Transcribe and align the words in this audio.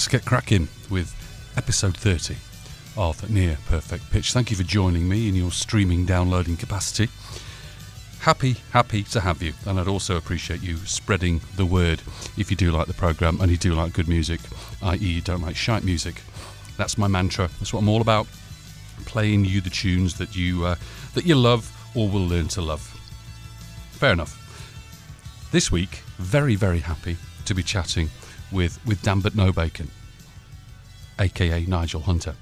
let's 0.00 0.08
get 0.08 0.24
cracking 0.24 0.66
with 0.88 1.14
episode 1.58 1.94
30 1.94 2.34
of 2.96 3.28
Near 3.28 3.58
Perfect 3.66 4.10
Pitch. 4.10 4.32
Thank 4.32 4.50
you 4.50 4.56
for 4.56 4.62
joining 4.62 5.06
me 5.06 5.28
in 5.28 5.34
your 5.34 5.50
streaming 5.50 6.06
downloading 6.06 6.56
capacity. 6.56 7.10
Happy, 8.20 8.56
happy 8.72 9.02
to 9.02 9.20
have 9.20 9.42
you, 9.42 9.52
and 9.66 9.78
I'd 9.78 9.88
also 9.88 10.16
appreciate 10.16 10.62
you 10.62 10.78
spreading 10.78 11.42
the 11.56 11.66
word 11.66 12.00
if 12.38 12.50
you 12.50 12.56
do 12.56 12.70
like 12.70 12.86
the 12.86 12.94
programme 12.94 13.42
and 13.42 13.50
you 13.50 13.58
do 13.58 13.74
like 13.74 13.92
good 13.92 14.08
music, 14.08 14.40
i.e., 14.84 14.96
you 14.96 15.20
don't 15.20 15.42
like 15.42 15.54
shite 15.54 15.84
music. 15.84 16.22
That's 16.78 16.96
my 16.96 17.06
mantra. 17.06 17.50
That's 17.58 17.74
what 17.74 17.80
I'm 17.80 17.88
all 17.90 18.00
about. 18.00 18.26
Playing 19.04 19.44
you 19.44 19.60
the 19.60 19.68
tunes 19.68 20.16
that 20.16 20.34
you 20.34 20.64
uh, 20.64 20.76
that 21.12 21.26
you 21.26 21.34
love 21.34 21.70
or 21.94 22.08
will 22.08 22.26
learn 22.26 22.48
to 22.48 22.62
love. 22.62 22.80
Fair 23.90 24.14
enough. 24.14 24.34
This 25.52 25.70
week, 25.70 25.96
very 26.16 26.54
very 26.54 26.78
happy 26.78 27.18
to 27.44 27.54
be 27.54 27.62
chatting 27.62 28.08
with 28.52 28.84
with 28.86 29.02
Danbert 29.02 29.34
Nobacon, 29.34 29.88
aka 31.18 31.64
Nigel 31.66 32.02
Hunter, 32.02 32.34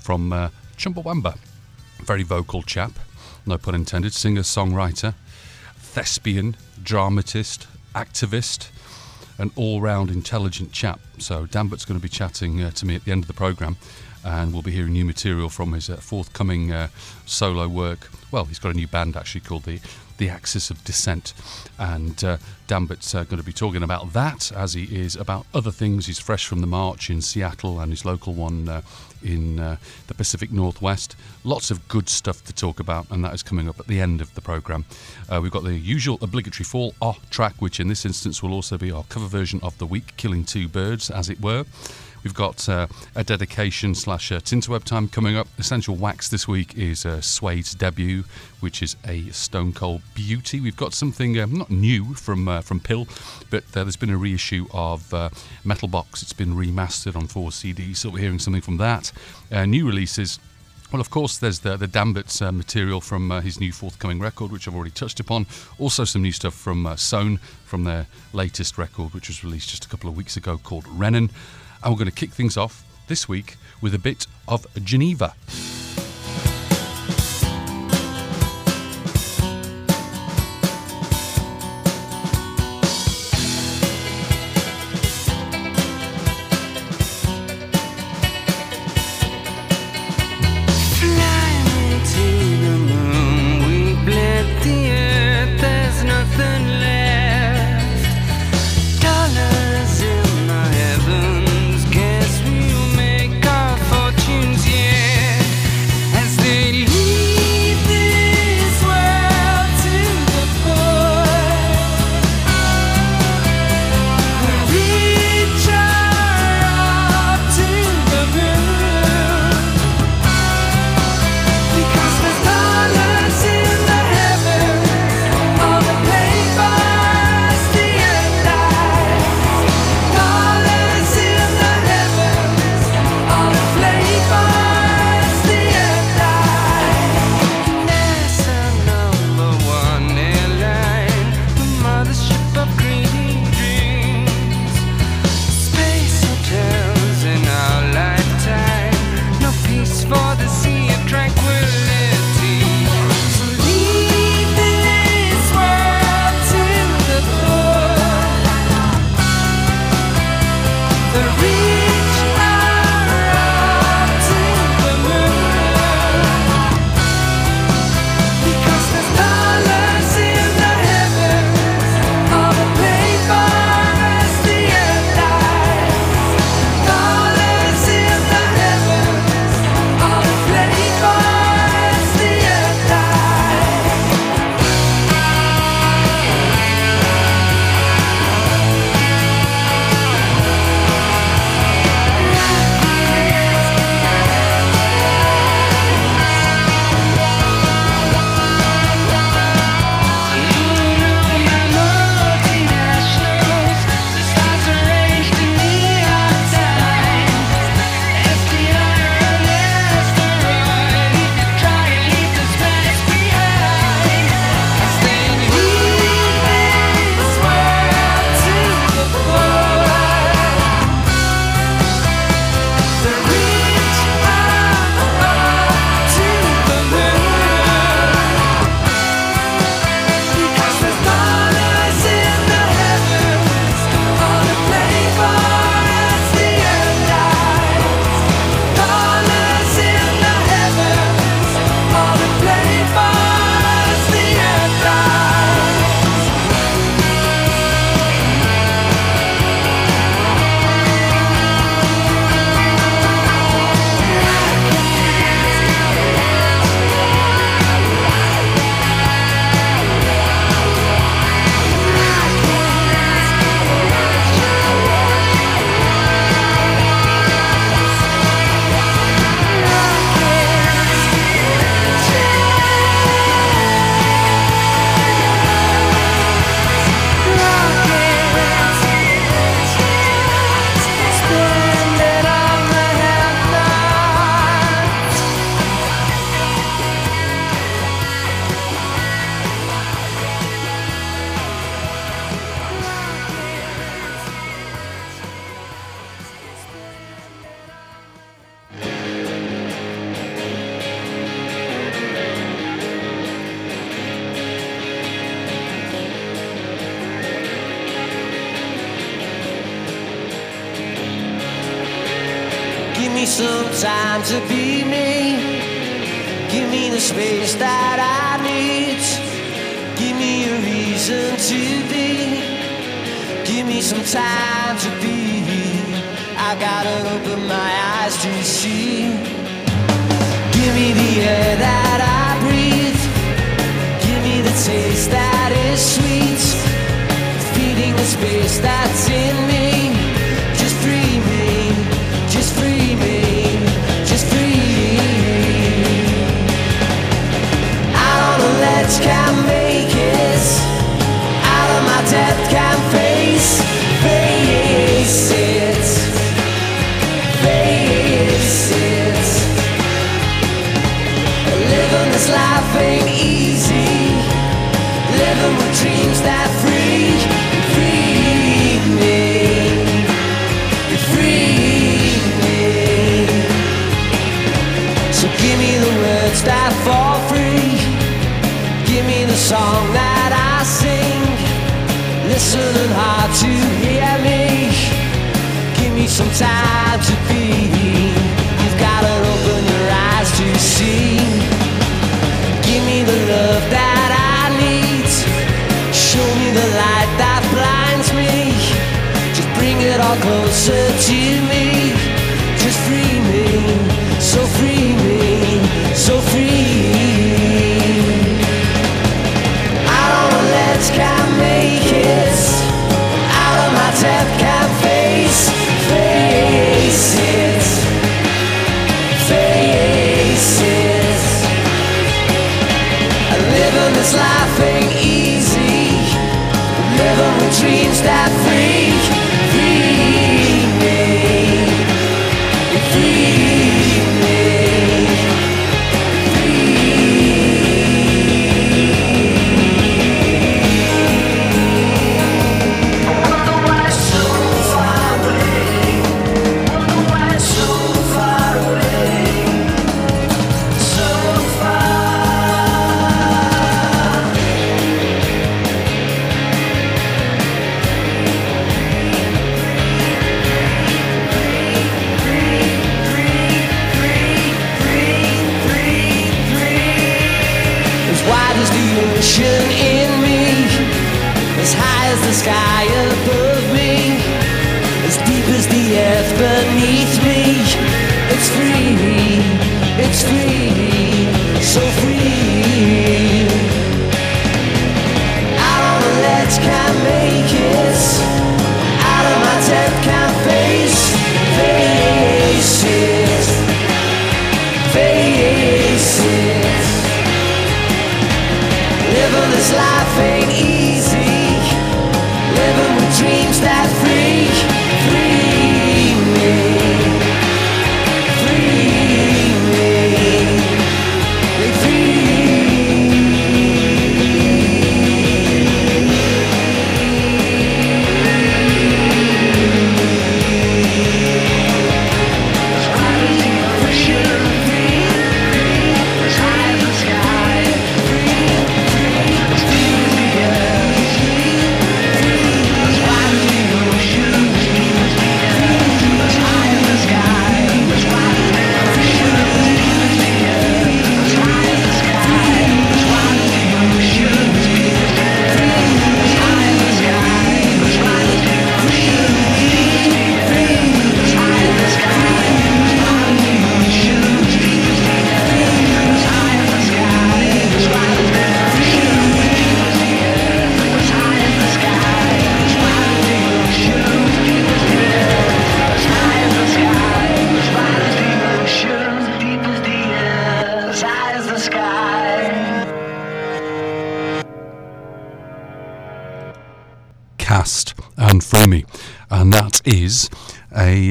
from 0.00 0.32
uh, 0.32 0.50
Chumbawamba. 0.76 1.38
Very 2.02 2.22
vocal 2.22 2.62
chap, 2.62 2.92
no 3.44 3.58
pun 3.58 3.74
intended. 3.74 4.12
Singer, 4.12 4.42
songwriter, 4.42 5.14
thespian, 5.76 6.56
dramatist, 6.82 7.66
activist, 7.94 8.68
an 9.38 9.50
all-round 9.56 10.10
intelligent 10.10 10.72
chap. 10.72 11.00
So 11.18 11.46
Danbert's 11.46 11.84
going 11.84 11.98
to 11.98 12.02
be 12.02 12.08
chatting 12.08 12.62
uh, 12.62 12.70
to 12.72 12.86
me 12.86 12.94
at 12.94 13.04
the 13.04 13.12
end 13.12 13.24
of 13.24 13.28
the 13.28 13.34
program, 13.34 13.76
and 14.24 14.52
we'll 14.52 14.62
be 14.62 14.70
hearing 14.70 14.92
new 14.92 15.04
material 15.04 15.48
from 15.48 15.72
his 15.72 15.90
uh, 15.90 15.96
forthcoming 15.96 16.72
uh, 16.72 16.88
solo 17.26 17.66
work. 17.68 18.10
Well, 18.30 18.44
he's 18.44 18.58
got 18.58 18.70
a 18.70 18.76
new 18.76 18.86
band 18.86 19.16
actually 19.16 19.40
called 19.40 19.64
the 19.64 19.80
the 20.18 20.28
Axis 20.28 20.70
of 20.70 20.84
Descent. 20.84 21.32
And 21.78 22.22
uh, 22.22 22.38
Danbert's 22.66 23.14
uh, 23.14 23.24
going 23.24 23.38
to 23.38 23.46
be 23.46 23.52
talking 23.52 23.82
about 23.82 24.12
that 24.12 24.52
as 24.52 24.74
he 24.74 24.84
is 24.84 25.16
about 25.16 25.46
other 25.54 25.70
things. 25.70 26.06
He's 26.06 26.18
fresh 26.18 26.46
from 26.46 26.60
the 26.60 26.66
march 26.66 27.08
in 27.08 27.22
Seattle 27.22 27.80
and 27.80 27.90
his 27.90 28.04
local 28.04 28.34
one 28.34 28.68
uh, 28.68 28.82
in 29.22 29.58
uh, 29.58 29.76
the 30.06 30.14
Pacific 30.14 30.52
Northwest. 30.52 31.16
Lots 31.44 31.70
of 31.70 31.88
good 31.88 32.08
stuff 32.08 32.44
to 32.44 32.52
talk 32.52 32.78
about, 32.78 33.10
and 33.10 33.24
that 33.24 33.34
is 33.34 33.42
coming 33.42 33.68
up 33.68 33.80
at 33.80 33.86
the 33.86 34.00
end 34.00 34.20
of 34.20 34.34
the 34.34 34.40
programme. 34.40 34.84
Uh, 35.28 35.40
we've 35.42 35.52
got 35.52 35.64
the 35.64 35.74
usual 35.74 36.18
obligatory 36.20 36.64
fall 36.64 36.94
off 37.00 37.28
track, 37.30 37.54
which 37.58 37.80
in 37.80 37.88
this 37.88 38.04
instance 38.04 38.42
will 38.42 38.52
also 38.52 38.76
be 38.76 38.92
our 38.92 39.04
cover 39.04 39.26
version 39.26 39.60
of 39.62 39.76
the 39.78 39.86
week, 39.86 40.16
Killing 40.16 40.44
Two 40.44 40.68
Birds, 40.68 41.10
as 41.10 41.28
it 41.28 41.40
were. 41.40 41.64
We've 42.22 42.34
got 42.34 42.68
uh, 42.68 42.86
a 43.14 43.24
dedication 43.24 43.94
slash 43.94 44.32
uh, 44.32 44.40
Tinterweb 44.40 44.84
time 44.84 45.08
coming 45.08 45.36
up. 45.36 45.48
Essential 45.58 45.96
Wax 45.96 46.28
this 46.28 46.48
week 46.48 46.76
is 46.76 47.06
uh, 47.06 47.20
Suede's 47.20 47.74
debut, 47.74 48.24
which 48.60 48.82
is 48.82 48.96
a 49.06 49.28
stone 49.30 49.72
cold 49.72 50.02
beauty. 50.14 50.60
We've 50.60 50.76
got 50.76 50.94
something 50.94 51.38
um, 51.38 51.54
not 51.54 51.70
new 51.70 52.14
from 52.14 52.48
uh, 52.48 52.60
from 52.60 52.80
PiL, 52.80 53.06
but 53.50 53.64
uh, 53.76 53.84
there's 53.84 53.96
been 53.96 54.10
a 54.10 54.16
reissue 54.16 54.66
of 54.72 55.12
uh, 55.14 55.30
Metal 55.64 55.88
Box. 55.88 56.22
It's 56.22 56.32
been 56.32 56.54
remastered 56.54 57.16
on 57.16 57.26
four 57.26 57.50
CDs, 57.50 57.98
so 57.98 58.10
we're 58.10 58.20
hearing 58.20 58.38
something 58.38 58.62
from 58.62 58.78
that. 58.78 59.12
Uh, 59.50 59.64
new 59.66 59.86
releases. 59.86 60.38
Well, 60.90 61.02
of 61.02 61.10
course, 61.10 61.36
there's 61.36 61.58
the, 61.58 61.76
the 61.76 62.00
uh, 62.40 62.50
material 62.50 63.02
from 63.02 63.30
uh, 63.30 63.42
his 63.42 63.60
new 63.60 63.72
forthcoming 63.72 64.20
record, 64.20 64.50
which 64.50 64.66
I've 64.66 64.74
already 64.74 64.90
touched 64.90 65.20
upon. 65.20 65.46
Also, 65.78 66.04
some 66.04 66.22
new 66.22 66.32
stuff 66.32 66.54
from 66.54 66.86
uh, 66.86 66.96
SOHN 66.96 67.40
from 67.66 67.84
their 67.84 68.06
latest 68.32 68.78
record, 68.78 69.12
which 69.12 69.28
was 69.28 69.44
released 69.44 69.68
just 69.68 69.84
a 69.84 69.88
couple 69.88 70.08
of 70.08 70.16
weeks 70.16 70.38
ago, 70.38 70.56
called 70.56 70.84
Rennen. 70.84 71.30
And 71.82 71.92
we're 71.92 71.98
going 71.98 72.10
to 72.10 72.14
kick 72.14 72.30
things 72.30 72.56
off 72.56 72.84
this 73.06 73.28
week 73.28 73.56
with 73.80 73.94
a 73.94 73.98
bit 73.98 74.26
of 74.46 74.66
Geneva. 74.84 75.34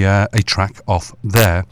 uh, 0.08 0.28
a 0.34 0.42
track 0.42 0.80
off 0.88 1.14
their 1.24 1.66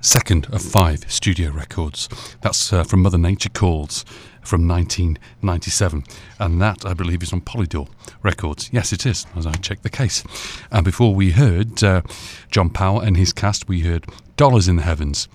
second 0.00 0.46
of 0.52 0.62
five 0.62 1.10
studio 1.10 1.50
records. 1.50 2.08
That's 2.40 2.72
uh, 2.72 2.84
from 2.84 3.02
Mother 3.02 3.18
Nature 3.18 3.50
Calls 3.50 4.04
from 4.42 4.66
1997, 4.66 6.04
and 6.40 6.60
that 6.60 6.84
I 6.84 6.94
believe 6.94 7.22
is 7.22 7.32
on 7.32 7.42
Polydor 7.42 7.88
Records. 8.22 8.70
Yes, 8.72 8.92
it 8.92 9.06
is, 9.06 9.26
as 9.36 9.46
I 9.46 9.52
checked 9.52 9.84
the 9.84 9.90
case. 9.90 10.24
And 10.70 10.84
before 10.84 11.14
we 11.14 11.32
heard 11.32 11.84
uh, 11.84 12.02
John 12.50 12.70
Power 12.70 13.02
and 13.04 13.16
his 13.16 13.32
cast, 13.32 13.68
we 13.68 13.80
heard 13.80 14.06
Dollars 14.36 14.66
in 14.66 14.76
the 14.76 14.82
Heavens 14.82 15.28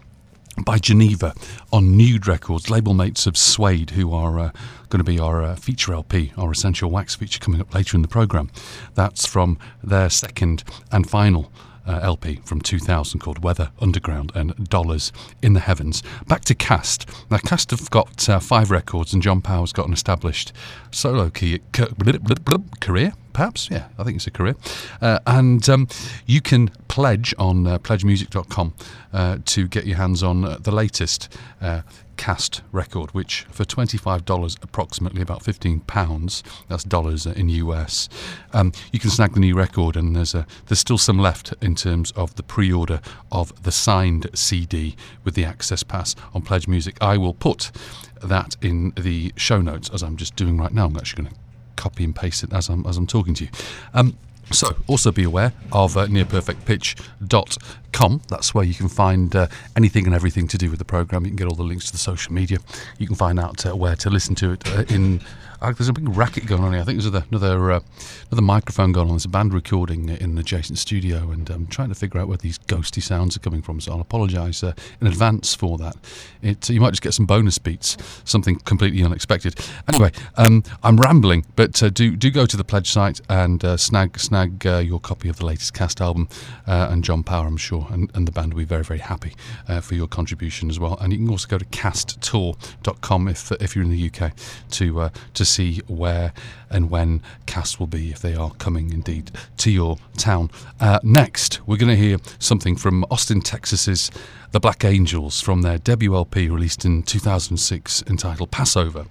by 0.66 0.80
Geneva 0.80 1.34
on 1.72 1.96
Nude 1.96 2.28
Records, 2.28 2.70
label 2.70 2.94
mates 2.94 3.28
of 3.28 3.38
Suede, 3.38 3.92
who 3.92 4.12
are 4.14 4.40
uh, 4.40 4.52
going 4.90 5.00
to 5.00 5.04
be 5.04 5.20
our 5.20 5.44
uh, 5.44 5.56
feature 5.56 5.94
LP, 5.94 6.34
our 6.36 6.52
Essential 6.52 6.90
Wax 6.90 7.16
feature 7.16 7.40
coming 7.40 7.62
up 7.62 7.74
later 7.74 7.96
in 7.96 8.02
the 8.02 8.08
programme. 8.08 8.50
That's 8.96 9.26
from 9.26 9.60
their 9.84 10.10
second 10.10 10.64
and 10.92 11.10
final 11.10 11.52
uh, 11.88 12.00
LP 12.04 12.42
from 12.44 12.62
2000 12.62 13.20
called 13.20 13.44
Weather 13.44 13.72
Underground 13.80 14.32
and 14.36 14.70
Dollars 14.70 15.12
in 15.42 15.54
the 15.54 15.60
Heavens. 15.60 16.04
Back 16.28 16.46
to 16.46 16.56
Cast. 16.56 17.10
Now, 17.32 17.38
Cast 17.38 17.72
have 17.72 17.90
got 17.90 18.28
uh, 18.30 18.40
five 18.40 18.70
records, 18.70 19.14
and 19.14 19.24
John 19.24 19.42
Power's 19.42 19.74
got 19.74 19.88
an 19.88 19.94
established 19.94 20.52
solo 20.92 21.30
key, 21.30 21.62
career 21.72 23.14
perhaps. 23.38 23.70
Yeah, 23.70 23.86
I 24.00 24.04
think 24.04 24.16
it's 24.16 24.26
a 24.26 24.32
career. 24.32 24.56
Uh, 25.00 25.20
and 25.28 25.70
um, 25.70 25.88
you 26.26 26.42
can 26.42 26.70
pledge 26.88 27.36
on 27.38 27.68
uh, 27.68 27.78
pledgemusic.com 27.78 28.74
uh, 29.14 29.38
to 29.46 29.68
get 29.68 29.86
your 29.86 29.98
hands 29.98 30.24
on 30.24 30.44
uh, 30.44 30.58
the 30.60 30.72
latest 30.72 31.38
uh, 31.62 31.84
cast 32.18 32.62
record, 32.72 33.12
which 33.12 33.46
for 33.50 33.64
$25, 33.64 34.64
approximately 34.64 35.22
about 35.22 35.44
£15, 35.44 36.44
that's 36.68 36.84
dollars 36.84 37.26
in 37.26 37.50
US, 37.50 38.10
um, 38.54 38.72
you 38.92 39.00
can 39.00 39.10
snag 39.10 39.34
the 39.34 39.40
new 39.40 39.56
record. 39.56 39.96
And 39.96 40.16
there's, 40.16 40.36
a, 40.36 40.46
there's 40.68 40.80
still 40.80 40.98
some 40.98 41.20
left 41.20 41.54
in 41.62 41.76
terms 41.76 42.12
of 42.12 42.36
the 42.36 42.44
pre 42.44 42.72
order 42.72 43.00
of 43.32 43.64
the 43.64 43.72
signed 43.72 44.30
CD 44.34 44.96
with 45.24 45.36
the 45.36 45.46
access 45.46 45.84
pass 45.84 46.16
on 46.34 46.42
Pledge 46.42 46.68
Music. 46.68 46.98
I 47.02 47.18
will 47.18 47.34
put 47.34 47.72
that 48.24 48.58
in 48.62 48.94
the 48.98 49.32
show 49.36 49.62
notes 49.62 49.90
as 49.94 50.04
I'm 50.04 50.18
just 50.18 50.36
doing 50.36 50.58
right 50.58 50.74
now. 50.74 50.86
I'm 50.86 50.98
actually 50.98 51.24
going 51.24 51.34
to 51.36 51.40
copy 51.76 52.04
and 52.04 52.16
paste 52.16 52.44
it 52.44 52.52
as 52.52 52.70
I'm, 52.70 52.86
as 52.86 52.98
I'm 52.98 53.08
talking 53.08 53.34
to 53.36 53.46
you. 53.46 53.50
Um, 53.94 54.18
so, 54.52 54.76
also 54.88 55.12
be 55.12 55.24
aware 55.24 55.54
of 55.72 55.96
uh, 55.98 56.06
nearperfectpitch.com. 56.08 58.22
That's 58.30 58.54
where 58.54 58.64
you 58.64 58.74
can 58.74 58.88
find 58.88 59.36
uh, 59.36 59.48
anything 59.76 60.06
and 60.06 60.16
everything 60.16 60.48
to 60.48 60.58
do 60.58 60.70
with 60.70 60.80
the 60.80 60.86
program. 60.86 61.26
You 61.26 61.32
can 61.32 61.38
get 61.38 61.48
all 61.48 61.56
the 61.56 61.64
links 61.64 61.88
to 61.88 61.92
the 61.92 61.98
social 61.98 62.34
media. 62.34 62.60
You 62.98 63.08
can 63.08 63.16
find 63.16 63.40
out 63.40 63.66
uh, 63.66 63.76
where 63.76 63.96
to 63.98 64.10
listen 64.10 64.36
to 64.36 64.54
it 64.54 64.68
uh, 64.68 64.86
in 64.88 65.20
there's 65.62 65.90
a 65.90 65.94
big 65.94 66.08
racket 66.10 66.46
going 66.46 66.64
on 66.64 66.74
here. 66.74 66.82
I 66.82 66.86
think 66.86 67.02
there's 67.02 67.14
another 67.14 67.26
another, 67.32 67.72
uh, 67.72 67.80
another 68.32 68.42
microphone 68.42 68.92
going 68.92 69.08
on. 69.08 69.14
There's 69.14 69.26
a 69.26 69.30
band 69.30 69.54
recording 69.54 70.10
in 70.10 70.32
an 70.32 70.38
adjacent 70.38 70.78
studio, 70.78 71.32
and 71.32 71.50
I'm 71.50 71.68
trying 71.68 71.90
to 71.90 71.96
figure 71.96 72.20
out 72.20 72.28
where 72.28 72.38
these 72.38 72.58
ghosty 72.60 73.02
sounds 73.02 73.36
are 73.36 73.40
coming 73.40 73.62
from. 73.62 73.82
So 73.82 73.94
I'll 73.94 74.02
apologise 74.02 74.64
uh, 74.64 74.74
in 75.02 75.08
advance 75.08 75.56
for 75.56 75.78
that. 75.80 75.96
It 76.42 76.70
you 76.70 76.80
might 76.80 76.92
just 76.92 77.02
get 77.02 77.14
some 77.14 77.26
bonus 77.26 77.58
beats, 77.58 77.98
something 78.24 78.60
completely 78.60 79.04
unexpected. 79.04 79.60
Anyway, 79.88 80.12
um, 80.36 80.64
I'm 80.84 80.98
rambling, 80.98 81.46
but 81.56 81.82
uh, 81.82 81.90
do 81.90 82.16
do 82.16 82.30
go 82.30 82.46
to 82.46 82.58
the 82.58 82.64
pledge 82.64 82.92
site 82.92 83.22
and 83.30 83.64
uh, 83.64 83.78
snag 83.78 84.20
snag 84.20 84.66
uh, 84.66 84.78
your 84.78 85.00
copy 85.00 85.30
of 85.30 85.38
the 85.38 85.46
latest 85.46 85.74
cast 85.74 86.02
album. 86.02 86.28
and 86.66 87.04
John 87.04 87.24
Power, 87.24 87.48
I'm 87.48 87.58
sure, 87.58 87.88
and, 87.90 88.12
and 88.14 88.28
the 88.28 88.32
band 88.32 88.54
will 88.54 88.60
be 88.60 88.66
very 88.66 88.84
very 88.84 89.00
happy 89.00 89.34
for 89.82 89.96
your 89.96 90.08
contribution 90.08 90.70
as 90.70 90.80
well. 90.80 90.98
And 91.02 91.12
you 91.12 91.20
can 91.20 91.30
also 91.30 91.48
go 91.48 91.58
to 91.58 91.66
casttour.com 91.66 93.28
if 93.28 93.52
if 93.54 93.76
you're 93.76 93.86
in 93.86 93.92
the 93.92 94.12
UK 94.12 94.34
to 94.72 95.10
to 95.34 95.46
see 95.48 95.82
where 95.88 96.34
and 96.70 96.90
when 96.90 97.22
cast 97.46 97.80
will 97.80 97.88
be 97.88 98.12
if 98.12 98.20
they 98.20 98.36
are 98.36 98.52
coming 98.52 98.92
indeed 98.92 99.32
to 99.58 99.72
your 99.72 99.98
town. 100.18 100.52
Uh, 100.80 101.00
next, 101.04 101.66
we're 101.68 101.78
going 101.78 101.96
to 101.96 101.96
hear 101.96 102.18
something 102.40 102.76
from 102.76 103.06
Austin, 103.10 103.42
Texas's 103.42 104.12
The 104.52 104.60
Black 104.60 104.84
Angels 104.84 105.42
from 105.42 105.62
their 105.62 105.78
debut 105.78 106.16
LP 106.16 106.50
released 106.50 106.86
in 106.86 107.04
2006 107.04 108.04
entitled 108.08 108.52
Passover. 108.52 109.06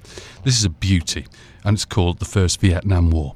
This 0.44 0.58
is 0.58 0.64
a 0.64 0.70
beauty 0.70 1.26
and 1.64 1.74
it's 1.74 1.84
called 1.84 2.18
The 2.18 2.24
First 2.24 2.60
Vietnam 2.60 3.10
War. 3.10 3.34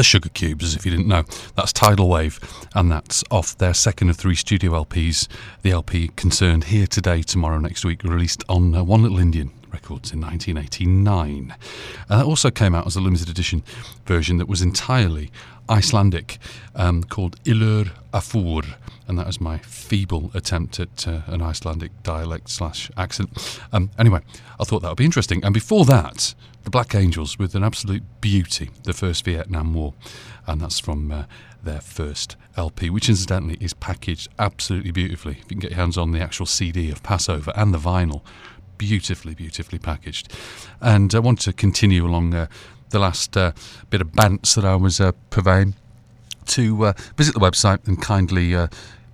The 0.00 0.04
Sugar 0.04 0.30
Cubes, 0.30 0.74
if 0.74 0.86
you 0.86 0.90
didn't 0.90 1.08
know. 1.08 1.24
That's 1.56 1.74
Tidal 1.74 2.08
Wave, 2.08 2.40
and 2.74 2.90
that's 2.90 3.22
off 3.30 3.58
their 3.58 3.74
second 3.74 4.08
of 4.08 4.16
three 4.16 4.34
studio 4.34 4.82
LPs. 4.82 5.28
The 5.60 5.72
LP 5.72 6.08
concerned 6.16 6.64
Here 6.64 6.86
Today, 6.86 7.20
Tomorrow, 7.20 7.58
Next 7.58 7.84
Week, 7.84 8.02
released 8.02 8.42
on 8.48 8.74
uh, 8.74 8.82
One 8.82 9.02
Little 9.02 9.18
Indian 9.18 9.50
Records 9.70 10.10
in 10.10 10.22
1989. 10.22 11.54
And 12.08 12.18
that 12.18 12.24
also 12.24 12.50
came 12.50 12.74
out 12.74 12.86
as 12.86 12.96
a 12.96 13.00
limited 13.02 13.28
edition 13.28 13.62
version 14.06 14.38
that 14.38 14.48
was 14.48 14.62
entirely 14.62 15.30
Icelandic, 15.68 16.38
um, 16.74 17.04
called 17.04 17.36
Illur 17.44 17.90
Arfur, 18.14 18.62
and 19.06 19.18
that 19.18 19.26
was 19.26 19.38
my 19.38 19.58
feeble 19.90 20.30
attempt 20.34 20.78
at 20.78 21.08
uh, 21.08 21.22
an 21.26 21.42
Icelandic 21.42 21.90
dialect 22.04 22.48
slash 22.48 22.92
accent. 22.96 23.60
Um, 23.72 23.90
anyway, 23.98 24.20
I 24.60 24.62
thought 24.62 24.82
that 24.82 24.88
would 24.88 24.98
be 24.98 25.04
interesting. 25.04 25.44
And 25.44 25.52
before 25.52 25.84
that, 25.86 26.32
the 26.62 26.70
Black 26.70 26.94
Angels 26.94 27.40
with 27.40 27.56
an 27.56 27.64
absolute 27.64 28.04
beauty, 28.20 28.70
the 28.84 28.92
first 28.92 29.24
Vietnam 29.24 29.74
War, 29.74 29.94
and 30.46 30.60
that's 30.60 30.78
from 30.78 31.10
uh, 31.10 31.24
their 31.64 31.80
first 31.80 32.36
LP, 32.56 32.88
which 32.88 33.08
incidentally 33.08 33.58
is 33.60 33.74
packaged 33.74 34.28
absolutely 34.38 34.92
beautifully. 34.92 35.38
If 35.40 35.50
you 35.50 35.56
can 35.56 35.58
get 35.58 35.70
your 35.72 35.80
hands 35.80 35.98
on 35.98 36.12
the 36.12 36.20
actual 36.20 36.46
CD 36.46 36.92
of 36.92 37.02
Passover 37.02 37.52
and 37.56 37.74
the 37.74 37.78
vinyl, 37.78 38.22
beautifully, 38.78 39.34
beautifully 39.34 39.80
packaged. 39.80 40.32
And 40.80 41.12
I 41.12 41.18
want 41.18 41.40
to 41.40 41.52
continue 41.52 42.06
along 42.06 42.32
uh, 42.32 42.46
the 42.90 43.00
last 43.00 43.36
uh, 43.36 43.50
bit 43.90 44.00
of 44.00 44.12
bants 44.12 44.54
that 44.54 44.64
I 44.64 44.76
was 44.76 45.00
uh, 45.00 45.10
purveying 45.30 45.74
to 46.46 46.86
uh, 46.86 46.92
visit 47.16 47.34
the 47.34 47.40
website 47.40 47.88
and 47.88 48.00
kindly 48.00 48.54
uh, 48.54 48.68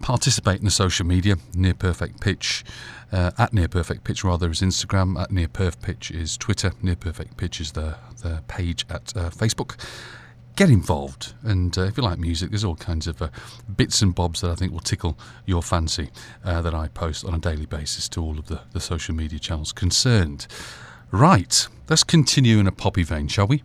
participate 0.07 0.61
in 0.61 0.64
the 0.64 0.71
social 0.71 1.05
media, 1.05 1.35
Near 1.53 1.75
Perfect 1.75 2.21
Pitch. 2.21 2.64
Uh, 3.11 3.33
at 3.38 3.53
Near 3.53 3.66
Perfect 3.66 4.05
Pitch 4.05 4.23
rather 4.23 4.49
is 4.49 4.61
Instagram. 4.61 5.21
At 5.21 5.33
Near 5.33 5.49
Perf 5.49 5.83
Pitch 5.83 6.12
is 6.12 6.37
Twitter. 6.37 6.71
Near 6.81 6.95
Perfect 6.95 7.37
Pitch 7.37 7.61
is 7.61 7.73
the 7.73 7.97
the 8.23 8.40
page 8.47 8.87
at 8.88 9.12
uh, 9.16 9.31
Facebook. 9.31 9.75
Get 10.55 10.71
involved, 10.71 11.35
and 11.42 11.77
uh, 11.77 11.83
if 11.83 11.97
you 11.97 12.05
like 12.05 12.21
music, 12.21 12.51
there's 12.51 12.62
all 12.62 12.77
kinds 12.77 13.09
of 13.09 13.21
uh, 13.21 13.31
bits 13.75 14.01
and 14.01 14.14
bobs 14.14 14.42
that 14.42 14.51
I 14.53 14.55
think 14.55 14.73
will 14.73 14.79
tickle 14.79 15.19
your 15.45 15.61
fancy 15.61 16.11
uh, 16.45 16.62
that 16.62 16.73
I 16.73 16.87
post 16.87 17.25
on 17.25 17.35
a 17.35 17.38
daily 17.38 17.66
basis 17.66 18.09
to 18.11 18.23
all 18.23 18.38
of 18.38 18.47
the, 18.47 18.61
the 18.73 18.81
social 18.81 19.12
media 19.12 19.40
channels 19.40 19.73
concerned. 19.73 20.47
Right, 21.11 21.66
let's 21.90 22.05
continue 22.05 22.61
in 22.61 22.69
a 22.69 22.73
poppy 22.73 23.03
vein, 23.03 23.27
shall 23.27 23.49
we? 23.49 23.64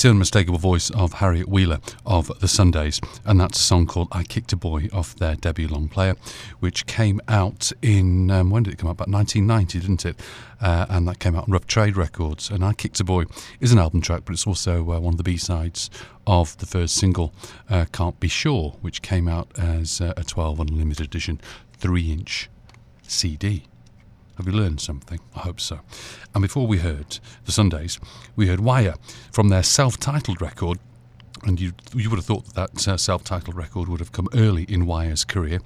That's 0.00 0.06
the 0.06 0.10
unmistakable 0.12 0.58
voice 0.58 0.88
of 0.92 1.12
Harriet 1.12 1.46
Wheeler 1.46 1.78
of 2.06 2.32
The 2.40 2.48
Sundays, 2.48 3.02
and 3.26 3.38
that's 3.38 3.58
a 3.58 3.62
song 3.62 3.86
called 3.86 4.08
I 4.10 4.22
Kicked 4.22 4.50
a 4.50 4.56
Boy 4.56 4.88
off 4.94 5.14
their 5.14 5.36
debut 5.36 5.68
long 5.68 5.88
player, 5.90 6.16
which 6.58 6.86
came 6.86 7.20
out 7.28 7.70
in, 7.82 8.30
um, 8.30 8.48
when 8.48 8.62
did 8.62 8.72
it 8.72 8.78
come 8.78 8.88
out? 8.88 8.92
About 8.92 9.08
1990, 9.08 9.78
didn't 9.78 10.06
it? 10.06 10.18
Uh, 10.58 10.86
and 10.88 11.06
that 11.06 11.18
came 11.18 11.36
out 11.36 11.44
on 11.44 11.52
Rough 11.52 11.66
Trade 11.66 11.98
Records. 11.98 12.48
And 12.48 12.64
I 12.64 12.72
Kicked 12.72 12.98
a 13.00 13.04
Boy 13.04 13.24
is 13.60 13.72
an 13.72 13.78
album 13.78 14.00
track, 14.00 14.22
but 14.24 14.32
it's 14.32 14.46
also 14.46 14.80
uh, 14.90 15.00
one 15.00 15.12
of 15.12 15.18
the 15.18 15.22
B 15.22 15.36
sides 15.36 15.90
of 16.26 16.56
the 16.56 16.66
first 16.66 16.94
single, 16.94 17.34
uh, 17.68 17.84
Can't 17.92 18.18
Be 18.18 18.28
Sure, 18.28 18.78
which 18.80 19.02
came 19.02 19.28
out 19.28 19.50
as 19.58 20.00
uh, 20.00 20.14
a 20.16 20.24
12 20.24 20.60
Unlimited 20.60 21.04
Edition 21.04 21.42
3 21.74 22.10
inch 22.10 22.48
CD. 23.02 23.64
Have 24.40 24.46
we 24.46 24.58
learned 24.58 24.80
something? 24.80 25.20
I 25.36 25.40
hope 25.40 25.60
so. 25.60 25.80
And 26.34 26.40
before 26.40 26.66
we 26.66 26.78
heard 26.78 27.18
The 27.44 27.52
Sundays, 27.52 28.00
we 28.36 28.46
heard 28.46 28.60
Wire 28.60 28.94
from 29.30 29.50
their 29.50 29.62
self 29.62 29.98
titled 30.00 30.40
record. 30.40 30.78
And 31.42 31.60
you, 31.60 31.74
you 31.94 32.08
would 32.08 32.16
have 32.16 32.24
thought 32.24 32.46
that, 32.54 32.72
that 32.72 32.88
uh, 32.88 32.96
self 32.96 33.22
titled 33.22 33.54
record 33.54 33.86
would 33.90 34.00
have 34.00 34.12
come 34.12 34.28
early 34.32 34.62
in 34.62 34.86
Wire's 34.86 35.24
career, 35.24 35.60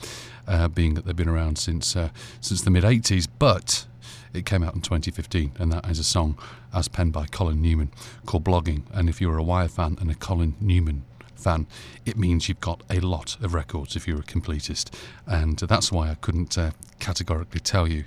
uh, 0.49 0.67
being 0.67 0.95
that 0.95 1.05
they've 1.05 1.15
been 1.15 1.29
around 1.29 1.57
since, 1.57 1.95
uh, 1.95 2.09
since 2.41 2.63
the 2.63 2.71
mid 2.73 2.83
80s. 2.83 3.29
But 3.39 3.87
it 4.33 4.45
came 4.45 4.65
out 4.65 4.75
in 4.75 4.81
2015, 4.81 5.53
and 5.61 5.73
that 5.73 5.89
is 5.89 6.01
a 6.01 6.05
song 6.05 6.37
as 6.75 6.89
penned 6.89 7.13
by 7.13 7.27
Colin 7.27 7.63
Newman 7.63 7.93
called 8.27 8.43
Blogging. 8.43 8.83
And 8.93 9.09
if 9.09 9.21
you're 9.21 9.39
a 9.39 9.45
Wire 9.45 9.69
fan 9.69 9.99
and 10.01 10.11
a 10.11 10.17
Colin 10.17 10.57
Newman 10.61 11.05
fan, 11.37 11.69
it 12.05 12.17
means 12.17 12.49
you've 12.49 12.61
got 12.61 12.83
a 12.91 12.99
lot 12.99 13.37
of 13.41 13.55
records 13.55 13.95
if 13.95 14.09
you're 14.09 14.19
a 14.19 14.25
completist. 14.25 14.93
And 15.29 15.61
that's 15.61 15.93
why 15.93 16.11
I 16.11 16.17
couldn't 16.17 16.59
uh, 16.59 16.73
categorically 16.99 17.61
tell 17.61 17.87
you 17.87 18.03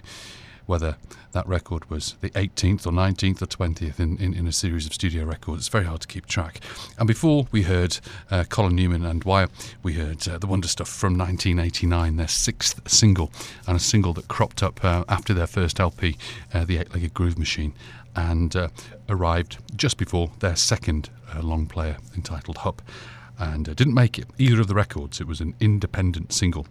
whether 0.67 0.97
that 1.31 1.47
record 1.47 1.89
was 1.89 2.15
the 2.21 2.29
18th 2.31 2.85
or 2.85 2.91
19th 2.91 3.41
or 3.41 3.47
20th 3.47 3.99
in, 3.99 4.17
in, 4.17 4.33
in, 4.33 4.47
a 4.47 4.51
series 4.51 4.85
of 4.85 4.93
studio 4.93 5.23
records. 5.23 5.61
It's 5.61 5.67
very 5.69 5.85
hard 5.85 6.01
to 6.01 6.07
keep 6.07 6.27
track. 6.27 6.59
And 6.99 7.07
before 7.07 7.47
we 7.51 7.63
heard 7.63 7.99
uh, 8.29 8.43
Colin 8.43 8.75
Newman 8.75 9.05
and 9.05 9.23
Wire, 9.23 9.47
we 9.81 9.93
heard 9.93 10.27
uh, 10.27 10.37
The 10.37 10.47
Wonder 10.47 10.67
Stuff 10.67 10.89
from 10.89 11.17
1989, 11.17 12.17
their 12.17 12.27
sixth 12.27 12.87
single, 12.89 13.31
and 13.65 13.77
a 13.77 13.79
single 13.79 14.13
that 14.13 14.27
cropped 14.27 14.61
up 14.61 14.83
uh, 14.83 15.03
after 15.09 15.33
their 15.33 15.47
first 15.47 15.79
LP, 15.79 16.17
uh, 16.53 16.65
The 16.65 16.77
Eight 16.77 16.93
Legged 16.93 17.13
Groove 17.13 17.39
Machine, 17.39 17.73
and 18.15 18.55
uh, 18.55 18.67
arrived 19.09 19.57
just 19.75 19.97
before 19.97 20.31
their 20.39 20.55
second 20.55 21.09
uh, 21.33 21.41
long 21.41 21.65
player 21.65 21.97
entitled 22.15 22.59
Hup. 22.59 22.81
And 23.39 23.65
didn't 23.75 23.93
make 23.93 24.17
it, 24.17 24.25
either 24.39 24.61
of 24.61 24.67
the 24.67 24.73
records. 24.73 25.21
It 25.21 25.27
was 25.27 25.41
an 25.41 25.53
independent 25.59 26.33
single 26.33 26.65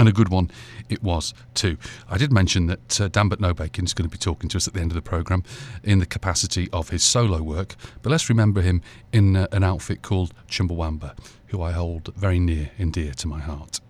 and 0.00 0.08
a 0.08 0.12
good 0.12 0.30
one 0.30 0.50
it 0.88 1.02
was 1.02 1.34
too. 1.54 1.76
I 2.08 2.16
did 2.16 2.32
mention 2.32 2.66
that 2.66 3.00
uh, 3.00 3.08
Danbert 3.08 3.38
Nobacon 3.38 3.84
is 3.84 3.92
going 3.92 4.08
to 4.08 4.10
be 4.10 4.18
talking 4.18 4.48
to 4.48 4.56
us 4.56 4.66
at 4.66 4.72
the 4.72 4.80
end 4.80 4.90
of 4.90 4.94
the 4.94 5.02
programme 5.02 5.44
in 5.84 5.98
the 5.98 6.06
capacity 6.06 6.68
of 6.72 6.88
his 6.88 7.04
solo 7.04 7.42
work, 7.42 7.76
but 8.02 8.10
let's 8.10 8.30
remember 8.30 8.62
him 8.62 8.80
in 9.12 9.36
uh, 9.36 9.46
an 9.52 9.62
outfit 9.62 10.00
called 10.00 10.32
Chumbawamba, 10.48 11.16
who 11.48 11.62
I 11.62 11.72
hold 11.72 12.14
very 12.16 12.40
near 12.40 12.70
and 12.78 12.92
dear 12.92 13.12
to 13.12 13.28
my 13.28 13.40
heart. 13.40 13.80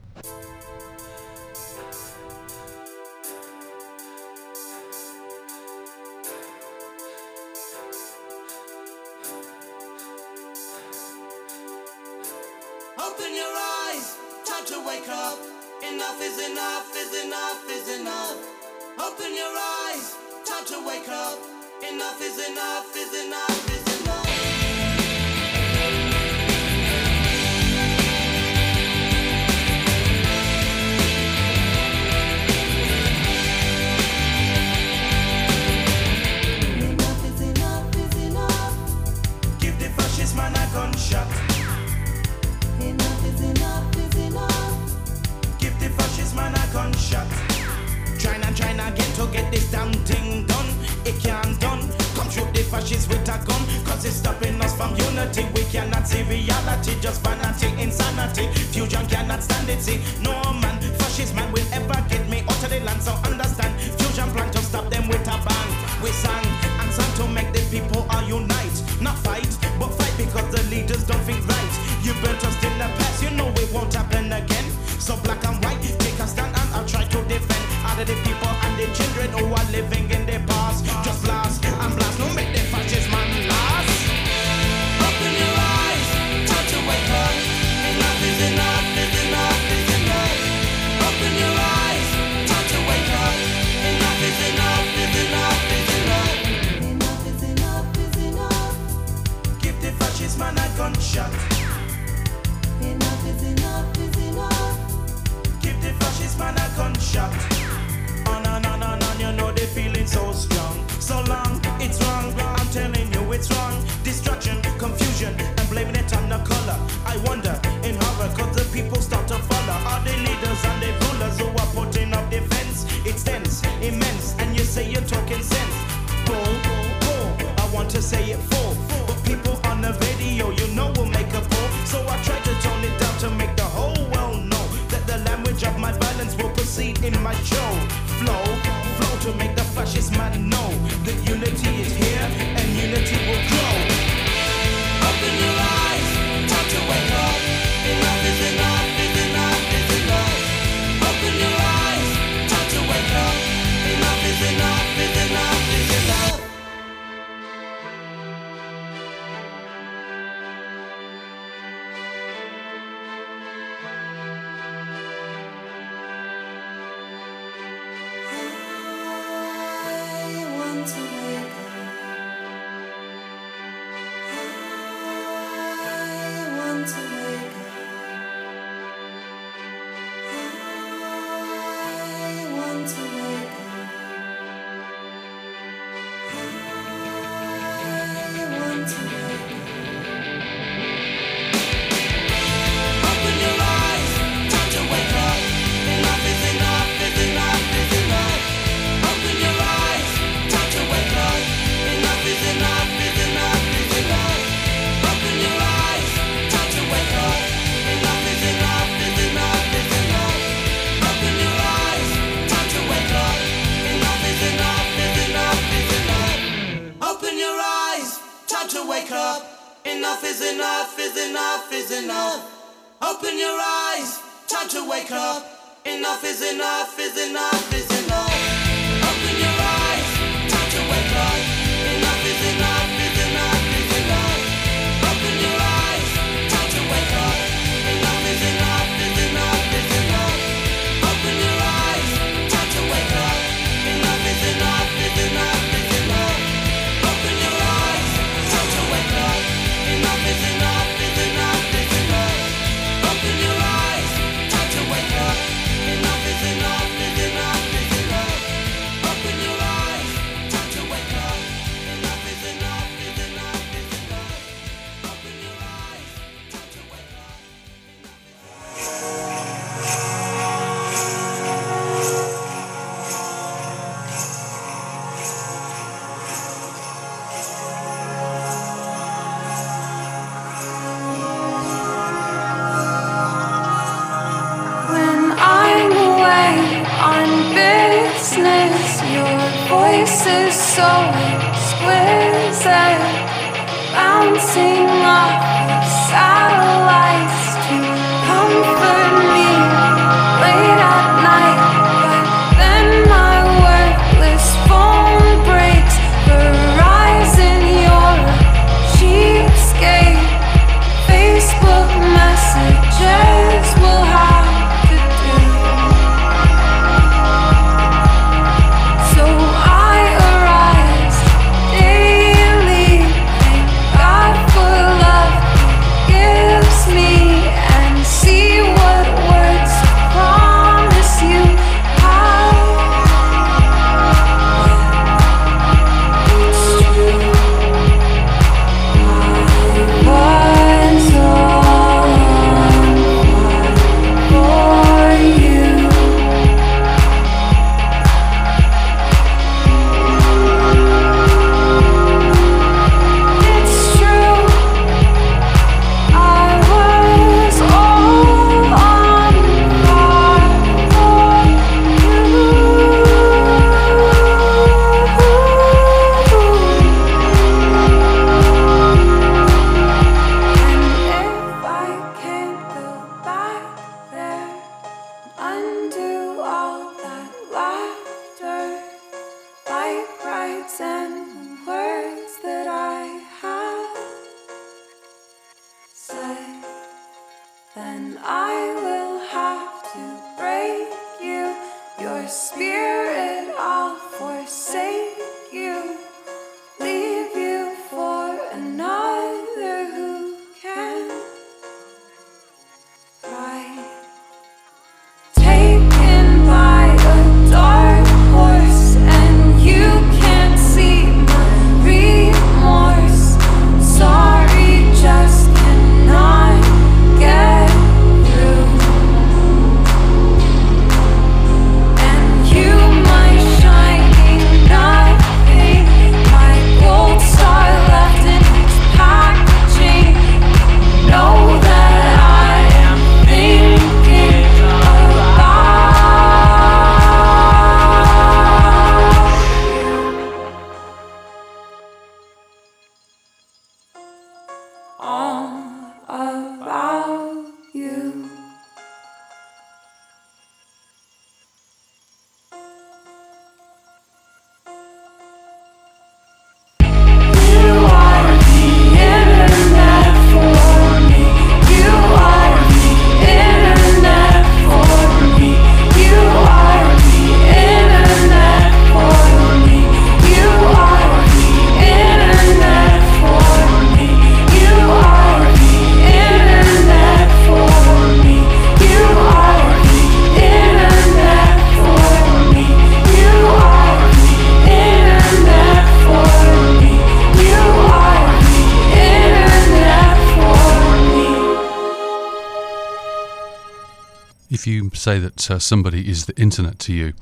that 495.36 495.50
uh, 495.50 495.58
somebody 495.58 496.08
is 496.08 496.26
the 496.26 496.40
internet 496.40 496.78
to 496.80 496.92
you, 496.92 497.14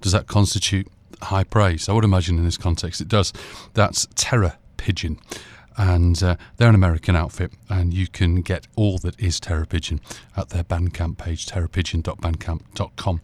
does 0.00 0.12
that 0.12 0.26
constitute 0.26 0.88
high 1.22 1.44
praise? 1.44 1.88
I 1.88 1.92
would 1.92 2.04
imagine 2.04 2.38
in 2.38 2.44
this 2.44 2.58
context 2.58 3.00
it 3.00 3.08
does. 3.08 3.32
That's 3.74 4.06
Terror 4.14 4.54
Pigeon. 4.76 5.18
And 5.76 6.22
uh, 6.22 6.36
they're 6.56 6.68
an 6.68 6.76
American 6.76 7.16
outfit, 7.16 7.50
and 7.68 7.92
you 7.92 8.06
can 8.06 8.42
get 8.42 8.68
all 8.76 8.98
that 8.98 9.18
is 9.18 9.40
Terror 9.40 9.66
Pigeon 9.66 10.00
at 10.36 10.50
their 10.50 10.62
Bandcamp 10.62 11.18
page, 11.18 11.46
terrorpigeon.bandcamp.com, 11.46 13.20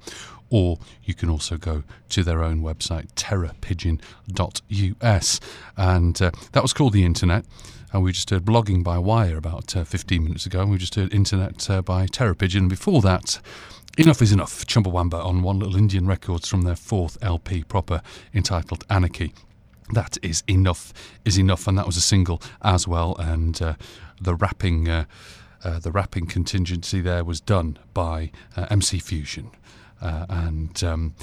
or 0.50 0.80
you 1.04 1.14
can 1.14 1.30
also 1.30 1.56
go 1.56 1.84
to 2.08 2.24
their 2.24 2.42
own 2.42 2.60
website, 2.60 3.06
terrorpigeon.us. 3.14 5.40
And 5.76 6.20
uh, 6.20 6.32
that 6.50 6.62
was 6.62 6.72
called 6.72 6.92
The 6.92 7.04
Internet. 7.04 7.44
And 7.92 8.02
we 8.02 8.12
just 8.12 8.30
heard 8.30 8.44
blogging 8.44 8.84
by 8.84 8.98
wire 8.98 9.36
about 9.36 9.76
uh, 9.76 9.84
15 9.84 10.22
minutes 10.22 10.46
ago, 10.46 10.60
and 10.60 10.70
we 10.70 10.78
just 10.78 10.94
heard 10.94 11.12
internet 11.12 11.68
uh, 11.68 11.82
by 11.82 12.06
Terror 12.06 12.34
Pigeon. 12.34 12.68
Before 12.68 13.00
that, 13.02 13.40
Enough 13.98 14.22
is 14.22 14.30
Enough, 14.30 14.66
Chumbawamba 14.66 15.22
on 15.22 15.42
One 15.42 15.58
Little 15.58 15.76
Indian 15.76 16.06
Records 16.06 16.48
from 16.48 16.62
their 16.62 16.76
fourth 16.76 17.18
LP 17.22 17.64
proper 17.64 18.00
entitled 18.32 18.84
Anarchy. 18.88 19.34
That 19.92 20.16
is 20.22 20.44
enough, 20.48 20.92
is 21.24 21.36
enough, 21.36 21.66
and 21.66 21.76
that 21.76 21.86
was 21.86 21.96
a 21.96 22.00
single 22.00 22.40
as 22.62 22.86
well. 22.86 23.16
And 23.18 23.60
uh, 23.60 23.74
the 24.20 24.36
rapping, 24.36 24.88
uh, 24.88 25.06
uh, 25.64 25.80
the 25.80 25.90
rapping 25.90 26.26
contingency 26.26 27.00
there 27.00 27.24
was 27.24 27.40
done 27.40 27.78
by 27.92 28.30
uh, 28.56 28.68
MC 28.70 29.00
Fusion, 29.00 29.50
uh, 30.00 30.24
and 30.28 30.82
um, 30.84 31.14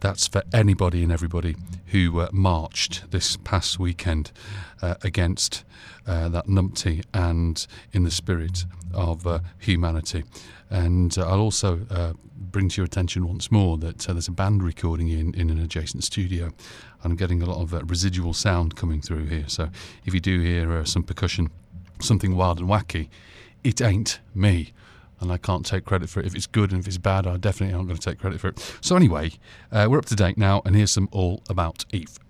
that's 0.00 0.26
for 0.26 0.42
anybody 0.50 1.02
and 1.02 1.12
everybody 1.12 1.56
who 1.88 2.20
uh, 2.20 2.30
marched 2.32 3.10
this 3.10 3.36
past 3.36 3.78
weekend 3.78 4.32
against 4.80 5.64
that 6.06 6.46
numpty 6.46 7.04
and 7.12 7.66
in 7.92 8.04
the 8.04 8.10
spirit 8.10 8.64
of 8.94 9.42
humanity. 9.58 10.24
And 10.70 11.16
uh, 11.16 11.26
I'll 11.26 11.40
also 11.40 11.86
uh, 11.90 12.12
bring 12.36 12.68
to 12.68 12.76
your 12.80 12.86
attention 12.86 13.26
once 13.26 13.50
more 13.50 13.78
that 13.78 14.08
uh, 14.08 14.12
there's 14.12 14.28
a 14.28 14.32
band 14.32 14.62
recording 14.62 15.08
in, 15.08 15.34
in 15.34 15.50
an 15.50 15.58
adjacent 15.58 16.04
studio. 16.04 16.50
I'm 17.04 17.16
getting 17.16 17.42
a 17.42 17.46
lot 17.46 17.60
of 17.62 17.74
uh, 17.74 17.84
residual 17.84 18.34
sound 18.34 18.76
coming 18.76 19.00
through 19.00 19.26
here. 19.26 19.44
So 19.46 19.70
if 20.04 20.14
you 20.14 20.20
do 20.20 20.40
hear 20.40 20.72
uh, 20.72 20.84
some 20.84 21.02
percussion, 21.02 21.50
something 22.00 22.36
wild 22.36 22.58
and 22.58 22.68
wacky, 22.68 23.08
it 23.64 23.80
ain't 23.80 24.20
me. 24.34 24.72
And 25.20 25.32
I 25.32 25.36
can't 25.36 25.66
take 25.66 25.84
credit 25.84 26.08
for 26.08 26.20
it. 26.20 26.26
If 26.26 26.36
it's 26.36 26.46
good 26.46 26.70
and 26.70 26.80
if 26.80 26.86
it's 26.86 26.98
bad, 26.98 27.26
I 27.26 27.38
definitely 27.38 27.74
aren't 27.74 27.88
going 27.88 27.98
to 27.98 28.10
take 28.10 28.20
credit 28.20 28.40
for 28.40 28.48
it. 28.48 28.76
So, 28.80 28.94
anyway, 28.94 29.32
uh, 29.72 29.88
we're 29.90 29.98
up 29.98 30.06
to 30.06 30.14
date 30.14 30.38
now, 30.38 30.62
and 30.64 30.76
here's 30.76 30.92
some 30.92 31.08
All 31.10 31.42
About 31.48 31.84
Eve. 31.92 32.20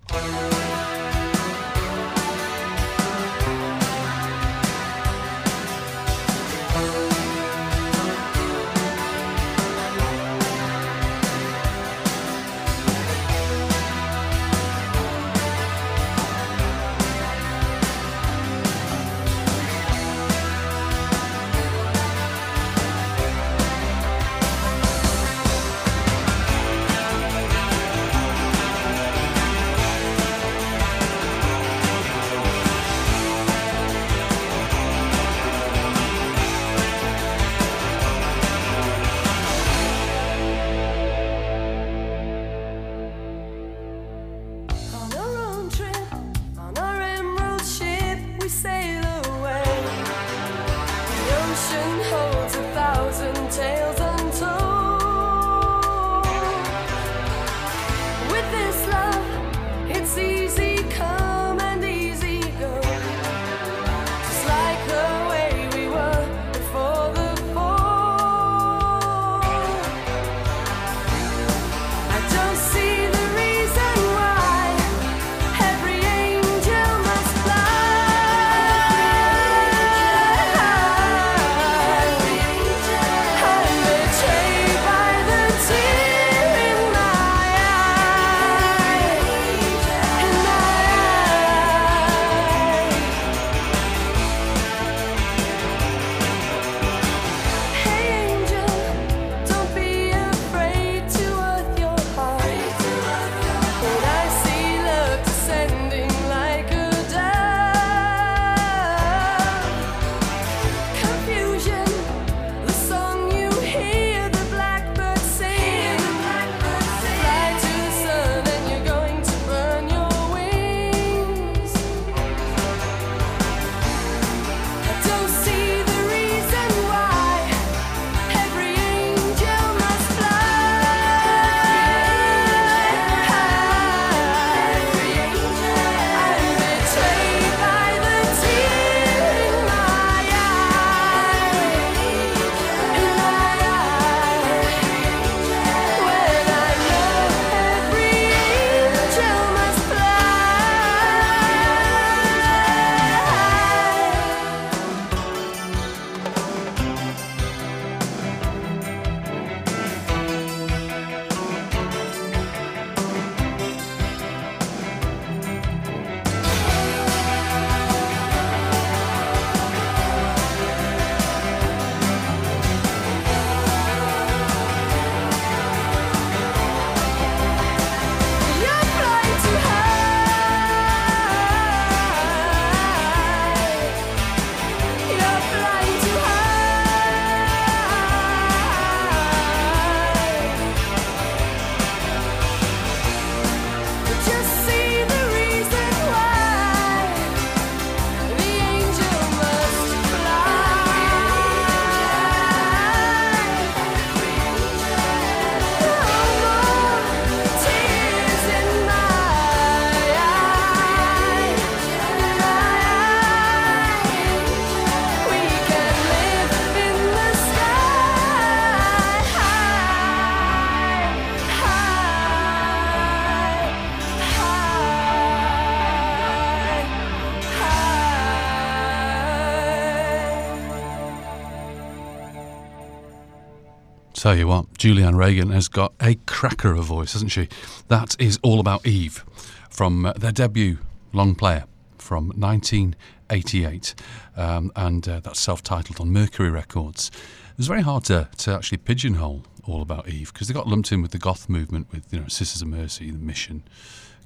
Tell 234.29 234.37
you 234.37 234.45
what, 234.45 234.71
Julianne 234.75 235.17
Regan 235.17 235.49
has 235.49 235.67
got 235.67 235.91
a 235.99 236.13
cracker 236.27 236.71
of 236.73 236.77
a 236.77 236.83
voice, 236.83 237.13
hasn't 237.13 237.31
she? 237.31 237.49
That 237.87 238.15
is 238.19 238.37
All 238.43 238.59
About 238.59 238.85
Eve 238.85 239.25
from 239.71 240.05
uh, 240.05 240.13
their 240.13 240.31
debut 240.31 240.77
long 241.13 241.33
player 241.33 241.63
from 241.97 242.27
1988, 242.37 243.95
um, 244.37 244.71
and 244.75 245.09
uh, 245.09 245.19
that's 245.21 245.39
self 245.39 245.63
titled 245.63 245.99
on 245.99 246.13
Mercury 246.13 246.51
Records. 246.51 247.09
It 247.53 247.57
was 247.57 247.65
very 247.65 247.81
hard 247.81 248.03
to, 248.03 248.29
to 248.37 248.53
actually 248.53 248.77
pigeonhole 248.77 249.45
All 249.65 249.81
About 249.81 250.07
Eve 250.07 250.31
because 250.31 250.47
they 250.47 250.53
got 250.53 250.67
lumped 250.67 250.91
in 250.91 251.01
with 251.01 251.09
the 251.09 251.17
goth 251.17 251.49
movement 251.49 251.87
with 251.91 252.13
you 252.13 252.19
know 252.19 252.27
Sisters 252.27 252.61
of 252.61 252.67
Mercy, 252.67 253.09
The 253.09 253.17
Mission, 253.17 253.63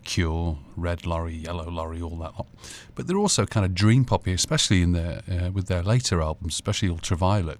Cure, 0.03 0.59
Red 0.75 1.05
Lorry, 1.05 1.35
Yellow 1.35 1.69
Lorry, 1.69 2.01
all 2.01 2.17
that 2.17 2.33
lot. 2.33 2.47
But 2.93 3.07
they're 3.07 3.17
also 3.17 3.45
kind 3.45 3.65
of 3.65 3.73
dream 3.73 4.03
poppy, 4.03 4.33
especially 4.33 4.81
in 4.81 4.91
their 4.91 5.21
uh, 5.31 5.51
with 5.51 5.67
their 5.67 5.81
later 5.81 6.21
albums, 6.21 6.55
especially 6.55 6.89
Ultraviolet. 6.89 7.59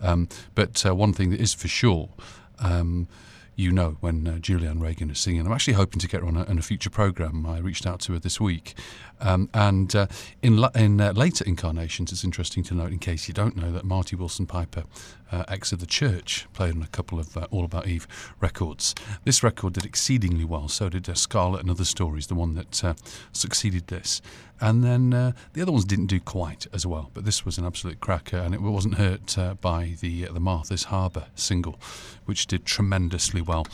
Um, 0.00 0.28
but 0.54 0.84
uh, 0.84 0.94
one 0.94 1.12
thing 1.12 1.30
that 1.30 1.40
is 1.40 1.54
for 1.54 1.68
sure, 1.68 2.10
um, 2.58 3.08
you 3.54 3.72
know, 3.72 3.96
when 4.00 4.26
uh, 4.26 4.32
Julianne 4.32 4.80
Regan 4.82 5.10
is 5.10 5.18
singing, 5.18 5.46
I'm 5.46 5.52
actually 5.52 5.74
hoping 5.74 5.98
to 6.00 6.08
get 6.08 6.20
her 6.20 6.26
on 6.26 6.36
a, 6.36 6.44
on 6.44 6.58
a 6.58 6.62
future 6.62 6.90
program. 6.90 7.46
I 7.46 7.58
reached 7.58 7.86
out 7.86 8.00
to 8.00 8.12
her 8.12 8.18
this 8.18 8.38
week, 8.38 8.74
um, 9.20 9.48
and 9.54 9.94
uh, 9.94 10.06
in 10.42 10.62
in 10.74 11.00
uh, 11.00 11.12
later 11.12 11.44
incarnations, 11.44 12.12
it's 12.12 12.24
interesting 12.24 12.62
to 12.64 12.74
note, 12.74 12.92
in 12.92 12.98
case 12.98 13.28
you 13.28 13.34
don't 13.34 13.56
know, 13.56 13.72
that 13.72 13.84
Marty 13.84 14.16
Willson-Piper, 14.16 14.84
uh, 15.32 15.44
ex 15.48 15.72
of 15.72 15.80
the 15.80 15.86
Church, 15.86 16.46
played 16.52 16.74
on 16.74 16.82
a 16.82 16.86
couple 16.88 17.18
of 17.18 17.36
uh, 17.36 17.46
All 17.50 17.64
About 17.64 17.86
Eve 17.86 18.06
records. 18.40 18.94
This 19.24 19.42
record 19.42 19.74
did 19.74 19.84
exceedingly 19.84 20.44
well. 20.44 20.68
So 20.68 20.88
did 20.88 21.08
uh, 21.08 21.14
Scarlet 21.14 21.62
and 21.62 21.70
Other 21.70 21.84
Stories, 21.84 22.26
the 22.26 22.34
one 22.34 22.54
that 22.54 22.84
uh, 22.84 22.94
succeeded 23.32 23.86
this. 23.86 24.20
And 24.58 24.82
then 24.82 25.10
the 25.10 25.60
other 25.60 25.70
ones 25.72 25.84
didn't 25.84 26.06
do 26.06 26.18
quite 26.18 26.66
as 26.72 26.86
well, 26.86 27.10
but 27.12 27.26
this 27.26 27.44
was 27.44 27.58
an 27.58 27.66
absolute 27.66 28.00
cracker, 28.00 28.38
and 28.38 28.54
it 28.54 28.62
wasn't 28.62 28.94
hurt 28.94 29.36
by 29.60 29.96
the 30.00 30.24
the 30.24 30.40
Martha's 30.40 30.84
Harbour 30.84 31.26
single, 31.34 31.78
which 32.24 32.46
did 32.46 32.64
tremendously 32.64 33.42
well 33.42 33.66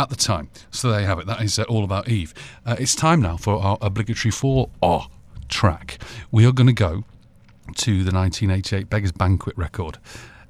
at 0.00 0.08
the 0.08 0.16
time. 0.16 0.48
So 0.70 0.90
there 0.90 1.02
you 1.02 1.06
have 1.06 1.18
it. 1.18 1.26
That 1.26 1.42
is 1.42 1.58
uh, 1.58 1.64
all 1.64 1.84
about 1.84 2.08
Eve. 2.08 2.32
Uh, 2.64 2.74
it's 2.78 2.94
time 2.94 3.20
now 3.20 3.36
for 3.36 3.60
our 3.60 3.76
obligatory 3.82 4.32
four 4.32 4.70
R 4.82 5.08
track. 5.48 5.98
We 6.30 6.46
are 6.46 6.52
going 6.52 6.68
to 6.68 6.72
go 6.72 7.04
to 7.76 8.02
the 8.02 8.10
1988 8.10 8.88
Beggars 8.88 9.12
Banquet 9.12 9.56
record 9.58 9.98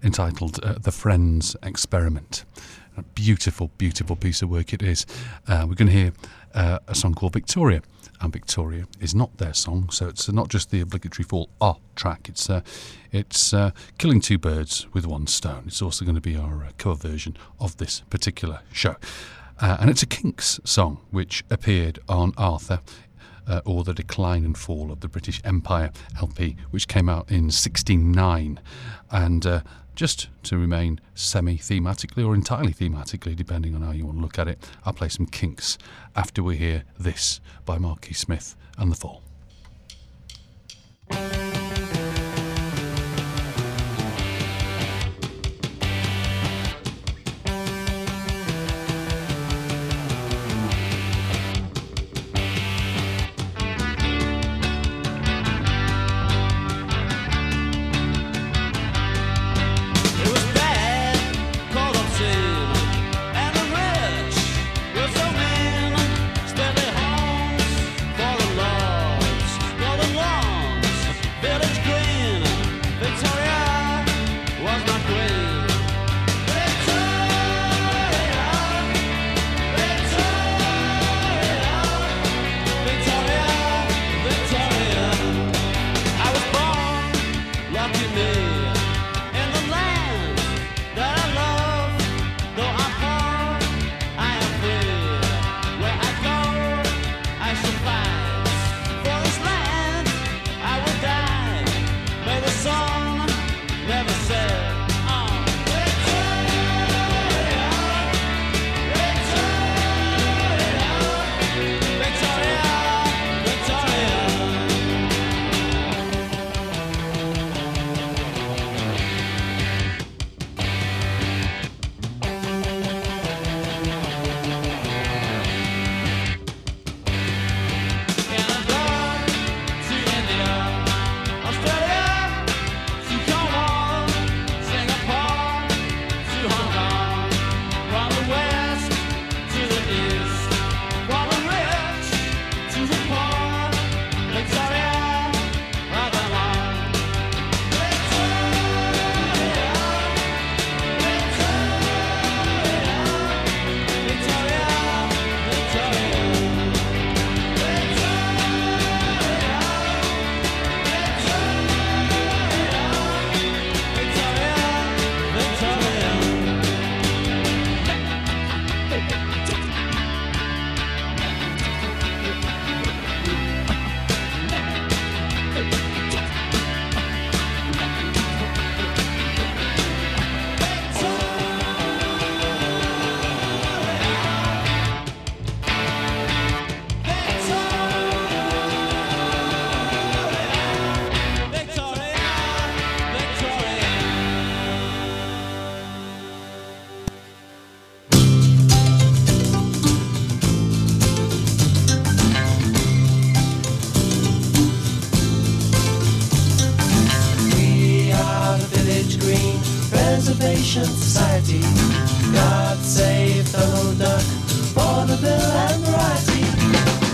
entitled 0.04 0.62
uh, 0.62 0.74
The 0.74 0.92
Frenz 0.92 1.56
Experiment. 1.64 2.44
A 2.96 3.02
beautiful, 3.02 3.70
beautiful 3.76 4.14
piece 4.14 4.40
of 4.40 4.50
work 4.50 4.72
it 4.72 4.82
is. 4.82 5.04
Uh, 5.48 5.66
we're 5.68 5.74
going 5.74 5.88
to 5.88 5.92
hear 5.92 6.12
uh, 6.54 6.78
a 6.86 6.94
song 6.94 7.14
called 7.14 7.32
Victoria. 7.32 7.82
And 8.22 8.32
Victoria 8.32 8.86
is 9.00 9.14
not 9.14 9.38
their 9.38 9.54
song, 9.54 9.88
so 9.88 10.06
it's 10.06 10.30
not 10.30 10.48
just 10.48 10.70
the 10.70 10.82
obligatory 10.82 11.24
full 11.24 11.48
ah 11.58 11.76
track. 11.96 12.28
It's 12.28 12.50
uh, 12.50 12.60
it's 13.10 13.54
uh, 13.54 13.70
killing 13.96 14.20
two 14.20 14.36
birds 14.36 14.86
with 14.92 15.06
one 15.06 15.26
stone. 15.26 15.64
It's 15.66 15.80
also 15.80 16.04
going 16.04 16.16
to 16.16 16.20
be 16.20 16.36
our 16.36 16.64
uh, 16.64 16.70
cover 16.76 17.08
version 17.08 17.38
of 17.58 17.78
this 17.78 18.00
particular 18.10 18.60
show, 18.72 18.96
uh, 19.60 19.76
and 19.80 19.90
it's 19.90 20.02
a 20.02 20.06
Kinks 20.06 20.60
song 20.64 21.00
which 21.10 21.44
appeared 21.50 21.98
on 22.08 22.32
Arthur 22.36 22.80
uh, 23.46 23.60
or 23.64 23.84
The 23.84 23.94
Decline 23.94 24.44
and 24.44 24.56
Fall 24.56 24.90
of 24.92 25.00
the 25.00 25.08
British 25.08 25.40
Empire 25.44 25.90
LP, 26.20 26.56
which 26.70 26.88
came 26.88 27.08
out 27.08 27.30
in 27.30 27.50
69. 27.50 28.60
And 29.10 29.46
uh, 29.46 29.60
just 29.94 30.28
to 30.44 30.56
remain 30.56 31.00
semi 31.14 31.56
thematically 31.56 32.26
or 32.26 32.34
entirely 32.34 32.72
thematically, 32.72 33.36
depending 33.36 33.74
on 33.74 33.82
how 33.82 33.92
you 33.92 34.06
want 34.06 34.18
to 34.18 34.22
look 34.22 34.38
at 34.38 34.48
it, 34.48 34.58
I'll 34.84 34.92
play 34.92 35.08
some 35.08 35.26
kinks 35.26 35.76
after 36.16 36.42
we 36.42 36.56
hear 36.56 36.84
this 36.98 37.40
by 37.64 37.78
Marky 37.78 38.14
Smith 38.14 38.56
and 38.78 38.90
The 38.90 38.96
Fall. 38.96 39.22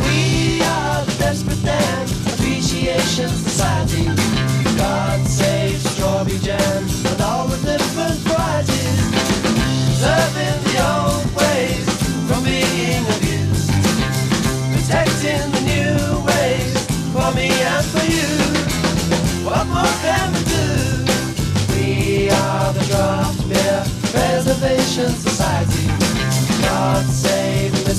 We 0.06 0.62
are 0.62 1.04
the 1.04 1.14
Desperate 1.18 2.32
Appreciation 2.32 3.45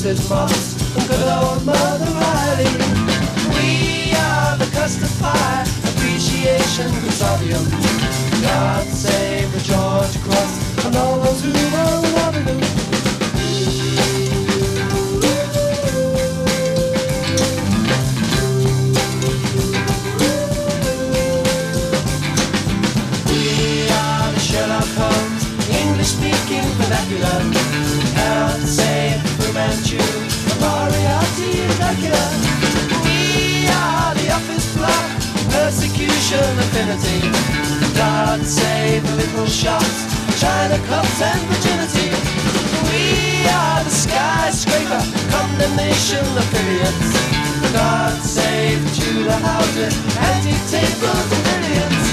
Mrs. 0.07 0.29
Mopp 0.29 0.97
and 0.97 1.09
good 1.09 1.21
old 1.27 1.65
Mother 1.65 2.05
Riley. 2.05 2.63
We 3.51 4.15
are 4.15 4.55
the 4.55 4.69
custard 4.71 5.11
pie 5.19 5.63
appreciation 5.83 6.89
consortium. 7.03 7.69
God 8.41 8.87
save 8.87 9.51
the 9.51 9.59
George 9.59 10.17
Cross 10.23 10.85
and 10.85 10.95
all 10.95 11.19
those 11.19 11.41
who 11.43 11.51
were 11.51 12.13
Waterloo. 12.15 12.86
Persecution 35.77 36.57
affinity. 36.57 37.21
God 37.95 38.41
save 38.41 39.05
the 39.05 39.15
little 39.15 39.45
shots, 39.45 40.09
China 40.41 40.77
clubs 40.87 41.21
and 41.21 41.41
virginity. 41.49 42.09
We 42.89 43.45
are 43.45 43.83
the 43.83 43.89
skyscraper, 43.89 45.01
condemnation 45.29 46.25
affiliates. 46.41 47.13
God 47.73 48.17
save 48.23 48.81
antique 50.17 50.65
tables 50.73 51.29
and 51.35 51.43
billiards. 51.45 52.05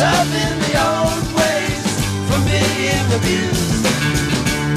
Loving 0.00 0.56
the 0.64 0.74
old 0.88 1.26
ways 1.36 1.84
from 2.28 2.40
being 2.48 3.08
abused. 3.12 3.84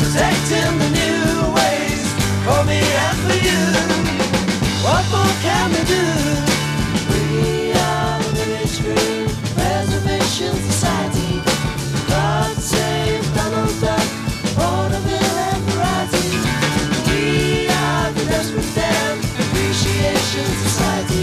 Protecting 0.01 0.75
the 0.83 0.89
new 0.99 1.55
ways 1.55 2.03
for 2.43 2.59
me 2.67 2.81
and 2.83 3.17
for 3.23 3.37
you. 3.47 3.63
What 4.83 5.03
more 5.09 5.35
can 5.41 5.71
we 5.71 5.83
do? 5.85 6.26
Appreciation 20.37 20.67
Society. 20.67 21.16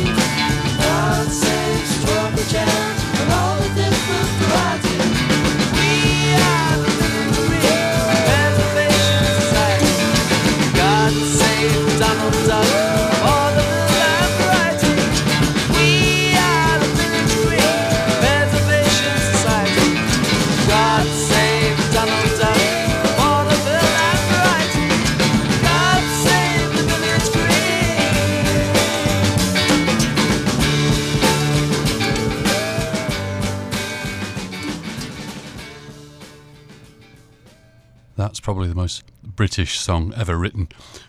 Most 38.84 39.04
British 39.22 39.80
song 39.80 40.12
ever 40.14 40.36
written, 40.36 40.68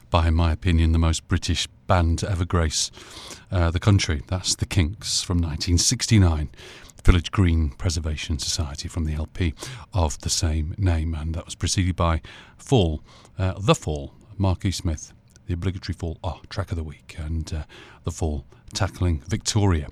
by 0.09 0.30
my 0.30 0.53
opinion, 0.53 0.93
the 0.93 0.97
most 0.97 1.28
British 1.28 1.67
band 1.88 2.19
to 2.19 2.32
ever 2.32 2.45
grace 2.45 2.89
uh, 3.51 3.69
the 3.69 3.82
country. 3.82 4.21
That's 4.28 4.55
The 4.55 4.65
Kinks 4.65 5.21
from 5.21 5.39
1969, 5.39 6.51
Village 7.03 7.32
Green 7.32 7.71
Preservation 7.71 8.39
Society 8.39 8.88
from 8.88 9.03
the 9.03 9.15
LP 9.15 9.53
of 9.93 10.17
the 10.21 10.30
same 10.30 10.73
name, 10.78 11.13
and 11.13 11.36
that 11.36 11.43
was 11.43 11.53
preceded 11.53 11.97
by 11.97 12.21
Fall, 12.55 13.01
uh, 13.38 13.55
The 13.59 13.76
Fall, 13.76 14.13
Mark 14.38 14.63
E. 14.63 14.71
Smith, 14.71 15.11
the 15.45 15.53
obligatory 15.53 15.95
Fall 15.95 16.17
oh, 16.23 16.39
track 16.47 16.71
of 16.71 16.78
the 16.78 16.84
week, 16.84 17.17
and 17.19 17.53
uh, 17.53 17.63
The 18.05 18.11
Fall 18.11 18.45
tackling 18.73 19.21
Victoria 19.28 19.89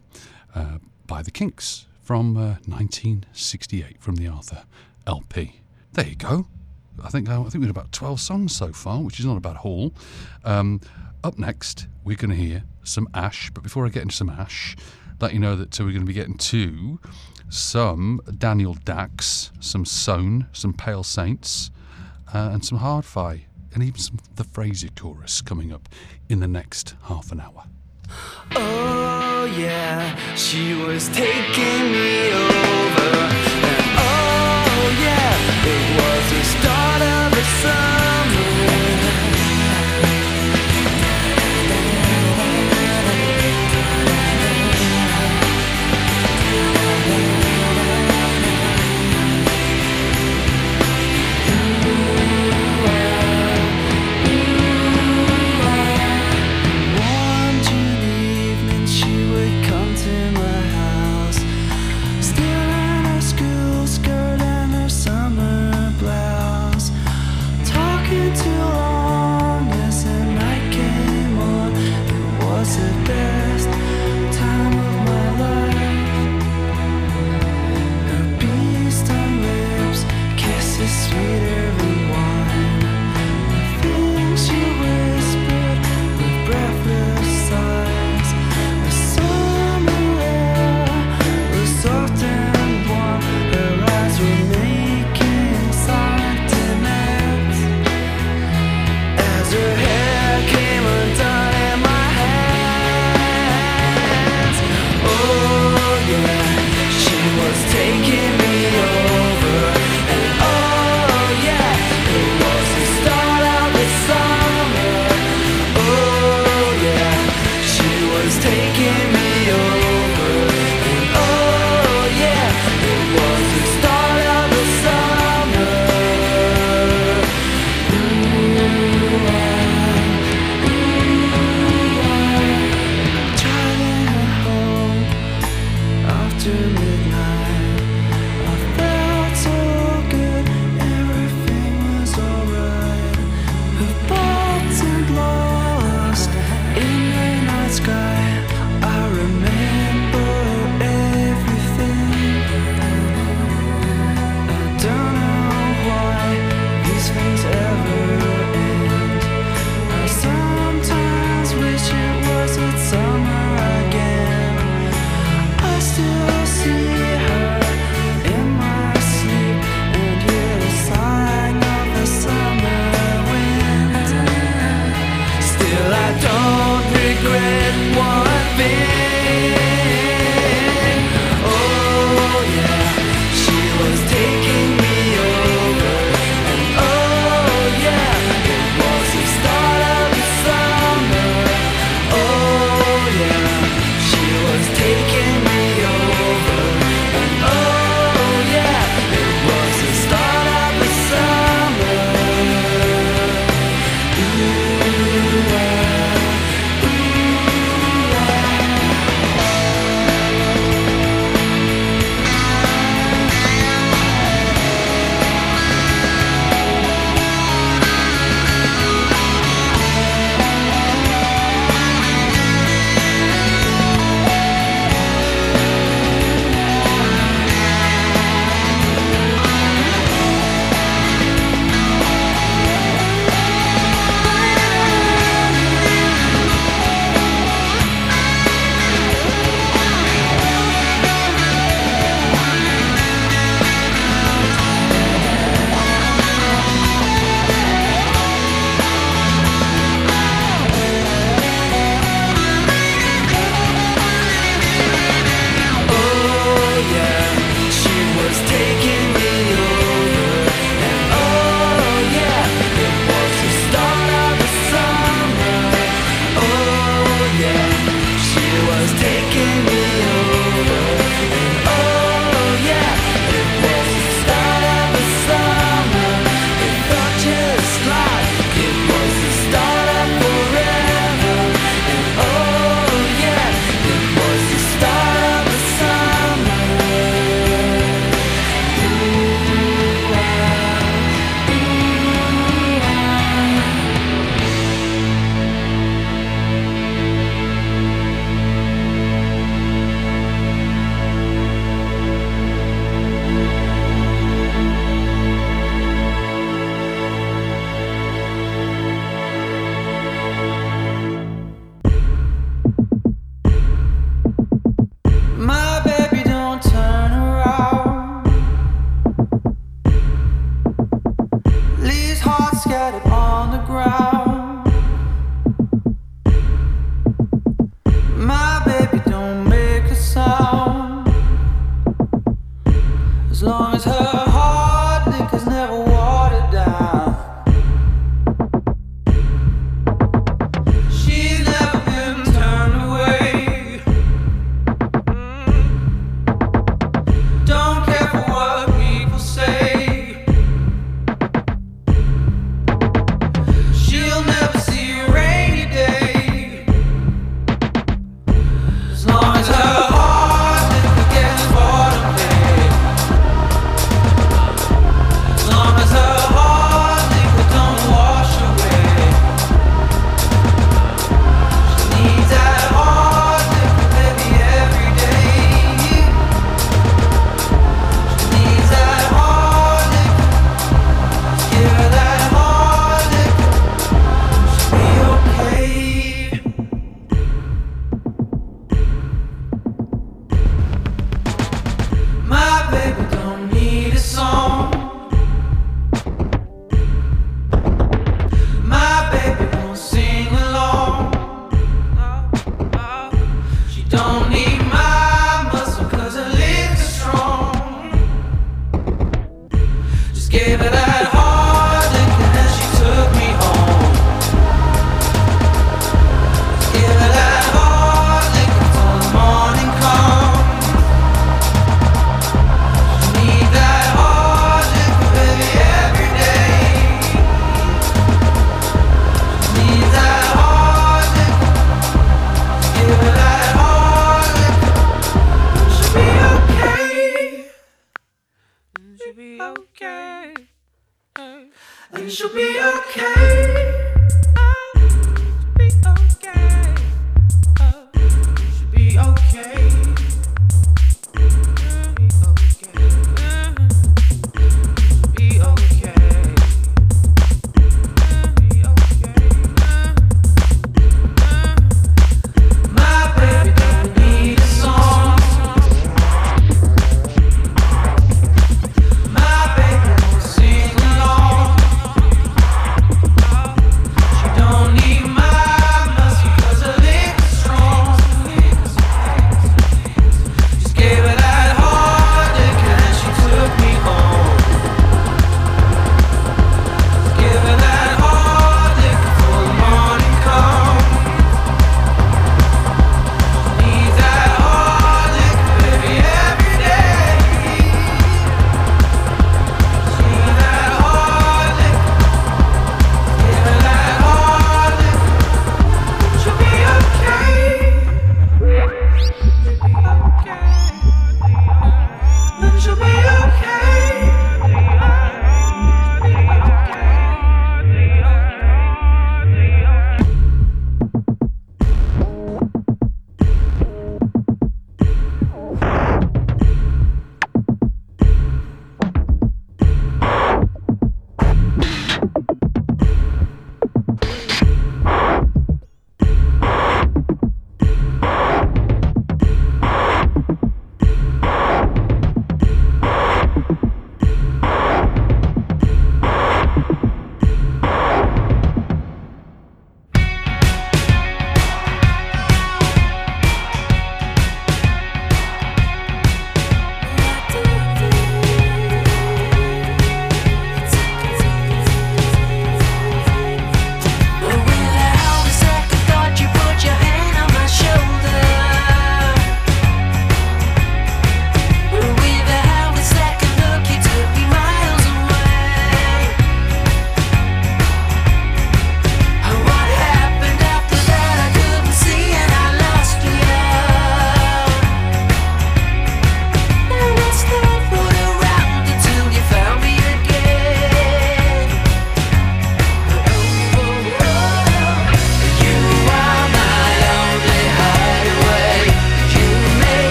uh, 0.55 0.77
by 1.05 1.21
The 1.21 1.31
Kinks 1.31 1.87
from 2.01 2.37
uh, 2.37 2.55
1968 2.65 4.01
from 4.01 4.15
the 4.15 4.27
Arthur 4.29 4.63
LP. 5.05 5.59
There 5.91 6.07
you 6.07 6.15
go. 6.15 6.47
I 7.01 7.09
think 7.09 7.29
I 7.29 7.41
think 7.43 7.61
we've 7.61 7.69
about 7.69 7.91
twelve 7.91 8.19
songs 8.19 8.55
so 8.55 8.71
far, 8.71 9.01
which 9.01 9.19
is 9.19 9.25
not 9.25 9.37
a 9.37 9.41
bad 9.41 9.57
haul. 9.57 9.93
Um, 10.43 10.81
up 11.23 11.37
next, 11.37 11.87
we're 12.03 12.17
going 12.17 12.31
to 12.31 12.35
hear 12.35 12.63
some 12.83 13.07
Ash. 13.13 13.49
But 13.51 13.63
before 13.63 13.85
I 13.85 13.89
get 13.89 14.03
into 14.03 14.15
some 14.15 14.29
Ash, 14.29 14.75
let 15.19 15.33
you 15.33 15.39
know 15.39 15.55
that 15.55 15.79
uh, 15.79 15.83
we're 15.83 15.91
going 15.91 16.01
to 16.01 16.07
be 16.07 16.13
getting 16.13 16.37
to 16.37 16.99
some 17.49 18.19
Danielle 18.37 18.77
Dax, 18.85 19.51
some 19.59 19.85
SOHN, 19.85 20.47
some 20.51 20.73
Pale 20.73 21.03
Saints, 21.03 21.71
uh, 22.33 22.49
and 22.51 22.65
some 22.65 22.79
Hard-Fi, 22.79 23.45
and 23.73 23.83
even 23.83 23.99
some 23.99 24.17
the 24.35 24.43
Fraser 24.43 24.89
chorus 24.95 25.41
coming 25.41 25.71
up 25.71 25.87
in 26.29 26.39
the 26.39 26.47
next 26.47 26.95
half 27.03 27.31
an 27.31 27.39
hour. 27.39 27.63
Oh 28.55 29.45
yeah, 29.57 30.15
she 30.35 30.73
was 30.73 31.09
taking 31.09 31.91
me 31.91 32.31
over. 32.33 33.13
And 33.55 33.97
oh 33.97 34.32
yeah, 34.89 35.65
it 35.65 35.83
was 35.97 36.23
the 36.31 36.43
start 36.43 37.01
of 37.01 37.31
the 37.31 37.43
summer. 37.61 38.52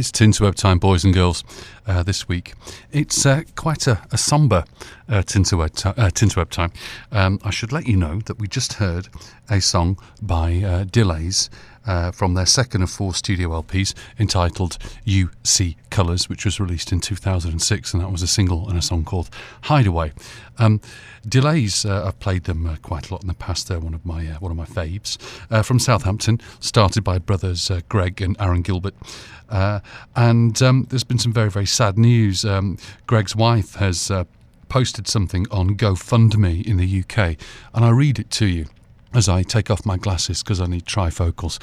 It's 0.00 0.10
Tinterweb 0.10 0.54
time, 0.54 0.78
boys 0.78 1.04
and 1.04 1.12
girls, 1.12 1.44
uh, 1.86 2.02
this 2.02 2.26
week. 2.26 2.54
It's 2.90 3.26
uh, 3.26 3.42
quite 3.54 3.86
a, 3.86 4.00
a 4.10 4.16
sombre 4.16 4.64
uh, 5.10 5.20
Tinterweb, 5.20 5.74
ti- 5.74 5.90
uh, 5.90 6.08
Tinterweb 6.08 6.48
time. 6.48 6.72
Um, 7.12 7.38
I 7.44 7.50
should 7.50 7.70
let 7.70 7.86
you 7.86 7.98
know 7.98 8.20
that 8.20 8.38
we 8.38 8.48
just 8.48 8.72
heard 8.74 9.08
a 9.50 9.60
song 9.60 9.98
by 10.22 10.62
uh, 10.64 10.84
Delays 10.84 11.50
uh, 11.86 12.12
from 12.12 12.32
their 12.32 12.46
second 12.46 12.80
of 12.80 12.88
four 12.88 13.12
studio 13.12 13.50
LPs 13.50 13.92
entitled 14.18 14.78
You 15.04 15.32
See 15.44 15.76
Colours, 15.90 16.28
which 16.28 16.44
was 16.44 16.60
released 16.60 16.92
in 16.92 17.00
2006, 17.00 17.92
and 17.92 18.02
that 18.02 18.10
was 18.10 18.22
a 18.22 18.26
single 18.26 18.68
and 18.68 18.78
a 18.78 18.82
song 18.82 19.04
called 19.04 19.28
Hideaway. 19.62 20.12
Um, 20.58 20.80
Delays, 21.28 21.84
uh, 21.84 22.04
I've 22.06 22.18
played 22.20 22.44
them 22.44 22.66
uh, 22.66 22.76
quite 22.82 23.10
a 23.10 23.14
lot 23.14 23.22
in 23.22 23.28
the 23.28 23.34
past. 23.34 23.68
They're 23.68 23.80
one 23.80 23.94
of 23.94 24.04
my 24.06 24.26
uh, 24.26 24.38
one 24.38 24.50
of 24.50 24.56
my 24.56 24.64
faves 24.64 25.18
uh, 25.50 25.62
from 25.62 25.78
Southampton, 25.78 26.40
started 26.60 27.02
by 27.04 27.18
brothers 27.18 27.70
uh, 27.70 27.80
Greg 27.88 28.22
and 28.22 28.36
Aaron 28.40 28.62
Gilbert. 28.62 28.94
Uh, 29.48 29.80
and 30.14 30.60
um, 30.62 30.86
there's 30.90 31.04
been 31.04 31.18
some 31.18 31.32
very 31.32 31.50
very 31.50 31.66
sad 31.66 31.98
news. 31.98 32.44
Um, 32.44 32.78
Greg's 33.06 33.36
wife 33.36 33.74
has 33.74 34.10
posted 34.68 35.08
something 35.08 35.46
on 35.50 35.76
GoFundMe 35.76 36.64
in 36.64 36.76
the 36.76 37.00
UK, 37.00 37.36
and 37.74 37.84
I 37.84 37.90
read 37.90 38.18
it 38.18 38.30
to 38.30 38.46
you 38.46 38.66
as 39.12 39.28
I 39.28 39.42
take 39.42 39.70
off 39.70 39.86
my 39.86 39.96
glasses 39.96 40.42
because 40.42 40.60
I 40.60 40.66
need 40.66 40.84
trifocals. 40.84 41.58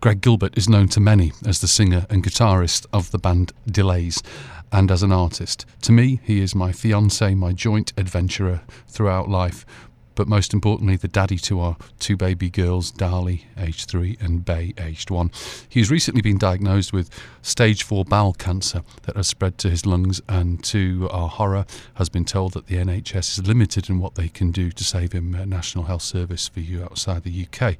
Greg 0.00 0.20
Gilbert 0.20 0.56
is 0.56 0.68
known 0.68 0.88
to 0.88 1.00
many 1.00 1.32
as 1.46 1.60
the 1.60 1.68
singer 1.68 2.06
and 2.08 2.22
guitarist 2.22 2.86
of 2.92 3.10
the 3.10 3.18
band 3.18 3.52
Delays 3.66 4.22
and 4.70 4.90
as 4.90 5.02
an 5.02 5.12
artist. 5.12 5.66
To 5.82 5.92
me, 5.92 6.20
he 6.24 6.40
is 6.40 6.54
my 6.54 6.72
fiance, 6.72 7.34
my 7.34 7.52
joint 7.52 7.92
adventurer 7.96 8.62
throughout 8.88 9.28
life, 9.28 9.66
but 10.14 10.28
most 10.28 10.52
importantly, 10.52 10.96
the 10.96 11.08
daddy 11.08 11.38
to 11.38 11.60
our 11.60 11.76
two 11.98 12.16
baby 12.16 12.50
girls, 12.50 12.92
Dali, 12.92 13.44
aged 13.56 13.88
three, 13.88 14.16
and 14.20 14.44
Bay, 14.44 14.74
aged 14.78 15.10
one. 15.10 15.30
He's 15.68 15.90
recently 15.90 16.22
been 16.22 16.38
diagnosed 16.38 16.92
with 16.92 17.10
stage 17.42 17.82
four 17.82 18.04
bowel 18.04 18.32
cancer 18.32 18.82
that 19.02 19.16
has 19.16 19.26
spread 19.26 19.58
to 19.58 19.70
his 19.70 19.86
lungs, 19.86 20.20
and 20.28 20.62
to 20.64 21.08
our 21.10 21.28
horror, 21.28 21.66
has 21.94 22.08
been 22.08 22.24
told 22.24 22.52
that 22.52 22.66
the 22.66 22.76
NHS 22.76 23.38
is 23.38 23.46
limited 23.46 23.88
in 23.88 23.98
what 23.98 24.14
they 24.14 24.28
can 24.28 24.50
do 24.50 24.70
to 24.70 24.84
save 24.84 25.12
him 25.12 25.32
National 25.48 25.84
Health 25.84 26.02
Service 26.02 26.48
for 26.48 26.60
you 26.60 26.82
outside 26.82 27.22
the 27.22 27.46
UK. 27.46 27.76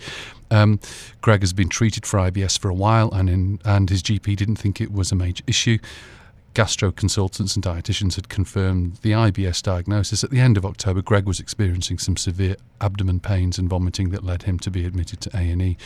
Um, 0.50 0.80
Greg 1.20 1.40
has 1.40 1.52
been 1.52 1.68
treated 1.68 2.06
for 2.06 2.18
IBS 2.18 2.58
for 2.58 2.68
a 2.68 2.74
while, 2.74 3.10
and 3.12 3.28
in, 3.30 3.60
and 3.64 3.88
his 3.88 4.02
GP 4.02 4.36
didn't 4.36 4.56
think 4.56 4.80
it 4.80 4.92
was 4.92 5.12
a 5.12 5.14
major 5.14 5.44
issue 5.46 5.78
gastro 6.54 6.92
consultants 6.92 7.56
and 7.56 7.64
dietitians 7.64 8.16
had 8.16 8.28
confirmed 8.28 8.96
the 9.02 9.12
IBS 9.12 9.62
diagnosis. 9.62 10.22
At 10.22 10.30
the 10.30 10.40
end 10.40 10.56
of 10.56 10.66
October, 10.66 11.02
Greg 11.02 11.26
was 11.26 11.40
experiencing 11.40 11.98
some 11.98 12.16
severe 12.16 12.56
abdomen 12.80 13.20
pains 13.20 13.58
and 13.58 13.68
vomiting 13.68 14.10
that 14.10 14.24
led 14.24 14.42
him 14.42 14.58
to 14.60 14.70
be 14.70 14.84
admitted 14.84 15.20
to 15.22 15.30
A&E. 15.36 15.76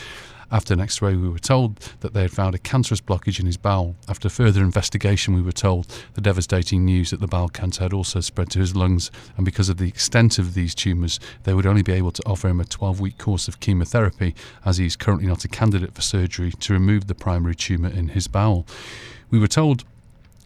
After 0.50 0.74
an 0.74 0.80
X-ray, 0.80 1.16
we 1.16 1.28
were 1.28 1.40
told 1.40 1.76
that 2.00 2.14
they 2.14 2.22
had 2.22 2.30
found 2.30 2.54
a 2.54 2.58
cancerous 2.58 3.00
blockage 3.00 3.40
in 3.40 3.46
his 3.46 3.56
bowel. 3.56 3.96
After 4.08 4.28
further 4.28 4.62
investigation, 4.62 5.34
we 5.34 5.42
were 5.42 5.50
told 5.50 5.86
the 6.14 6.20
devastating 6.20 6.84
news 6.84 7.10
that 7.10 7.20
the 7.20 7.26
bowel 7.26 7.48
cancer 7.48 7.82
had 7.82 7.92
also 7.92 8.20
spread 8.20 8.50
to 8.50 8.60
his 8.60 8.76
lungs, 8.76 9.10
and 9.36 9.44
because 9.44 9.68
of 9.68 9.78
the 9.78 9.88
extent 9.88 10.38
of 10.38 10.54
these 10.54 10.72
tumours, 10.72 11.18
they 11.42 11.52
would 11.52 11.66
only 11.66 11.82
be 11.82 11.92
able 11.92 12.12
to 12.12 12.22
offer 12.26 12.48
him 12.48 12.60
a 12.60 12.64
12-week 12.64 13.18
course 13.18 13.48
of 13.48 13.58
chemotherapy, 13.58 14.36
as 14.64 14.78
he 14.78 14.86
is 14.86 14.94
currently 14.94 15.26
not 15.26 15.44
a 15.44 15.48
candidate 15.48 15.94
for 15.94 16.02
surgery 16.02 16.52
to 16.52 16.72
remove 16.72 17.08
the 17.08 17.14
primary 17.14 17.56
tumour 17.56 17.90
in 17.90 18.08
his 18.08 18.28
bowel. 18.28 18.66
We 19.30 19.40
were 19.40 19.48
told 19.48 19.84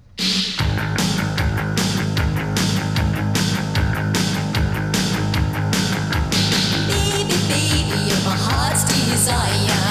Heart's 9.26 9.83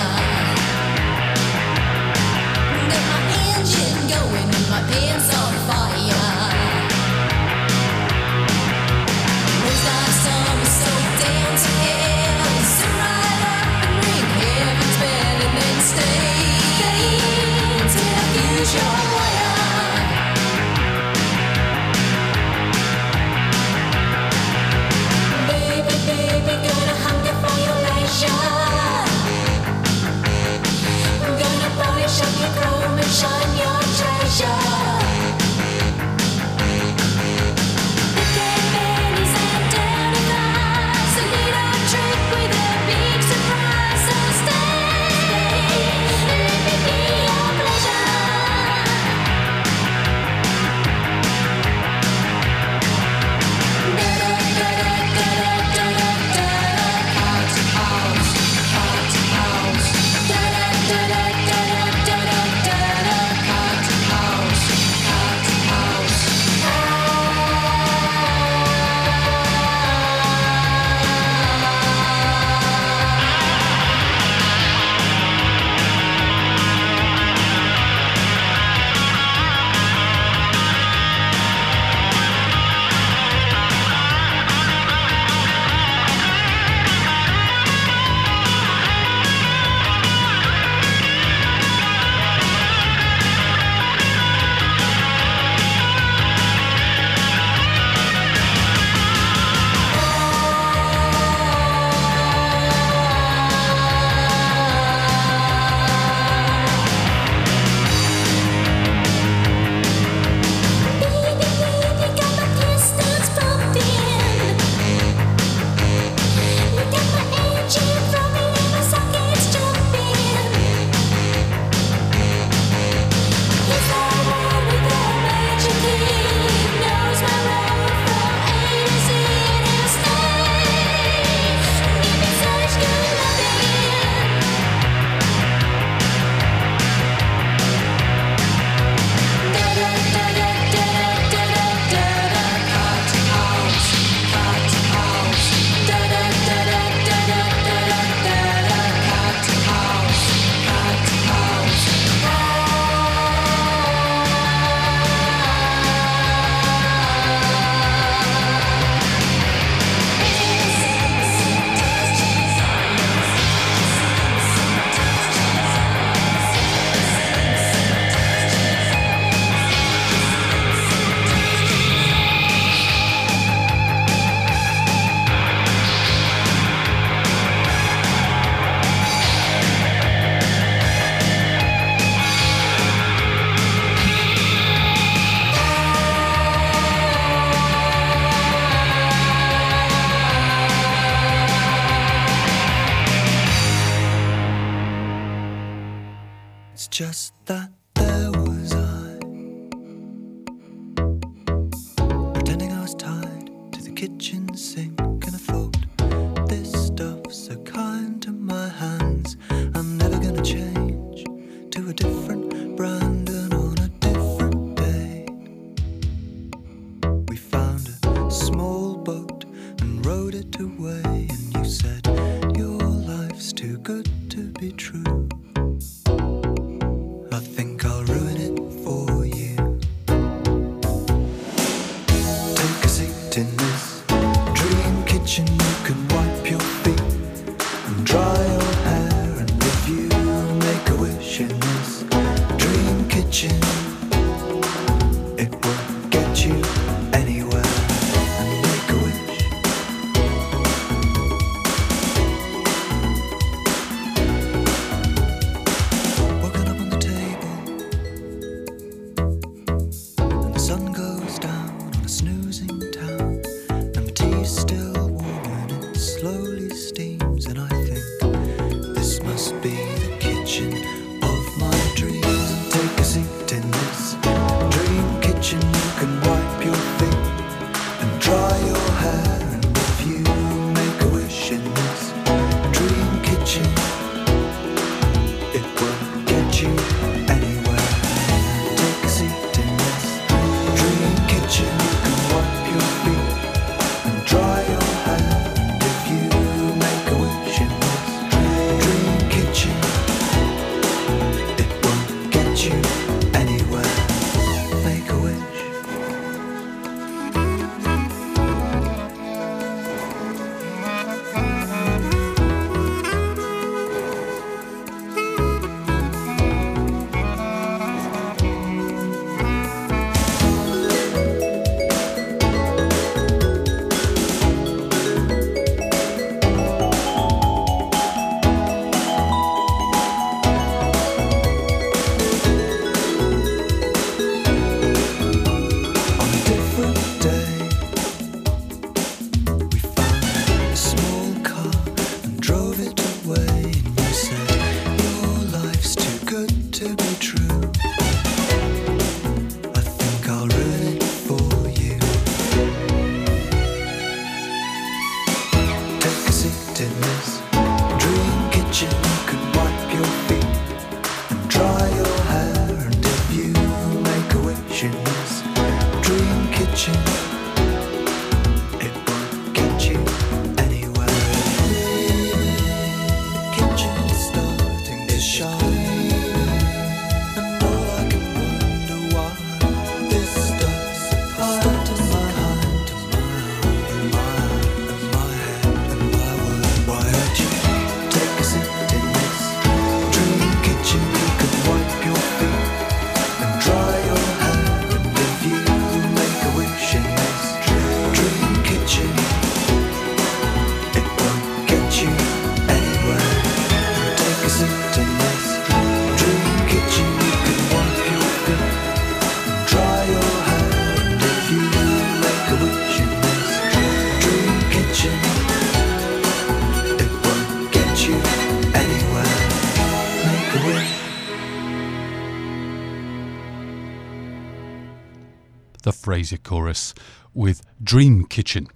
Frazier 426.24 426.38
Chorus 426.38 426.94
with 427.34 427.64
Dream 427.84 428.24
Kitchen, 428.26 428.68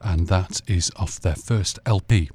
and 0.00 0.26
that 0.26 0.60
is 0.66 0.90
off 0.96 1.20
their 1.20 1.36
first 1.36 1.78
LP 1.86 2.30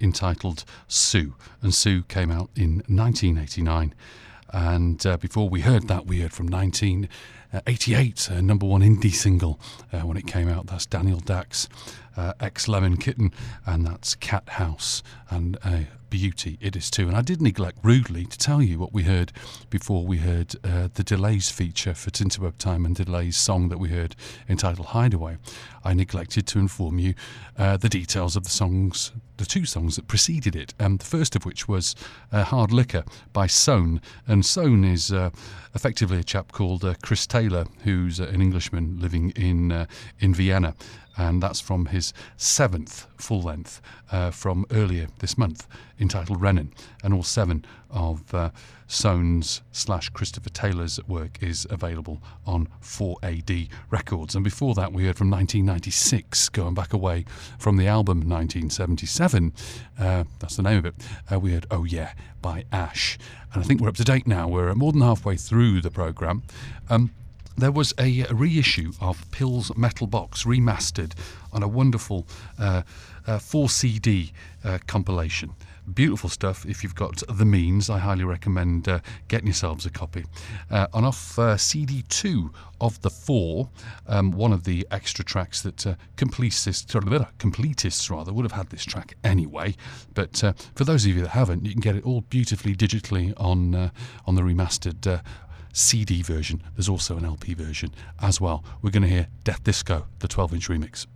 entitled 0.00 0.64
Sue. 0.88 1.36
And 1.62 1.72
Sue 1.72 2.02
came 2.02 2.32
out 2.32 2.50
in 2.56 2.82
1989. 2.88 3.94
And 4.52 5.06
uh, 5.06 5.16
before 5.18 5.48
we 5.48 5.60
heard 5.60 5.86
that, 5.86 6.06
we 6.06 6.22
heard 6.22 6.32
from 6.32 6.48
1988, 6.48 8.30
a 8.30 8.42
number 8.42 8.66
one 8.66 8.80
indie 8.80 9.14
single 9.14 9.60
uh, 9.92 10.00
when 10.00 10.16
it 10.16 10.26
came 10.26 10.48
out. 10.48 10.66
That's 10.66 10.86
Danielle 10.86 11.20
Dax, 11.20 11.68
uh, 12.16 12.32
ex 12.40 12.66
Lemon 12.66 12.96
Kitten, 12.96 13.30
and 13.64 13.86
that's 13.86 14.16
Cat 14.16 14.48
House, 14.48 15.04
and 15.30 15.56
beauty 16.16 16.56
it 16.62 16.74
is 16.74 16.90
too. 16.90 17.08
And 17.08 17.14
I 17.14 17.20
did 17.20 17.42
neglect 17.42 17.76
rudely 17.82 18.24
to 18.24 18.38
tell 18.38 18.62
you 18.62 18.78
what 18.78 18.90
we 18.90 19.02
heard 19.02 19.32
before 19.68 20.06
we 20.06 20.16
heard 20.16 20.54
uh, 20.64 20.88
the 20.94 21.02
Delays 21.02 21.50
feature 21.50 21.92
for 21.92 22.10
Tinterweb 22.10 22.56
Time 22.56 22.86
and 22.86 22.96
Delays' 22.96 23.36
song 23.36 23.68
that 23.68 23.76
we 23.76 23.90
heard 23.90 24.16
entitled 24.48 24.86
Hideaway. 24.88 25.36
I 25.86 25.94
neglected 25.94 26.48
to 26.48 26.58
inform 26.58 26.98
you 26.98 27.14
uh, 27.56 27.76
the 27.76 27.88
details 27.88 28.34
of 28.34 28.42
the 28.42 28.50
songs, 28.50 29.12
the 29.36 29.46
two 29.46 29.64
songs 29.64 29.94
that 29.94 30.08
preceded 30.08 30.56
it. 30.56 30.74
Um, 30.80 30.96
the 30.96 31.04
first 31.04 31.36
of 31.36 31.46
which 31.46 31.68
was 31.68 31.94
uh, 32.32 32.42
Hard 32.42 32.72
Liquor 32.72 33.04
by 33.32 33.46
SOHN. 33.46 34.00
And 34.26 34.44
SOHN 34.44 34.82
is 34.82 35.12
uh, 35.12 35.30
effectively 35.76 36.18
a 36.18 36.24
chap 36.24 36.50
called 36.50 36.84
uh, 36.84 36.94
Chris 37.02 37.24
Taylor, 37.24 37.66
who's 37.84 38.20
uh, 38.20 38.24
an 38.24 38.42
Englishman 38.42 38.98
living 39.00 39.30
in, 39.36 39.70
uh, 39.70 39.86
in 40.18 40.34
Vienna. 40.34 40.74
And 41.16 41.40
that's 41.40 41.60
from 41.60 41.86
his 41.86 42.12
seventh 42.36 43.06
full 43.16 43.42
length 43.42 43.80
from 44.32 44.66
earlier 44.70 45.06
this 45.20 45.38
month, 45.38 45.66
entitled 46.00 46.40
Rennen. 46.40 46.72
And 47.04 47.14
all 47.14 47.22
seven 47.22 47.64
of 47.90 48.34
SOHN's 48.88 49.62
slash 49.72 50.08
Christopher 50.10 50.50
Taylor's 50.50 51.00
work 51.06 51.42
is 51.42 51.66
available 51.70 52.22
on 52.46 52.68
4AD 52.82 53.68
Records. 53.90 54.34
And 54.34 54.44
before 54.44 54.74
that, 54.74 54.92
we 54.92 55.06
heard 55.06 55.16
from 55.16 55.30
1996, 55.30 56.48
going 56.50 56.74
back 56.74 56.92
away 56.92 57.24
from 57.58 57.76
the 57.76 57.88
album 57.88 58.18
1977. 58.18 59.52
Uh, 59.98 60.24
that's 60.38 60.56
the 60.56 60.62
name 60.62 60.78
of 60.78 60.86
it. 60.86 60.94
Uh, 61.30 61.40
we 61.40 61.52
heard 61.52 61.66
Oh 61.70 61.84
Yeah 61.84 62.12
by 62.40 62.64
Ash. 62.70 63.18
And 63.52 63.62
I 63.62 63.66
think 63.66 63.80
we're 63.80 63.88
up 63.88 63.96
to 63.96 64.04
date 64.04 64.26
now. 64.26 64.48
We're 64.48 64.74
more 64.74 64.92
than 64.92 65.00
halfway 65.00 65.36
through 65.36 65.80
the 65.80 65.90
programme. 65.90 66.42
Um, 66.88 67.10
there 67.58 67.72
was 67.72 67.94
a 67.98 68.24
reissue 68.30 68.92
of 69.00 69.28
PiL's 69.30 69.74
Metal 69.76 70.06
Box 70.06 70.44
remastered 70.44 71.12
on 71.52 71.62
a 71.62 71.68
wonderful 71.68 72.26
uh, 72.58 72.82
uh, 73.26 73.38
4 73.38 73.70
CD 73.70 74.32
uh, 74.62 74.78
compilation. 74.86 75.54
Beautiful 75.92 76.28
stuff. 76.28 76.66
If 76.66 76.82
you've 76.82 76.96
got 76.96 77.22
the 77.28 77.44
means, 77.44 77.88
I 77.88 77.98
highly 77.98 78.24
recommend 78.24 78.88
uh, 78.88 79.00
getting 79.28 79.46
yourselves 79.46 79.86
a 79.86 79.90
copy. 79.90 80.24
Uh, 80.70 80.88
on 80.92 81.04
off 81.04 81.38
uh, 81.38 81.54
CD2 81.54 82.52
of 82.80 83.00
the 83.02 83.10
four, 83.10 83.70
um, 84.08 84.32
one 84.32 84.52
of 84.52 84.64
the 84.64 84.86
extra 84.90 85.24
tracks 85.24 85.62
that 85.62 85.86
uh, 85.86 85.94
completists, 86.16 86.86
completists 87.38 88.10
rather, 88.10 88.32
would 88.32 88.44
have 88.44 88.52
had 88.52 88.70
this 88.70 88.84
track 88.84 89.16
anyway. 89.22 89.76
But 90.14 90.42
uh, 90.42 90.54
for 90.74 90.84
those 90.84 91.06
of 91.06 91.14
you 91.14 91.22
that 91.22 91.28
haven't, 91.28 91.64
you 91.64 91.70
can 91.70 91.80
get 91.80 91.94
it 91.94 92.04
all 92.04 92.22
beautifully 92.22 92.74
digitally 92.74 93.32
on 93.36 93.74
uh, 93.74 93.90
on 94.26 94.34
the 94.34 94.42
remastered 94.42 95.06
uh, 95.06 95.22
CD 95.72 96.22
version. 96.22 96.62
There's 96.74 96.88
also 96.88 97.16
an 97.16 97.24
LP 97.24 97.54
version 97.54 97.92
as 98.20 98.40
well. 98.40 98.64
We're 98.82 98.90
going 98.90 99.02
to 99.02 99.08
hear 99.08 99.28
Death 99.44 99.62
Disco, 99.62 100.06
the 100.18 100.28
12 100.28 100.54
inch 100.54 100.68
remix. 100.68 101.06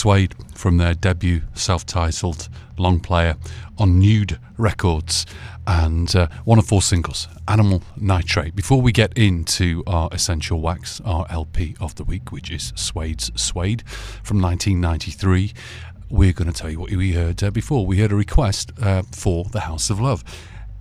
Suede 0.00 0.34
from 0.54 0.78
their 0.78 0.94
debut 0.94 1.42
self 1.52 1.84
titled 1.84 2.48
long 2.78 3.00
player 3.00 3.36
on 3.76 3.98
Nude 3.98 4.38
Records 4.56 5.26
and 5.66 6.16
uh, 6.16 6.28
one 6.46 6.58
of 6.58 6.66
four 6.66 6.80
singles, 6.80 7.28
Animal 7.46 7.82
Nitrate. 7.98 8.56
Before 8.56 8.80
we 8.80 8.92
get 8.92 9.12
into 9.18 9.82
our 9.86 10.08
Essential 10.10 10.62
Wax, 10.62 11.02
our 11.04 11.26
LP 11.28 11.76
of 11.80 11.96
the 11.96 12.04
week, 12.04 12.32
which 12.32 12.50
is 12.50 12.72
Suede's 12.76 13.30
Suede 13.34 13.86
from 14.22 14.40
1993, 14.40 15.52
we're 16.08 16.32
going 16.32 16.50
to 16.50 16.58
tell 16.58 16.70
you 16.70 16.80
what 16.80 16.90
we 16.90 17.12
heard 17.12 17.42
uh, 17.42 17.50
before. 17.50 17.84
We 17.84 17.98
heard 17.98 18.10
a 18.10 18.16
request 18.16 18.72
uh, 18.80 19.02
for 19.12 19.44
The 19.52 19.60
House 19.60 19.90
of 19.90 20.00
Love 20.00 20.24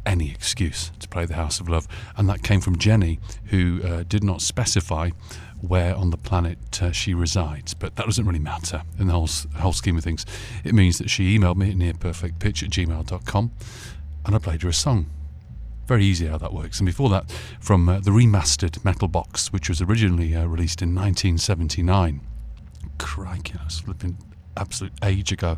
any 0.05 0.31
excuse 0.31 0.91
to 0.99 1.07
play 1.07 1.25
the 1.25 1.35
House 1.35 1.59
of 1.59 1.69
Love, 1.69 1.87
and 2.17 2.27
that 2.29 2.41
came 2.41 2.61
from 2.61 2.77
Jenny, 2.77 3.19
who 3.45 3.81
uh, 3.83 4.03
did 4.07 4.23
not 4.23 4.41
specify 4.41 5.09
where 5.61 5.95
on 5.95 6.09
the 6.09 6.17
planet 6.17 6.81
uh, 6.81 6.91
she 6.91 7.13
resides, 7.13 7.73
but 7.73 7.95
that 7.95 8.05
doesn't 8.05 8.25
really 8.25 8.39
matter 8.39 8.83
in 8.97 9.07
the 9.07 9.13
whole, 9.13 9.29
whole 9.57 9.73
scheme 9.73 9.97
of 9.97 10.03
things. 10.03 10.25
It 10.63 10.73
means 10.73 10.97
that 10.99 11.09
she 11.09 11.37
emailed 11.37 11.57
me 11.57 11.69
at 11.69 11.75
nearperfectpitch 11.75 12.63
at 12.63 12.69
gmail.com 12.69 13.51
and 14.25 14.35
I 14.35 14.39
played 14.39 14.61
her 14.61 14.69
a 14.69 14.73
song. 14.73 15.09
Very 15.87 16.05
easy 16.05 16.27
how 16.27 16.37
that 16.37 16.53
works. 16.53 16.79
And 16.79 16.85
before 16.85 17.09
that, 17.09 17.31
from 17.59 17.89
uh, 17.89 17.99
the 17.99 18.11
remastered 18.11 18.83
Metal 18.85 19.07
Box, 19.07 19.51
which 19.51 19.69
was 19.69 19.81
originally 19.81 20.35
uh, 20.35 20.45
released 20.45 20.81
in 20.81 20.93
1979. 20.93 22.21
Crikey, 22.99 23.53
that's 23.53 23.79
flipping 23.79 24.17
absolute 24.55 24.93
age 25.03 25.31
ago. 25.31 25.57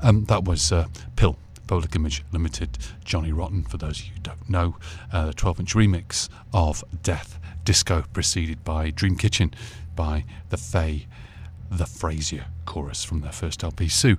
Um, 0.00 0.24
that 0.26 0.44
was 0.44 0.70
uh, 0.70 0.86
PiL, 1.16 1.36
Public 1.66 1.94
Image 1.96 2.24
Limited, 2.30 2.78
Johnny 3.04 3.32
Rotten, 3.32 3.64
for 3.64 3.78
those 3.78 3.98
of 3.98 4.06
you 4.06 4.12
who 4.14 4.20
don't 4.20 4.48
know, 4.48 4.76
uh, 5.12 5.26
the 5.26 5.34
12 5.34 5.60
inch 5.60 5.74
remix 5.74 6.28
of 6.52 6.84
Death 7.02 7.40
Disco, 7.68 8.02
preceded 8.14 8.64
by 8.64 8.88
Dream 8.88 9.14
Kitchen 9.14 9.52
by 9.94 10.24
the 10.48 10.56
Faye, 10.56 11.06
the 11.70 11.84
Frazier 11.84 12.46
Chorus 12.64 13.04
from 13.04 13.20
their 13.20 13.30
first 13.30 13.62
LP. 13.62 13.88
Sue, 13.88 14.16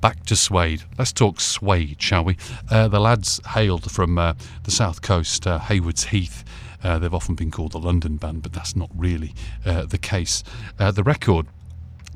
back 0.00 0.24
to 0.26 0.36
Suede. 0.36 0.84
Let's 0.96 1.12
talk 1.12 1.40
Suede, 1.40 2.00
shall 2.00 2.22
we? 2.22 2.36
Uh, 2.70 2.86
the 2.86 3.00
lads 3.00 3.40
hailed 3.54 3.90
from 3.90 4.18
uh, 4.18 4.34
the 4.62 4.70
south 4.70 5.02
coast, 5.02 5.48
uh, 5.48 5.58
Haywards 5.58 6.04
Heath. 6.04 6.44
Uh, 6.80 7.00
they've 7.00 7.12
often 7.12 7.34
been 7.34 7.50
called 7.50 7.72
the 7.72 7.80
London 7.80 8.18
band, 8.18 8.42
but 8.44 8.52
that's 8.52 8.76
not 8.76 8.88
really 8.94 9.34
uh, 9.64 9.84
the 9.84 9.98
case. 9.98 10.44
Uh, 10.78 10.92
the 10.92 11.02
record 11.02 11.48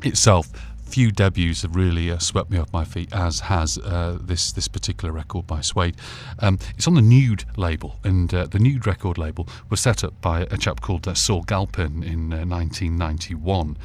itself, 0.04 0.52
few 0.90 1.12
debuts 1.12 1.62
have 1.62 1.76
really 1.76 2.10
uh, 2.10 2.18
swept 2.18 2.50
me 2.50 2.58
off 2.58 2.72
my 2.72 2.84
feet, 2.84 3.12
as 3.12 3.40
has 3.40 3.78
uh, 3.78 4.18
this 4.20 4.50
this 4.50 4.66
particular 4.66 5.12
record 5.12 5.46
by 5.46 5.60
Suede. 5.60 5.96
Um, 6.40 6.58
it's 6.76 6.88
on 6.88 6.94
the 6.94 7.02
Nude 7.02 7.44
label, 7.56 8.00
and 8.02 8.34
uh, 8.34 8.46
the 8.46 8.58
Nude 8.58 8.86
record 8.88 9.16
label 9.16 9.48
was 9.68 9.80
set 9.80 10.02
up 10.02 10.20
by 10.20 10.42
a 10.50 10.56
chap 10.56 10.80
called 10.80 11.06
uh, 11.06 11.14
Saul 11.14 11.42
Galpin 11.42 12.02
in 12.02 12.32
uh, 12.32 12.44
1991. 12.44 13.76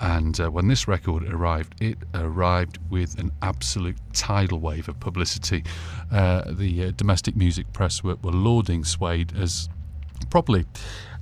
And 0.00 0.40
uh, 0.40 0.50
when 0.50 0.68
this 0.68 0.86
record 0.88 1.32
arrived, 1.32 1.80
it 1.80 1.98
arrived 2.14 2.78
with 2.90 3.18
an 3.18 3.30
absolute 3.42 3.96
tidal 4.12 4.58
wave 4.58 4.88
of 4.88 4.98
publicity. 5.00 5.64
Uh, 6.10 6.42
the 6.48 6.86
uh, 6.86 6.90
domestic 6.96 7.36
music 7.36 7.72
press 7.72 8.02
were, 8.02 8.16
were 8.16 8.32
lauding 8.32 8.84
Suede 8.84 9.32
as 9.36 9.68
probably 10.30 10.66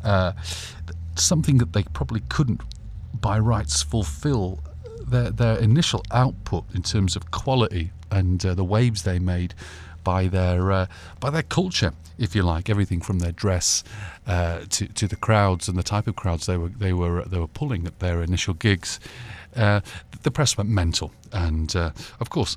uh, 0.04 0.32
something 1.14 1.58
that 1.58 1.72
they 1.72 1.84
probably 1.84 2.20
couldn't 2.28 2.60
by 3.20 3.38
rights 3.38 3.82
fulfill 3.82 4.60
their 5.06 5.30
their 5.30 5.58
initial 5.58 6.02
output 6.10 6.64
in 6.74 6.82
terms 6.82 7.16
of 7.16 7.30
quality 7.30 7.92
and 8.10 8.44
uh, 8.44 8.54
the 8.54 8.64
waves 8.64 9.02
they 9.02 9.18
made 9.18 9.54
by 10.06 10.28
their 10.28 10.70
uh, 10.70 10.86
by 11.18 11.30
their 11.30 11.42
culture, 11.42 11.92
if 12.16 12.36
you 12.36 12.42
like, 12.44 12.70
everything 12.70 13.00
from 13.00 13.18
their 13.18 13.32
dress 13.32 13.82
uh, 14.26 14.60
to 14.70 14.86
to 14.86 15.08
the 15.08 15.16
crowds 15.16 15.68
and 15.68 15.76
the 15.76 15.82
type 15.82 16.06
of 16.06 16.14
crowds 16.14 16.46
they 16.46 16.56
were 16.56 16.68
they 16.68 16.92
were 16.92 17.24
they 17.24 17.38
were 17.38 17.48
pulling 17.48 17.86
at 17.86 17.98
their 17.98 18.22
initial 18.22 18.54
gigs. 18.54 19.00
Uh, 19.56 19.80
the 20.22 20.30
press 20.30 20.56
went 20.56 20.70
mental, 20.70 21.12
and 21.32 21.74
uh, 21.76 21.90
of 22.20 22.30
course. 22.30 22.56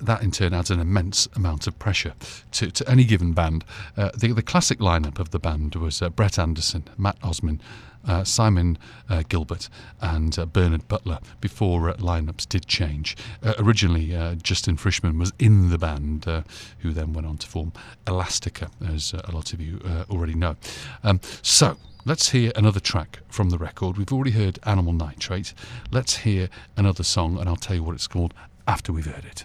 That 0.00 0.22
in 0.22 0.30
turn 0.30 0.54
adds 0.54 0.70
an 0.70 0.78
immense 0.78 1.26
amount 1.34 1.66
of 1.66 1.76
pressure 1.80 2.14
to, 2.52 2.70
to 2.70 2.88
any 2.88 3.02
given 3.02 3.32
band. 3.32 3.64
Uh, 3.96 4.10
the, 4.16 4.32
the 4.32 4.44
classic 4.44 4.78
lineup 4.78 5.18
of 5.18 5.30
the 5.30 5.40
band 5.40 5.74
was 5.74 6.00
uh, 6.00 6.08
Brett 6.08 6.38
Anderson, 6.38 6.84
Mat 6.96 7.16
Osman, 7.20 7.60
uh, 8.08 8.24
Simon 8.24 8.78
uh, 9.08 9.22
Gilbert 9.28 9.68
and 10.00 10.38
uh, 10.38 10.46
Bernard 10.46 10.88
Butler 10.88 11.18
before 11.40 11.90
uh, 11.90 11.94
lineups 11.96 12.48
did 12.48 12.66
change. 12.66 13.16
Uh, 13.42 13.54
originally, 13.58 14.14
uh, 14.14 14.34
Justine 14.36 14.76
Frischmann 14.76 15.18
was 15.18 15.32
in 15.38 15.70
the 15.70 15.78
band, 15.78 16.24
who 16.78 16.92
then 16.92 17.12
went 17.12 17.26
on 17.26 17.36
to 17.38 17.46
form 17.46 17.72
Elastica, 18.06 18.70
as 18.86 19.12
a 19.12 19.30
lot 19.32 19.52
of 19.52 19.60
you 19.60 19.80
already 20.10 20.34
know. 20.34 20.56
Um, 21.04 21.20
so, 21.42 21.76
let's 22.04 22.30
hear 22.30 22.52
another 22.56 22.80
track 22.80 23.20
from 23.28 23.50
the 23.50 23.58
record. 23.58 23.96
We've 23.96 24.12
already 24.12 24.32
heard 24.32 24.58
Animal 24.64 24.92
Nitrate. 24.92 25.54
Let's 25.90 26.18
hear 26.18 26.48
another 26.76 27.02
song, 27.02 27.38
and 27.38 27.48
I'll 27.48 27.56
tell 27.56 27.76
you 27.76 27.82
what 27.82 27.94
it's 27.94 28.06
called 28.06 28.34
after 28.66 28.92
we've 28.92 29.06
heard 29.06 29.24
it. 29.24 29.44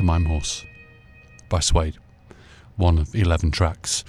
Pantomime 0.00 0.24
Horse 0.24 0.64
by 1.50 1.60
Suede, 1.60 1.98
one 2.76 2.96
of 2.96 3.14
11 3.14 3.50
tracks 3.50 4.02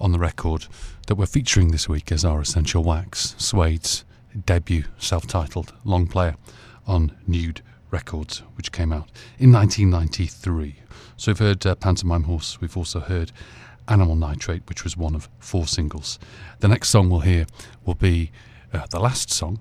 on 0.00 0.10
the 0.10 0.18
record 0.18 0.68
that 1.06 1.16
we're 1.16 1.26
featuring 1.26 1.70
this 1.70 1.86
week 1.86 2.10
as 2.10 2.24
our 2.24 2.40
Essential 2.40 2.82
Wax, 2.82 3.34
Suede's 3.36 4.06
debut 4.46 4.84
self 4.96 5.26
titled 5.26 5.74
long 5.84 6.06
player 6.06 6.36
on 6.86 7.14
Nude 7.26 7.60
Records, 7.90 8.38
which 8.54 8.72
came 8.72 8.90
out 8.90 9.10
in 9.38 9.52
1993. 9.52 10.76
So 11.18 11.30
we've 11.30 11.38
heard 11.38 11.66
uh, 11.66 11.74
Pantomime 11.74 12.22
Horse, 12.22 12.58
we've 12.62 12.78
also 12.78 13.00
heard 13.00 13.32
Animal 13.88 14.16
Nitrate, 14.16 14.66
which 14.66 14.82
was 14.82 14.96
one 14.96 15.14
of 15.14 15.28
four 15.40 15.66
singles. 15.66 16.18
The 16.60 16.68
next 16.68 16.88
song 16.88 17.10
we'll 17.10 17.20
hear 17.20 17.44
will 17.84 17.96
be 17.96 18.30
uh, 18.72 18.86
the 18.90 18.98
last 18.98 19.30
song 19.30 19.58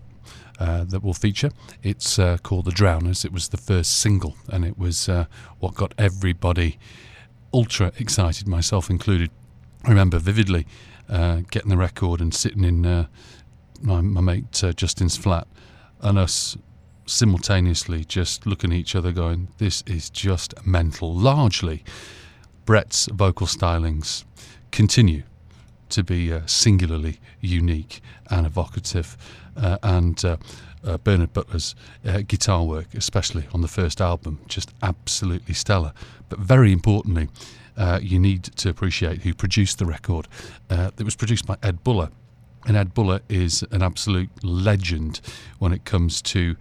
uh, 0.62 0.84
that 0.84 1.04
will 1.04 1.16
feature. 1.16 1.50
It's 1.82 2.20
uh, 2.20 2.38
called 2.44 2.66
The 2.66 2.72
Drowners. 2.72 3.26
It 3.26 3.34
was 3.34 3.50
the 3.50 3.58
first 3.58 3.98
single, 3.98 4.36
and 4.48 4.64
it 4.64 4.78
was 4.78 5.10
uh, 5.10 5.26
what 5.60 5.74
got 5.74 5.96
everybody 5.98 6.78
ultra 7.52 7.92
excited, 7.98 8.48
myself 8.48 8.88
included. 8.88 9.32
I 9.86 9.90
remember 9.90 10.20
vividly 10.20 10.68
uh, 11.10 11.42
getting 11.50 11.70
the 11.70 11.78
record 11.78 12.22
and 12.22 12.32
sitting 12.32 12.64
in 12.64 12.82
my, 13.82 14.02
my 14.02 14.22
mate 14.22 14.64
Justin's 14.76 15.18
flat, 15.18 15.48
and 16.00 16.20
us 16.20 16.56
simultaneously 17.08 18.06
just 18.06 18.46
looking 18.46 18.72
at 18.72 18.78
each 18.78 18.96
other, 18.96 19.12
going, 19.12 19.48
"This 19.58 19.82
is 19.88 20.12
just 20.12 20.54
mental." 20.64 21.12
Largely, 21.12 21.84
Brett's 22.66 23.08
vocal 23.08 23.48
stylings 23.48 24.26
continue 24.72 25.24
to 25.90 26.04
be 26.04 26.32
uh, 26.32 26.42
singularly 26.46 27.20
unique 27.40 28.02
and 28.30 28.46
evocative. 28.46 29.18
Uh, 29.58 29.78
and 29.84 30.24
uh, 30.26 30.38
uh, 30.84 30.98
Bernard 30.98 31.34
Butler's 31.34 31.76
uh, 32.06 32.22
guitar 32.28 32.64
work, 32.64 32.94
especially 32.94 33.46
on 33.54 33.62
the 33.62 33.68
first 33.68 34.02
album, 34.02 34.40
just 34.48 34.74
absolutely 34.82 35.54
stellar. 35.54 35.94
But 36.30 36.40
very 36.40 36.72
importantly, 36.72 37.30
uh, 37.78 38.00
you 38.02 38.20
need 38.20 38.44
to 38.44 38.70
appreciate 38.70 39.22
who 39.22 39.34
produced 39.34 39.80
the 39.80 39.86
record. 39.86 40.28
Uh, 40.70 40.92
it 40.98 41.04
was 41.04 41.16
produced 41.16 41.46
by 41.46 41.58
Ed 41.64 41.84
Buller. 41.84 42.10
And 42.66 42.78
Ed 42.78 42.94
Buller 42.94 43.22
is 43.28 43.64
an 43.72 43.82
absolute 43.82 44.30
legend 44.44 45.20
when 45.58 45.74
it 45.74 45.84
comes 45.84 46.22
to 46.24 46.56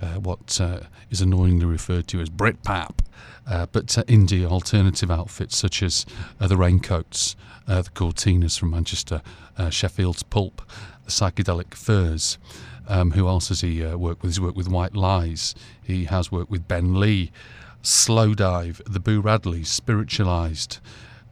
uh, 0.00 0.14
what 0.14 0.60
uh, 0.60 0.80
is 1.10 1.20
annoyingly 1.20 1.66
referred 1.66 2.06
to 2.08 2.20
as 2.20 2.30
Britpop, 2.30 2.98
uh, 3.46 3.66
but 3.72 3.96
uh, 3.96 4.04
indie 4.04 4.44
alternative 4.46 5.10
outfits 5.10 5.56
such 5.56 5.82
as 5.82 6.06
uh, 6.40 6.46
the 6.46 6.56
Raincoats, 6.56 7.36
uh, 7.68 7.82
the 7.82 7.90
Cortinas 7.90 8.58
from 8.58 8.70
Manchester, 8.70 9.22
uh, 9.56 9.70
Sheffield's 9.70 10.22
Pulp, 10.22 10.62
the 11.04 11.10
Psychedelic 11.10 11.74
Furs. 11.74 12.38
Um, 12.86 13.12
who 13.12 13.28
else 13.28 13.48
has 13.48 13.62
he 13.62 13.84
uh, 13.84 13.96
worked 13.96 14.22
with? 14.22 14.32
He's 14.32 14.40
worked 14.40 14.56
with 14.56 14.68
White 14.68 14.94
Lies. 14.94 15.54
He 15.82 16.04
has 16.04 16.30
worked 16.30 16.50
with 16.50 16.68
Ben 16.68 17.00
Lee, 17.00 17.32
Slowdive, 17.82 18.82
the 18.84 19.00
Boo 19.00 19.22
Radleys, 19.22 19.66
Spiritualized, 19.66 20.80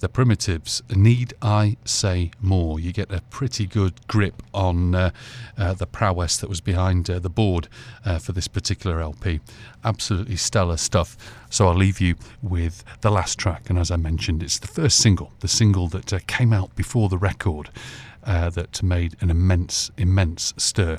the 0.00 0.08
Primitives. 0.08 0.82
Need 0.94 1.34
I 1.42 1.76
say 1.84 2.30
more? 2.40 2.80
You 2.80 2.92
get 2.92 3.12
a 3.12 3.20
pretty 3.30 3.66
good 3.66 4.06
grip 4.08 4.42
on 4.52 4.94
uh, 4.94 5.10
uh, 5.56 5.74
the 5.74 5.86
prowess 5.86 6.38
that 6.38 6.48
was 6.48 6.60
behind 6.60 7.08
uh, 7.08 7.18
the 7.18 7.30
board 7.30 7.68
uh, 8.04 8.18
for 8.18 8.32
this 8.32 8.48
particular 8.48 9.00
LP. 9.00 9.40
Absolutely 9.84 10.36
stellar 10.36 10.76
stuff. 10.76 11.16
So 11.50 11.68
I'll 11.68 11.74
leave 11.74 12.00
you 12.00 12.16
with 12.42 12.82
the 13.02 13.10
last 13.10 13.38
track, 13.38 13.70
and 13.70 13.78
as 13.78 13.90
I 13.90 13.96
mentioned, 13.96 14.42
it's 14.42 14.58
the 14.58 14.66
first 14.66 14.98
single, 14.98 15.32
the 15.40 15.48
single 15.48 15.86
that 15.88 16.12
uh, 16.12 16.18
came 16.26 16.52
out 16.52 16.74
before 16.74 17.08
the 17.08 17.18
record 17.18 17.70
uh, 18.24 18.50
that 18.50 18.82
made 18.82 19.16
an 19.20 19.30
immense, 19.30 19.90
immense 19.96 20.54
stir. 20.56 20.98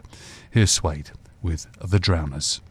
Here's 0.51 0.71
Suede 0.71 1.11
with 1.41 1.67
The 1.79 1.99
Drowners. 1.99 2.61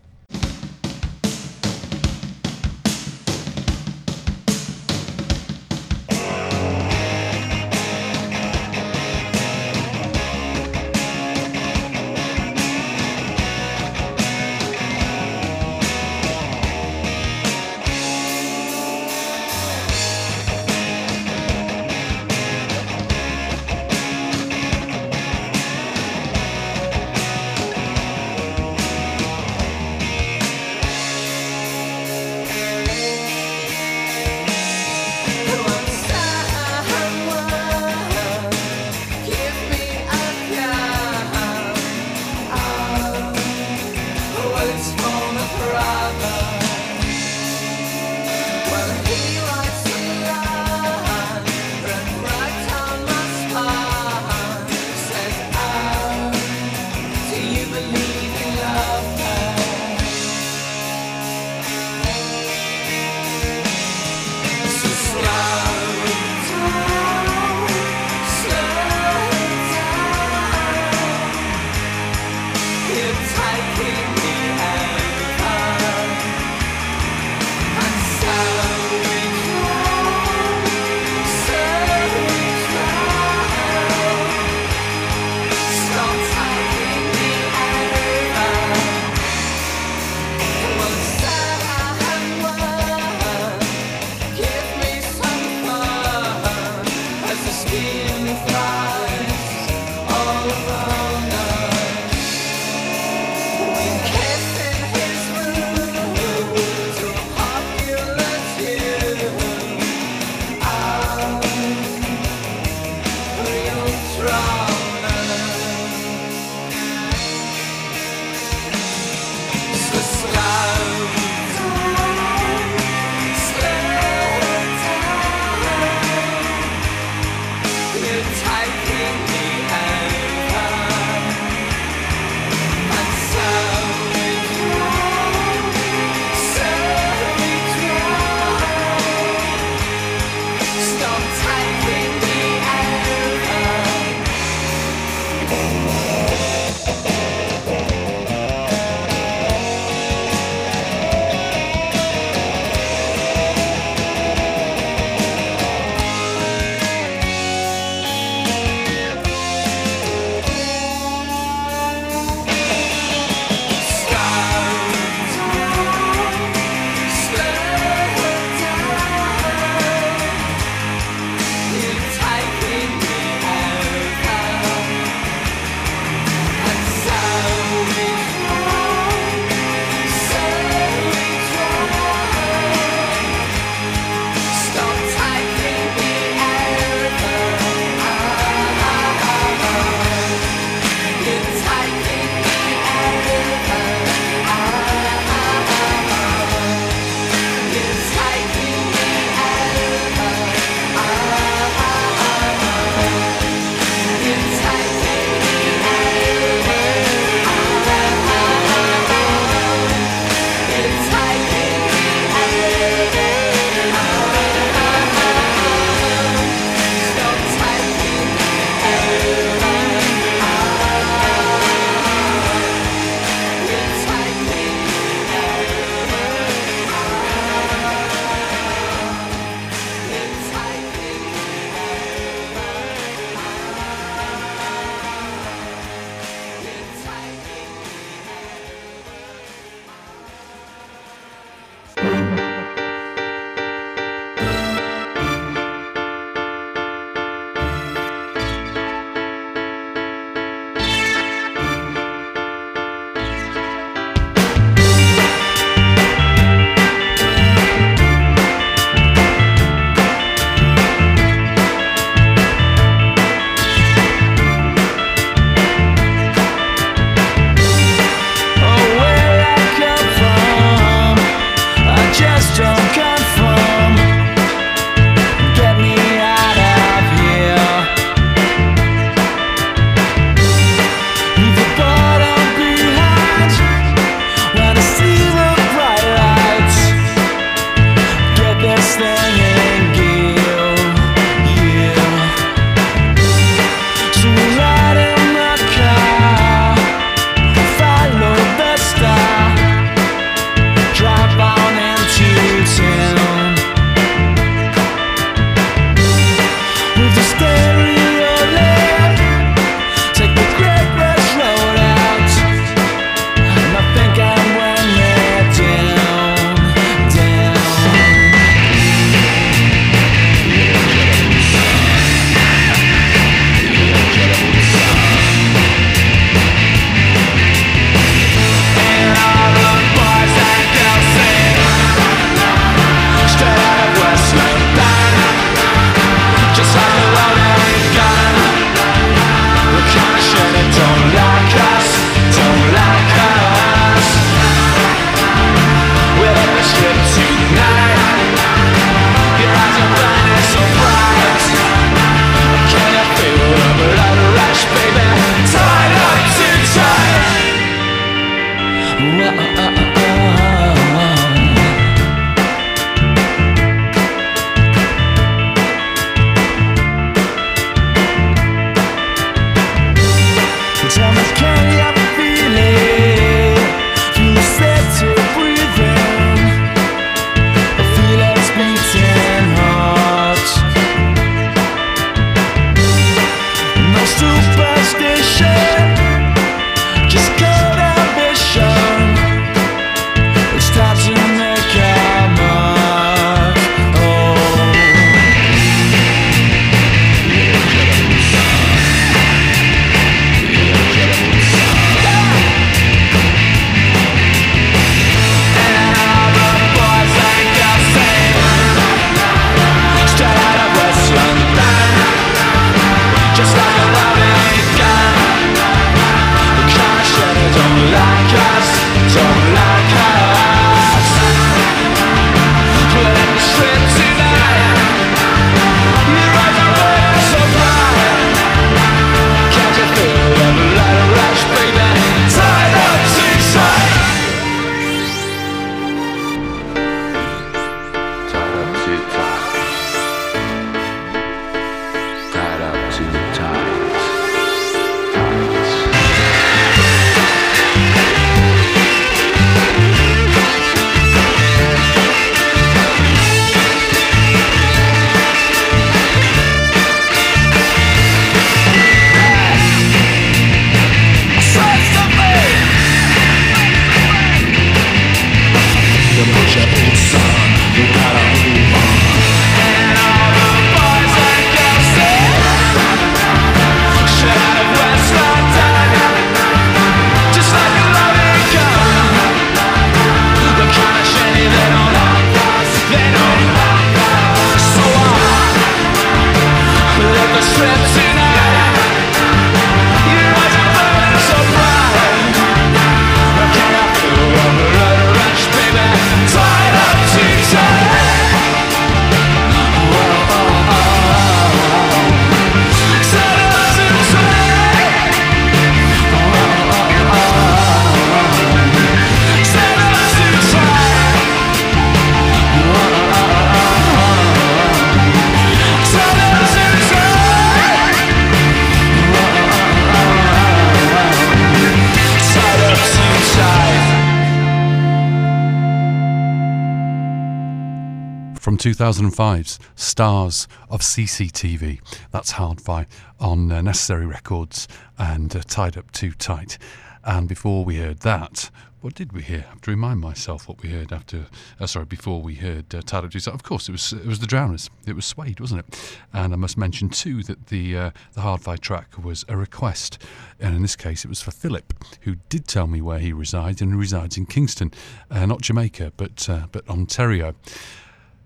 2005's 528.82 529.60
Stars 529.76 530.48
of 530.68 530.80
CCTV. 530.80 531.78
That's 532.10 532.32
Hard-Fi 532.32 532.88
on 533.20 533.52
uh, 533.52 533.62
Necessary 533.62 534.06
Records 534.06 534.66
and 534.98 535.36
uh, 535.36 535.42
Tied 535.46 535.76
Up 535.76 535.92
Too 535.92 536.10
Tight. 536.10 536.58
And 537.04 537.28
before 537.28 537.64
we 537.64 537.76
heard 537.76 538.00
that, 538.00 538.50
what 538.80 538.94
did 538.94 539.12
we 539.12 539.22
hear? 539.22 539.44
I 539.46 539.50
have 539.50 539.60
to 539.60 539.70
remind 539.70 540.00
myself 540.00 540.48
what 540.48 540.60
we 540.64 540.70
heard 540.70 540.92
after. 540.92 541.26
Uh, 541.60 541.66
sorry, 541.68 541.84
before 541.84 542.20
we 542.22 542.34
heard 542.34 542.74
uh, 542.74 542.82
Tied 542.84 543.04
Up 543.04 543.12
Too 543.12 543.20
Tight. 543.20 543.34
Of 543.34 543.44
course, 543.44 543.68
it 543.68 543.72
was 543.72 543.92
it 543.92 544.04
was 544.04 544.18
the 544.18 544.26
Drowners. 544.26 544.68
It 544.84 544.96
was 544.96 545.06
Suede, 545.06 545.38
wasn't 545.38 545.60
it? 545.60 545.96
And 546.12 546.32
I 546.32 546.36
must 546.36 546.58
mention 546.58 546.88
too 546.88 547.22
that 547.22 547.46
the 547.46 547.76
uh, 547.76 547.90
the 548.14 548.22
Hard-Fi 548.22 548.56
track 548.56 548.98
was 549.00 549.24
a 549.28 549.36
request, 549.36 550.02
and 550.40 550.56
in 550.56 550.62
this 550.62 550.74
case, 550.74 551.04
it 551.04 551.08
was 551.08 551.22
for 551.22 551.30
Philip, 551.30 551.72
who 552.00 552.16
did 552.28 552.48
tell 552.48 552.66
me 552.66 552.82
where 552.82 552.98
he 552.98 553.12
resides, 553.12 553.62
and 553.62 553.70
he 553.70 553.78
resides 553.78 554.16
in 554.16 554.26
Kingston, 554.26 554.72
uh, 555.08 555.24
not 555.24 555.40
Jamaica, 555.40 555.92
but 555.96 556.28
uh, 556.28 556.48
but 556.50 556.68
Ontario 556.68 557.36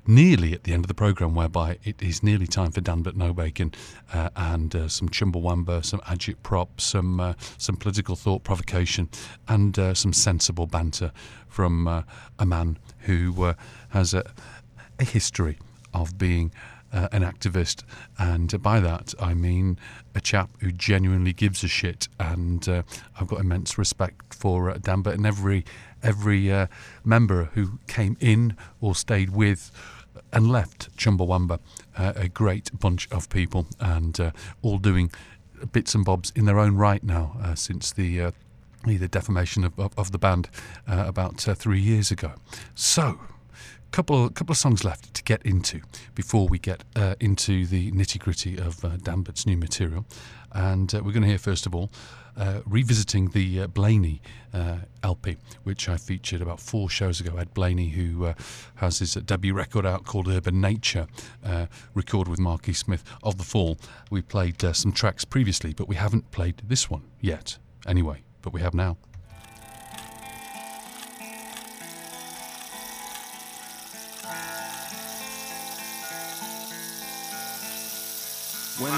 nearly 0.07 0.53
at 0.53 0.65
the 0.65 0.73
end 0.73 0.85
of 0.85 0.89
the 0.89 0.95
programme, 0.95 1.35
whereby 1.35 1.79
it 1.85 2.03
is 2.03 2.23
nearly 2.23 2.47
time 2.47 2.71
for 2.71 2.81
Danbert 2.81 3.15
Nobacon 3.15 3.75
uh, 4.13 4.31
and 4.37 4.75
uh, 4.75 4.89
some 4.89 5.09
Chumbawamba, 5.09 5.85
some 5.85 6.01
agit 6.07 6.43
prop, 6.43 6.81
some 6.81 7.21
uh, 7.21 7.35
some 7.59 7.77
political 7.77 8.17
thought 8.17 8.45
provocation, 8.45 9.09
and 9.49 9.79
uh, 9.79 9.95
some 9.95 10.13
sensible 10.13 10.67
banter 10.67 11.13
from 11.49 11.89
uh, 11.89 12.03
a 12.39 12.47
man 12.47 12.79
who 13.01 13.43
uh, 13.45 13.55
has 13.91 14.15
a, 14.15 14.25
a 14.99 15.05
history 15.05 15.59
of 15.93 16.19
being. 16.19 16.53
An 16.93 17.23
activist, 17.23 17.83
and 18.19 18.63
by 18.63 18.81
that 18.81 19.13
I 19.21 19.35
mean 19.35 19.79
a 20.15 20.21
chap 20.21 20.49
who 20.61 20.73
genuinely 20.73 21.35
gives 21.35 21.63
a 21.63 21.69
shit, 21.69 22.09
and 22.19 22.67
I've 22.67 23.27
got 23.27 23.41
immense 23.41 23.77
respect 23.77 24.33
for 24.33 24.73
Danbert 24.79 25.13
and 25.13 25.27
every 25.27 25.67
every 26.03 26.67
member 27.05 27.51
who 27.53 27.81
came 27.87 28.17
in 28.19 28.57
or 28.81 28.95
stayed 28.95 29.29
with 29.29 29.71
and 30.33 30.51
left 30.51 30.97
Chumbawamba, 30.97 31.59
uh, 31.97 32.13
a 32.17 32.29
great 32.29 32.79
bunch 32.79 33.09
of 33.11 33.29
people, 33.29 33.67
and 33.81 34.19
uh, 34.21 34.31
all 34.63 34.79
doing 34.79 35.11
bits 35.73 35.95
and 35.95 36.05
bobs 36.05 36.33
in 36.37 36.45
their 36.45 36.59
own 36.59 36.77
right 36.77 37.03
now 37.03 37.37
uh, 37.43 37.55
since 37.55 37.93
the 37.93 38.33
the 38.85 39.09
defamation 39.09 39.65
of, 39.65 39.77
of, 39.81 39.93
of 39.99 40.13
the 40.13 40.19
band 40.19 40.49
uh, 40.87 41.05
about 41.09 41.49
uh, 41.49 41.55
three 41.55 41.81
years 41.81 42.11
ago. 42.11 42.33
So. 42.75 43.19
Couple, 43.93 44.29
couple 44.31 44.53
of 44.53 44.59
songs 44.59 44.85
left 44.85 45.15
to 45.15 45.23
get 45.23 45.43
into 45.43 45.81
before 46.15 46.49
we 46.49 46.59
get 46.59 46.85
uh, 46.97 47.15
into 47.19 47.65
the 47.67 47.93
nitty 47.93 48.19
gritty 48.19 48.59
of 48.59 48.85
uh, 48.85 48.89
Danbert's 48.99 49.47
new 49.47 49.57
material. 49.57 50.05
And 50.53 50.93
we're 50.93 51.13
going 51.13 51.23
to 51.23 51.29
hear, 51.29 51.39
first 51.39 51.67
of 51.67 51.75
all, 51.75 51.91
uh, 52.37 52.61
revisiting 52.67 53.29
the 53.31 53.63
uh, 53.63 53.67
Blaney 53.67 54.21
uh, 54.53 54.79
LP, 55.03 55.37
which 55.65 55.89
I 55.89 55.97
featured 55.97 56.43
about 56.43 56.61
four 56.61 56.89
shows 56.89 57.21
ago. 57.21 57.37
Ed 57.37 57.55
Blaney, 57.55 57.91
who 57.91 58.27
uh, 58.27 58.35
has 58.77 58.99
his 58.99 59.15
debut 59.15 59.55
record 59.55 59.87
out 59.87 60.05
called 60.05 60.29
Urban 60.29 60.61
Nature, 60.61 61.07
uh, 61.45 61.67
recorded 61.95 62.31
with 62.31 62.41
Marky 62.41 62.73
Smith 62.73 63.05
of 63.23 63.39
The 63.39 63.45
Fall. 63.45 63.79
We 64.11 64.23
played 64.23 64.63
uh, 64.65 64.73
some 64.73 64.93
tracks 64.93 65.25
previously, 65.25 65.75
but 65.75 65.89
we 65.89 65.97
haven't 65.97 66.31
played 66.31 66.63
this 66.67 66.91
one 66.91 67.03
yet. 67.21 67.59
Anyway, 67.87 68.23
but 68.43 68.53
we 68.53 68.61
have 68.61 68.75
now. 68.75 68.97
When 78.79 78.93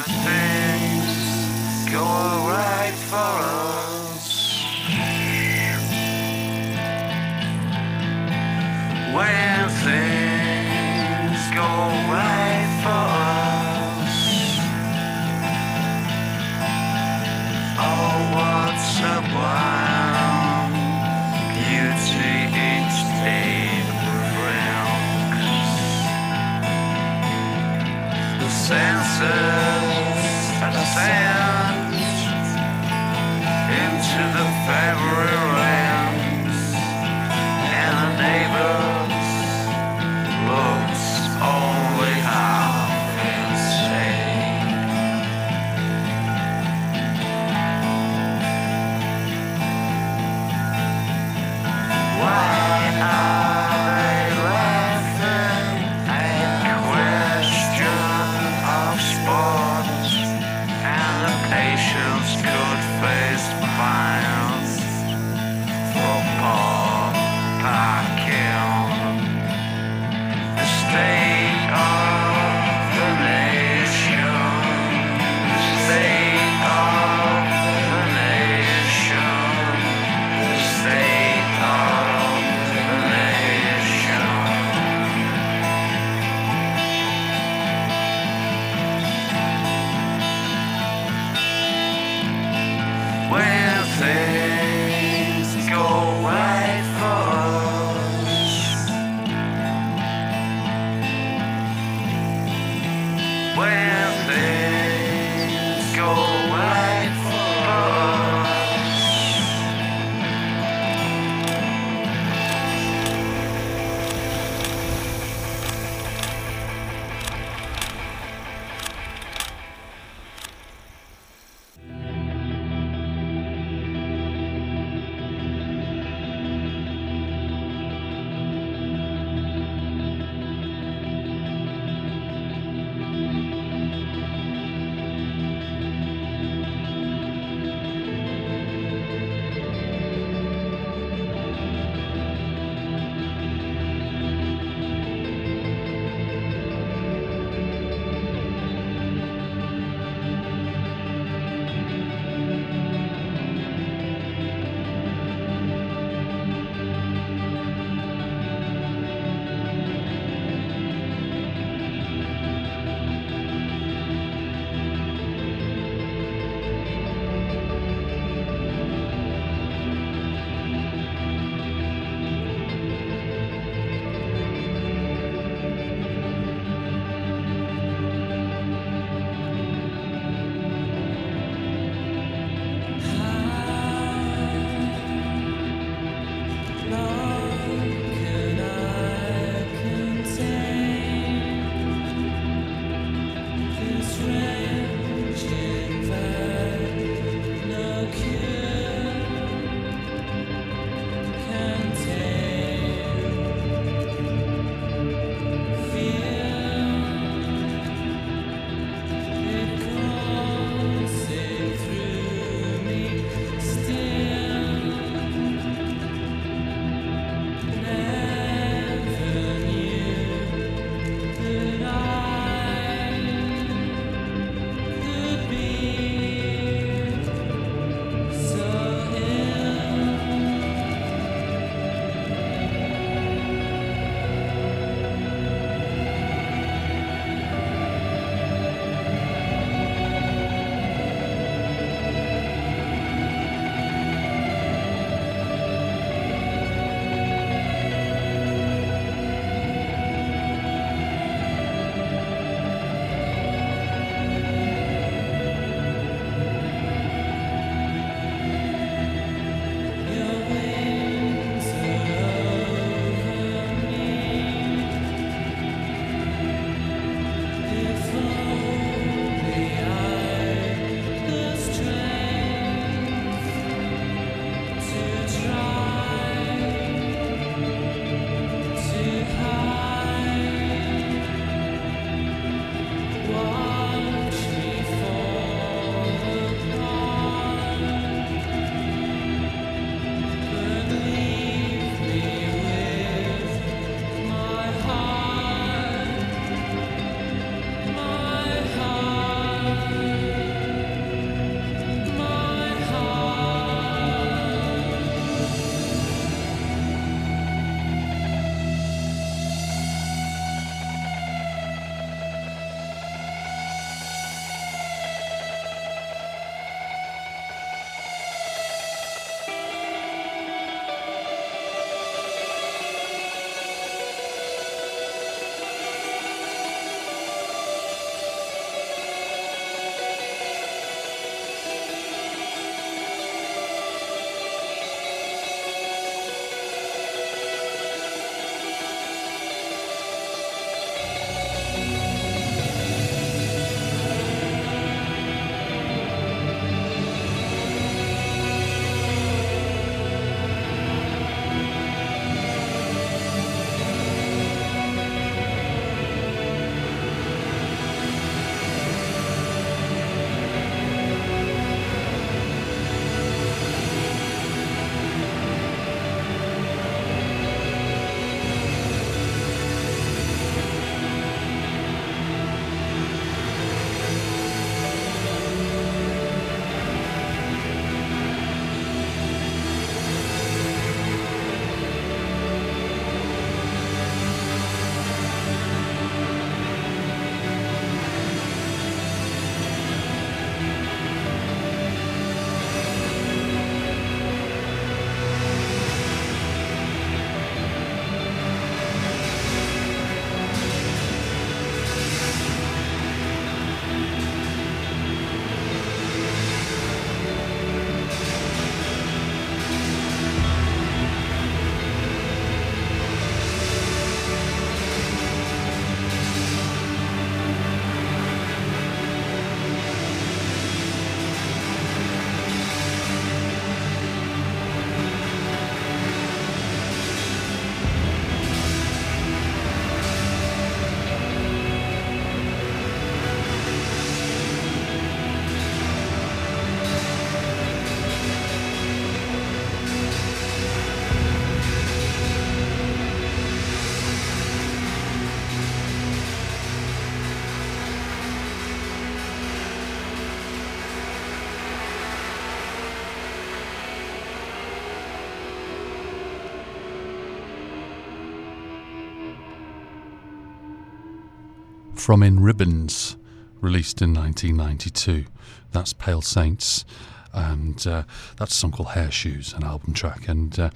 from 462.08 462.22
In 462.22 462.40
Ribbons, 462.40 463.18
released 463.60 464.00
in 464.00 464.14
1992. 464.14 465.26
That's 465.72 465.92
Pale 465.92 466.22
Saints, 466.22 466.86
and 467.34 467.86
uh, 467.86 468.04
that's 468.38 468.52
a 468.52 468.54
song 468.54 468.70
called 468.70 468.88
Hair 468.92 469.10
Shoes, 469.10 469.52
an 469.52 469.62
album 469.62 469.92
track. 469.92 470.26
And 470.26 470.58
uh, 470.58 470.70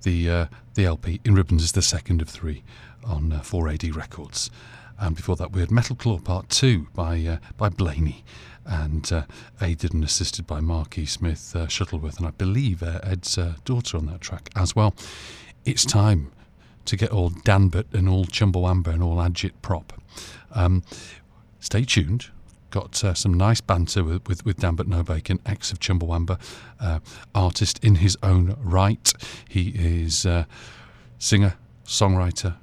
the 0.00 0.30
uh, 0.30 0.46
the 0.72 0.86
LP 0.86 1.20
In 1.26 1.34
Ribbons 1.34 1.62
is 1.62 1.72
the 1.72 1.82
second 1.82 2.22
of 2.22 2.30
three 2.30 2.62
on 3.04 3.34
uh, 3.34 3.40
4AD 3.40 3.94
Records. 3.94 4.50
And 4.98 5.14
before 5.14 5.36
that, 5.36 5.52
we 5.52 5.60
had 5.60 5.70
Metal 5.70 5.94
Claw 5.94 6.18
Part 6.18 6.48
Two 6.48 6.86
by 6.94 7.20
uh, 7.20 7.36
by 7.58 7.68
Blaney, 7.68 8.24
and 8.64 9.12
uh, 9.12 9.24
aided 9.60 9.92
and 9.92 10.02
assisted 10.02 10.46
by 10.46 10.60
Marky 10.60 11.04
Smith 11.04 11.54
uh, 11.54 11.66
Shuttleworth, 11.66 12.16
and 12.16 12.26
I 12.26 12.30
believe 12.30 12.82
uh, 12.82 12.98
Ed's 13.02 13.36
uh, 13.36 13.56
daughter 13.66 13.98
on 13.98 14.06
that 14.06 14.22
track 14.22 14.48
as 14.56 14.74
well. 14.74 14.94
It's 15.66 15.84
time 15.84 16.32
to 16.86 16.96
get 16.96 17.10
all 17.10 17.28
Danbert 17.28 17.92
and 17.92 18.08
all 18.08 18.24
Chumbawamba 18.24 18.88
and 18.88 19.02
all 19.02 19.16
Agit 19.16 19.52
prop. 19.60 19.92
Um, 20.54 20.82
stay 21.60 21.84
tuned. 21.84 22.26
Got 22.70 23.04
uh, 23.04 23.14
some 23.14 23.34
nice 23.34 23.60
banter 23.60 24.02
with, 24.02 24.26
with, 24.26 24.44
with 24.46 24.58
Danbert 24.58 24.86
Nobacon, 24.86 25.40
ex 25.44 25.72
of 25.72 25.78
Chumbawamba, 25.78 26.40
uh, 26.80 27.00
artist 27.34 27.84
in 27.84 27.96
his 27.96 28.16
own 28.22 28.56
right. 28.60 29.12
He 29.48 29.74
is 29.76 30.24
uh, 30.24 30.44
singer, 31.18 31.54
songwriter, 31.84 32.56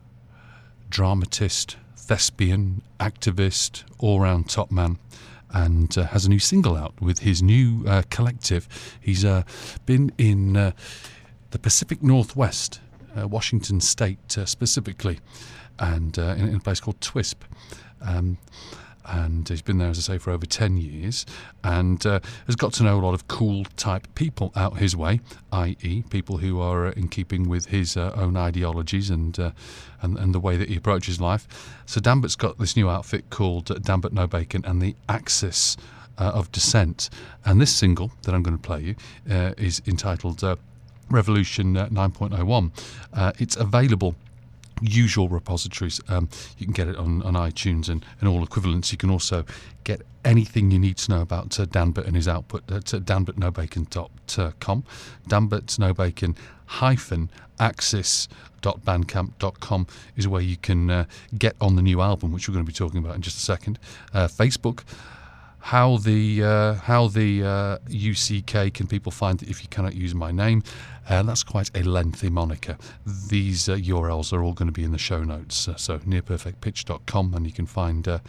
dramatist, 0.89 1.77
thespian, 1.95 2.81
activist, 2.99 3.83
all 3.99 4.19
round 4.19 4.49
top 4.49 4.71
man. 4.71 4.97
And 5.51 5.95
uh, 5.97 6.05
has 6.07 6.25
a 6.25 6.29
new 6.29 6.39
single 6.39 6.75
out 6.75 6.99
with 7.01 7.19
his 7.19 7.41
new 7.41 7.83
uh, 7.87 8.03
collective. 8.11 8.67
He's 8.99 9.25
uh, 9.25 9.43
been 9.85 10.11
in 10.17 10.55
uh, 10.55 10.71
the 11.51 11.59
Pacific 11.59 12.03
Northwest, 12.03 12.79
uh, 13.17 13.27
Washington 13.27 13.81
State 13.81 14.37
uh, 14.37 14.45
specifically, 14.45 15.19
and 15.79 16.17
uh, 16.19 16.35
in, 16.37 16.49
in 16.49 16.55
a 16.55 16.59
place 16.59 16.79
called 16.79 16.99
Twisp. 17.01 17.43
Um, 18.01 18.37
and 19.05 19.49
he's 19.49 19.63
been 19.63 19.79
there, 19.79 19.89
as 19.89 19.97
I 19.97 20.13
say, 20.13 20.17
for 20.19 20.31
over 20.31 20.45
10 20.45 20.77
years 20.77 21.25
and 21.63 22.05
uh, 22.05 22.19
has 22.45 22.55
got 22.55 22.73
to 22.73 22.83
know 22.83 22.99
a 22.99 23.01
lot 23.01 23.15
of 23.15 23.27
cool 23.27 23.65
type 23.75 24.07
people 24.13 24.51
out 24.55 24.77
his 24.77 24.95
way, 24.95 25.21
i.e., 25.51 26.03
people 26.11 26.37
who 26.37 26.61
are 26.61 26.87
uh, 26.87 26.91
in 26.91 27.07
keeping 27.07 27.49
with 27.49 27.67
his 27.67 27.97
uh, 27.97 28.13
own 28.15 28.37
ideologies 28.37 29.09
and, 29.09 29.39
uh, 29.39 29.51
and 30.01 30.17
and 30.17 30.35
the 30.35 30.39
way 30.39 30.57
that 30.57 30.69
he 30.69 30.75
approaches 30.75 31.19
life. 31.19 31.47
So 31.87 31.99
Danbert's 31.99 32.35
got 32.35 32.59
this 32.59 32.75
new 32.75 32.87
outfit 32.87 33.31
called 33.31 33.71
uh, 33.71 33.75
Danbert 33.75 34.13
Nobacon 34.13 34.63
and 34.63 34.79
the 34.79 34.95
Axis 35.07 35.75
uh, 36.19 36.31
of 36.35 36.51
Dissent. 36.51 37.09
And 37.45 37.59
this 37.59 37.75
single 37.75 38.11
that 38.23 38.35
I'm 38.35 38.43
going 38.43 38.57
to 38.57 38.61
play 38.61 38.81
you 38.81 38.95
is 39.57 39.81
entitled 39.87 40.43
Revolution 41.09 41.75
uh, 41.75 41.87
9.01. 41.87 42.71
Uh, 43.13 43.31
it's 43.39 43.55
available 43.55 44.15
usual 44.81 45.29
repositories. 45.29 46.01
Um, 46.07 46.29
you 46.57 46.65
can 46.65 46.73
get 46.73 46.87
it 46.87 46.95
on, 46.95 47.21
on 47.23 47.33
iTunes 47.33 47.89
and, 47.89 48.05
and 48.19 48.29
all 48.29 48.43
equivalents. 48.43 48.91
You 48.91 48.97
can 48.97 49.09
also 49.09 49.45
get 49.83 50.01
anything 50.25 50.71
you 50.71 50.79
need 50.79 50.97
to 50.97 51.11
know 51.11 51.21
about 51.21 51.57
uh, 51.59 51.65
Danbert 51.65 52.05
and 52.05 52.15
his 52.15 52.27
output 52.27 52.69
at 52.71 52.93
uh, 52.93 52.99
danbertnobacon.com. 52.99 54.83
Danbertnobacon 55.27 56.35
hyphen 56.65 57.29
axis.bandcamp.com 57.59 59.87
is 60.15 60.27
where 60.27 60.41
you 60.41 60.57
can 60.57 60.89
uh, 60.89 61.05
get 61.37 61.55
on 61.59 61.75
the 61.75 61.81
new 61.81 62.01
album, 62.01 62.31
which 62.31 62.47
we're 62.47 62.53
going 62.53 62.65
to 62.65 62.69
be 62.69 62.73
talking 62.73 62.99
about 62.99 63.15
in 63.15 63.21
just 63.21 63.37
a 63.37 63.41
second. 63.41 63.79
Uh, 64.13 64.27
Facebook. 64.27 64.83
How 65.59 65.97
the 65.97 66.43
uh, 66.43 66.73
how 66.75 67.07
the 67.07 67.43
uh, 67.43 67.77
UCK 67.89 68.73
can 68.73 68.87
people 68.87 69.11
find 69.11 69.41
if 69.43 69.61
you 69.61 69.69
cannot 69.69 69.95
use 69.95 70.15
my 70.15 70.31
name? 70.31 70.63
Uh, 71.07 71.23
that's 71.23 71.43
quite 71.43 71.69
a 71.75 71.83
lengthy 71.83 72.29
moniker. 72.29 72.77
These 73.05 73.67
uh, 73.67 73.75
URLs 73.75 74.31
are 74.31 74.43
all 74.43 74.53
going 74.53 74.67
to 74.67 74.71
be 74.71 74.83
in 74.83 74.91
the 74.91 74.97
show 74.99 75.23
notes. 75.23 75.67
Uh, 75.67 75.75
so 75.75 75.97
nearperfectpitch.com, 75.99 77.33
and 77.33 77.45
you 77.45 77.51
can 77.51 77.65
find 77.65 78.07
uh, 78.07 78.19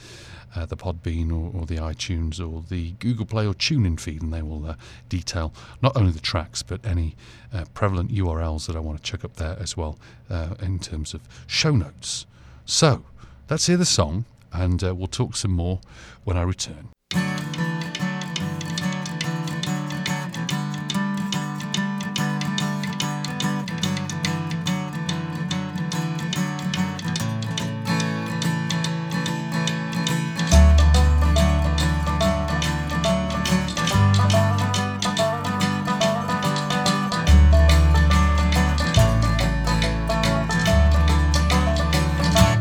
uh, 0.55 0.67
the 0.67 0.77
Podbean 0.77 1.31
or, 1.31 1.59
or 1.59 1.67
the 1.67 1.77
iTunes 1.77 2.41
or 2.41 2.65
the 2.69 2.93
Google 2.93 3.27
Play 3.27 3.47
or 3.47 3.55
TuneIn 3.55 4.01
feed, 4.01 4.23
and 4.23 4.33
they 4.33 4.43
will 4.43 4.67
uh, 4.67 4.75
detail 5.09 5.53
not 5.83 5.97
only 5.97 6.13
the 6.13 6.21
tracks 6.21 6.63
but 6.63 6.85
any 6.85 7.15
uh, 7.53 7.65
prevalent 7.75 8.11
URLs 8.11 8.67
that 8.67 8.77
I 8.77 8.81
want 8.81 8.99
to 8.99 9.11
chuck 9.11 9.25
up 9.25 9.37
there 9.37 9.57
as 9.61 9.77
well 9.77 9.99
uh, 10.29 10.55
in 10.61 10.79
terms 10.79 11.15
of 11.15 11.21
show 11.47 11.73
notes. 11.73 12.27
So 12.65 13.05
let's 13.49 13.67
hear 13.67 13.77
the 13.77 13.85
song, 13.85 14.25
and 14.53 14.83
uh, 14.83 14.95
we'll 14.95 15.07
talk 15.07 15.37
some 15.37 15.53
more 15.53 15.81
when 16.25 16.37
I 16.37 16.43
return. 16.43 16.89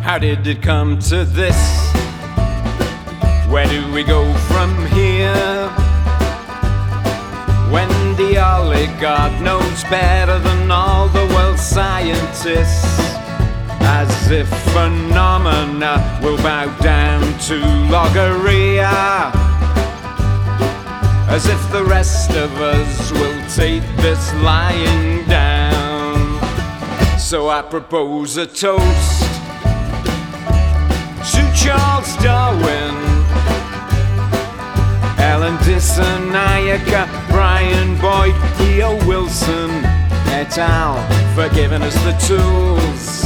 How 0.09 0.17
did 0.17 0.47
it 0.47 0.63
come 0.63 0.97
to 1.01 1.23
this? 1.23 1.55
Where 3.49 3.67
do 3.67 3.91
we 3.91 4.03
go 4.03 4.31
from 4.49 4.85
here? 4.87 5.69
When 7.71 7.89
the 8.15 8.37
oligarch 8.37 9.41
knows 9.41 9.83
better 9.85 10.37
than 10.37 10.69
all 10.69 11.07
the 11.07 11.25
world's 11.33 11.61
scientists. 11.61 12.85
As 13.81 14.29
if 14.29 14.47
phenomena 14.71 16.19
will 16.21 16.37
bow 16.37 16.67
down 16.79 17.21
to 17.47 17.57
logorrhea. 17.89 19.31
As 21.27 21.47
if 21.47 21.71
the 21.71 21.83
rest 21.83 22.31
of 22.31 22.51
us 22.61 23.11
will 23.11 23.41
take 23.49 23.83
this 23.97 24.33
lying 24.35 25.25
down. 25.27 26.39
So 27.17 27.49
I 27.49 27.63
propose 27.63 28.37
a 28.37 28.45
toast 28.45 29.23
to 31.33 31.51
Charles 31.55 32.15
Darwin, 32.17 33.08
Ellen 35.29 35.57
Dissanayake, 35.57 37.05
Brian 37.29 37.95
Boyd, 38.01 38.33
E.O. 38.61 38.97
Wilson, 39.05 39.69
et 40.33 40.57
al. 40.57 40.97
for 41.35 41.47
giving 41.53 41.83
us 41.83 41.93
the 42.03 42.13
tools 42.29 43.21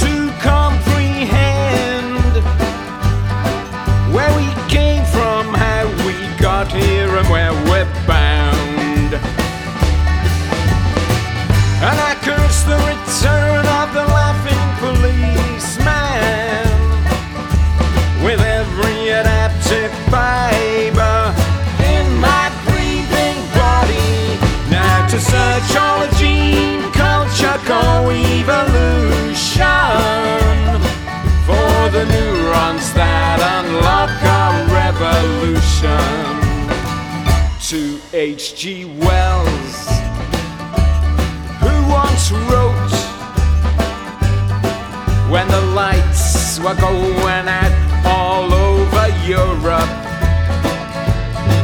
to 0.00 0.12
comprehend 0.42 2.34
where 4.12 4.32
we 4.36 4.46
came 4.68 5.04
from, 5.04 5.54
how 5.54 5.86
we 6.04 6.14
got 6.42 6.66
here, 6.72 7.16
and 7.16 7.28
where 7.28 7.52
we're 7.70 7.86
bound. 8.08 9.14
And 11.86 11.96
I 12.10 12.16
curse 12.26 12.62
the 12.64 12.78
return 12.90 13.64
of 13.80 13.94
the 13.94 14.21
revolution. 35.82 36.42
To 37.60 38.00
H.G. 38.12 38.84
Wells 38.84 39.88
who 41.60 41.74
once 41.90 42.30
wrote 42.32 42.92
when 45.30 45.48
the 45.48 45.60
lights 45.74 46.58
were 46.58 46.74
going 46.74 47.48
out 47.48 48.06
all 48.06 48.52
over 48.52 49.08
Europe 49.26 49.88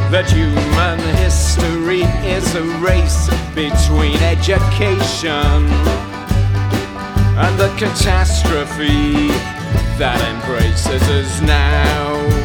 that 0.09 0.25
human 0.31 0.97
history 1.17 2.01
is 2.25 2.55
a 2.55 2.63
race 2.79 3.29
between 3.53 4.17
education 4.23 5.69
and 7.37 7.59
the 7.59 7.69
catastrophe 7.77 9.27
that 9.99 10.19
embraces 10.33 11.07
us 11.09 11.41
now. 11.41 12.38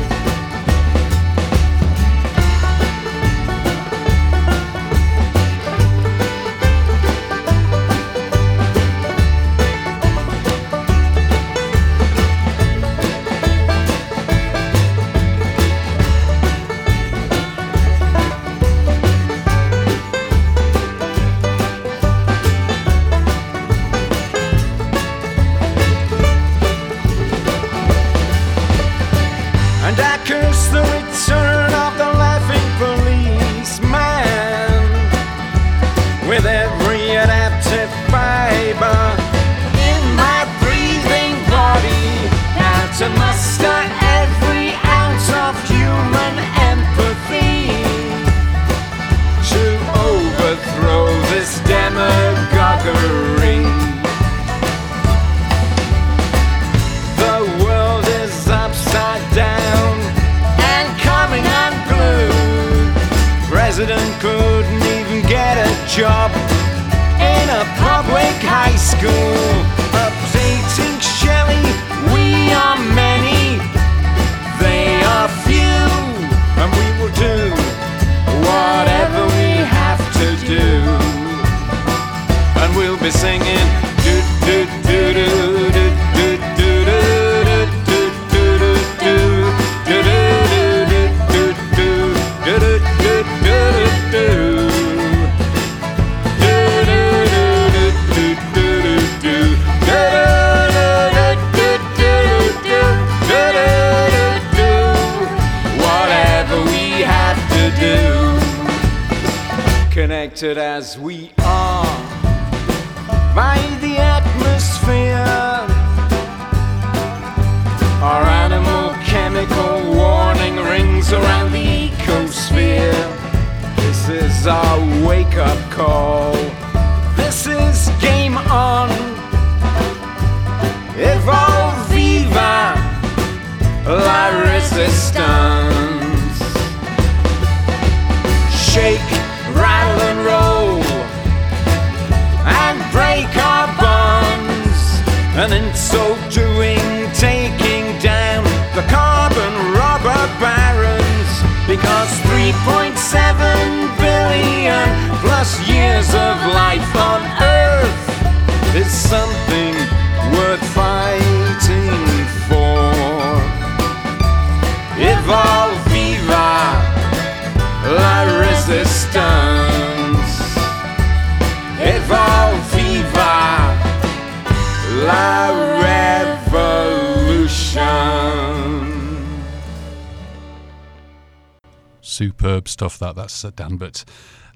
Stuff 182.75 182.99
that. 182.99 183.15
That's 183.15 183.45
uh, 183.45 183.53
but 183.53 184.05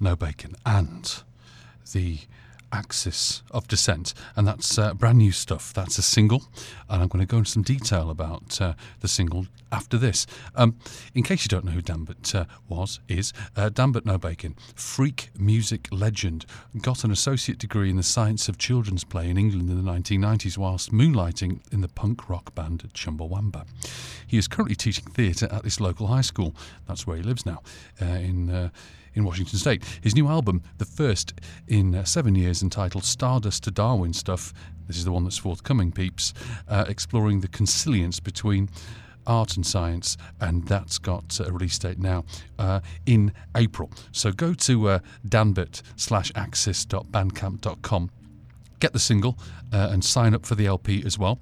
Nobacon, 0.01 0.57
and 0.67 1.23
the 1.93 2.19
Axis 2.73 3.45
of 3.53 3.69
Dissent. 3.69 4.13
And 4.35 4.45
that's 4.45 4.77
uh, 4.77 4.93
brand 4.93 5.19
new 5.19 5.31
stuff. 5.31 5.73
That's 5.73 5.99
a 5.99 6.03
single. 6.03 6.43
I'm 7.09 7.19
going 7.19 7.27
to 7.27 7.31
go 7.31 7.39
into 7.39 7.51
some 7.51 7.63
detail 7.63 8.11
about 8.11 8.61
uh, 8.61 8.75
the 9.01 9.09
single 9.09 9.47
after 9.73 9.97
this. 9.97 10.27
Um, 10.55 10.77
in 11.15 11.23
case 11.23 11.43
you 11.43 11.49
don't 11.49 11.65
know 11.65 11.71
who 11.71 11.81
Danbert 11.81 12.35
uh, 12.35 12.45
was, 12.69 13.01
is 13.09 13.33
uh, 13.57 13.71
Danbert 13.71 14.05
Nobacon, 14.05 14.55
freak 14.75 15.31
music 15.39 15.89
legend, 15.91 16.45
got 16.83 17.05
an 17.05 17.11
associate 17.11 17.57
degree 17.57 17.89
in 17.89 17.97
the 17.97 18.03
science 18.03 18.47
of 18.47 18.59
children's 18.59 19.05
play 19.05 19.31
in 19.31 19.39
England 19.39 19.71
in 19.71 19.83
the 19.83 19.91
1990s 19.91 20.59
whilst 20.59 20.93
moonlighting 20.93 21.61
in 21.73 21.81
the 21.81 21.89
punk 21.89 22.29
rock 22.29 22.55
band 22.55 22.91
Chumbawamba. 22.93 23.67
He 24.27 24.37
is 24.37 24.47
currently 24.47 24.77
teaching 24.77 25.07
theatre 25.07 25.49
at 25.51 25.63
this 25.63 25.81
local 25.81 26.09
high 26.09 26.21
school. 26.21 26.55
That's 26.87 27.07
where 27.07 27.17
he 27.17 27.23
lives 27.23 27.47
now, 27.47 27.63
uh, 28.03 28.05
in 28.05 28.51
uh, 28.51 28.69
in 29.15 29.25
Washington 29.25 29.59
State. 29.59 29.83
His 30.03 30.15
new 30.15 30.29
album, 30.29 30.63
the 30.79 30.85
first 30.85 31.35
in 31.67 31.95
uh, 31.95 32.05
seven 32.05 32.35
years, 32.35 32.63
entitled 32.63 33.05
Stardust 33.05 33.65
to 33.65 33.71
Darwin 33.71 34.13
Stuff, 34.13 34.53
this 34.87 34.97
is 34.97 35.05
the 35.05 35.13
one 35.13 35.25
that's 35.25 35.39
forthcoming, 35.39 35.93
peeps, 35.93 36.33
uh, 36.67 36.87
exploring 36.89 37.41
the 37.41 37.49
consilience 37.49 38.21
between 38.21 38.71
art 39.27 39.57
and 39.57 39.67
science, 39.67 40.17
and 40.41 40.67
that's 40.67 40.99
got 40.99 41.39
a 41.41 41.53
release 41.53 41.79
date 41.79 41.99
now 41.99 42.25
uh, 42.59 42.81
in 43.05 43.33
April. 43.55 43.91
So 44.13 44.33
go 44.33 44.55
to 44.55 44.89
uh, 44.89 44.99
slash 45.97 46.33
axis.bandcamp.com, 46.35 48.11
get 48.81 48.93
the 48.95 48.99
single, 48.99 49.39
uh, 49.73 49.91
and 49.93 50.03
sign 50.03 50.35
up 50.35 50.47
for 50.47 50.55
the 50.55 50.67
LP 50.67 51.03
as 51.05 51.19
well. 51.19 51.39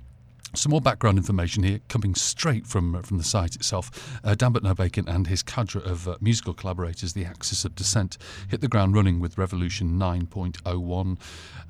Some 0.57 0.71
more 0.71 0.81
background 0.81 1.19
information 1.19 1.63
here, 1.63 1.81
coming 1.89 2.15
straight 2.15 2.67
from 2.67 2.95
uh, 2.95 3.03
from 3.03 3.19
the 3.19 3.25
site 3.25 3.55
itself. 3.55 4.19
Uh, 4.25 4.35
Danbert 4.35 4.63
Nobacon 4.63 5.07
and 5.07 5.27
his 5.27 5.43
cadre 5.43 5.83
of 5.83 6.09
uh, 6.09 6.17
musical 6.21 6.55
collaborators, 6.55 7.13
the 7.13 7.25
Axis 7.25 7.65
of 7.65 7.75
Dissent, 7.75 8.19
hit 8.49 8.61
the 8.61 8.69
ground 8.69 8.95
running 8.95 9.21
with 9.21 9.39
Revolution 9.39 9.99
9.01, 9.99 11.19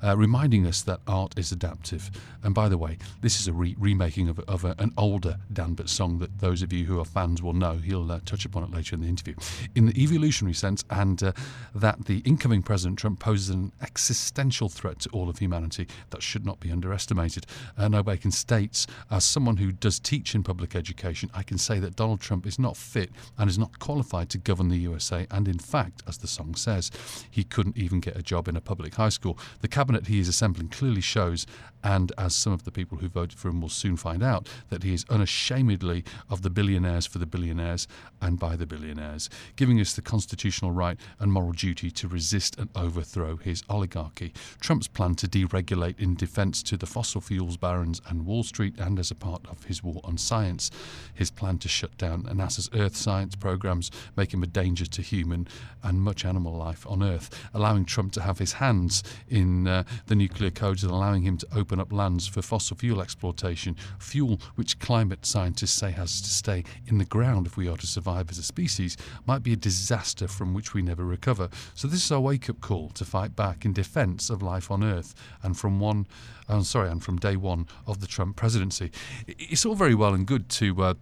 uh, 0.03 0.17
reminding 0.17 0.65
us 0.65 0.81
that 0.83 1.01
art 1.05 1.37
is 1.37 1.51
adaptive. 1.51 2.09
And 2.43 2.55
by 2.55 2.69
the 2.69 2.77
way, 2.77 2.97
this 3.21 3.39
is 3.39 3.47
a 3.47 3.53
re- 3.53 3.75
remaking 3.77 4.29
of, 4.29 4.39
of 4.41 4.63
a, 4.63 4.73
an 4.79 4.93
older 4.97 5.37
Dan 5.51 5.67
Danbert 5.67 5.89
song 5.89 6.19
that 6.19 6.39
those 6.39 6.61
of 6.61 6.71
you 6.71 6.85
who 6.85 6.99
are 6.99 7.05
fans 7.05 7.41
will 7.41 7.53
know. 7.53 7.77
He'll 7.77 8.09
uh, 8.09 8.21
touch 8.25 8.45
upon 8.45 8.63
it 8.63 8.71
later 8.71 8.95
in 8.95 9.01
the 9.01 9.07
interview. 9.07 9.35
In 9.75 9.87
the 9.87 10.01
evolutionary 10.01 10.53
sense, 10.53 10.85
and 10.89 11.21
uh, 11.21 11.33
that 11.75 12.05
the 12.05 12.19
incoming 12.19 12.63
President 12.63 12.97
Trump 12.97 13.19
poses 13.19 13.49
an 13.49 13.73
existential 13.81 14.69
threat 14.69 14.99
to 15.01 15.09
all 15.09 15.29
of 15.29 15.39
humanity 15.39 15.87
that 16.11 16.23
should 16.23 16.45
not 16.45 16.61
be 16.61 16.71
underestimated. 16.71 17.45
Uh, 17.77 17.89
Nobacon 17.89 18.31
states, 18.31 18.76
as 19.09 19.23
someone 19.23 19.57
who 19.57 19.71
does 19.71 19.99
teach 19.99 20.35
in 20.35 20.43
public 20.43 20.75
education, 20.75 21.31
I 21.33 21.41
can 21.41 21.57
say 21.57 21.79
that 21.79 21.95
Donald 21.95 22.19
Trump 22.19 22.45
is 22.45 22.59
not 22.59 22.77
fit 22.77 23.09
and 23.37 23.49
is 23.49 23.57
not 23.57 23.79
qualified 23.79 24.29
to 24.29 24.37
govern 24.37 24.67
the 24.67 24.77
USA. 24.77 25.25
And 25.31 25.47
in 25.47 25.57
fact, 25.57 26.03
as 26.07 26.17
the 26.17 26.27
song 26.27 26.55
says, 26.55 26.91
he 27.31 27.43
couldn't 27.43 27.77
even 27.77 27.99
get 27.99 28.17
a 28.17 28.21
job 28.21 28.47
in 28.47 28.55
a 28.55 28.61
public 28.61 28.95
high 28.95 29.09
school. 29.09 29.39
The 29.61 29.67
cabinet 29.67 30.07
he 30.07 30.19
is 30.19 30.27
assembling 30.27 30.69
clearly 30.69 31.01
shows, 31.01 31.47
and 31.83 32.11
as 32.17 32.35
some 32.35 32.53
of 32.53 32.63
the 32.63 32.71
people 32.71 32.97
who 32.97 33.07
voted 33.07 33.37
for 33.37 33.49
him 33.49 33.61
will 33.61 33.69
soon 33.69 33.97
find 33.97 34.23
out, 34.23 34.47
that 34.69 34.83
he 34.83 34.93
is 34.93 35.05
unashamedly 35.09 36.03
of 36.29 36.41
the 36.41 36.49
billionaires 36.49 37.05
for 37.05 37.17
the 37.19 37.25
billionaires 37.25 37.87
and 38.21 38.39
by 38.39 38.55
the 38.55 38.65
billionaires, 38.65 39.29
giving 39.55 39.79
us 39.79 39.93
the 39.93 40.01
constitutional 40.01 40.71
right 40.71 40.99
and 41.19 41.31
moral 41.31 41.51
duty 41.51 41.91
to 41.91 42.07
resist 42.07 42.57
and 42.57 42.69
overthrow 42.75 43.37
his 43.37 43.63
oligarchy. 43.69 44.33
Trump's 44.59 44.87
plan 44.87 45.15
to 45.15 45.27
deregulate 45.27 45.99
in 45.99 46.15
defence 46.15 46.63
to 46.63 46.77
the 46.77 46.85
fossil 46.85 47.21
fuels 47.21 47.57
barons 47.57 48.01
and 48.07 48.25
Wall 48.25 48.43
Street, 48.43 48.75
and 48.77 48.99
as 48.99 49.11
a 49.11 49.15
part 49.15 49.45
of 49.47 49.65
his 49.65 49.83
war 49.83 50.01
on 50.03 50.17
science, 50.17 50.71
his 51.13 51.31
plan 51.31 51.57
to 51.59 51.67
shut 51.67 51.95
down 51.97 52.23
NASA's 52.23 52.69
Earth 52.73 52.95
science 52.95 53.35
programs, 53.35 53.91
make 54.15 54.33
him 54.33 54.43
a 54.43 54.47
danger 54.47 54.85
to 54.85 55.01
human 55.01 55.47
and 55.83 56.01
much 56.01 56.25
animal 56.25 56.53
life 56.53 56.85
on 56.87 57.03
Earth, 57.03 57.29
allowing 57.53 57.85
Trump 57.85 58.11
to 58.13 58.21
have 58.21 58.39
his 58.39 58.53
hands 58.53 59.03
in 59.29 59.67
uh, 59.67 59.83
the 60.07 60.15
nuclear 60.15 60.51
codes 60.51 60.83
and 60.83 60.91
allowing 60.91 61.21
him 61.21 61.37
to 61.37 61.47
open 61.55 61.66
up 61.71 61.91
lands 61.91 62.27
for 62.27 62.41
fossil 62.41 62.77
fuel 62.77 63.01
exploitation, 63.01 63.75
fuel 63.99 64.39
which 64.55 64.79
climate 64.79 65.25
scientists 65.25 65.73
say 65.73 65.91
has 65.91 66.21
to 66.21 66.29
stay 66.29 66.63
in 66.87 66.97
the 66.97 67.05
ground 67.05 67.45
if 67.45 67.57
we 67.57 67.67
are 67.67 67.77
to 67.77 67.87
survive 67.87 68.29
as 68.31 68.37
a 68.37 68.43
species, 68.43 68.97
might 69.25 69.43
be 69.43 69.53
a 69.53 69.57
disaster 69.57 70.27
from 70.27 70.53
which 70.53 70.73
we 70.73 70.81
never 70.81 71.03
recover. 71.05 71.49
So 71.75 71.87
this 71.87 72.03
is 72.03 72.11
our 72.11 72.19
wake-up 72.19 72.61
call 72.61 72.89
to 72.89 73.05
fight 73.05 73.35
back 73.35 73.65
in 73.65 73.73
defence 73.73 74.29
of 74.29 74.41
life 74.41 74.71
on 74.71 74.83
Earth, 74.83 75.13
and 75.43 75.57
from 75.57 75.79
one, 75.79 76.07
I'm 76.47 76.63
sorry, 76.63 76.89
and 76.89 77.03
from 77.03 77.17
day 77.17 77.35
one 77.35 77.67
of 77.85 77.99
the 77.99 78.07
Trump 78.07 78.35
presidency. 78.35 78.91
It's 79.27 79.65
all 79.65 79.75
very 79.75 79.95
well 79.95 80.13
and 80.13 80.25
good 80.25 80.49
to. 80.49 80.81
Uh, 80.81 80.93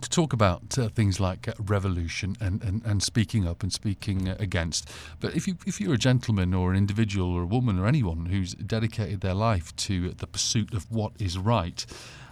to 0.00 0.10
talk 0.10 0.32
about 0.32 0.78
uh, 0.78 0.88
things 0.88 1.20
like 1.20 1.48
uh, 1.48 1.52
revolution 1.58 2.36
and, 2.40 2.62
and, 2.62 2.82
and 2.84 3.02
speaking 3.02 3.46
up 3.46 3.62
and 3.62 3.72
speaking 3.72 4.28
uh, 4.28 4.36
against. 4.38 4.88
But 5.20 5.34
if 5.34 5.46
you 5.46 5.56
if 5.66 5.80
you're 5.80 5.94
a 5.94 5.98
gentleman 5.98 6.54
or 6.54 6.70
an 6.70 6.76
individual 6.76 7.32
or 7.34 7.42
a 7.42 7.46
woman 7.46 7.78
or 7.78 7.86
anyone 7.86 8.26
who's 8.26 8.54
dedicated 8.54 9.20
their 9.20 9.34
life 9.34 9.74
to 9.76 10.10
the 10.10 10.26
pursuit 10.26 10.74
of 10.74 10.90
what 10.90 11.12
is 11.18 11.38
right. 11.38 11.84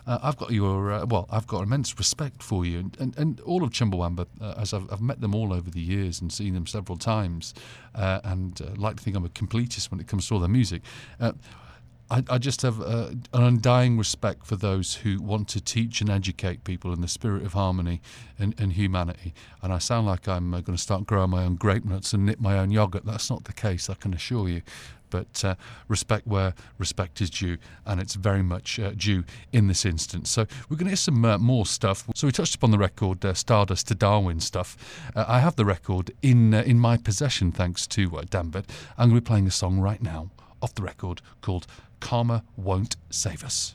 Uh, 0.06 0.18
I've 0.22 0.38
got 0.38 0.52
your 0.52 0.90
uh, 0.90 1.04
well. 1.04 1.26
I've 1.30 1.46
got 1.46 1.62
immense 1.62 1.98
respect 1.98 2.42
for 2.42 2.64
you, 2.64 2.78
and, 2.78 2.96
and, 2.98 3.18
and 3.18 3.40
all 3.40 3.62
of 3.62 3.70
Chumbawamba, 3.70 4.26
uh, 4.40 4.54
as 4.56 4.72
I've, 4.72 4.90
I've 4.90 5.02
met 5.02 5.20
them 5.20 5.34
all 5.34 5.52
over 5.52 5.70
the 5.70 5.82
years 5.82 6.22
and 6.22 6.32
seen 6.32 6.54
them 6.54 6.66
several 6.66 6.96
times, 6.96 7.52
uh, 7.94 8.20
and 8.24 8.58
like 8.78 8.96
to 8.96 9.02
think 9.02 9.16
I'm 9.16 9.26
a 9.26 9.28
completist 9.28 9.90
when 9.90 10.00
it 10.00 10.08
comes 10.08 10.26
to 10.28 10.34
all 10.34 10.40
their 10.40 10.48
music. 10.48 10.80
I, 12.10 12.24
I 12.30 12.38
just 12.38 12.62
have 12.62 12.80
uh, 12.80 13.10
an 13.32 13.42
undying 13.42 13.98
respect 13.98 14.46
for 14.46 14.56
those 14.56 14.96
who 14.96 15.20
want 15.20 15.48
to 15.48 15.60
teach 15.60 16.00
and 16.00 16.08
educate 16.08 16.64
people 16.64 16.92
in 16.92 17.00
the 17.00 17.08
spirit 17.08 17.44
of 17.44 17.52
harmony 17.52 18.00
and, 18.38 18.54
and 18.58 18.72
humanity. 18.72 19.34
And 19.62 19.72
I 19.72 19.78
sound 19.78 20.06
like 20.06 20.26
I'm 20.26 20.54
uh, 20.54 20.60
going 20.60 20.76
to 20.76 20.82
start 20.82 21.06
growing 21.06 21.30
my 21.30 21.44
own 21.44 21.56
grape 21.56 21.84
nuts 21.84 22.12
and 22.12 22.24
knit 22.24 22.40
my 22.40 22.58
own 22.58 22.70
yogurt. 22.70 23.04
That's 23.04 23.28
not 23.28 23.44
the 23.44 23.52
case, 23.52 23.90
I 23.90 23.94
can 23.94 24.14
assure 24.14 24.48
you. 24.48 24.62
But 25.10 25.42
uh, 25.42 25.54
respect 25.88 26.26
where 26.26 26.54
respect 26.76 27.22
is 27.22 27.30
due, 27.30 27.56
and 27.86 27.98
it's 27.98 28.14
very 28.14 28.42
much 28.42 28.78
uh, 28.78 28.90
due 28.90 29.24
in 29.52 29.66
this 29.66 29.86
instance. 29.86 30.28
So 30.30 30.46
we're 30.68 30.76
going 30.76 30.84
to 30.84 30.90
hear 30.90 30.96
some 30.96 31.24
uh, 31.24 31.38
more 31.38 31.64
stuff. 31.64 32.06
So 32.14 32.26
we 32.26 32.32
touched 32.32 32.54
upon 32.54 32.72
the 32.72 32.78
record 32.78 33.24
Stardust 33.34 33.88
to 33.88 33.94
Darwin 33.94 34.38
stuff. 34.40 34.76
I 35.16 35.38
have 35.40 35.56
the 35.56 35.64
record 35.64 36.10
in 36.20 36.52
in 36.52 36.78
my 36.78 36.98
possession, 36.98 37.52
thanks 37.52 37.86
to 37.86 38.18
uh, 38.18 38.24
Danbert. 38.28 38.66
I'm 38.98 39.08
going 39.08 39.16
to 39.16 39.22
be 39.22 39.26
playing 39.26 39.46
a 39.46 39.50
song 39.50 39.80
right 39.80 40.02
now 40.02 40.28
off 40.60 40.74
the 40.74 40.82
record 40.82 41.22
called 41.40 41.66
Karma 42.00 42.44
Won't 42.56 42.96
Save 43.10 43.44
Us. 43.44 43.74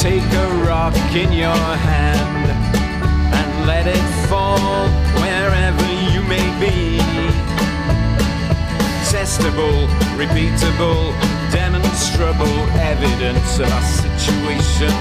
Take 0.00 0.22
a 0.34 0.48
rock 0.66 0.94
in 1.14 1.32
your 1.32 1.54
hand 1.54 1.93
Testable, 9.34 9.88
repeatable, 10.16 11.12
demonstrable 11.50 12.46
evidence 12.78 13.58
of 13.58 13.66
our 13.66 13.82
situation 13.82 14.92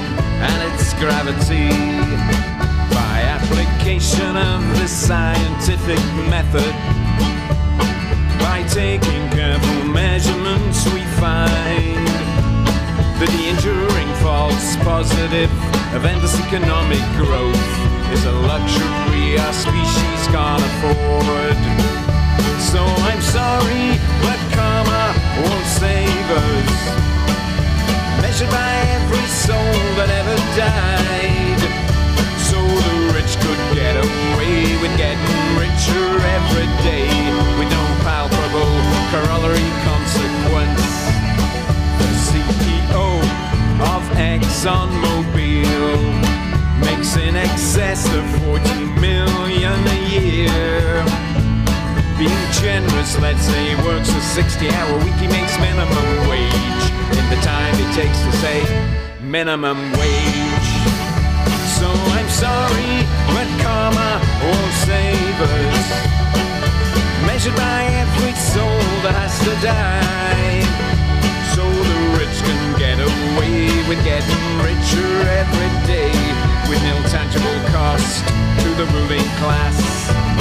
and 0.41 0.73
its 0.73 0.91
gravity. 0.95 1.69
By 2.89 3.21
application 3.29 4.35
of 4.35 4.61
the 4.79 4.87
scientific 4.87 6.01
method, 6.33 6.73
by 8.39 8.65
taking 8.69 9.29
careful 9.29 9.83
measurements, 9.85 10.83
we 10.91 11.03
find 11.21 12.07
that 13.21 13.29
the 13.37 13.49
enduring 13.49 14.11
false 14.23 14.75
positive 14.77 15.51
of 15.93 16.05
endless 16.05 16.39
economic 16.39 17.03
growth 17.21 17.69
is 18.11 18.25
a 18.25 18.31
luxury 18.49 19.37
our 19.37 19.53
species 19.53 20.27
can't 20.33 20.63
afford. 20.63 21.92
So 22.73 22.81
I'm 22.81 23.21
sorry, 23.21 24.01
but 24.25 24.39
karma 24.49 25.13
won't 25.45 25.67
save 25.77 26.29
us. 26.41 26.73
Measured 28.19 28.49
by 28.49 28.73
every 28.97 29.27
soul 29.29 29.77
that 29.93 30.09
ever 30.09 30.37
died. 30.57 31.61
So 32.49 32.57
the 32.57 33.13
rich 33.13 33.37
could 33.45 33.61
get 33.77 33.93
away 33.93 34.73
with 34.81 34.89
getting 34.97 35.37
richer 35.53 36.17
every 36.17 36.65
day 36.81 37.13
with 37.61 37.69
no 37.69 37.83
palpable 38.01 38.73
corollary 39.13 39.69
consequence. 39.85 40.89
The 42.01 42.09
CEO 42.25 43.21
of 43.93 44.01
ExxonMobil 44.17 46.01
makes 46.81 47.17
in 47.17 47.35
excess 47.35 48.09
of 48.17 48.25
40 48.41 48.99
million 48.99 49.77
a 49.77 49.99
year. 50.09 51.32
Being 52.23 52.51
generous, 52.53 53.19
let's 53.19 53.41
say 53.41 53.75
he 53.75 53.75
works 53.83 54.07
a 54.07 54.21
60 54.21 54.69
hour 54.69 54.97
week, 55.03 55.19
he 55.19 55.27
makes 55.27 55.59
minimum 55.59 56.07
wage 56.31 56.85
in 57.19 57.25
the 57.27 57.35
time 57.43 57.75
it 57.75 57.91
takes 57.91 58.15
to 58.23 58.31
say 58.39 58.63
minimum 59.19 59.75
wage. 59.99 60.69
So 61.75 61.91
I'm 62.15 62.29
sorry, 62.31 63.03
but 63.27 63.43
karma 63.59 64.23
won't 64.39 64.73
save 64.87 65.37
us. 65.51 65.83
Measured 67.27 67.57
by 67.57 67.91
every 67.91 68.31
soul 68.39 68.79
that 69.03 69.19
has 69.19 69.35
to 69.43 69.51
die. 69.59 70.63
So 71.51 71.67
the 71.67 71.99
rich 72.23 72.39
can 72.39 72.79
get 72.79 73.03
away 73.03 73.67
with 73.91 73.99
getting 74.07 74.47
richer 74.63 75.11
every 75.27 75.71
day 75.91 76.15
with 76.71 76.79
no 76.87 76.95
tangible 77.11 77.59
cost 77.75 78.23
to 78.63 78.69
the 78.79 78.85
ruling 78.95 79.27
class. 79.43 80.32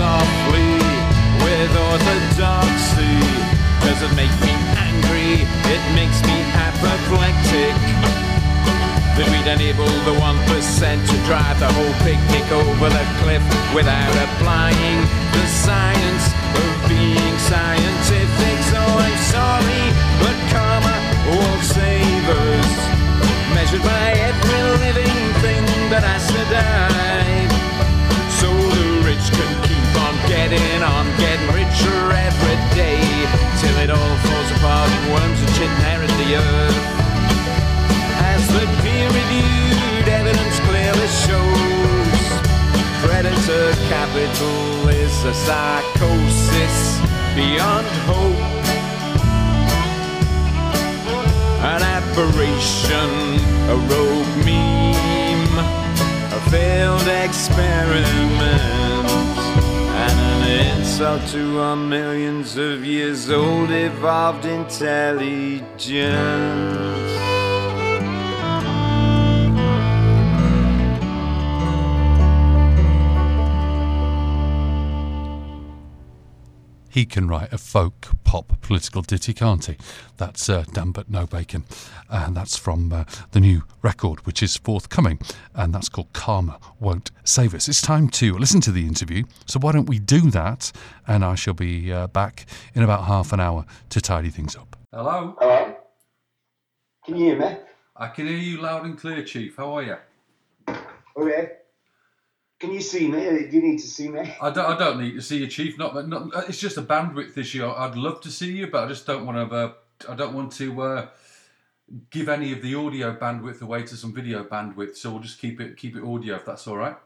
Softly 0.00 0.80
with 1.44 1.72
orthodoxy. 1.76 3.20
Doesn't 3.84 4.16
make 4.16 4.32
me 4.40 4.54
angry, 4.80 5.44
it 5.44 5.82
makes 5.92 6.24
me 6.24 6.36
apoplectic. 6.56 7.76
That 9.16 9.28
we'd 9.28 9.44
enable 9.44 9.92
the 10.08 10.16
one 10.16 10.40
percent 10.48 11.04
to 11.04 11.16
drive 11.28 11.60
the 11.60 11.68
whole 11.76 11.96
picnic 12.00 12.48
over 12.48 12.88
the 12.88 13.06
cliff 13.20 13.44
without 13.76 14.14
applying 14.24 15.04
the 15.36 15.44
science 15.64 16.24
of 16.56 16.70
being 16.88 17.36
scientific. 17.52 18.56
So 18.72 18.80
I'm 18.80 19.20
sorry, 19.36 19.84
but 20.24 20.36
karma 20.48 20.96
won't 21.28 21.64
save 21.76 22.24
us. 22.48 22.72
Measured 23.52 23.84
by 23.84 24.06
every 24.16 24.62
living 24.80 25.20
thing 25.44 25.64
that 25.92 26.00
has 26.08 26.24
to 26.32 26.42
die. 26.48 27.39
Getting 30.48 30.82
on, 30.82 31.04
getting 31.18 31.46
richer 31.52 32.00
every 32.16 32.56
day, 32.74 32.96
till 33.60 33.76
it 33.84 33.90
all 33.90 34.16
falls 34.24 34.50
apart 34.56 34.88
and 34.88 35.12
worms 35.12 35.40
shit 35.52 35.68
inherit 35.68 36.08
the 36.16 36.36
earth. 36.36 36.80
As 38.32 38.42
the 38.48 38.64
peer-reviewed 38.80 40.08
evidence 40.08 40.56
clearly 40.64 41.08
shows, 41.24 42.22
predator 43.04 43.66
capital 43.92 44.88
is 44.88 45.14
a 45.24 45.34
psychosis 45.44 46.76
beyond 47.36 47.86
hope. 48.08 48.40
An 51.72 51.82
aberration, 51.96 53.10
a 53.68 53.76
rogue 53.92 54.34
meme, 54.48 55.58
a 56.32 56.40
failed 56.50 57.08
experiment, 57.26 58.70
insult 60.50 61.24
to 61.28 61.60
our 61.60 61.76
millions 61.76 62.56
of 62.56 62.84
years 62.84 63.30
old 63.30 63.70
evolved 63.70 64.44
intelligence. 64.44 67.19
He 77.00 77.06
can 77.06 77.28
write 77.28 77.50
a 77.50 77.56
folk 77.56 78.08
pop 78.24 78.60
political 78.60 79.00
ditty, 79.00 79.32
can't 79.32 79.64
he? 79.64 79.78
That's 80.18 80.50
uh, 80.50 80.64
Danbert 80.64 81.10
Nobacon. 81.10 81.62
And 82.10 82.36
that's 82.36 82.58
from 82.58 82.92
uh, 82.92 83.04
the 83.30 83.40
new 83.40 83.62
record, 83.80 84.26
which 84.26 84.42
is 84.42 84.58
forthcoming. 84.58 85.18
And 85.54 85.72
that's 85.74 85.88
called 85.88 86.12
Karma 86.12 86.60
Won't 86.78 87.10
Save 87.24 87.54
Us. 87.54 87.68
It's 87.68 87.80
time 87.80 88.10
to 88.10 88.36
listen 88.36 88.60
to 88.60 88.70
the 88.70 88.86
interview. 88.86 89.24
So 89.46 89.58
why 89.58 89.72
don't 89.72 89.88
we 89.88 89.98
do 89.98 90.30
that? 90.32 90.72
And 91.06 91.24
I 91.24 91.36
shall 91.36 91.54
be 91.54 91.90
uh, 91.90 92.08
back 92.08 92.44
in 92.74 92.82
about 92.82 93.04
half 93.04 93.32
an 93.32 93.40
hour 93.40 93.64
to 93.88 94.00
tidy 94.02 94.28
things 94.28 94.54
up. 94.54 94.76
Hello. 94.92 95.38
Hello? 95.40 95.74
Can 97.06 97.16
you 97.16 97.24
hear 97.24 97.38
me? 97.38 97.56
I 97.96 98.08
can 98.08 98.26
hear 98.26 98.36
you 98.36 98.60
loud 98.60 98.84
and 98.84 98.98
clear, 98.98 99.24
Chief. 99.24 99.56
How 99.56 99.72
are 99.72 99.82
you? 99.82 99.96
Okay. 101.16 101.52
Can 102.60 102.72
you 102.72 102.80
see 102.82 103.08
me? 103.08 103.20
Do 103.20 103.56
you 103.56 103.62
need 103.62 103.78
to 103.78 103.86
see 103.86 104.08
me? 104.10 104.34
I 104.40 104.50
don't, 104.50 104.66
I 104.66 104.78
don't 104.78 105.00
need 105.00 105.14
to 105.14 105.22
see 105.22 105.38
you, 105.38 105.46
Chief. 105.46 105.78
Not, 105.78 106.06
not, 106.06 106.30
it's 106.46 106.60
just 106.60 106.76
a 106.76 106.82
bandwidth 106.82 107.36
issue. 107.38 107.66
I'd 107.66 107.96
love 107.96 108.20
to 108.20 108.30
see 108.30 108.52
you, 108.52 108.66
but 108.66 108.84
I 108.84 108.88
just 108.88 109.06
don't 109.06 109.24
want 109.24 109.50
to. 109.50 109.56
Uh, 109.56 109.72
I 110.08 110.14
don't 110.14 110.34
want 110.34 110.52
to 110.52 110.82
uh, 110.82 111.08
give 112.10 112.28
any 112.28 112.52
of 112.52 112.60
the 112.60 112.74
audio 112.74 113.16
bandwidth 113.16 113.62
away 113.62 113.82
to 113.84 113.96
some 113.96 114.12
video 114.14 114.44
bandwidth. 114.44 114.96
So 114.96 115.10
we'll 115.10 115.20
just 115.20 115.40
keep 115.40 115.58
it 115.60 115.78
keep 115.78 115.96
it 115.96 116.04
audio 116.04 116.36
if 116.36 116.44
that's 116.44 116.66
all 116.66 116.76
right. 116.76 116.96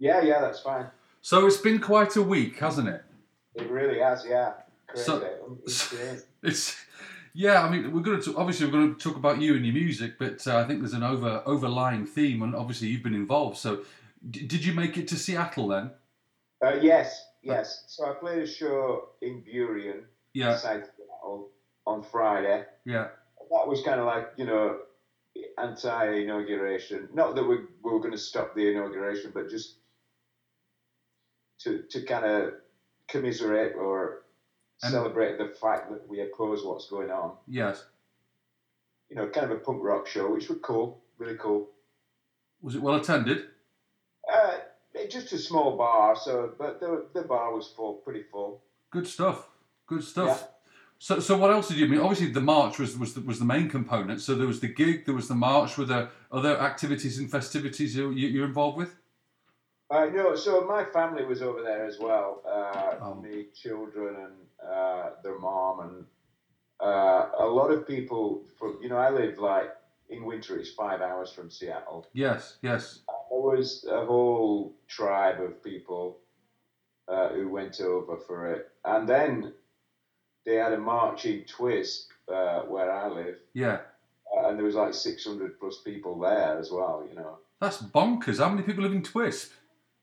Yeah, 0.00 0.20
yeah, 0.22 0.40
that's 0.40 0.60
fine. 0.60 0.86
So 1.22 1.46
it's 1.46 1.56
been 1.58 1.78
quite 1.80 2.16
a 2.16 2.22
week, 2.22 2.58
hasn't 2.58 2.88
it? 2.88 3.02
It 3.54 3.70
really 3.70 4.00
has, 4.00 4.24
yeah. 4.28 4.52
Crazy. 4.86 5.04
So- 5.04 5.58
It's 5.64 5.86
crazy. 5.88 6.24
It's 6.42 6.76
yeah. 7.34 7.62
I 7.62 7.70
mean, 7.70 7.92
we're 7.92 8.02
going 8.02 8.22
to 8.22 8.36
obviously 8.36 8.66
we're 8.66 8.72
going 8.72 8.94
to 8.94 9.00
talk 9.00 9.16
about 9.16 9.40
you 9.40 9.54
and 9.54 9.64
your 9.64 9.74
music, 9.74 10.18
but 10.18 10.44
uh, 10.46 10.58
I 10.58 10.64
think 10.64 10.80
there's 10.80 10.92
an 10.92 11.02
over 11.04 11.42
overlying 11.46 12.04
theme, 12.06 12.42
and 12.42 12.54
obviously 12.54 12.88
you've 12.88 13.02
been 13.02 13.14
involved. 13.14 13.58
So, 13.58 13.80
d- 14.30 14.46
did 14.46 14.64
you 14.64 14.72
make 14.72 14.96
it 14.96 15.08
to 15.08 15.16
Seattle 15.16 15.68
then? 15.68 15.90
Uh, 16.64 16.74
yes, 16.80 17.24
yes. 17.42 17.84
So 17.88 18.06
I 18.10 18.14
played 18.14 18.42
a 18.42 18.46
show 18.46 19.10
in 19.22 19.42
Burien, 19.42 20.04
Yeah, 20.34 20.56
South 20.56 20.84
Seattle, 20.96 21.50
on 21.86 22.02
Friday. 22.02 22.64
yeah, 22.84 23.08
That 23.50 23.66
was 23.68 23.82
kind 23.82 24.00
of 24.00 24.06
like, 24.06 24.28
you 24.36 24.46
know, 24.46 24.78
anti-inauguration. 25.56 27.08
Not 27.14 27.34
that 27.36 27.44
we, 27.44 27.56
we 27.82 27.90
were 27.92 28.00
going 28.00 28.12
to 28.12 28.18
stop 28.18 28.54
the 28.54 28.68
inauguration, 28.70 29.30
but 29.32 29.48
just 29.48 29.76
to 31.60 31.82
to 31.90 32.02
kind 32.02 32.24
of 32.24 32.54
commiserate 33.08 33.74
or 33.76 34.22
And- 34.82 34.92
celebrate 34.92 35.38
the 35.38 35.48
fact 35.60 35.90
that 35.90 36.06
we 36.08 36.20
oppose 36.20 36.64
what's 36.64 36.88
going 36.88 37.10
on. 37.10 37.36
yes. 37.46 37.84
You 39.10 39.16
know, 39.16 39.28
kind 39.28 39.50
of 39.50 39.56
a 39.56 39.60
punk 39.60 39.82
rock 39.82 40.06
show, 40.06 40.30
which 40.30 40.48
was 40.50 40.58
cool, 40.62 41.02
really 41.16 41.36
cool. 41.38 41.70
Was 42.60 42.74
it 42.74 42.82
well 42.82 42.96
attended? 42.96 43.46
Uh, 44.32 44.54
just 45.08 45.32
a 45.32 45.38
small 45.38 45.76
bar, 45.76 46.16
so 46.16 46.52
but 46.58 46.80
the 46.80 47.06
the 47.14 47.22
bar 47.22 47.54
was 47.54 47.68
full, 47.68 47.94
pretty 47.94 48.22
full. 48.22 48.62
Good 48.90 49.06
stuff. 49.06 49.48
Good 49.86 50.04
stuff. 50.04 50.40
Yeah. 50.42 50.46
So, 51.00 51.20
so 51.20 51.38
what 51.38 51.50
else 51.52 51.68
did 51.68 51.76
you 51.78 51.86
I 51.86 51.88
mean? 51.88 52.00
Obviously, 52.00 52.30
the 52.32 52.40
march 52.40 52.78
was 52.78 52.98
was 52.98 53.14
the, 53.14 53.20
was 53.20 53.38
the 53.38 53.44
main 53.44 53.68
component. 53.68 54.20
So 54.20 54.34
there 54.34 54.46
was 54.46 54.60
the 54.60 54.68
gig, 54.68 55.06
there 55.06 55.14
was 55.14 55.28
the 55.28 55.34
march. 55.34 55.78
Were 55.78 55.84
there 55.84 56.10
other 56.32 56.60
activities 56.60 57.18
and 57.18 57.30
festivities 57.30 57.94
you, 57.96 58.10
you, 58.10 58.28
you're 58.28 58.46
involved 58.46 58.76
with? 58.76 58.96
Uh, 59.90 60.06
no, 60.12 60.34
so 60.34 60.64
my 60.66 60.84
family 60.84 61.24
was 61.24 61.40
over 61.40 61.62
there 61.62 61.86
as 61.86 61.98
well. 61.98 62.42
Uh, 62.46 62.96
Oh. 63.00 63.14
Me, 63.14 63.46
children, 63.54 64.16
and 64.16 64.68
uh, 64.68 65.10
their 65.22 65.38
mom, 65.38 65.80
and 65.80 66.04
uh, 66.80 67.28
a 67.38 67.46
lot 67.46 67.70
of 67.70 67.86
people. 67.86 68.42
From 68.58 68.78
you 68.82 68.88
know, 68.88 68.96
I 68.96 69.10
live 69.10 69.38
like 69.38 69.70
in 70.10 70.24
winter. 70.24 70.58
It's 70.58 70.70
five 70.70 71.00
hours 71.00 71.32
from 71.32 71.50
Seattle. 71.50 72.06
Yes, 72.12 72.56
yes. 72.62 73.00
There 73.30 73.40
was 73.40 73.86
a 73.90 74.04
whole 74.04 74.74
tribe 74.88 75.40
of 75.40 75.62
people 75.62 76.18
uh, 77.08 77.28
who 77.30 77.48
went 77.48 77.80
over 77.80 78.16
for 78.16 78.52
it, 78.52 78.70
and 78.84 79.08
then 79.08 79.52
they 80.44 80.56
had 80.56 80.72
a 80.72 80.78
march 80.78 81.26
Twisp 81.46 82.10
uh, 82.32 82.60
where 82.62 82.90
I 82.90 83.08
live, 83.08 83.36
Yeah. 83.54 83.78
uh, 84.36 84.48
and 84.48 84.58
there 84.58 84.64
was 84.64 84.74
like 84.74 84.94
six 84.94 85.24
hundred 85.24 85.58
plus 85.60 85.80
people 85.82 86.18
there 86.18 86.58
as 86.58 86.70
well. 86.70 87.06
You 87.08 87.16
know. 87.16 87.38
That's 87.60 87.78
bonkers. 87.82 88.38
How 88.38 88.48
many 88.48 88.62
people 88.62 88.82
live 88.84 88.92
in 88.92 89.02
Twisp? 89.02 89.52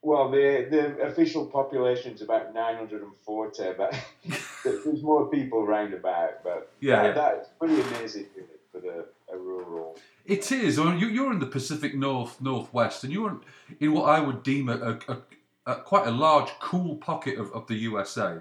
Well, 0.02 0.30
the 0.30 0.68
the 0.70 1.02
official 1.02 1.48
population 1.48 2.14
is 2.14 2.22
about 2.22 2.54
940, 2.54 3.74
but 3.76 3.96
there's 4.64 5.02
more 5.02 5.28
people 5.30 5.66
round 5.66 5.94
about. 5.96 6.44
But 6.44 6.72
Yeah, 6.80 7.02
that, 7.02 7.06
yeah. 7.08 7.14
that's 7.14 7.50
pretty 7.60 7.82
amazing 7.82 8.28
for 8.72 8.82
the 8.82 9.06
a 9.36 9.40
rural. 9.40 9.98
It 10.26 10.52
is. 10.52 10.80
I 10.80 10.84
mean, 10.86 11.00
you- 11.00 11.08
You're 11.10 11.32
in 11.32 11.40
the 11.40 11.46
Pacific 11.46 11.96
North 11.96 12.42
Northwest, 12.42 13.04
and 13.04 13.14
you're 13.14 13.40
in 13.80 13.94
what 13.94 14.06
I 14.10 14.20
would 14.20 14.42
deem 14.44 14.70
a, 14.70 14.98
a, 15.08 15.18
a, 15.68 15.76
quite 15.76 16.08
a 16.08 16.12
large, 16.12 16.50
cool 16.60 16.96
pocket 16.96 17.38
of, 17.38 17.52
of 17.54 17.68
the 17.68 17.76
USA. 17.76 18.40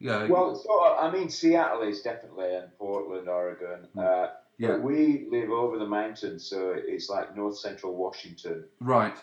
Yeah. 0.00 0.26
Well, 0.26 0.54
so 0.54 0.96
I 0.96 1.10
mean, 1.10 1.28
Seattle 1.28 1.82
is 1.82 2.02
definitely, 2.02 2.54
and 2.54 2.68
Portland, 2.78 3.28
Oregon. 3.28 3.86
Uh, 3.96 4.28
Mm. 4.60 4.64
yeah. 4.64 4.68
But 4.72 4.82
we 4.82 5.28
live 5.30 5.50
over 5.50 5.78
the 5.78 5.86
mountains, 5.86 6.44
so 6.50 6.74
it's 6.76 7.08
like 7.08 7.36
north 7.36 7.56
central 7.58 7.94
Washington. 7.94 8.64
Right. 8.80 9.16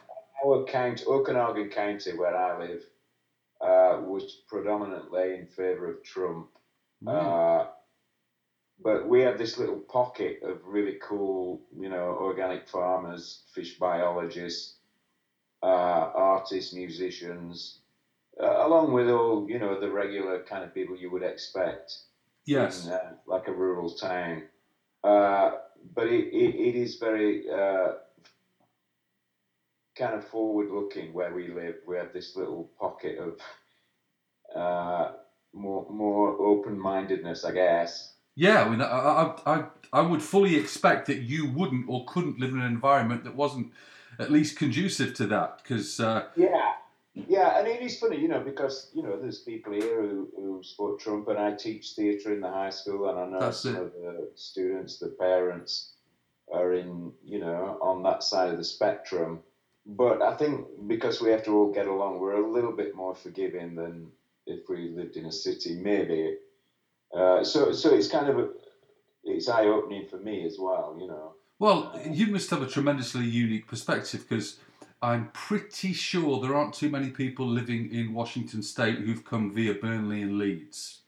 Our 0.46 0.64
county, 0.64 1.04
Okanogan 1.06 1.70
County, 1.72 2.12
where 2.18 2.36
I 2.38 2.58
live, 2.58 2.84
uh, 3.60 4.00
was 4.02 4.44
predominantly 4.48 5.34
in 5.36 5.48
favour 5.48 5.90
of 5.92 6.04
Trump. 6.04 6.48
Uh, 7.06 7.66
but 8.84 9.08
we 9.08 9.22
have 9.22 9.38
this 9.38 9.58
little 9.58 9.80
pocket 9.80 10.40
of 10.44 10.60
really 10.66 10.98
cool, 11.02 11.62
you 11.78 11.90
know, 11.90 12.18
organic 12.20 12.68
farmers, 12.68 13.44
fish 13.54 13.78
biologists, 13.80 14.78
uh, 15.64 16.12
artists, 16.14 16.74
musicians, 16.74 17.80
uh, 18.42 18.66
along 18.68 18.92
with 18.92 19.10
all, 19.10 19.50
you 19.50 19.60
know, 19.60 19.80
the 19.80 19.90
regular 19.90 20.44
kind 20.44 20.64
of 20.64 20.74
people 20.74 20.96
you 20.96 21.12
would 21.12 21.24
expect 21.24 21.98
Yes. 22.46 22.86
in 22.86 22.94
uh, 22.94 23.14
like 23.26 23.48
a 23.48 23.54
rural 23.54 23.90
town. 23.90 24.44
Uh, 25.04 25.52
but 25.96 26.08
it, 26.08 26.26
it, 26.34 26.56
it 26.56 26.76
is 26.76 26.98
very 26.98 27.50
uh, 27.50 27.94
kind 29.98 30.14
of 30.16 30.24
forward 30.28 30.70
looking 30.72 31.14
where 31.14 31.34
we 31.34 31.48
live. 31.48 31.76
We 31.88 31.98
have 31.98 32.14
this 32.14 32.36
little 32.36 32.70
pocket 32.80 33.18
of 33.18 33.40
uh, 34.56 35.14
more 35.54 35.88
more 35.90 36.40
open 36.40 36.78
mindedness, 36.78 37.46
I 37.46 37.52
guess. 37.52 38.15
Yeah, 38.36 38.64
I 38.64 38.70
mean, 38.70 38.82
I, 38.82 38.86
I, 38.86 39.36
I, 39.46 39.64
I 39.94 40.02
would 40.02 40.22
fully 40.22 40.56
expect 40.58 41.08
that 41.08 41.20
you 41.20 41.50
wouldn't 41.50 41.86
or 41.88 42.06
couldn't 42.06 42.40
live 42.40 42.52
in 42.52 42.60
an 42.60 42.66
environment 42.68 43.24
that 43.24 43.36
wasn't 43.36 43.72
at 44.20 44.32
least 44.32 44.58
conducive 44.58 45.14
to 45.16 45.28
that, 45.28 45.62
because 45.62 46.00
uh, 46.00 46.26
Yeah. 46.36 46.74
Yeah, 47.30 47.58
and 47.58 47.66
it 47.66 47.82
is 47.82 47.98
funny, 47.98 48.20
you 48.20 48.28
know, 48.28 48.42
because 48.42 48.92
you 48.94 49.02
know 49.02 49.18
there's 49.18 49.40
people 49.40 49.72
here 49.72 50.02
who, 50.02 50.28
who 50.36 50.62
support 50.64 51.00
Trump, 51.00 51.30
and 51.30 51.40
I 51.40 51.54
teach 51.54 51.92
theatre 51.92 52.34
in 52.34 52.42
the 52.42 52.52
high 52.52 52.72
school, 52.72 53.10
and 53.10 53.18
I 53.18 53.26
know 53.26 53.40
That's 53.40 53.62
some 53.62 53.78
it. 53.78 53.82
of 53.84 53.94
the 53.94 54.30
students, 54.36 55.00
the 55.00 55.08
parents, 55.08 55.94
are 56.52 56.74
in, 56.74 57.14
you 57.24 57.40
know, 57.40 57.78
on 57.82 58.04
that 58.04 58.22
side 58.22 58.50
of 58.52 58.58
the 58.58 58.66
spectrum. 58.66 59.40
But 59.86 60.22
I 60.22 60.36
think 60.36 60.66
because 60.88 61.22
we 61.22 61.30
have 61.32 61.44
to 61.44 61.52
all 61.52 61.72
get 61.72 61.88
along, 61.88 62.20
we're 62.20 62.34
a 62.44 62.52
little 62.52 62.74
bit 62.74 62.96
more 62.96 63.16
forgiving 63.16 63.76
than 63.76 64.12
if 64.46 64.68
we 64.68 64.90
lived 64.90 65.16
in 65.16 65.26
a 65.26 65.32
city, 65.32 65.76
maybe. 65.76 66.36
Uh, 67.16 67.44
so, 67.44 67.72
so 67.72 67.94
it's 67.94 68.08
kind 68.08 68.28
of 68.28 68.40
a, 68.40 68.50
it's 69.24 69.48
eye 69.48 69.66
opening 69.66 70.06
for 70.06 70.18
me 70.18 70.46
as 70.46 70.58
well, 70.60 70.96
you 71.00 71.08
know. 71.08 71.34
well, 71.60 71.98
you 72.10 72.28
must 72.28 72.50
have 72.50 72.62
a 72.62 72.68
tremendously 72.68 73.26
unique 73.26 73.68
perspective, 73.68 74.26
because 74.28 74.58
I'm 75.02 75.30
pretty 75.34 75.94
sure 75.94 76.42
there 76.42 76.56
aren't 76.56 76.74
too 76.74 76.90
many 76.90 77.10
people 77.10 77.48
living 77.48 77.92
in 77.94 78.14
Washington 78.14 78.62
State 78.64 79.00
who've 79.00 79.24
come 79.24 79.54
via 79.54 79.76
Burnley 79.76 80.22
and 80.22 80.38
Leeds. 80.38 81.02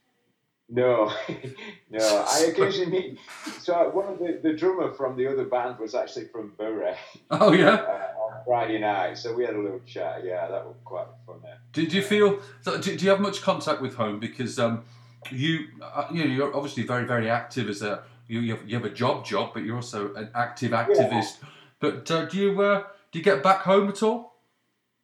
No, 0.70 1.12
no. 1.90 2.26
I 2.28 2.46
occasionally 2.50 2.92
meet. 2.92 3.20
So 3.60 3.90
one 3.90 4.08
of 4.08 4.20
the, 4.20 4.40
the 4.44 4.54
drummer 4.54 4.94
from 4.94 5.16
the 5.16 5.28
other 5.28 5.46
band 5.46 5.80
was 5.80 5.96
actually 5.96 6.26
from 6.26 6.54
Bury 6.58 6.94
Oh 7.32 7.54
yeah. 7.54 7.70
uh, 7.70 8.22
on 8.22 8.44
Friday 8.46 8.80
night, 8.80 9.18
so 9.18 9.34
we 9.34 9.46
had 9.46 9.56
a 9.56 9.60
little 9.60 9.82
chat. 9.86 10.24
Yeah, 10.26 10.48
that 10.48 10.66
was 10.66 10.76
quite 10.84 11.08
fun. 11.26 11.38
Yeah. 11.44 11.56
Did 11.72 11.94
you 11.94 12.02
feel? 12.02 12.40
Do, 12.66 12.80
do 12.82 13.06
you 13.06 13.10
have 13.10 13.22
much 13.22 13.42
contact 13.42 13.82
with 13.82 13.96
home? 13.96 14.20
Because 14.20 14.60
um, 14.60 14.84
you, 15.32 15.68
uh, 15.82 16.08
you 16.12 16.26
know, 16.26 16.34
you're 16.34 16.56
obviously 16.56 16.84
very, 16.84 17.06
very 17.06 17.30
active 17.30 17.70
as 17.70 17.82
a 17.82 18.04
you. 18.28 18.40
You 18.40 18.56
have, 18.56 18.70
you 18.70 18.76
have 18.76 18.86
a 18.86 18.90
job, 18.90 19.26
job, 19.26 19.52
but 19.54 19.64
you're 19.64 19.76
also 19.76 20.14
an 20.16 20.30
active 20.36 20.72
activist. 20.72 21.38
But 21.80 22.10
uh, 22.10 22.26
do 22.26 22.38
you 22.38 22.62
uh, 22.62 22.84
do 23.12 23.20
you 23.20 23.26
get 23.26 23.44
back 23.44 23.62
home 23.62 23.90
at 23.90 24.04
all? 24.04 24.36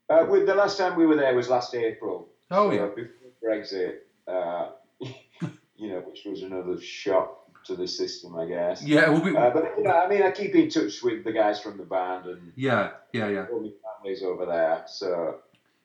Uh, 0.09 0.25
with 0.29 0.45
the 0.45 0.55
last 0.55 0.77
time 0.77 0.97
we 0.97 1.05
were 1.05 1.15
there 1.15 1.35
was 1.35 1.49
last 1.49 1.73
April. 1.75 2.27
Oh, 2.51 2.69
so 2.69 2.75
yeah. 2.75 2.87
before 2.87 3.31
Brexit. 3.43 3.95
Uh, 4.27 4.69
you 5.75 5.89
know, 5.89 5.99
which 6.01 6.21
was 6.25 6.43
another 6.43 6.79
shock 6.79 7.43
to 7.65 7.75
the 7.75 7.87
system, 7.87 8.35
I 8.35 8.45
guess. 8.45 8.83
Yeah, 8.83 9.09
well, 9.09 9.21
we, 9.21 9.35
Uh, 9.35 9.49
but 9.49 9.73
you 9.77 9.83
know, 9.83 9.91
I 9.91 10.07
mean, 10.07 10.21
I 10.21 10.31
keep 10.31 10.53
in 10.55 10.69
touch 10.69 11.01
with 11.01 11.23
the 11.23 11.31
guys 11.31 11.61
from 11.61 11.77
the 11.77 11.83
band 11.83 12.25
and 12.25 12.51
yeah, 12.55 12.91
yeah, 13.13 13.29
yeah. 13.29 13.45
all 13.51 13.61
my 13.61 13.71
families 13.97 14.23
over 14.23 14.45
there. 14.45 14.83
So 14.87 15.39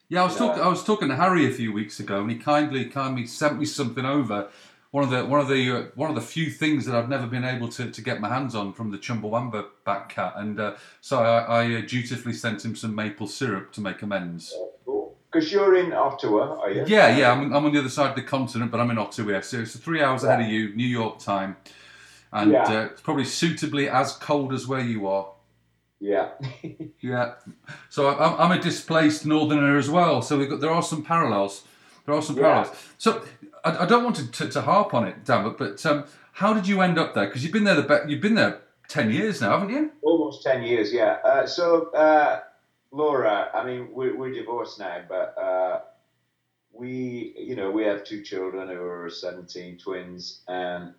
Yeah, 0.09 0.23
I 0.23 0.25
was 0.25 0.37
talking. 0.37 0.63
I 0.63 0.69
was 0.69 0.83
talking 0.85 1.09
to 1.09 1.17
Harry 1.17 1.47
a 1.47 1.51
few 1.51 1.73
weeks 1.73 2.01
ago, 2.01 2.21
and 2.23 2.31
he 2.31 2.37
kindly, 2.39 2.87
kindly 2.87 3.27
sent 3.27 3.59
me 3.59 3.67
something 3.67 4.05
over. 4.07 4.49
One 4.91 5.05
of 5.05 5.11
the 5.11 5.27
one 5.27 5.39
of 5.41 5.49
the 5.49 5.71
uh, 5.71 5.83
one 5.97 6.09
of 6.09 6.15
the 6.17 6.23
few 6.23 6.51
things 6.51 6.87
that 6.87 6.95
I've 6.95 7.11
never 7.11 7.27
been 7.27 7.45
able 7.45 7.69
to, 7.69 7.91
to 7.91 8.03
get 8.03 8.21
my 8.21 8.29
hands 8.31 8.55
on 8.55 8.73
from 8.73 8.91
the 8.91 8.97
Chumbawamba 8.97 9.67
back 9.85 10.09
cat, 10.09 10.33
and 10.37 10.59
uh, 10.59 10.77
so 11.03 11.19
I, 11.23 11.41
I 11.65 11.75
uh, 11.75 11.81
dutifully 11.87 12.33
sent 12.33 12.65
him 12.65 12.75
some 12.75 12.95
maple 12.95 13.27
syrup 13.27 13.71
to 13.75 13.83
make 13.83 14.01
amends. 14.01 14.55
because 15.31 15.53
you're 15.53 15.77
in 15.77 15.93
Ottawa, 15.93 16.59
are 16.59 16.71
you? 16.71 16.85
Yeah, 16.87 17.15
yeah, 17.15 17.31
I'm, 17.33 17.53
I'm 17.53 17.67
on 17.67 17.73
the 17.75 17.81
other 17.81 17.91
side 17.91 18.09
of 18.11 18.17
the 18.17 18.23
continent, 18.23 18.71
but 18.71 18.81
I'm 18.81 18.91
in 18.91 18.97
Ottawa, 18.97 19.43
so 19.43 19.59
it's 19.61 19.77
three 19.77 20.03
hours 20.03 20.25
ahead 20.25 20.41
of 20.41 20.47
you, 20.49 20.75
New 20.75 20.87
York 20.87 21.19
time, 21.19 21.57
and 22.33 22.53
Yeah. 22.53 22.63
uh, 22.63 22.85
it's 22.87 23.03
probably 23.03 23.27
suitably 23.27 23.91
as 23.91 24.13
cold 24.15 24.55
as 24.55 24.67
where 24.67 24.81
you 24.81 25.07
are. 25.07 25.29
Yeah. 26.01 26.31
Yeah, 27.01 27.35
so 27.91 28.09
I- 28.09 28.27
I'm, 28.27 28.41
I'm 28.53 28.59
a 28.59 28.63
displaced 28.63 29.25
northerner 29.25 29.79
as 29.79 29.89
well. 29.89 30.21
So 30.21 30.37
we've 30.39 30.51
got 30.51 30.61
there 30.61 30.71
are 30.71 30.83
some 30.83 31.05
parallels. 31.05 31.63
There 32.07 32.15
are 32.15 32.23
some 32.23 32.37
Yeah. 32.37 32.43
parallels. 32.43 32.77
So 32.99 33.23
I, 33.65 33.85
I 33.85 33.87
don't 33.87 34.03
want 34.05 34.17
to, 34.17 34.31
to, 34.33 34.49
to 34.49 34.61
harp 34.63 34.95
on 34.95 35.07
it, 35.07 35.25
Dan, 35.25 35.45
but, 35.45 35.59
but 35.59 35.87
um, 35.87 36.05
how 36.33 36.53
did 36.55 36.67
you 36.67 36.81
end 36.81 36.99
up 36.99 37.15
there? 37.15 37.27
Because 37.27 37.45
you've 37.45 37.53
been 37.53 37.65
there 37.65 37.77
the 37.81 37.83
be- 37.83 38.11
you've 38.13 38.21
been 38.21 38.35
there 38.35 38.61
ten 38.89 39.11
years 39.13 39.41
now, 39.41 39.59
haven't 39.59 39.71
you? 39.75 39.93
Almost 40.03 40.43
10 40.43 40.63
years, 40.65 40.93
yeah. 40.93 41.19
Uh, 41.25 41.47
so 41.47 41.91
uh, 41.93 42.41
Laura, 42.91 43.51
I 43.55 43.65
mean, 43.65 43.89
we're, 43.93 44.17
we're 44.17 44.33
divorced 44.33 44.79
now, 44.81 45.03
but 45.09 45.37
uh, 45.39 45.81
we, 46.73 47.35
you 47.39 47.55
know, 47.57 47.71
we 47.71 47.85
have 47.85 48.03
two 48.05 48.23
children 48.23 48.69
who 48.69 48.83
are 48.83 49.09
17 49.11 49.79
twins, 49.79 50.41
and 50.49 50.95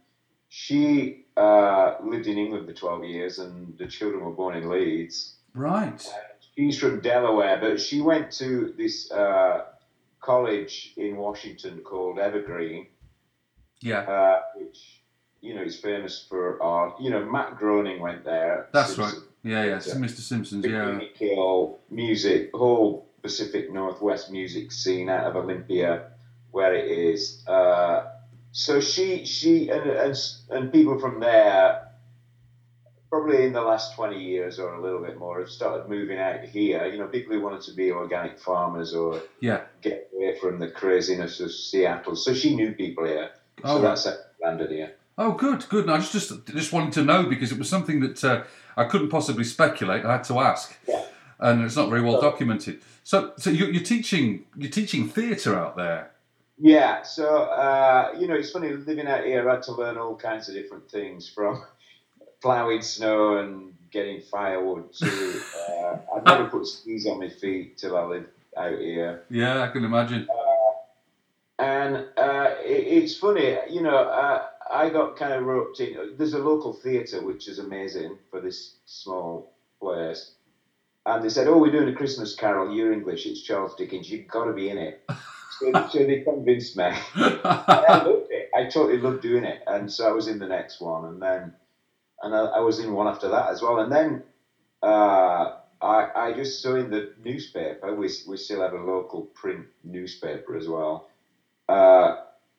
she 0.50 1.26
uh, 1.40 1.96
lived 2.04 2.28
in 2.28 2.38
England 2.38 2.68
for 2.68 2.74
12 2.74 3.04
years, 3.06 3.40
and 3.40 3.78
the 3.78 3.88
children 3.88 4.24
were 4.26 4.32
born 4.42 4.56
in 4.58 4.70
Leeds. 4.70 5.36
Right. 5.54 6.02
She's 6.56 6.78
from 6.78 7.00
Delaware, 7.00 7.58
but 7.62 7.80
she 7.80 8.02
went 8.02 8.32
to 8.34 8.74
this 8.78 9.10
uh, 9.12 9.66
college 10.20 10.94
in 10.98 11.16
Washington 11.18 11.80
called 11.80 12.20
Evergreen, 12.20 12.88
Yeah. 13.82 14.00
uh, 14.02 14.42
which, 14.58 14.80
you 15.42 15.56
know, 15.56 15.62
is 15.64 15.78
famous 15.80 16.26
for 16.30 16.62
art. 16.62 17.00
You 17.00 17.10
know, 17.12 17.24
Matt 17.26 17.58
Groening 17.58 18.00
went 18.02 18.26
there. 18.26 18.68
That's 18.74 18.96
Simpson- 18.96 19.20
right. 19.20 19.26
Yeah, 19.42 19.64
yeah. 19.64 19.78
Mr. 19.78 20.20
Simpsons. 20.20 20.66
Yeah. 20.66 21.00
Kill 21.18 21.80
music, 21.90 22.52
whole 22.54 23.08
Pacific 23.22 23.72
Northwest 23.72 24.32
music 24.32 24.72
scene 24.74 25.08
out 25.10 25.26
of 25.28 25.38
Olympia, 25.38 26.12
where 26.52 26.74
it 26.76 26.92
is. 26.92 27.44
Uh, 27.48 28.04
so 28.52 28.80
she, 28.80 29.26
she, 29.26 29.70
and, 29.70 29.90
and 29.90 30.16
and 30.50 30.72
people 30.72 31.00
from 31.00 31.20
there, 31.20 31.90
probably 33.10 33.46
in 33.46 33.54
the 33.54 33.62
last 33.62 33.96
twenty 33.96 34.22
years 34.22 34.60
or 34.60 34.74
a 34.74 34.82
little 34.82 35.02
bit 35.02 35.18
more, 35.18 35.40
have 35.40 35.50
started 35.50 35.90
moving 35.90 36.18
out 36.18 36.44
here. 36.44 36.86
You 36.86 36.98
know, 36.98 37.08
people 37.08 37.34
who 37.34 37.42
wanted 37.42 37.62
to 37.62 37.74
be 37.74 37.92
organic 37.92 38.40
farmers 38.40 38.94
or 38.94 39.22
Yeah. 39.40 39.62
get 39.82 40.10
away 40.16 40.38
from 40.40 40.60
the 40.60 40.70
craziness 40.70 41.40
of 41.40 41.52
Seattle. 41.52 42.16
So 42.16 42.34
she 42.34 42.56
knew 42.56 42.74
people 42.74 43.06
here. 43.06 43.32
Oh, 43.64 43.78
so 43.78 43.82
that's 43.82 44.04
she 44.04 44.10
landed 44.44 44.72
here. 44.72 44.94
Oh, 45.18 45.34
good, 45.34 45.68
good. 45.68 45.84
And 45.84 45.92
I 45.94 45.98
just, 45.98 46.14
just 46.14 46.46
just 46.48 46.72
wanted 46.72 46.94
to 46.94 47.04
know 47.04 47.24
because 47.26 47.52
it 47.52 47.58
was 47.58 47.68
something 47.70 48.00
that 48.00 48.24
uh, 48.24 48.44
I 48.78 48.86
couldn't 48.86 49.10
possibly 49.10 49.44
speculate. 49.44 50.06
I 50.06 50.14
had 50.14 50.24
to 50.26 50.40
ask, 50.40 50.78
yeah. 50.88 51.04
and 51.40 51.62
it's 51.64 51.76
not 51.76 51.90
very 51.90 52.02
well 52.02 52.22
documented. 52.22 52.82
So, 53.04 53.34
so 53.38 53.50
you're, 53.50 53.70
you're 53.70 53.84
teaching 53.84 54.46
you're 54.56 54.72
teaching 54.72 55.10
theatre 55.10 55.58
out 55.60 55.76
there. 55.76 56.12
Yeah, 56.60 57.04
so 57.04 57.44
uh, 57.44 58.14
you 58.20 58.28
know, 58.28 58.36
it's 58.36 58.52
funny 58.52 58.72
living 58.74 59.08
out 59.08 59.24
here. 59.24 59.50
I 59.50 59.56
had 59.56 59.64
to 59.64 59.72
learn 59.72 59.98
all 59.98 60.16
kinds 60.16 60.50
of 60.50 60.56
different 60.56 60.92
things 60.92 61.30
from 61.30 61.64
ploughing 62.42 62.82
snow 62.82 63.38
and 63.38 63.74
getting 63.92 64.22
firewood 64.22 64.94
to 64.94 65.42
uh, 65.70 65.98
I 66.16 66.22
never 66.26 66.50
put 66.50 66.68
skis 66.68 67.08
on 67.08 67.20
my 67.20 67.30
feet 67.30 67.78
till 67.78 67.98
I 67.98 68.04
lived 68.04 68.28
out 68.58 68.78
here. 68.78 69.24
Yeah, 69.30 69.64
I 69.64 69.68
can 69.70 69.86
imagine. 69.86 70.28
And 71.58 72.08
uh, 72.18 72.56
it, 72.64 73.04
it's 73.04 73.18
funny, 73.18 73.58
you 73.70 73.82
know, 73.82 73.98
uh, 73.98 74.46
I 74.70 74.90
got 74.90 75.18
kind 75.18 75.34
of 75.34 75.44
roped 75.44 75.80
in. 75.80 76.16
There's 76.18 76.34
a 76.34 76.40
local 76.40 76.74
theatre 76.74 77.22
which 77.26 77.48
is 77.48 77.60
amazing 77.60 78.18
for 78.30 78.40
this 78.40 78.76
small 78.86 79.52
place. 79.82 80.32
And 81.06 81.24
they 81.24 81.30
said, 81.30 81.48
Oh, 81.48 81.58
we're 81.58 81.72
doing 81.72 81.90
a 81.90 81.96
Christmas 81.96 82.36
carol. 82.36 82.74
You're 82.74 82.94
English. 82.94 83.26
It's 83.26 83.42
Charles 83.42 83.76
Dickens. 83.76 84.10
You've 84.10 84.28
got 84.28 84.46
to 84.46 84.54
be 84.54 84.70
in 84.70 84.78
it. 84.78 85.02
So, 85.60 85.72
so 85.90 86.06
they 86.06 86.18
convinced 86.18 86.76
me. 86.78 86.86
And 86.86 87.86
I 87.88 87.98
loved 88.04 88.28
it. 88.30 88.48
I 88.56 88.64
totally 88.66 88.98
loved 89.00 89.22
doing 89.22 89.46
it. 89.46 89.60
And 89.68 89.92
so 89.92 90.08
I 90.08 90.12
was 90.12 90.28
in 90.28 90.40
the 90.40 90.48
next 90.48 90.82
one. 90.82 91.06
And 91.06 91.22
then, 91.22 91.54
and 92.24 92.36
I, 92.36 92.46
I 92.58 92.60
was 92.60 92.80
in 92.80 92.94
one 92.94 93.08
after 93.08 93.30
that 93.30 93.50
as 93.50 93.62
well. 93.62 93.80
And 93.80 93.92
then 93.92 94.22
uh, 94.84 95.48
I, 95.82 96.06
I 96.16 96.34
just 96.34 96.62
saw 96.62 96.76
in 96.76 96.90
the 96.90 97.04
newspaper, 97.18 97.94
we, 97.94 98.10
we 98.28 98.38
still 98.38 98.62
have 98.62 98.74
a 98.74 98.78
local 98.80 99.30
print 99.36 99.68
newspaper 99.84 100.56
as 100.56 100.68
well. 100.68 101.04
Uh, 101.70 102.12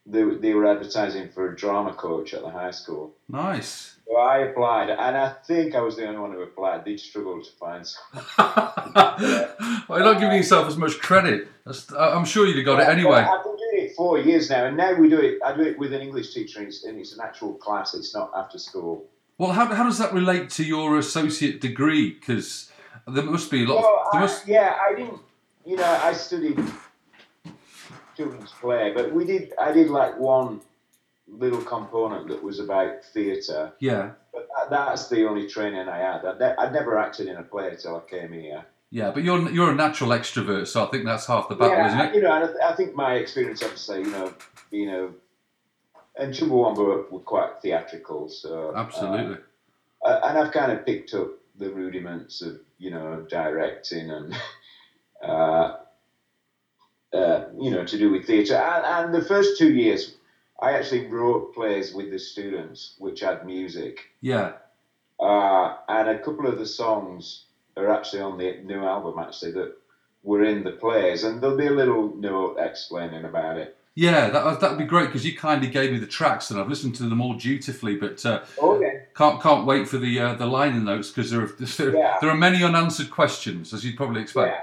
they, 0.06 0.22
they 0.36 0.54
were 0.54 0.66
advertising 0.66 1.28
for 1.28 1.52
a 1.52 1.56
drama 1.56 1.92
coach 1.94 2.34
at 2.34 2.42
the 2.42 2.50
high 2.50 2.70
school. 2.70 3.14
Nice. 3.28 3.96
So 4.06 4.16
I 4.16 4.38
applied, 4.38 4.90
and 4.90 5.16
I 5.16 5.28
think 5.46 5.74
I 5.76 5.80
was 5.80 5.96
the 5.96 6.06
only 6.06 6.18
one 6.20 6.32
who 6.32 6.42
applied. 6.42 6.84
They 6.84 6.96
struggled 6.96 7.44
to 7.44 7.50
find 7.52 7.86
someone. 7.86 8.26
well, 9.88 9.98
you're 9.98 10.12
not 10.12 10.20
giving 10.20 10.36
yourself 10.36 10.66
as 10.66 10.76
much 10.76 10.98
credit. 10.98 11.46
That's, 11.64 11.92
I'm 11.92 12.24
sure 12.24 12.46
you'd 12.46 12.56
have 12.56 12.64
got 12.64 12.80
it 12.80 12.88
anyway. 12.88 13.18
I've 13.20 13.44
been 13.44 13.56
doing 13.56 13.84
it 13.86 13.94
four 13.96 14.18
years 14.18 14.50
now, 14.50 14.64
and 14.66 14.76
now 14.76 14.94
we 14.94 15.08
do 15.08 15.18
it. 15.20 15.38
I 15.44 15.54
do 15.56 15.62
it 15.62 15.78
with 15.78 15.92
an 15.92 16.00
English 16.00 16.34
teacher, 16.34 16.58
and 16.58 16.68
it's, 16.68 16.84
and 16.84 16.98
it's 16.98 17.12
an 17.12 17.20
actual 17.22 17.54
class. 17.54 17.94
It's 17.94 18.12
not 18.14 18.32
after 18.36 18.58
school. 18.58 19.06
Well, 19.38 19.52
how, 19.52 19.66
how 19.66 19.84
does 19.84 19.98
that 19.98 20.12
relate 20.12 20.50
to 20.50 20.64
your 20.64 20.98
associate 20.98 21.60
degree? 21.60 22.10
Because 22.10 22.70
there 23.06 23.22
must 23.22 23.48
be 23.50 23.64
a 23.64 23.68
lot. 23.68 23.82
Well, 23.82 24.02
Of, 24.06 24.12
there 24.12 24.20
I- 24.20 24.24
must, 24.24 24.46
yeah, 24.48 24.76
I 24.82 24.94
didn't. 24.94 25.20
You 25.64 25.76
know, 25.76 26.00
I 26.02 26.14
studied 26.14 26.58
children's 28.20 28.52
play, 28.52 28.92
but 28.94 29.12
we 29.12 29.24
did. 29.24 29.52
I 29.58 29.72
did 29.72 29.88
like 29.88 30.18
one 30.18 30.60
little 31.26 31.62
component 31.62 32.28
that 32.28 32.42
was 32.42 32.58
about 32.58 33.04
theatre. 33.14 33.72
yeah, 33.78 34.10
But 34.32 34.48
that, 34.54 34.70
that's 34.70 35.08
the 35.08 35.26
only 35.28 35.46
training 35.48 35.88
I 35.88 35.98
had. 35.98 36.24
I'd, 36.24 36.38
ne- 36.40 36.54
I'd 36.58 36.72
never 36.72 36.98
acted 36.98 37.28
in 37.28 37.36
a 37.36 37.42
play 37.42 37.76
till 37.80 37.96
I 37.96 38.10
came 38.10 38.32
here. 38.32 38.64
yeah. 38.90 39.10
But 39.10 39.22
you're 39.22 39.50
you're 39.50 39.70
a 39.70 39.74
natural 39.74 40.10
extrovert, 40.10 40.66
so 40.66 40.84
I 40.84 40.90
think 40.90 41.04
that's 41.04 41.26
half 41.26 41.48
the 41.48 41.54
battle, 41.54 41.76
yeah, 41.76 41.86
isn't 41.88 42.00
it? 42.00 42.14
you 42.16 42.22
know, 42.22 42.32
and 42.32 42.44
I, 42.44 42.46
th- 42.48 42.58
I 42.64 42.74
think 42.74 42.94
my 42.94 43.14
experience, 43.14 43.62
obviously, 43.62 44.00
you 44.00 44.10
know, 44.10 44.34
you 44.70 44.86
know, 44.86 45.14
and 46.16 46.34
Chumbawamba 46.34 46.78
were, 46.78 47.02
were 47.10 47.20
quite 47.20 47.62
theatrical, 47.62 48.28
so 48.28 48.74
Absolutely. 48.76 49.38
uh, 50.04 50.20
and 50.24 50.38
I've 50.38 50.52
kind 50.52 50.72
of 50.72 50.84
picked 50.84 51.14
up 51.14 51.30
the 51.56 51.70
rudiments 51.70 52.42
of 52.42 52.60
you 52.78 52.90
know 52.90 53.24
directing 53.30 54.10
and 54.10 54.34
uh, 55.22 55.76
uh, 57.12 57.44
you 57.58 57.70
know 57.70 57.84
to 57.84 57.98
do 57.98 58.10
with 58.10 58.26
theatre. 58.26 58.56
And, 58.56 58.84
and 58.84 59.14
the 59.14 59.26
first 59.26 59.58
two 59.58 59.72
years, 59.72 60.14
I 60.62 60.72
actually 60.72 61.06
wrote 61.06 61.54
plays 61.54 61.92
with 61.94 62.10
the 62.10 62.18
students, 62.18 62.94
which 62.98 63.20
had 63.20 63.46
music. 63.46 64.10
Yeah. 64.20 64.52
Uh, 65.18 65.76
and 65.88 66.08
a 66.08 66.18
couple 66.18 66.46
of 66.46 66.58
the 66.58 66.66
songs 66.66 67.44
are 67.76 67.90
actually 67.90 68.22
on 68.22 68.38
the 68.38 68.58
new 68.64 68.82
album, 68.84 69.18
actually, 69.18 69.52
that 69.52 69.76
were 70.22 70.44
in 70.44 70.64
the 70.64 70.72
plays. 70.72 71.24
And 71.24 71.40
there'll 71.42 71.56
be 71.56 71.66
a 71.66 71.72
little 71.72 72.14
note 72.16 72.56
explaining 72.58 73.24
about 73.24 73.56
it. 73.58 73.76
Yeah, 73.96 74.30
that 74.30 74.60
that'd 74.60 74.78
be 74.78 74.84
great 74.84 75.06
because 75.06 75.26
you 75.26 75.36
kindly 75.36 75.68
gave 75.68 75.90
me 75.92 75.98
the 75.98 76.06
tracks 76.06 76.50
and 76.50 76.60
I've 76.60 76.68
listened 76.68 76.94
to 76.96 77.02
them 77.02 77.20
all 77.20 77.34
dutifully, 77.34 77.96
but 77.96 78.24
uh, 78.24 78.40
Okay. 78.62 79.02
can't 79.16 79.42
can't 79.42 79.66
wait 79.66 79.88
for 79.88 79.98
the 79.98 80.18
uh, 80.20 80.34
the 80.34 80.46
liner 80.46 80.78
notes 80.78 81.10
because 81.10 81.30
there 81.30 81.42
are 81.42 81.46
there, 81.58 81.96
Yeah. 81.96 82.16
there 82.20 82.30
are 82.30 82.36
many 82.36 82.62
unanswered 82.62 83.10
questions 83.10 83.74
as 83.74 83.84
you'd 83.84 83.96
probably 83.96 84.22
expect. 84.22 84.54
Yeah, 84.54 84.62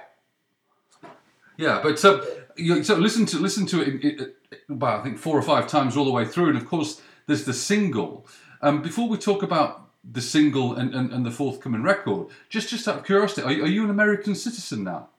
but 1.58 2.04
um, 2.06 2.22
you, 2.56 2.84
so 2.84 2.96
listen 2.96 3.26
to 3.28 3.38
listen 3.40 3.66
to 3.68 3.82
it, 3.82 4.04
it, 4.06 4.22
it 4.52 4.62
about 4.70 5.02
I 5.02 5.04
think 5.04 5.18
four 5.18 5.38
or 5.38 5.42
five 5.42 5.68
times 5.68 5.98
all 5.98 6.06
the 6.06 6.12
way 6.12 6.26
through, 6.26 6.50
and 6.50 6.58
of 6.58 6.66
course 6.66 7.02
there's 7.26 7.44
the 7.46 7.54
single. 7.54 8.26
Um, 8.62 8.82
before 8.82 9.08
we 9.10 9.18
talk 9.18 9.44
about 9.44 9.90
the 10.10 10.22
single 10.22 10.76
and, 10.76 10.96
and, 10.96 11.12
and 11.12 11.26
the 11.26 11.32
forthcoming 11.32 11.84
record, 11.84 12.28
just 12.50 12.70
just 12.70 12.88
out 12.88 12.98
of 13.00 13.06
curiosity, 13.06 13.42
are, 13.42 13.52
you- 13.52 13.64
are 13.64 13.68
you 13.68 13.84
an 13.84 13.90
American 13.90 14.36
citizen 14.36 14.84
now? 14.84 15.10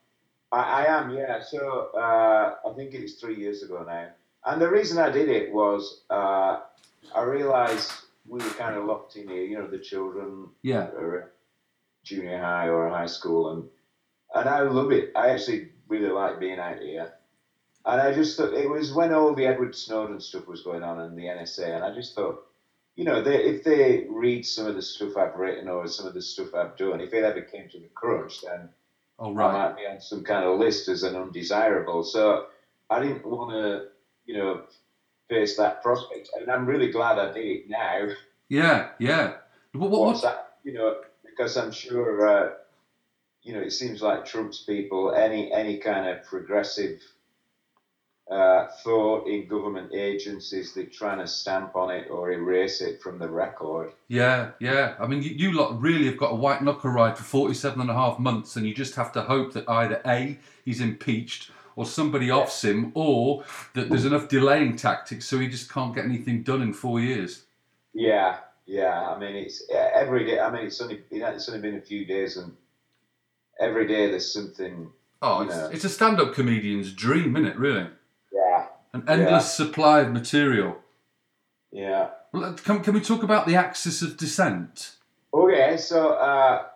I, 0.50 0.58
I 0.83 0.84
am, 0.86 1.10
yeah. 1.10 1.42
So 1.42 1.91
uh, 1.94 2.55
I 2.68 2.73
think 2.75 2.94
it's 2.94 3.15
three 3.20 3.36
years 3.36 3.62
ago 3.62 3.84
now. 3.86 4.08
And 4.47 4.62
the 4.62 4.68
reason 4.70 4.97
I 4.99 5.10
did 5.10 5.28
it 5.28 5.52
was 5.52 6.02
uh, 6.08 6.60
I 7.15 7.23
realised 7.23 7.92
we 8.26 8.39
were 8.39 8.50
kind 8.50 8.75
of 8.76 8.84
locked 8.86 9.17
in 9.17 9.28
here, 9.28 9.42
you 9.44 9.58
know, 9.58 9.67
the 9.67 9.78
children 9.78 10.49
Yeah. 10.62 10.89
junior 12.05 12.39
high 12.41 12.68
or 12.68 12.89
high 12.89 13.07
school. 13.07 13.52
And, 13.52 13.65
and 14.34 14.49
I 14.49 14.60
love 14.62 14.91
it. 14.92 15.12
I 15.15 15.31
actually 15.31 15.68
really 15.89 16.10
like 16.10 16.39
being 16.39 16.58
out 16.58 16.78
here. 16.78 17.12
And 17.84 18.00
I 18.00 18.12
just 18.12 18.36
thought 18.36 18.52
it 18.52 18.68
was 18.68 18.92
when 18.92 19.12
all 19.12 19.34
the 19.34 19.47
Edward 19.47 19.75
Snowden 19.75 20.20
stuff 20.20 20.47
was 20.47 20.62
going 20.62 20.83
on 20.83 21.00
and 21.00 21.17
the 21.17 21.25
NSA, 21.25 21.76
and 21.76 21.84
I 21.84 21.94
just 21.94 22.15
thought, 22.15 22.44
you 22.97 23.05
know, 23.05 23.23
they, 23.23 23.44
if 23.44 23.65
they 23.65 24.07
read 24.10 24.44
some 24.44 24.67
of 24.67 24.75
the 24.75 24.83
stuff 24.83 25.17
I've 25.17 25.36
written 25.36 25.68
or 25.68 25.86
some 25.86 26.07
of 26.07 26.15
the 26.15 26.20
stuff 26.20 26.55
I've 26.55 26.76
done, 26.76 27.00
if 27.00 27.15
it 27.15 27.25
ever 27.25 27.41
came 27.41 27.68
to 27.68 27.78
the 27.78 27.89
crunch, 27.94 28.42
then 28.42 28.68
Oh 29.18 29.31
I 29.31 29.52
might 29.52 29.76
be 29.76 29.86
on 29.86 30.00
some 30.00 30.23
kind 30.23 30.44
of 30.44 30.58
list 30.58 30.89
as 30.89 31.02
an 31.02 31.17
undesirable. 31.17 32.05
So 32.05 32.47
I 32.89 33.00
didn't 33.00 33.26
want 33.26 33.50
to, 33.52 33.86
you 34.26 34.39
know, 34.39 34.62
face 35.28 35.57
that 35.57 35.83
prospect. 35.83 36.31
And 36.39 36.50
I'm 36.50 36.67
really 36.67 36.91
glad 36.92 37.18
I 37.18 37.33
did 37.33 37.44
it 37.44 37.68
now. 37.68 38.08
Yeah, 38.49 38.91
yeah. 38.99 39.34
What, 39.73 39.91
what, 39.91 40.00
what, 40.00 40.23
that? 40.23 40.52
You 40.62 40.75
know, 40.75 40.97
because 41.25 41.57
I'm 41.57 41.73
sure, 41.73 42.28
uh, 42.28 42.50
you 43.49 43.55
know, 43.55 43.62
it 43.62 43.73
seems 43.73 44.02
like 44.02 44.27
Trump's 44.27 44.59
people, 44.59 45.15
any 45.15 45.51
any 45.51 45.78
kind 45.78 46.07
of 46.07 46.23
progressive 46.23 47.01
uh, 48.31 48.67
thought 48.85 49.27
in 49.27 49.49
government 49.49 49.94
agencies, 49.94 50.75
they're 50.75 50.85
trying 50.85 51.17
to 51.17 51.27
stamp 51.27 51.75
on 51.75 51.91
it 51.91 52.10
or 52.10 52.31
erase 52.31 52.83
it 52.83 53.01
from 53.01 53.18
the 53.18 53.27
record. 53.27 53.93
Yeah, 54.09 54.51
yeah. 54.60 54.97
I 55.01 55.07
mean, 55.07 55.23
you, 55.23 55.31
you 55.31 55.52
lot 55.52 55.81
really 55.81 56.05
have 56.05 56.18
got 56.18 56.33
a 56.33 56.35
white 56.35 56.62
knuckle 56.62 56.91
ride 56.91 57.17
for 57.17 57.25
47 57.25 57.81
and 57.81 57.89
a 57.89 57.94
half 57.94 58.18
months, 58.18 58.57
and 58.57 58.67
you 58.67 58.75
just 58.75 58.97
have 58.97 59.12
to 59.12 59.23
hope 59.23 59.55
that 59.55 59.67
either 59.67 60.02
A, 60.07 60.39
he's 60.67 60.83
impeached, 60.83 61.51
or 61.75 61.86
somebody 61.86 62.31
offs 62.31 62.62
him, 62.62 62.93
or 62.93 63.44
that 63.73 63.89
there's 63.89 64.05
enough 64.05 64.28
delaying 64.28 64.77
tactics 64.77 65.25
so 65.25 65.39
he 65.39 65.49
just 65.49 65.73
can't 65.73 65.94
get 65.94 66.05
anything 66.05 66.43
done 66.43 66.60
in 66.60 66.75
four 66.75 67.01
years. 67.01 67.44
Yeah, 67.94 68.41
yeah. 68.67 69.09
I 69.09 69.18
mean, 69.18 69.36
it's 69.36 69.62
every 69.73 70.27
day. 70.27 70.39
I 70.39 70.51
mean, 70.51 70.67
it's 70.67 70.83
only 70.83 71.01
it's 71.10 71.49
only 71.49 71.62
been 71.62 71.77
a 71.77 71.81
few 71.81 72.05
days, 72.05 72.36
and 72.36 72.52
every 73.61 73.87
day 73.87 74.11
there's 74.11 74.33
something. 74.33 74.91
Oh, 75.20 75.43
it's, 75.43 75.55
know, 75.55 75.67
it's 75.73 75.85
a 75.85 75.89
stand 75.89 76.20
up 76.20 76.35
comedian's 76.35 76.93
dream, 76.93 77.37
isn't 77.37 77.49
it, 77.49 77.59
really? 77.59 77.89
yeah, 78.33 78.67
An 78.93 79.05
endless 79.09 79.53
supply 79.55 80.01
of 80.01 80.12
material. 80.12 80.77
yeah. 81.73 82.11
Well, 82.33 82.45
uh, 82.45 82.53
can, 82.53 82.81
can 82.81 82.93
we 82.95 83.01
talk 83.01 83.23
about 83.23 83.47
the 83.47 83.57
axis 83.57 84.03
of 84.03 84.17
dissent? 84.19 84.93
Okay, 85.33 85.77
so 85.78 86.11
uh, 86.11 86.67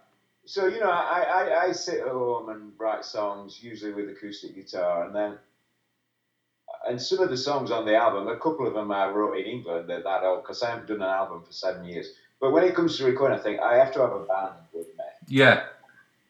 so 0.47 0.67
you 0.67 0.81
know, 0.81 0.91
I, 0.91 1.21
I, 1.21 1.65
I 1.69 1.73
sit 1.73 2.01
at 2.01 2.09
home 2.09 2.49
and 2.49 2.73
write 2.79 3.05
songs, 3.05 3.63
usually 3.63 3.93
with 3.93 4.09
acoustic 4.09 4.55
guitar, 4.55 5.05
and 5.05 5.15
then 5.15 5.39
and 6.89 7.01
some 7.01 7.21
of 7.21 7.29
the 7.29 7.37
songs 7.37 7.71
on 7.71 7.85
the 7.85 7.95
album, 7.95 8.29
a 8.29 8.37
couple 8.39 8.67
of 8.67 8.75
them 8.75 8.91
I 8.91 9.09
wrote 9.09 9.37
in 9.37 9.45
England 9.45 9.91
at 9.91 10.05
that 10.05 10.23
old 10.25 10.43
because 10.43 10.63
I 10.63 10.71
haven't 10.71 10.89
done 10.89 10.97
an 10.97 11.03
album 11.03 11.43
for 11.47 11.53
seven 11.53 11.85
years. 11.85 12.15
But 12.41 12.53
when 12.53 12.65
it 12.65 12.75
comes 12.75 12.97
to 12.99 13.05
recording, 13.05 13.39
I 13.39 13.43
think 13.43 13.61
I 13.61 13.77
have 13.77 13.93
to 13.93 14.01
have 14.01 14.13
a 14.13 14.25
band 14.25 14.55
with 14.73 14.87
me, 14.89 15.05
Yeah. 15.29 15.65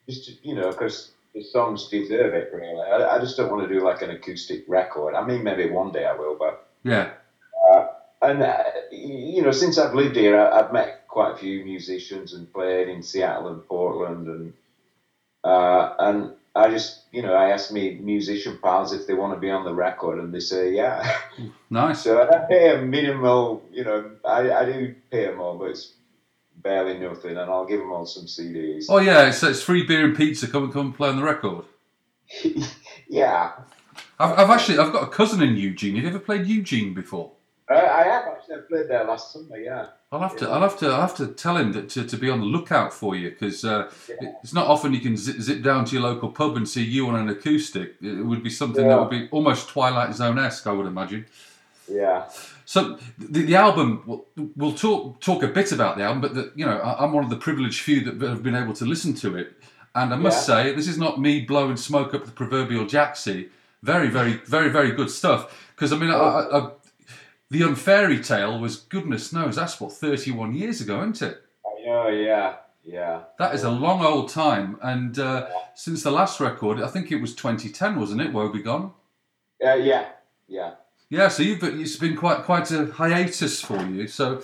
Just 0.09 0.45
you 0.45 0.55
know, 0.55 0.71
because 0.71 1.13
the 1.35 1.43
songs 1.43 1.89
deserve 1.89 2.35
it. 2.35 2.51
Really, 2.53 2.83
I, 2.83 3.17
I 3.17 3.19
just 3.19 3.37
don't 3.37 3.51
want 3.51 3.67
to 3.67 3.73
do 3.73 3.85
like 3.85 4.03
an 4.03 4.11
acoustic 4.11 4.65
record. 4.69 5.15
I 5.15 5.25
mean, 5.25 5.43
maybe 5.43 5.71
one 5.71 5.93
day 5.93 6.05
I 6.05 6.15
will, 6.15 6.37
but 6.39 6.67
Yeah. 6.83 7.11
uh, 7.71 7.87
and 8.21 8.43
uh, 8.43 8.63
you 8.91 9.43
know, 9.43 9.51
since 9.53 9.79
I've 9.79 9.95
lived 9.95 10.17
here, 10.17 10.39
I, 10.39 10.61
I've 10.61 10.73
met 10.73 11.03
quite 11.09 11.33
a 11.33 11.37
few 11.37 11.65
musicians 11.65 12.35
and 12.35 12.53
played 12.53 12.89
in 12.89 13.03
Seattle 13.03 13.49
and 13.49 13.67
Portland, 13.67 14.27
and 14.29 14.53
uh, 15.45 15.95
and 15.99 16.35
I 16.55 16.69
just, 16.71 17.05
you 17.13 17.23
know, 17.23 17.35
I 17.35 17.49
ask 17.51 17.73
me 17.73 17.99
musician 17.99 18.59
pals 18.63 18.93
if 18.93 19.07
they 19.07 19.15
want 19.15 19.33
to 19.35 19.41
be 19.41 19.51
on 19.51 19.65
the 19.65 19.75
record, 19.75 20.19
and 20.19 20.33
they 20.33 20.41
say 20.41 20.73
yeah. 20.73 21.11
Nice. 21.71 22.03
so 22.03 22.21
I 22.23 22.39
pay 22.51 22.77
a 22.77 22.83
minimal, 22.83 23.63
you 23.71 23.85
know, 23.85 24.11
I, 24.25 24.53
I 24.53 24.65
do 24.67 24.95
pay 25.11 25.27
them 25.27 25.41
all, 25.41 25.57
but 25.59 25.71
it's 25.71 25.95
barely 26.57 26.99
nothing, 26.99 27.37
and 27.37 27.51
I'll 27.51 27.67
give 27.67 27.81
them 27.81 27.93
all 27.93 28.07
some 28.07 28.25
CDs. 28.25 28.87
Oh 28.89 28.99
yeah, 28.99 29.29
it's, 29.29 29.43
it's 29.43 29.63
free 29.63 29.87
beer 29.87 30.05
and 30.05 30.17
pizza. 30.17 30.47
Come 30.49 30.65
and 30.65 30.73
come 30.73 30.87
and 30.87 30.95
play 30.95 31.09
on 31.09 31.17
the 31.17 31.23
record. 31.23 31.65
yeah, 33.09 33.53
I've, 34.19 34.39
I've 34.39 34.51
actually 34.51 34.79
I've 34.79 34.93
got 34.93 35.03
a 35.03 35.11
cousin 35.11 35.43
in 35.43 35.57
Eugene. 35.57 35.97
Have 35.97 36.05
you 36.05 36.11
ever 36.11 36.19
played 36.19 36.47
Eugene 36.47 36.95
before? 36.95 37.33
I, 37.69 37.75
I 37.75 38.05
have 38.05 38.25
actually 38.27 38.57
I 38.57 38.59
played 38.69 38.89
there 38.89 39.05
last 39.05 39.33
summer. 39.33 39.57
Yeah. 39.57 39.87
I'll 40.11 40.21
have 40.21 40.37
to 40.37 40.51
I'll 40.51 40.61
have 40.61 40.79
to 40.81 40.89
I'll 40.89 41.01
have 41.01 41.17
to 41.17 41.29
tell 41.29 41.57
him 41.57 41.73
that 41.73 41.89
to, 41.91 42.05
to 42.05 42.17
be 42.17 42.29
on 42.29 42.41
the 42.41 42.47
lookout 42.47 42.93
for 42.93 43.17
you 43.17 43.31
because 43.31 43.65
uh, 43.65 43.91
it's 44.43 44.53
not 44.53 44.67
often 44.67 44.93
you 44.93 45.01
can 45.01 45.17
zip, 45.17 45.41
zip 45.41 45.63
down 45.63 45.87
to 45.87 45.95
your 45.95 46.03
local 46.03 46.29
pub 46.29 46.57
and 46.57 46.69
see 46.69 46.85
you 46.85 47.09
on 47.09 47.15
an 47.15 47.31
acoustic. 47.31 47.95
It 48.03 48.25
would 48.25 48.43
be 48.43 48.51
something 48.51 48.87
that 48.87 48.99
would 48.99 49.11
be 49.11 49.29
almost 49.31 49.69
Twilight 49.69 50.15
Zone 50.15 50.39
esque, 50.39 50.67
I 50.67 50.73
would 50.73 50.87
imagine. 50.87 51.27
Yeah. 51.89 52.29
So 52.65 52.99
the, 53.19 53.43
the 53.43 53.57
album, 53.57 54.03
we'll, 54.07 54.25
we'll 54.57 54.73
talk 54.75 55.21
talk 55.21 55.43
a 55.43 55.49
bit 55.49 55.73
about 55.73 55.97
the 55.97 56.05
album, 56.05 56.21
but 56.21 56.35
the, 56.35 56.53
you 56.55 56.65
know 56.65 56.79
I, 56.79 57.05
I'm 57.05 57.13
one 57.13 57.25
of 57.25 57.31
the 57.31 57.37
privileged 57.37 57.81
few 57.81 58.01
that 58.05 58.29
have 58.29 58.43
been 58.43 58.55
able 58.55 58.73
to 58.75 58.85
listen 58.85 59.15
to 59.15 59.37
it, 59.37 59.53
and 59.95 60.13
I 60.15 60.17
must 60.17 60.49
Yeah. 60.49 60.65
say 60.65 60.75
this 60.75 60.89
is 60.89 60.99
not 60.99 61.21
me 61.21 61.41
blowing 61.41 61.77
smoke 61.77 62.15
up 62.15 62.25
the 62.25 62.31
proverbial 62.33 62.85
jacksie. 62.87 63.49
Very, 63.83 64.09
very, 64.09 64.35
very, 64.47 64.69
very 64.71 64.93
good 64.93 65.11
stuff. 65.11 65.71
Because 65.75 65.93
I 65.93 65.97
mean, 65.99 66.11
I, 66.11 66.15
I, 66.15 66.59
I, 66.59 66.71
the 67.51 67.63
Unfairy 67.63 68.21
Tale 68.23 68.59
was 68.61 68.77
goodness 68.77 69.33
knows 69.33 69.57
that's 69.57 69.81
what 69.81 69.93
31 69.93 70.55
years 70.55 70.81
ago, 70.81 71.01
isn't 71.01 71.21
it? 71.23 71.43
I 71.67 71.85
know. 71.87 72.09
Yeah. 72.09 72.57
Yeah. 72.85 73.23
That 73.39 73.55
is 73.55 73.65
a 73.65 73.71
long 73.71 74.05
old 74.05 74.29
time, 74.29 74.79
and 74.83 75.19
uh, 75.19 75.49
since 75.75 76.03
the 76.03 76.11
last 76.11 76.41
record, 76.41 76.81
I 76.81 76.89
think 76.89 77.13
it 77.13 77.21
was 77.21 77.35
2010, 77.35 77.99
wasn't 77.99 78.21
it? 78.23 78.33
Woebegone. 78.33 78.93
Uh, 79.65 79.75
yeah. 79.75 80.07
Yeah. 80.49 80.73
Yeah, 81.13 81.29
so 81.29 81.43
you've 81.43 81.61
been, 81.61 81.79
it's 81.79 81.97
been 81.97 82.17
quite 82.17 82.39
quite 82.45 82.71
a 82.71 82.87
hiatus 82.87 83.61
for 83.61 83.85
you. 83.85 84.09
So 84.09 84.43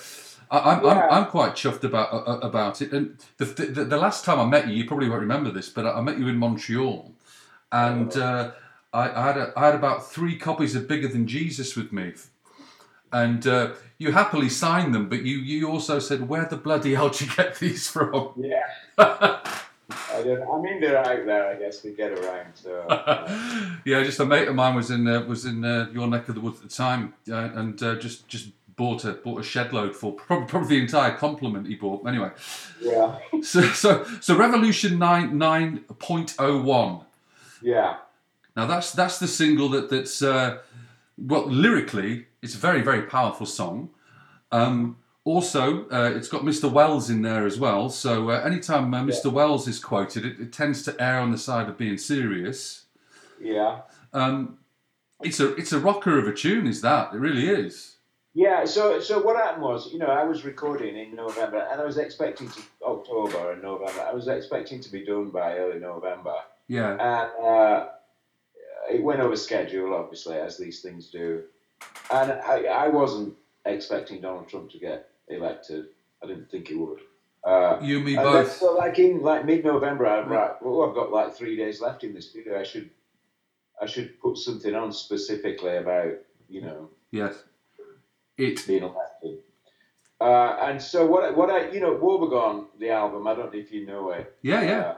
I, 0.51 0.59
I'm, 0.59 0.85
Yeah. 0.85 0.91
I'm 0.91 1.13
I'm 1.13 1.27
quite 1.31 1.53
chuffed 1.53 1.83
about 1.83 2.13
uh, 2.13 2.41
about 2.47 2.83
it. 2.83 2.93
And 2.93 3.17
the, 3.39 3.47
the 3.47 3.85
the 3.85 3.97
last 3.97 4.23
time 4.27 4.39
I 4.39 4.45
met 4.45 4.69
you, 4.69 4.75
you 4.75 4.87
probably 4.87 5.09
won't 5.09 5.23
remember 5.23 5.51
this, 5.51 5.71
but 5.71 5.87
I 5.87 5.93
I 5.93 6.01
met 6.03 6.19
you 6.19 6.29
in 6.29 6.37
Montreal, 6.37 7.11
and 7.73 8.15
uh, 8.19 8.51
I, 8.93 9.11
I 9.11 9.23
had 9.29 9.39
a, 9.39 9.53
I 9.57 9.67
had 9.67 9.75
about 9.77 10.11
three 10.11 10.37
copies 10.37 10.75
of 10.77 10.87
Bigger 10.87 11.09
Than 11.09 11.27
Jesus 11.27 11.75
with 11.75 11.91
me, 11.91 12.13
and 13.13 13.47
uh, 13.47 13.73
you 13.97 14.13
happily 14.13 14.51
signed 14.51 14.95
them, 14.95 15.09
but 15.09 15.23
you 15.23 15.39
you 15.39 15.71
also 15.71 15.99
said, 15.99 16.29
"Where 16.29 16.45
the 16.45 16.59
bloody 16.59 16.95
hell 16.95 17.09
did 17.09 17.23
you 17.23 17.35
get 17.35 17.59
these 17.59 17.89
from?" 17.89 18.35
Yeah. 18.37 19.41
I 19.91 20.23
don't. 20.23 20.43
I 20.43 20.61
mean, 20.61 20.81
they're 20.81 20.99
out 20.99 21.25
there. 21.25 21.49
I 21.49 21.55
guess 21.55 21.81
they 21.81 21.93
get 21.93 22.13
around. 22.13 22.53
So. 22.55 22.83
uh, 22.83 23.77
yeah, 23.85 24.03
just 24.03 24.21
a 24.21 24.27
mate 24.27 24.49
of 24.49 24.55
mine 24.55 24.75
was 24.75 24.91
in 24.91 25.07
uh, 25.07 25.23
was 25.23 25.47
in 25.47 25.65
uh, 25.65 25.89
your 25.93 26.07
neck 26.07 26.29
of 26.29 26.35
the 26.35 26.41
woods 26.41 26.59
at 26.59 26.69
the 26.69 26.75
time, 26.75 27.15
uh, 27.31 27.51
and 27.55 27.83
uh, 27.83 27.95
just 27.97 28.29
just 28.29 28.51
bought 28.77 29.05
a 29.05 29.13
bought 29.13 29.41
a 29.41 29.43
shed 29.43 29.73
load 29.73 29.95
for 29.95 30.13
probably, 30.15 30.47
probably 30.47 30.69
the 30.69 30.83
entire 30.83 31.17
complement 31.17 31.67
he 31.67 31.75
bought. 31.75 32.07
Anyway, 32.07 32.31
yeah. 32.81 33.19
so 33.43 33.63
so 33.73 34.05
so 34.21 34.37
Revolution 34.37 34.99
nine 34.99 35.39
nine 35.39 35.81
point 35.99 36.35
oh 36.39 36.61
one. 36.61 37.01
Yeah. 37.63 37.97
Now 38.57 38.67
that's 38.67 38.93
that's 38.93 39.19
the 39.19 39.29
single 39.29 39.69
that 39.71 39.89
that's 39.89 40.23
uh, 40.23 40.59
well 41.17 41.47
lyrically 41.49 42.27
it's 42.43 42.55
a 42.55 42.59
very 42.59 42.83
very 42.83 43.03
powerful 43.03 43.47
song. 43.47 43.91
Um, 44.51 44.97
also, 45.29 45.87
uh, 45.91 46.11
it's 46.17 46.29
got 46.29 46.41
Mr. 46.43 46.73
Wells 46.73 47.11
in 47.11 47.21
there 47.21 47.45
as 47.45 47.61
well. 47.61 47.91
So 47.91 48.31
uh, 48.31 48.41
anytime 48.41 48.95
uh, 48.95 49.03
Mr. 49.03 49.31
Wells 49.31 49.69
is 49.69 49.79
quoted, 49.79 50.25
it, 50.25 50.41
it 50.41 50.53
tends 50.55 50.83
to 50.85 50.97
err 50.99 51.21
on 51.21 51.33
the 51.33 51.39
side 51.39 51.69
of 51.69 51.77
being 51.77 51.99
serious. 51.99 52.87
Yeah. 53.39 53.83
Um, 54.15 54.59
it's 55.23 55.39
a 55.39 55.55
it's 55.57 55.73
a 55.73 55.81
rocker 55.81 56.19
of 56.19 56.27
a 56.27 56.33
tune, 56.33 56.67
is 56.67 56.81
that? 56.81 57.13
It 57.13 57.19
really 57.19 57.47
is. 57.49 57.97
Yeah, 58.33 58.65
so 58.65 59.01
so 59.01 59.21
what 59.21 59.37
happened 59.37 59.63
was, 59.65 59.93
you 59.93 59.99
know, 59.99 60.07
I 60.07 60.25
was 60.25 60.45
recording 60.45 60.97
in 60.97 61.15
November, 61.15 61.67
and 61.71 61.81
I 61.81 61.85
was 61.85 61.99
expecting 61.99 62.49
to 62.49 62.61
October 62.83 63.53
and 63.53 63.61
November. 63.63 64.01
I 64.01 64.15
was 64.15 64.29
expecting 64.29 64.81
to 64.81 64.91
be 64.91 65.05
done 65.05 65.29
by 65.31 65.59
early 65.59 65.79
November, 65.79 66.37
Yeah. 66.69 66.93
and 66.93 67.47
uh, 67.47 67.87
it 68.91 69.03
went 69.03 69.21
over 69.21 69.37
schedule, 69.37 69.93
obviously, 69.95 70.37
as 70.37 70.57
these 70.57 70.81
things 70.81 71.11
do. 71.11 71.43
And 72.11 72.33
I, 72.33 72.65
I 72.65 72.89
wasn't 72.89 73.35
expecting 73.67 74.21
Donald 74.23 74.49
Trump 74.49 74.71
to 74.71 74.79
get 74.79 75.08
elected. 75.31 75.87
I 76.23 76.27
didn't 76.27 76.51
think 76.51 76.69
he 76.69 76.75
would. 76.75 77.01
Uh, 77.45 77.79
You 77.83 77.97
and 77.99 78.05
me 78.07 78.17
and 78.17 78.25
both. 78.25 78.53
so 78.53 78.75
like 78.75 78.99
in 78.99 79.23
like 79.23 79.45
mid-November, 79.45 80.07
I'm 80.07 80.29
right. 80.29 80.61
Well, 80.61 80.89
I've 80.89 80.95
got 80.95 81.13
like 81.13 81.35
three 81.35 81.57
days 81.57 81.81
left 81.81 82.03
in 82.05 82.13
this 82.15 82.33
video. 82.33 82.59
I 82.59 82.65
should, 82.65 82.91
I 83.81 83.87
should 83.87 84.21
put 84.21 84.37
something 84.39 84.75
on 84.75 84.93
specifically 84.93 85.77
about 85.77 86.15
you 86.49 86.63
know 86.63 86.91
Yes. 87.13 87.43
It. 88.37 88.65
being 88.67 88.83
elected. 88.83 89.39
Uh, 90.21 90.57
and 90.63 90.83
so 90.83 91.07
what? 91.07 91.25
I- 91.25 91.31
What 91.31 91.49
I 91.51 91.71
you 91.71 91.81
know, 91.81 91.95
Woebegone, 91.97 92.67
the 92.79 92.91
album. 92.91 93.27
I 93.29 93.35
don't 93.35 93.53
know 93.53 93.59
if 93.61 93.71
you 93.73 93.87
know 93.87 94.11
it. 94.11 94.37
Yeah, 94.43 94.63
yeah. 94.63 94.95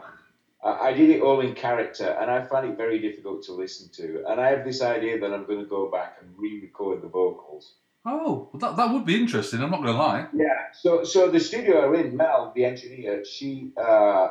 Uh, 0.62 0.66
I 0.66 0.88
I 0.88 0.92
did 0.94 1.10
it 1.10 1.20
all 1.22 1.40
in 1.40 1.54
character, 1.54 2.08
and 2.20 2.30
I 2.30 2.42
find 2.42 2.70
it 2.70 2.76
very 2.76 2.98
difficult 2.98 3.42
to 3.44 3.52
listen 3.52 3.88
to. 4.00 4.24
And 4.28 4.40
I 4.40 4.48
have 4.50 4.64
this 4.64 4.80
idea 4.82 5.18
that 5.20 5.32
I'm 5.32 5.44
going 5.46 5.58
to 5.60 5.66
go 5.78 5.90
back 5.90 6.16
and 6.20 6.28
re-record 6.38 7.02
the 7.02 7.08
vocals. 7.08 7.74
Oh, 8.04 8.48
well, 8.52 8.60
that 8.60 8.76
that 8.76 8.92
would 8.92 9.04
be 9.04 9.20
interesting. 9.20 9.62
I'm 9.62 9.70
not 9.70 9.82
going 9.82 9.92
to 9.94 9.98
lie. 9.98 10.26
Yeah. 10.34 10.72
So, 10.72 11.04
so 11.04 11.30
the 11.30 11.40
studio 11.40 11.86
I'm 11.86 11.94
in, 11.94 12.16
Mel, 12.16 12.52
the 12.54 12.64
engineer, 12.64 13.24
she, 13.24 13.72
uh, 13.76 14.28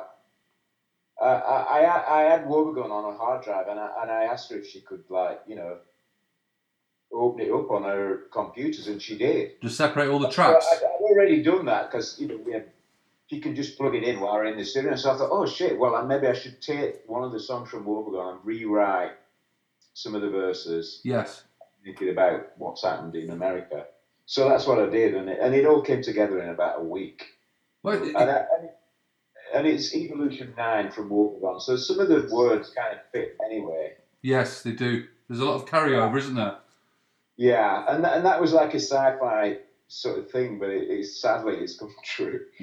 I, 1.21 1.25
I, 1.25 1.79
I 1.81 2.19
I 2.19 2.21
had 2.23 2.45
Woebegone 2.45 2.89
on 2.89 3.13
a 3.13 3.17
hard 3.17 3.43
drive, 3.43 3.67
and 3.67 3.79
I, 3.79 3.89
and 4.01 4.09
I 4.09 4.23
asked 4.23 4.49
her 4.51 4.57
if 4.57 4.67
she 4.67 4.81
could, 4.81 5.03
like, 5.09 5.41
you 5.45 5.55
know, 5.55 5.77
open 7.13 7.41
it 7.45 7.51
up 7.51 7.69
on 7.69 7.83
her 7.83 8.23
computers, 8.31 8.87
and 8.87 8.99
she 9.01 9.17
did. 9.17 9.61
Just 9.61 9.77
separate 9.77 10.09
all 10.09 10.19
the 10.19 10.29
So 10.29 10.35
tracks. 10.35 10.65
I'd, 10.71 10.77
I'd 10.83 11.01
already 11.01 11.43
done 11.43 11.65
that 11.65 11.91
because 11.91 12.19
you 12.19 12.27
know 12.27 12.37
we 12.37 12.53
had, 12.53 12.71
you 13.29 13.39
can 13.41 13.55
just 13.55 13.77
plug 13.77 13.93
it 13.93 14.03
in 14.03 14.19
while 14.19 14.33
we're 14.33 14.45
in 14.45 14.57
the 14.57 14.65
studio. 14.65 14.95
So 14.95 15.11
I 15.11 15.17
thought, 15.17 15.29
oh 15.31 15.45
shit, 15.45 15.77
well 15.77 16.03
maybe 16.05 16.25
I 16.27 16.33
should 16.33 16.59
take 16.61 17.01
one 17.05 17.23
of 17.23 17.31
the 17.31 17.39
songs 17.39 17.69
from 17.69 17.83
Woebegone 17.85 18.37
and 18.37 18.39
rewrite 18.45 19.11
some 19.93 20.15
of 20.15 20.21
the 20.21 20.29
verses, 20.29 21.01
Yes. 21.03 21.43
Thinking 21.83 22.09
about 22.09 22.47
what's 22.57 22.83
happened 22.83 23.15
in 23.15 23.29
America. 23.31 23.85
So 24.25 24.47
that's 24.47 24.67
what 24.67 24.79
I 24.79 24.87
did, 24.89 25.15
and 25.15 25.29
it, 25.29 25.39
and 25.41 25.55
it 25.55 25.65
all 25.65 25.81
came 25.81 26.01
together 26.03 26.39
in 26.41 26.49
about 26.49 26.79
a 26.79 26.83
week. 26.83 27.25
Well, 27.83 27.95
And, 27.97 28.05
it- 28.09 28.15
I, 28.15 28.21
and, 28.21 28.65
it- 28.65 28.75
and 29.55 29.65
it's 29.67 29.95
Evolution 29.95 30.53
Nine 30.55 30.91
from 30.91 31.09
Woebegone, 31.09 31.59
so 31.61 31.75
some 31.75 31.99
of 31.99 32.07
the 32.07 32.27
words 32.31 32.69
kind 32.69 32.93
of 32.93 32.99
fit 33.11 33.35
anyway. 33.43 33.95
yes, 34.21 34.61
they 34.61 34.71
do. 34.73 35.05
There's 35.27 35.39
a 35.41 35.45
lot 35.45 35.55
of 35.55 35.65
carryover, 35.65 36.17
isn't 36.17 36.35
there? 36.35 36.57
Yeah, 37.37 37.85
and 37.87 38.03
that, 38.03 38.17
and 38.17 38.25
that 38.25 38.39
was 38.41 38.53
like 38.53 38.73
a 38.73 38.79
sci-fi 38.79 39.57
sort 39.87 40.19
of 40.19 40.29
thing, 40.29 40.59
but 40.59 40.69
it, 40.69 40.89
it's 40.89 41.19
sadly 41.21 41.55
it's 41.55 41.77
come 41.79 41.89
true. 42.03 42.41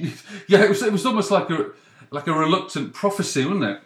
Yeah, 0.48 0.62
it 0.64 0.68
was. 0.68 0.82
It 0.82 0.92
was 0.92 1.06
almost 1.06 1.30
like 1.32 1.50
a 1.50 1.70
like 2.12 2.26
a 2.28 2.32
reluctant 2.32 2.92
prophecy, 2.94 3.44
wasn't 3.44 3.64
it? 3.64 3.80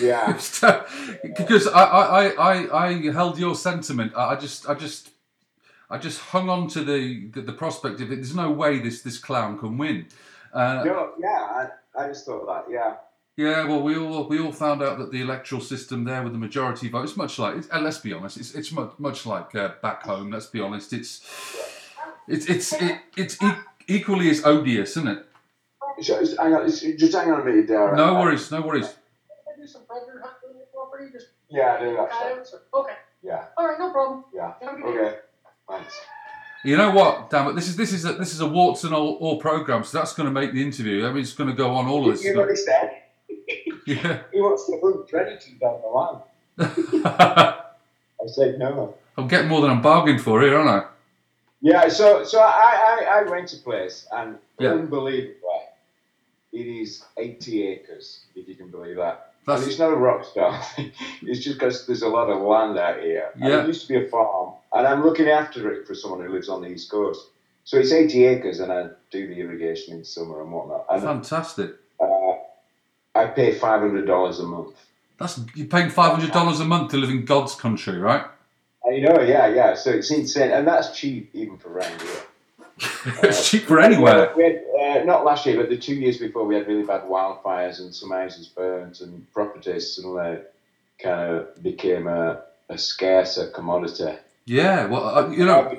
Yeah. 0.00 0.32
because 1.22 1.66
I, 1.68 1.82
I, 1.84 2.26
I, 2.28 2.86
I 2.86 3.12
held 3.12 3.38
your 3.38 3.54
sentiment. 3.54 4.12
I 4.16 4.36
just 4.36 4.68
I 4.68 4.74
just 4.74 5.10
I 5.88 5.98
just 5.98 6.20
hung 6.20 6.48
on 6.48 6.68
to 6.68 6.84
the 6.84 7.28
the, 7.32 7.42
the 7.42 7.52
prospect 7.52 8.00
of 8.00 8.12
it. 8.12 8.16
There's 8.16 8.34
no 8.34 8.50
way 8.50 8.78
this 8.78 9.02
this 9.02 9.18
clown 9.18 9.58
can 9.58 9.78
win. 9.78 10.06
Uh, 10.52 10.82
No, 10.84 11.12
yeah, 11.18 11.68
I, 11.96 12.02
I 12.04 12.08
just 12.08 12.26
thought 12.26 12.44
that, 12.46 12.64
yeah. 12.72 12.94
yeah, 13.36 13.64
well, 13.64 13.82
we 13.82 13.96
all 13.96 14.28
we 14.28 14.40
all 14.40 14.52
found 14.52 14.82
out 14.82 14.98
that 14.98 15.12
the 15.12 15.20
electoral 15.22 15.60
system 15.60 16.04
there 16.04 16.22
with 16.22 16.32
the 16.32 16.38
majority 16.38 16.88
vote. 16.88 17.04
It's 17.04 17.16
much 17.16 17.38
like, 17.38 17.54
and 17.72 17.84
let's 17.84 17.98
be 17.98 18.12
honest, 18.12 18.36
it's 18.36 18.54
it's 18.54 18.72
much, 18.72 18.92
much 18.98 19.26
like 19.26 19.54
uh, 19.54 19.72
back 19.80 20.02
home. 20.02 20.30
Let's 20.32 20.46
be 20.46 20.60
honest, 20.60 20.92
it's 20.92 21.24
it's 22.28 22.46
it's 22.46 22.72
it, 22.72 22.98
it's 23.16 23.42
e- 23.42 23.52
equally 23.86 24.28
as 24.30 24.44
odious, 24.44 24.90
isn't 24.96 25.08
it? 25.08 25.26
Just 26.00 26.38
hang 26.38 26.54
on, 26.54 26.66
just 26.66 26.82
just 26.98 27.14
hang 27.14 27.30
on 27.30 27.40
a 27.42 27.44
minute, 27.44 27.68
Darren. 27.68 27.96
No 27.96 28.14
worries, 28.14 28.50
no 28.50 28.60
worries. 28.62 28.92
Do 29.94 30.00
some 30.00 30.20
president 30.20 30.24
hunting 30.24 30.50
on 30.50 30.56
your 30.56 30.66
property? 30.74 31.10
Just 31.12 31.26
Yeah, 31.48 31.76
I 31.76 31.80
do 31.80 31.96
that. 31.96 32.10
coyotes? 32.10 32.54
or- 32.54 32.80
Okay. 32.80 32.94
Yeah, 33.22 33.44
All 33.58 33.68
right, 33.68 33.78
no 33.78 33.90
problem. 33.90 34.24
yeah. 34.32 34.54
Have 34.62 34.78
a 34.78 34.80
good 34.80 34.94
day. 34.94 35.00
Okay, 35.00 35.16
thanks. 35.68 36.00
You 36.64 36.76
know 36.76 36.90
what? 36.90 37.30
Damn 37.30 37.48
it! 37.48 37.54
This 37.54 37.68
is 37.68 37.76
this 37.76 37.92
is 37.92 38.04
a, 38.04 38.12
this 38.14 38.32
is 38.34 38.40
a 38.40 38.46
warts 38.46 38.84
and 38.84 38.94
all, 38.94 39.14
all 39.16 39.38
program, 39.38 39.82
so 39.84 39.98
that's 39.98 40.12
going 40.14 40.26
to 40.26 40.30
make 40.32 40.52
the 40.52 40.62
interview. 40.62 41.06
I 41.06 41.10
mean, 41.10 41.22
it's 41.22 41.32
going 41.32 41.48
to 41.50 41.56
go 41.56 41.70
on 41.74 41.86
all 41.86 42.06
of 42.08 42.12
this. 42.14 42.24
You 42.24 42.32
stuff. 42.32 42.42
understand? 42.42 42.90
Yeah. 43.86 44.22
he 44.32 44.40
wants 44.40 44.66
to 44.66 44.78
hunt 44.82 45.08
predators 45.08 45.48
down 45.60 45.80
the 45.80 45.88
line. 45.88 46.20
I 47.04 48.26
said 48.26 48.58
no. 48.58 48.94
I'm 49.16 49.26
getting 49.26 49.48
more 49.48 49.60
than 49.62 49.70
I'm 49.70 49.82
bargained 49.82 50.20
for 50.20 50.40
here, 50.42 50.56
aren't 50.58 50.84
I? 50.84 50.88
Yeah, 51.62 51.88
so 51.88 52.22
so 52.24 52.40
I, 52.40 53.00
I, 53.02 53.18
I 53.18 53.20
rent 53.22 53.52
a 53.52 53.56
place 53.56 54.06
and 54.12 54.36
Yeah. 54.58 54.72
unbelievably, 54.72 55.34
it 56.52 56.58
is 56.66 57.04
80 57.16 57.66
acres, 57.68 58.24
if 58.36 58.46
you 58.48 58.54
can 58.54 58.68
believe 58.70 58.96
that. 58.96 59.29
That's- 59.50 59.62
and 59.62 59.70
it's 59.70 59.78
not 59.78 59.92
a 59.92 59.96
rock 59.96 60.24
star. 60.24 60.60
It's 61.22 61.40
just 61.44 61.58
because 61.58 61.86
there's 61.86 62.02
a 62.02 62.08
lot 62.08 62.30
of 62.30 62.40
land 62.42 62.78
out 62.78 63.00
here. 63.00 63.30
And 63.34 63.44
it 63.62 63.66
used 63.66 63.86
to 63.86 63.88
be 63.88 64.04
a 64.04 64.08
farm, 64.08 64.54
and 64.72 64.86
I'm 64.86 65.04
looking 65.04 65.28
after 65.28 65.70
it 65.72 65.86
for 65.86 65.94
someone 65.94 66.20
who 66.24 66.32
lives 66.32 66.48
on 66.48 66.62
the 66.62 66.68
east 66.68 66.90
coast. 66.90 67.28
So 67.64 67.78
it's 67.78 67.92
80 67.92 68.24
acres, 68.26 68.58
and 68.60 68.72
I 68.72 68.88
do 69.10 69.26
the 69.28 69.38
irrigation 69.38 69.94
in 69.96 70.04
summer 70.04 70.40
and 70.42 70.50
whatnot. 70.50 70.86
And 70.90 71.02
Fantastic. 71.02 71.72
uh, 72.00 72.32
I 73.14 73.26
pay 73.26 73.54
$500 73.54 74.40
a 74.40 74.42
month. 74.44 74.76
That's 75.18 75.38
you're 75.54 75.66
paying 75.66 75.90
five 75.90 76.12
hundred 76.12 76.32
dollars 76.32 76.60
a 76.60 76.64
month 76.64 76.90
to 76.92 76.96
live 76.96 77.10
in 77.10 77.26
God's 77.26 77.54
country, 77.54 77.98
right? 77.98 78.24
I 78.86 78.98
know, 79.00 79.20
yeah, 79.20 79.48
yeah. 79.48 79.74
So 79.74 79.90
it's 79.90 80.10
insane, 80.10 80.50
and 80.50 80.66
that's 80.66 80.98
cheap 80.98 81.28
even 81.34 81.58
for 81.58 81.70
around 81.70 82.00
here. 82.00 82.22
It's 83.22 83.48
cheap 83.50 83.64
for 83.64 83.80
anywhere. 83.80 84.32
We 84.36 84.44
had, 84.44 84.62
uh, 84.80 85.04
not 85.04 85.24
last 85.24 85.46
year, 85.46 85.56
but 85.56 85.68
the 85.68 85.76
two 85.76 85.94
years 85.94 86.18
before, 86.18 86.44
we 86.44 86.54
had 86.54 86.66
really 86.66 86.82
bad 86.84 87.02
wildfires 87.02 87.80
and 87.80 87.94
some 87.94 88.10
houses 88.10 88.46
burnt, 88.48 89.00
and 89.00 89.30
properties 89.32 89.94
suddenly 89.94 90.38
kind 91.02 91.20
of 91.36 91.62
became 91.62 92.06
a, 92.06 92.42
a 92.68 92.78
scarcer 92.78 93.48
commodity. 93.48 94.14
Yeah, 94.46 94.86
well, 94.86 95.04
uh, 95.18 95.28
you 95.30 95.44
know, 95.44 95.78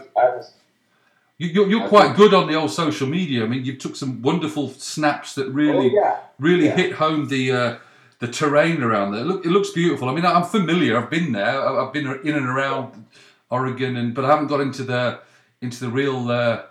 you, 1.37 1.47
you're, 1.47 1.67
you're 1.67 1.87
quite 1.87 2.15
good 2.15 2.33
on 2.33 2.47
the 2.47 2.55
old 2.55 2.71
social 2.71 3.07
media. 3.07 3.43
I 3.43 3.47
mean, 3.47 3.65
you 3.65 3.75
took 3.75 3.95
some 3.95 4.21
wonderful 4.21 4.69
snaps 4.69 5.35
that 5.35 5.49
really, 5.49 5.87
Oh, 5.87 5.93
yeah. 5.93 6.17
really 6.39 6.65
Yeah. 6.67 6.75
hit 6.75 6.93
home 6.93 7.27
the 7.27 7.51
uh, 7.51 7.77
the 8.19 8.27
terrain 8.27 8.83
around 8.83 9.13
there. 9.13 9.23
Look, 9.23 9.45
it 9.45 9.49
looks 9.49 9.71
beautiful. 9.71 10.07
I 10.07 10.13
mean, 10.13 10.25
I'm 10.25 10.43
familiar. 10.43 10.95
I've 10.97 11.09
been 11.09 11.31
there. 11.31 11.59
I've 11.59 11.91
been 11.91 12.05
in 12.23 12.35
and 12.35 12.45
around 12.45 13.05
Oregon, 13.49 13.97
and 13.97 14.13
but 14.13 14.25
I 14.25 14.27
haven't 14.27 14.47
got 14.47 14.61
into 14.61 14.83
the 14.83 15.19
into 15.61 15.79
the 15.79 15.89
real 15.89 16.29
uh, 16.29 16.61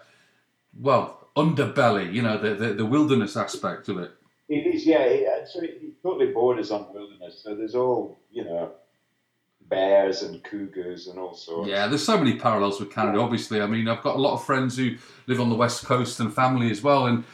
well 0.78 1.28
underbelly. 1.36 2.12
You 2.12 2.22
know, 2.22 2.38
the, 2.38 2.54
the 2.54 2.74
the 2.74 2.86
wilderness 2.86 3.36
aspect 3.36 3.88
of 3.88 3.98
it. 3.98 4.10
it 4.48 4.66
is, 4.74 4.86
yeah. 4.86 5.02
It, 5.02 5.48
so 5.48 5.60
it, 5.60 5.78
it 5.82 6.02
totally 6.02 6.32
borders 6.32 6.70
on 6.70 6.92
wilderness. 6.92 7.40
So 7.42 7.54
there's 7.54 7.74
all, 7.74 8.18
you 8.30 8.44
know, 8.44 8.72
bears 9.68 10.22
and 10.22 10.42
cougars 10.42 11.06
and 11.06 11.18
all 11.18 11.34
sorts. 11.34 11.68
Yeah, 11.68 11.86
there's 11.86 12.04
so 12.04 12.18
many 12.18 12.36
parallels 12.36 12.80
with 12.80 12.90
Canada. 12.90 13.20
Obviously, 13.20 13.60
I 13.60 13.66
mean, 13.66 13.88
I've 13.88 14.02
got 14.02 14.16
a 14.16 14.18
lot 14.20 14.34
of 14.34 14.44
friends 14.44 14.76
who 14.76 14.96
live 15.26 15.40
on 15.40 15.48
the 15.48 15.54
west 15.54 15.84
coast 15.84 16.18
and 16.20 16.32
family 16.34 16.70
as 16.70 16.82
well, 16.82 17.06
and 17.06 17.24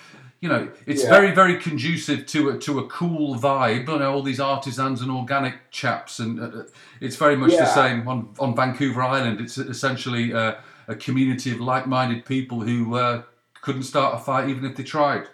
you 0.40 0.50
know, 0.50 0.68
it's 0.84 1.02
Yeah. 1.02 1.08
very, 1.08 1.31
very 1.34 1.58
conducive 1.58 2.26
to 2.26 2.50
a, 2.50 2.58
to 2.58 2.78
a 2.78 2.86
cool 2.89 3.36
vibe. 3.36 3.89
You 3.89 3.98
know, 3.98 4.12
all 4.12 4.23
these 4.23 4.39
artisans 4.39 5.00
and 5.00 5.10
organic 5.10 5.70
chaps, 5.70 6.18
and 6.18 6.39
uh, 6.39 6.65
it's 7.00 7.16
very 7.16 7.36
much 7.36 7.52
the 7.52 7.66
same 7.66 8.06
on 8.06 8.34
on 8.39 8.55
Vancouver 8.55 9.02
Island. 9.02 9.40
It's 9.40 9.56
essentially 9.56 10.34
uh, 10.34 10.56
a 10.89 10.94
community 10.94 11.50
of 11.52 11.60
like-minded 11.60 12.24
people 12.24 12.60
who 12.60 12.94
uh, 12.94 13.23
couldn't 13.62 13.84
start 13.84 14.15
a 14.15 14.18
fight 14.18 14.48
even 14.48 14.65
if 14.65 14.76
they 14.76 14.84
tried. 14.84 15.28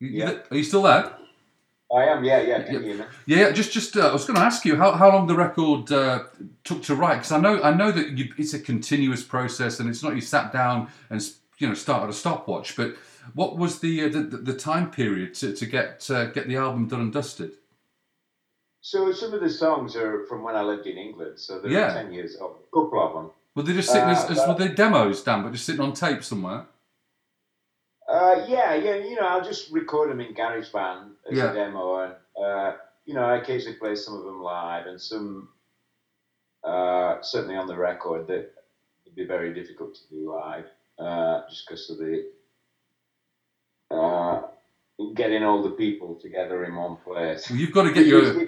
Yeah. 0.00 0.38
Are 0.50 0.56
you 0.56 0.64
still 0.64 0.82
there? 0.82 1.12
I 1.94 2.04
am, 2.06 2.24
yeah, 2.24 2.40
yeah. 2.40 2.62
Can 2.62 2.74
you 2.74 2.80
hear 2.80 2.96
me? 2.96 3.04
Yeah, 3.26 3.50
just 3.52 3.72
just 3.72 3.96
uh, 3.96 4.08
I 4.08 4.12
was 4.12 4.24
going 4.24 4.36
to 4.36 4.42
ask 4.42 4.64
you 4.64 4.76
how, 4.76 4.92
how 4.92 5.08
long 5.08 5.28
the 5.28 5.36
record 5.36 5.90
uh, 5.92 6.24
took 6.64 6.82
to 6.84 6.96
write 6.96 7.16
because 7.16 7.30
I 7.30 7.38
know 7.38 7.62
I 7.62 7.72
know 7.72 7.92
that 7.92 8.18
you, 8.18 8.32
it's 8.36 8.54
a 8.54 8.58
continuous 8.58 9.22
process 9.22 9.78
and 9.78 9.88
it's 9.88 10.02
not 10.02 10.16
you 10.16 10.20
sat 10.20 10.52
down 10.52 10.88
and 11.10 11.22
you 11.58 11.68
know 11.68 11.74
started 11.74 12.10
a 12.10 12.12
stopwatch. 12.12 12.74
But 12.74 12.96
what 13.34 13.56
was 13.56 13.78
the 13.78 14.04
uh, 14.04 14.08
the, 14.08 14.22
the, 14.22 14.36
the 14.38 14.54
time 14.54 14.90
period 14.90 15.34
to, 15.34 15.54
to 15.54 15.66
get 15.66 16.10
uh, 16.10 16.24
get 16.26 16.48
the 16.48 16.56
album 16.56 16.88
done 16.88 17.02
and 17.02 17.12
dusted? 17.12 17.52
So 18.86 19.10
some 19.10 19.34
of 19.34 19.40
the 19.40 19.50
songs 19.50 19.96
are 19.96 20.24
from 20.26 20.44
when 20.44 20.54
I 20.54 20.62
lived 20.62 20.86
in 20.86 20.96
England, 20.96 21.40
so 21.40 21.58
they're 21.58 21.72
Yeah. 21.72 21.92
10 21.92 22.12
years 22.12 22.36
old. 22.40 22.60
A 22.62 22.70
couple 22.72 23.00
of 23.04 23.14
them. 23.14 23.32
Were 23.56 23.64
they 23.64 23.72
just 23.72 23.90
sitting 23.90 24.08
as, 24.08 24.24
Uh, 24.24 24.28
as 24.34 24.46
were 24.46 24.54
they 24.54 24.68
demos, 24.68 25.24
Danbert 25.24 25.50
just 25.54 25.66
sitting 25.66 25.80
on 25.80 25.92
tape 25.92 26.22
somewhere? 26.22 26.68
Uh, 28.06 28.44
yeah, 28.46 28.74
yeah, 28.76 28.94
you 28.94 29.16
know, 29.16 29.26
I'll 29.26 29.42
just 29.42 29.72
record 29.72 30.08
them 30.10 30.20
in 30.20 30.34
GarageBand 30.34 31.16
as 31.28 31.36
Yeah. 31.36 31.50
a 31.50 31.54
demo, 31.54 31.96
and 32.04 32.14
uh, 32.40 32.76
you 33.04 33.14
know, 33.14 33.24
I 33.24 33.38
occasionally 33.38 33.76
play 33.76 33.96
some 33.96 34.14
of 34.14 34.22
them 34.24 34.40
live, 34.40 34.86
and 34.86 35.00
some 35.00 35.48
uh, 36.62 37.20
certainly 37.22 37.56
on 37.56 37.66
the 37.66 37.76
record 37.76 38.28
that 38.28 38.54
would 39.04 39.16
be 39.16 39.24
very 39.24 39.52
difficult 39.52 39.96
to 39.96 40.08
do 40.10 40.32
live, 40.32 40.66
uh, 41.00 41.42
just 41.48 41.66
because 41.66 41.90
of 41.90 41.98
the 41.98 42.30
uh, 43.90 44.42
getting 45.14 45.42
all 45.42 45.62
the 45.62 45.70
people 45.70 46.14
together 46.14 46.64
in 46.64 46.74
one 46.74 46.96
place. 46.96 47.50
Well, 47.50 47.58
you've 47.58 47.72
got 47.72 47.84
to 47.84 47.92
get 47.92 48.06
your 48.12 48.46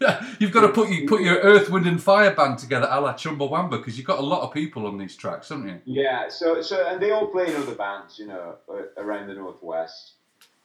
you've 0.38 0.52
got 0.52 0.62
to 0.62 0.68
put 0.68 0.90
you 0.90 1.06
put 1.08 1.22
your 1.22 1.36
Earth, 1.38 1.70
Wind 1.70 1.86
and 1.86 2.02
Fire 2.02 2.34
band 2.34 2.58
together, 2.58 2.88
a 2.90 3.00
la 3.00 3.14
Chumbawamba, 3.14 3.70
because 3.70 3.96
you've 3.96 4.06
got 4.06 4.18
a 4.18 4.22
lot 4.22 4.42
of 4.42 4.52
people 4.52 4.86
on 4.86 4.98
these 4.98 5.16
tracks, 5.16 5.48
haven't 5.48 5.68
you? 5.68 5.80
Yeah, 5.84 6.28
so 6.28 6.60
so 6.60 6.86
and 6.86 7.00
they 7.00 7.10
all 7.10 7.28
play 7.28 7.46
in 7.48 7.56
other 7.56 7.74
bands, 7.74 8.18
you 8.18 8.26
know, 8.26 8.56
uh, 8.68 8.82
around 9.02 9.28
the 9.28 9.34
northwest. 9.34 10.12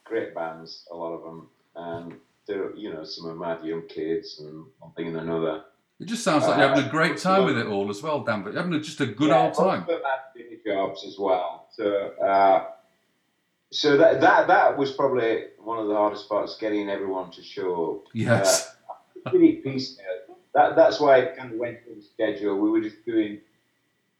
Great 0.03 0.35
bands, 0.35 0.85
a 0.91 0.95
lot 0.95 1.13
of 1.13 1.23
them, 1.23 1.47
and 1.75 2.15
they're 2.47 2.75
you 2.75 2.93
know 2.93 3.03
some 3.03 3.29
of 3.29 3.47
have 3.47 3.65
young 3.65 3.87
kids 3.87 4.41
and 4.41 4.65
one 4.79 4.91
thing 4.93 5.07
and 5.07 5.17
another. 5.17 5.63
It 5.99 6.07
just 6.07 6.23
sounds 6.23 6.47
like 6.47 6.57
you're 6.57 6.67
having 6.67 6.83
a 6.85 6.89
great 6.89 7.17
time 7.17 7.45
with 7.45 7.59
it 7.59 7.67
all 7.67 7.87
as 7.91 8.01
well, 8.01 8.21
Dan. 8.23 8.41
But 8.41 8.53
you're 8.53 8.63
having 8.63 8.75
a, 8.75 8.81
just 8.81 8.99
a 9.01 9.05
good 9.05 9.29
Yeah, 9.29 9.43
old 9.43 9.53
time. 9.53 9.81
of 9.83 9.87
them 9.87 10.01
have 10.03 10.33
day 10.35 10.57
jobs 10.65 11.05
as 11.05 11.17
well. 11.19 11.67
So 11.71 12.07
uh, 12.17 12.65
so 13.71 13.97
that 13.97 14.21
that 14.21 14.47
that 14.47 14.77
was 14.77 14.91
probably 14.91 15.45
one 15.57 15.79
of 15.79 15.87
the 15.87 15.95
hardest 15.95 16.27
parts, 16.29 16.57
getting 16.57 16.89
everyone 16.89 17.31
to 17.31 17.41
show 17.41 17.95
up. 17.95 18.11
Yes. 18.13 18.75
Uh, 18.89 19.29
pretty 19.29 19.53
piecemeal. 19.53 20.07
That 20.53 20.75
that's 20.75 20.99
why 20.99 21.19
it 21.19 21.37
kind 21.37 21.53
of 21.53 21.59
went 21.59 21.83
through 21.83 21.95
the 21.95 22.01
schedule. 22.01 22.57
We 22.57 22.69
were 22.69 22.81
just 22.81 23.05
doing 23.05 23.39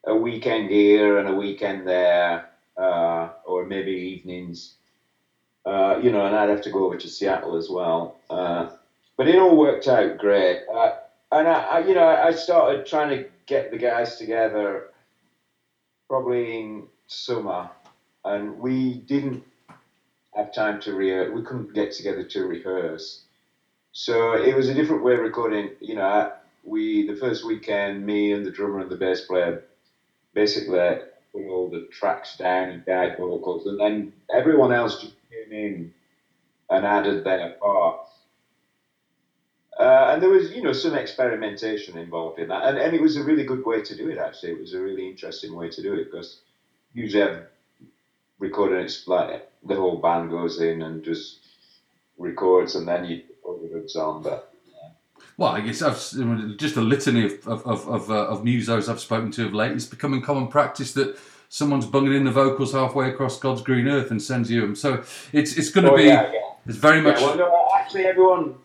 a 0.06 0.16
weekend 0.16 0.70
here 0.70 1.20
and 1.20 1.28
a 1.28 1.34
weekend 1.34 1.88
there, 1.88 2.50
uh, 2.78 3.30
or 3.46 3.66
maybe 3.66 3.92
evenings. 3.92 4.76
Uh, 5.66 6.00
you 6.02 6.12
know, 6.12 6.26
and 6.26 6.36
I'd 6.36 6.50
have 6.50 6.62
to 6.64 6.72
go 6.72 6.86
over 6.86 6.98
to 6.98 7.08
Seattle 7.08 7.56
as 7.56 7.70
well. 7.70 8.18
Uh, 8.30 8.70
but 9.18 9.28
it 9.28 9.38
all 9.38 9.56
worked 9.56 9.88
out 9.88 10.18
great. 10.18 10.62
Uh, 10.74 10.94
and 11.32 11.48
I, 11.48 11.62
I, 11.62 11.80
you 11.86 11.94
know, 11.94 12.08
I 12.08 12.32
started 12.32 12.86
trying 12.86 13.10
to 13.10 13.30
get 13.46 13.70
the 13.70 13.78
guys 13.78 14.18
together 14.18 14.88
probably 16.08 16.60
in 16.60 16.88
summer, 17.08 17.70
and 18.26 18.60
we 18.60 18.98
didn't 18.98 19.44
have 20.36 20.54
time 20.54 20.80
to 20.82 20.94
rehearse. 20.94 21.32
We 21.34 21.44
couldn't 21.44 21.74
get 21.74 21.92
together 21.92 22.24
to 22.24 22.46
rehearse, 22.46 23.24
so 23.92 24.34
it 24.34 24.56
was 24.56 24.70
a 24.70 24.74
different 24.74 25.04
way 25.04 25.16
of 25.16 25.22
recording. 25.22 25.72
You 25.80 25.96
know, 25.96 26.30
we 26.64 27.06
the 27.08 27.16
first 27.16 27.44
weekend, 27.44 28.06
me 28.06 28.32
and 28.32 28.46
the 28.46 28.52
drummer 28.52 28.80
and 28.80 28.92
the 28.92 28.96
bass 28.96 29.22
player, 29.22 29.62
basically 30.34 30.98
put 31.34 31.48
all 31.48 31.70
the 31.70 31.88
tracks 31.92 32.36
down 32.38 32.70
and 32.70 32.86
guide 32.86 33.16
vocals, 33.18 33.66
and 33.66 33.80
then 33.80 34.14
everyone 34.34 34.72
else 34.72 34.96
just 35.02 35.14
came 35.30 35.52
in 35.52 35.92
and 36.70 36.86
added 36.86 37.24
their 37.24 37.50
parts. 37.62 38.10
Uh, 39.80 40.10
and 40.12 40.22
there 40.22 40.30
was, 40.30 40.52
you 40.52 40.62
know, 40.62 40.74
some 40.74 40.94
experimentation 40.96 41.98
involved 41.98 42.40
in 42.40 42.48
that, 42.50 42.64
and, 42.64 42.78
and 42.78 42.94
it 42.94 43.02
was 43.02 43.16
a 43.16 43.24
really 43.24 43.44
good 43.44 43.64
way 43.66 43.82
to 43.82 43.96
do 43.96 44.10
it. 44.10 44.18
Actually, 44.18 44.52
it 44.52 44.60
was 44.60 44.74
a 44.74 44.80
really 44.80 45.08
interesting 45.08 45.56
way 45.56 45.70
to 45.70 45.82
do 45.82 45.94
it 45.94 46.06
because 46.12 46.42
usually 46.94 47.24
I've 47.24 47.46
recorded 48.42 48.84
it's 48.86 49.08
like 49.08 49.50
the 49.66 49.76
whole 49.76 49.98
band 49.98 50.30
goes 50.32 50.60
in 50.60 50.82
and 50.82 51.04
just 51.04 51.40
records, 52.18 52.76
and 52.76 52.88
then 52.88 53.06
you 53.06 53.22
put 53.46 53.62
the 53.62 53.68
overdubs 53.70 53.96
on. 53.96 54.24
But 54.24 54.52
Well, 55.38 55.52
I 55.52 55.62
guess 55.62 55.82
I've 55.82 55.98
just 56.58 56.76
a 56.78 56.82
litany 56.82 57.26
of 57.26 57.48
of 57.48 57.66
of, 57.66 57.88
of, 57.88 58.12
uh, 58.12 58.28
of 58.28 58.44
musos 58.44 58.90
I've 58.90 59.00
spoken 59.00 59.32
to 59.32 59.46
of 59.46 59.54
late. 59.54 59.72
It's 59.72 59.86
becoming 59.86 60.22
common 60.22 60.48
practice 60.48 60.92
that 60.94 61.18
someone's 61.50 61.86
bunging 61.86 62.14
in 62.14 62.24
the 62.26 62.32
vocals 62.32 62.74
halfway 62.74 63.10
across 63.10 63.40
God's 63.40 63.62
green 63.62 63.88
earth 63.88 64.12
and 64.12 64.22
sends 64.22 64.50
you 64.52 64.62
them. 64.62 64.76
So 64.76 65.04
it's 65.34 65.58
it's 65.58 65.70
going 65.70 65.86
to 65.86 65.92
Oh, 65.94 65.98
be 65.98 66.04
yeah, 66.06 66.32
yeah. 66.32 66.40
it's 66.66 66.78
very 66.78 67.02
much 67.02 67.20
Yeah, 67.22 67.28
well, 67.28 67.38
no, 67.38 67.68
actually, 67.80 68.06
everyone 68.06 68.56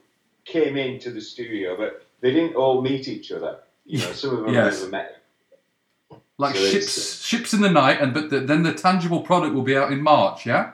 came 0.44 0.76
into 0.76 1.10
the 1.10 1.20
studio, 1.20 1.76
but 1.76 2.06
they 2.20 2.32
didn't 2.32 2.54
all 2.56 2.80
meet 2.82 3.08
each 3.08 3.32
other. 3.32 3.58
You 3.84 3.98
know, 4.02 4.12
some 4.12 4.30
of 4.36 4.44
them 4.44 4.54
Yes. 4.54 4.78
never 4.80 4.90
met. 4.90 5.15
Like 6.38 6.54
so 6.54 6.64
ships 6.64 7.22
ships 7.24 7.54
in 7.54 7.60
the 7.60 7.70
night, 7.70 8.00
and 8.00 8.12
but 8.12 8.30
the, 8.30 8.40
then 8.40 8.62
the 8.62 8.72
tangible 8.74 9.20
product 9.20 9.54
will 9.54 9.62
be 9.62 9.76
out 9.76 9.92
in 9.92 10.02
March. 10.02 10.46
Yeah. 10.46 10.72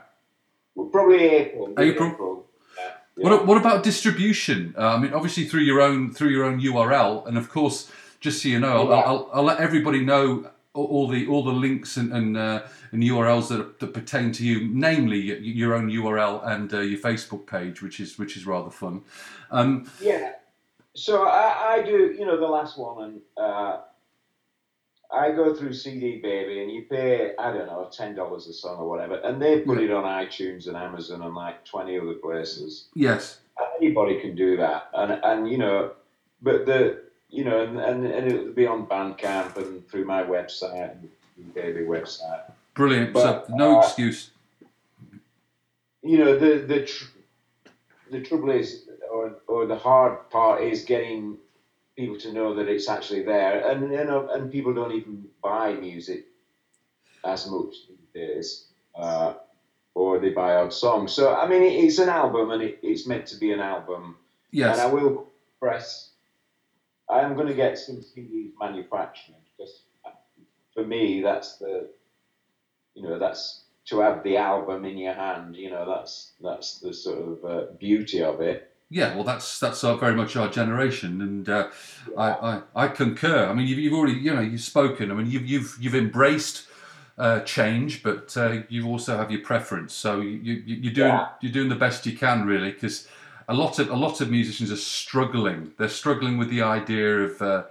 Well, 0.75 0.89
probably 0.89 1.19
April. 1.25 1.75
April. 1.79 2.47
Yeah. 2.79 3.29
What, 3.29 3.47
what 3.47 3.59
about 3.59 3.83
distribution? 3.83 4.75
Uh, 4.77 4.95
I 4.95 4.99
mean, 4.99 5.13
obviously 5.13 5.45
through 5.45 5.61
your 5.61 5.81
own 5.81 6.13
through 6.13 6.31
your 6.31 6.45
own 6.45 6.61
URL, 6.61 7.27
and 7.27 7.37
of 7.39 7.49
course, 7.51 7.91
just 8.21 8.43
so 8.43 8.49
you 8.49 8.59
know, 8.59 8.91
I'll, 8.91 9.05
I'll, 9.05 9.31
I'll 9.35 9.43
let 9.45 9.59
everybody 9.61 10.05
know 10.05 10.51
all- 10.75 10.87
all 10.87 11.09
the 11.09 11.27
all 11.27 11.45
the 11.45 11.53
links 11.53 11.97
and 11.99 12.13
and, 12.13 12.37
uh, 12.37 12.63
and 12.93 13.03
URLs 13.03 13.49
that, 13.49 13.79
that 13.81 13.93
pertain 13.93 14.33
to 14.33 14.45
you, 14.45 14.67
namely 14.73 15.39
your 15.41 15.75
own 15.75 15.91
URL 15.91 16.45
and 16.47 16.73
uh, 16.73 16.81
your 16.81 16.99
Facebook 16.99 17.47
page, 17.47 17.83
which 17.83 18.01
is 18.01 18.19
which 18.19 18.37
is 18.37 18.47
rather 18.47 18.71
fun. 18.71 19.03
Um, 19.51 19.91
Yeah. 20.01 20.33
So 20.95 21.23
I, 21.27 21.77
I 21.77 21.83
do, 21.83 22.15
you 22.19 22.27
know, 22.27 22.39
the 22.39 22.47
last 22.47 22.77
one, 22.79 23.03
and 23.05 23.21
uh, 23.37 23.79
I 25.13 25.31
go 25.33 25.55
through 25.55 25.75
CD 25.75 26.19
Baby 26.19 26.63
and 26.63 26.71
you 26.71 26.83
pay, 26.83 27.33
I 27.39 27.53
don't 27.53 27.67
know, 27.67 27.89
ten 27.93 28.15
dollars 28.15 28.47
a 28.47 28.53
song 28.53 28.79
or 28.79 28.89
whatever, 28.89 29.17
and 29.17 29.41
they 29.41 29.61
put 29.61 29.79
it 29.79 29.91
on 29.91 30.05
iTunes 30.05 30.67
and 30.67 30.77
Amazon 30.77 31.23
and 31.23 31.35
like 31.35 31.65
twenty 31.65 31.99
other 31.99 32.15
places. 32.15 32.89
Yes. 32.95 33.41
Anybody 33.79 34.21
can 34.21 34.35
do 34.35 34.57
that, 34.57 34.89
and 34.95 35.13
and 35.23 35.51
you 35.51 35.59
know, 35.59 35.93
but 36.41 36.65
the 36.67 37.03
you 37.29 37.45
know, 37.45 37.63
and 37.63 37.79
and, 37.79 38.07
and 38.07 38.33
it'll 38.33 38.53
be 38.53 38.67
on 38.67 38.87
Bandcamp 38.87 39.57
and 39.57 39.87
through 39.89 40.07
my 40.07 40.23
website, 40.23 40.93
and 40.93 41.55
Baby 41.55 41.81
website. 41.81 42.51
Brilliant. 42.75 43.13
But, 43.13 43.47
so 43.47 43.55
no 43.55 43.79
uh, 43.79 43.85
excuse. 43.85 44.31
you 46.03 46.19
know 46.19 46.39
the 46.39 46.65
the 46.67 46.87
tr- 46.87 47.05
the 48.11 48.21
trouble 48.23 48.51
is 48.51 48.85
or 49.13 49.37
or 49.47 49.67
the 49.67 49.77
hard 49.77 50.31
part 50.31 50.63
is 50.63 50.85
getting 50.85 51.37
people 52.03 52.19
to 52.19 52.33
know 52.33 52.55
that 52.55 52.69
it's 52.69 52.89
actually 52.89 53.23
there. 53.23 53.55
And 53.71 53.93
you 53.93 54.05
know 54.05 54.29
and 54.33 54.51
people 54.51 54.75
don't 54.75 54.93
even 55.01 55.15
buy 55.43 55.75
music 55.75 56.23
as 57.25 57.47
much 57.47 57.75
these 57.89 58.11
days 58.15 58.47
uh, 58.95 59.35
or 59.95 60.19
they 60.19 60.31
buy 60.31 60.55
odd 60.55 60.73
songs. 60.73 61.13
So 61.13 61.25
i 61.43 61.45
mean 61.51 61.63
it's 61.63 61.99
an 61.99 62.09
album 62.09 62.51
and 62.55 62.63
it, 62.63 62.75
it's 62.83 63.07
meant 63.07 63.27
to 63.33 63.37
be 63.45 63.53
an 63.53 63.61
album. 63.61 64.17
Yes. 64.51 64.79
and 64.79 64.81
i 64.87 64.93
will 64.95 65.15
press 65.59 66.11
i'm 67.09 67.35
going 67.37 67.47
to 67.47 67.55
get 67.55 67.79
some 67.79 67.97
CDs 68.09 68.53
manufactured 68.61 69.43
because 69.51 69.75
for 70.75 70.85
me 70.85 71.23
that's 71.23 71.57
the 71.57 71.89
you 72.95 73.03
know 73.03 73.19
that's 73.19 73.63
to 73.87 74.01
have 74.01 74.23
the 74.25 74.37
album 74.37 74.85
in 74.85 74.99
your 74.99 75.15
hand 75.15 75.57
you 75.57 75.71
know 75.71 75.85
that's 75.87 76.33
that's 76.41 76.81
the 76.81 76.93
sort 76.93 77.21
of 77.31 77.45
uh, 77.45 77.63
beauty 77.79 78.23
of 78.23 78.41
it 78.41 78.72
Yeah, 78.93 79.15
well, 79.15 79.25
that's 79.25 79.59
that's 79.59 79.83
our, 79.85 79.97
very 79.97 80.15
much 80.15 80.37
our 80.37 80.49
generation, 80.51 81.23
and 81.23 81.49
uh, 81.49 81.69
I, 82.17 82.29
I 82.31 82.63
I 82.85 82.89
concur. 82.89 83.47
I 83.47 83.55
mean, 83.55 83.67
you've, 83.67 83.79
you've 83.79 83.95
already 83.95 84.19
you 84.19 84.35
know 84.35 84.43
you've 84.43 84.61
spoken. 84.61 85.11
I 85.11 85.15
mean, 85.15 85.31
you've 85.31 85.47
you've 85.47 85.77
you've 85.81 85.95
embraced 85.95 86.67
uh, 87.17 87.41
change, 87.41 88.03
but 88.03 88.37
uh, 88.37 88.59
you 88.69 88.87
also 88.87 89.17
have 89.17 89.31
your 89.31 89.41
preference. 89.41 89.95
So 89.95 90.21
you, 90.21 90.29
you 90.59 90.63
you're 90.83 90.93
doing 90.93 91.09
Yeah. 91.09 91.29
you're 91.41 91.53
doing 91.53 91.71
the 91.71 91.75
best 91.87 92.05
you 92.05 92.15
can, 92.15 92.45
really, 92.45 92.71
because 92.71 93.09
a 93.49 93.55
lot 93.55 93.79
of 93.79 93.89
a 93.89 93.97
lot 93.97 94.21
of 94.21 94.31
musicians 94.31 94.71
are 94.71 94.77
struggling. 94.77 95.73
They're 95.79 95.89
struggling 95.89 96.37
with 96.37 96.51
the 96.51 96.61
idea 96.61 97.21
of 97.25 97.41
uh, 97.41 97.63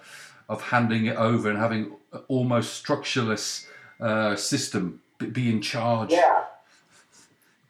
of 0.50 0.64
handing 0.64 1.06
it 1.06 1.18
over 1.18 1.50
and 1.52 1.60
having 1.60 1.92
almost 2.30 2.84
structureless 2.84 3.68
uh, 4.00 4.36
system 4.36 5.02
be- 5.20 5.28
be 5.28 5.50
in 5.52 5.62
charge. 5.62 6.12
yeah 6.12 6.46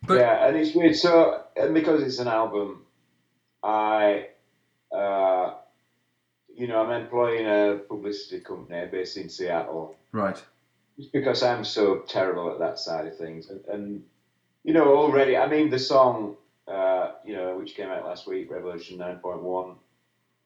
But- 0.08 0.20
yeah 0.20 0.48
and 0.48 0.56
it's 0.56 0.74
weird 0.74 0.96
so 0.96 1.44
and 1.58 1.74
because 1.74 2.02
it's 2.02 2.20
an 2.20 2.30
album 2.30 2.82
i 3.64 4.28
uh, 4.96 5.54
you 6.56 6.68
know 6.68 6.82
i'm 6.84 7.02
employing 7.02 7.46
a 7.46 7.80
publicity 7.88 8.40
company 8.40 8.88
based 8.92 9.18
in 9.18 9.30
seattle 9.30 9.96
Right. 10.14 10.42
just 10.98 11.14
because 11.14 11.42
I'm 11.42 11.64
so 11.64 12.00
terrible 12.00 12.52
at 12.52 12.60
that 12.60 12.78
side 12.78 13.08
of 13.08 13.18
things. 13.18 13.50
And, 13.50 13.62
and 13.74 14.04
you 14.66 14.74
know, 14.74 14.94
already, 14.98 15.38
I 15.38 15.48
mean, 15.48 15.70
the 15.70 15.80
song, 15.80 16.36
uh, 16.68 17.14
you 17.26 17.34
know, 17.34 17.58
which 17.58 17.76
came 17.76 17.88
out 17.88 18.04
last 18.06 18.28
week, 18.28 18.52
Revolution 18.52 18.98
9.1, 18.98 19.76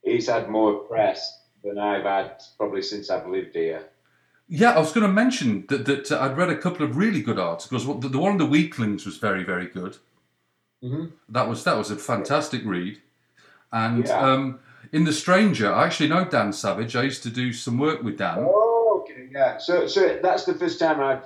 it's 0.04 0.28
had 0.28 0.48
more 0.50 0.76
press 0.76 1.42
than 1.64 1.80
I've 1.80 2.04
had 2.04 2.44
probably 2.58 2.84
since 2.84 3.10
I've 3.10 3.28
lived 3.28 3.56
here. 3.56 3.90
Yeah, 4.48 4.74
I 4.74 4.80
was 4.80 4.92
going 4.94 5.08
to 5.08 5.12
mention 5.12 5.66
that, 5.70 5.86
that 5.86 6.12
uh, 6.12 6.20
I'd 6.22 6.38
read 6.38 6.52
a 6.52 6.58
couple 6.58 6.86
of 6.86 6.96
really 6.96 7.24
good 7.24 7.40
articles. 7.40 7.88
The, 7.88 8.08
the 8.08 8.20
one 8.20 8.34
on 8.34 8.38
the 8.38 8.46
Weaklings 8.46 9.04
was 9.04 9.18
very, 9.18 9.44
very 9.44 9.66
good. 9.66 9.98
Mhm. 10.84 11.14
That 11.30 11.50
was 11.50 11.64
that 11.64 11.76
was 11.76 11.90
a 11.90 11.96
fantastic 11.96 12.62
read. 12.66 13.02
And 13.72 14.06
Yeah. 14.08 14.20
um, 14.20 14.60
in 14.92 15.04
The 15.04 15.14
Stranger, 15.14 15.74
I 15.74 15.86
actually 15.86 16.10
know 16.10 16.26
Dan 16.26 16.54
Savage. 16.54 16.96
I 16.96 17.04
used 17.04 17.24
to 17.24 17.30
do 17.30 17.52
some 17.54 17.78
work 17.78 18.04
with 18.04 18.18
Dan. 18.18 18.38
Oh, 18.40 19.02
okay, 19.04 19.28
yeah. 19.32 19.58
So, 19.58 19.88
so 19.88 20.20
that's 20.22 20.46
the 20.46 20.54
first 20.54 20.80
time 20.80 21.02
I've 21.02 21.26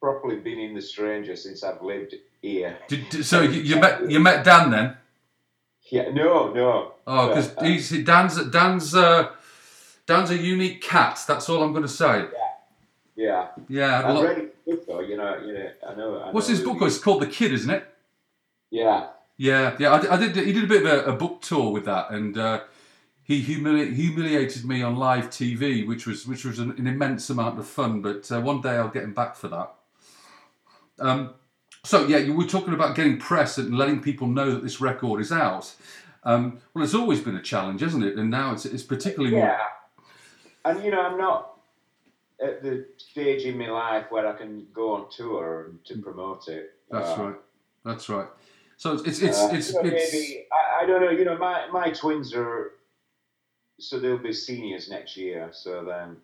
properly 0.00 0.36
been 0.36 0.58
in 0.58 0.74
The 0.74 0.80
Stranger 0.82 1.36
since 1.36 1.62
I've 1.62 1.82
lived 1.82 2.14
here. 2.42 2.78
Did, 2.88 3.24
so 3.24 3.40
you, 3.42 3.60
you 3.60 3.76
met 3.80 4.10
you 4.10 4.20
met 4.20 4.44
Dan 4.44 4.70
then? 4.70 4.96
Yeah, 5.90 6.10
no, 6.12 6.52
no. 6.52 6.92
Oh, 7.06 7.28
because 7.28 7.54
uh, 7.58 7.64
he's 7.64 7.90
Dan's 8.04 8.42
Dan's 8.46 8.94
uh, 8.94 9.30
Dan's 10.06 10.30
a 10.30 10.36
unique 10.36 10.80
cat. 10.80 11.20
That's 11.28 11.48
all 11.48 11.62
I'm 11.62 11.72
going 11.72 11.82
to 11.84 11.88
say. 11.88 12.26
yeah. 13.16 13.48
Yeah. 13.68 14.00
I 14.02 14.12
I've 14.16 14.22
read 14.24 14.38
his 14.38 14.50
book 14.66 14.86
though, 14.86 15.00
you 15.00 15.16
know, 15.16 15.36
you 15.44 15.52
know, 15.52 15.70
I 15.86 15.94
know. 15.94 16.18
I 16.18 16.30
What's 16.30 16.48
know 16.48 16.54
his 16.54 16.64
book? 16.64 16.78
he- 16.80 16.86
It's 16.86 16.98
called 16.98 17.20
The 17.22 17.26
Kid, 17.26 17.52
isn't 17.52 17.70
it? 17.70 17.84
Yeah. 18.70 19.08
Yeah, 19.36 19.76
yeah. 19.78 19.94
I 19.94 20.00
did. 20.00 20.10
I 20.10 20.16
did 20.16 20.36
he 20.36 20.52
did 20.52 20.64
a 20.64 20.66
bit 20.66 20.86
of 20.86 21.06
a, 21.06 21.12
a 21.12 21.16
book 21.16 21.42
tour 21.42 21.72
with 21.72 21.84
that, 21.86 22.10
and 22.10 22.38
uh, 22.38 22.60
he 23.22 23.42
humili- 23.42 23.92
humiliated 23.92 24.64
me 24.64 24.82
on 24.82 24.96
live 24.96 25.28
TV, 25.30 25.86
which 25.86 26.06
was 26.06 26.26
which 26.26 26.44
was 26.44 26.58
an, 26.58 26.70
an 26.72 26.86
immense 26.86 27.30
amount 27.30 27.58
of 27.58 27.66
fun. 27.66 28.00
But 28.00 28.30
uh, 28.30 28.40
one 28.40 28.60
day 28.60 28.70
I'll 28.76 28.88
get 28.88 29.02
him 29.04 29.14
back 29.14 29.34
for 29.34 29.48
that. 29.48 29.74
Um, 31.00 31.34
so 31.82 32.06
yeah, 32.06 32.18
you 32.18 32.34
were 32.34 32.46
talking 32.46 32.74
about 32.74 32.94
getting 32.94 33.18
press 33.18 33.58
and 33.58 33.76
letting 33.76 34.00
people 34.00 34.26
know 34.28 34.52
that 34.52 34.62
this 34.62 34.80
record 34.80 35.20
is 35.20 35.32
out. 35.32 35.74
Um, 36.22 36.60
well, 36.72 36.84
it's 36.84 36.94
always 36.94 37.20
been 37.20 37.36
a 37.36 37.42
challenge, 37.42 37.82
isn't 37.82 38.02
it? 38.02 38.16
And 38.16 38.30
now 38.30 38.52
it's 38.52 38.64
it's 38.64 38.82
particularly 38.84 39.34
more. 39.34 39.46
Yeah. 39.46 39.58
And 40.64 40.82
you 40.84 40.90
know, 40.92 41.00
I'm 41.00 41.18
not 41.18 41.58
at 42.40 42.62
the 42.62 42.86
stage 42.96 43.42
in 43.44 43.58
my 43.58 43.68
life 43.68 44.06
where 44.10 44.26
I 44.26 44.32
can 44.32 44.66
go 44.72 44.94
on 44.94 45.10
tour 45.10 45.72
to 45.84 45.98
promote 45.98 46.48
it. 46.48 46.74
That's 46.90 47.18
Uh, 47.18 47.22
right. 47.22 47.36
That's 47.84 48.08
right. 48.08 48.28
So 48.76 48.92
it's 48.92 49.02
it's 49.06 49.22
it's, 49.22 49.38
uh, 49.38 49.50
it's, 49.52 49.72
you 49.72 49.82
know, 49.82 49.90
it's 49.90 50.12
maybe 50.12 50.44
I, 50.52 50.82
I 50.82 50.86
don't 50.86 51.00
know. 51.00 51.10
You 51.10 51.24
know, 51.24 51.38
my 51.38 51.66
my 51.72 51.90
twins 51.90 52.34
are 52.34 52.72
so 53.78 53.98
they'll 53.98 54.18
be 54.18 54.32
seniors 54.32 54.88
next 54.88 55.16
year. 55.16 55.50
So 55.52 55.84
then 55.84 56.16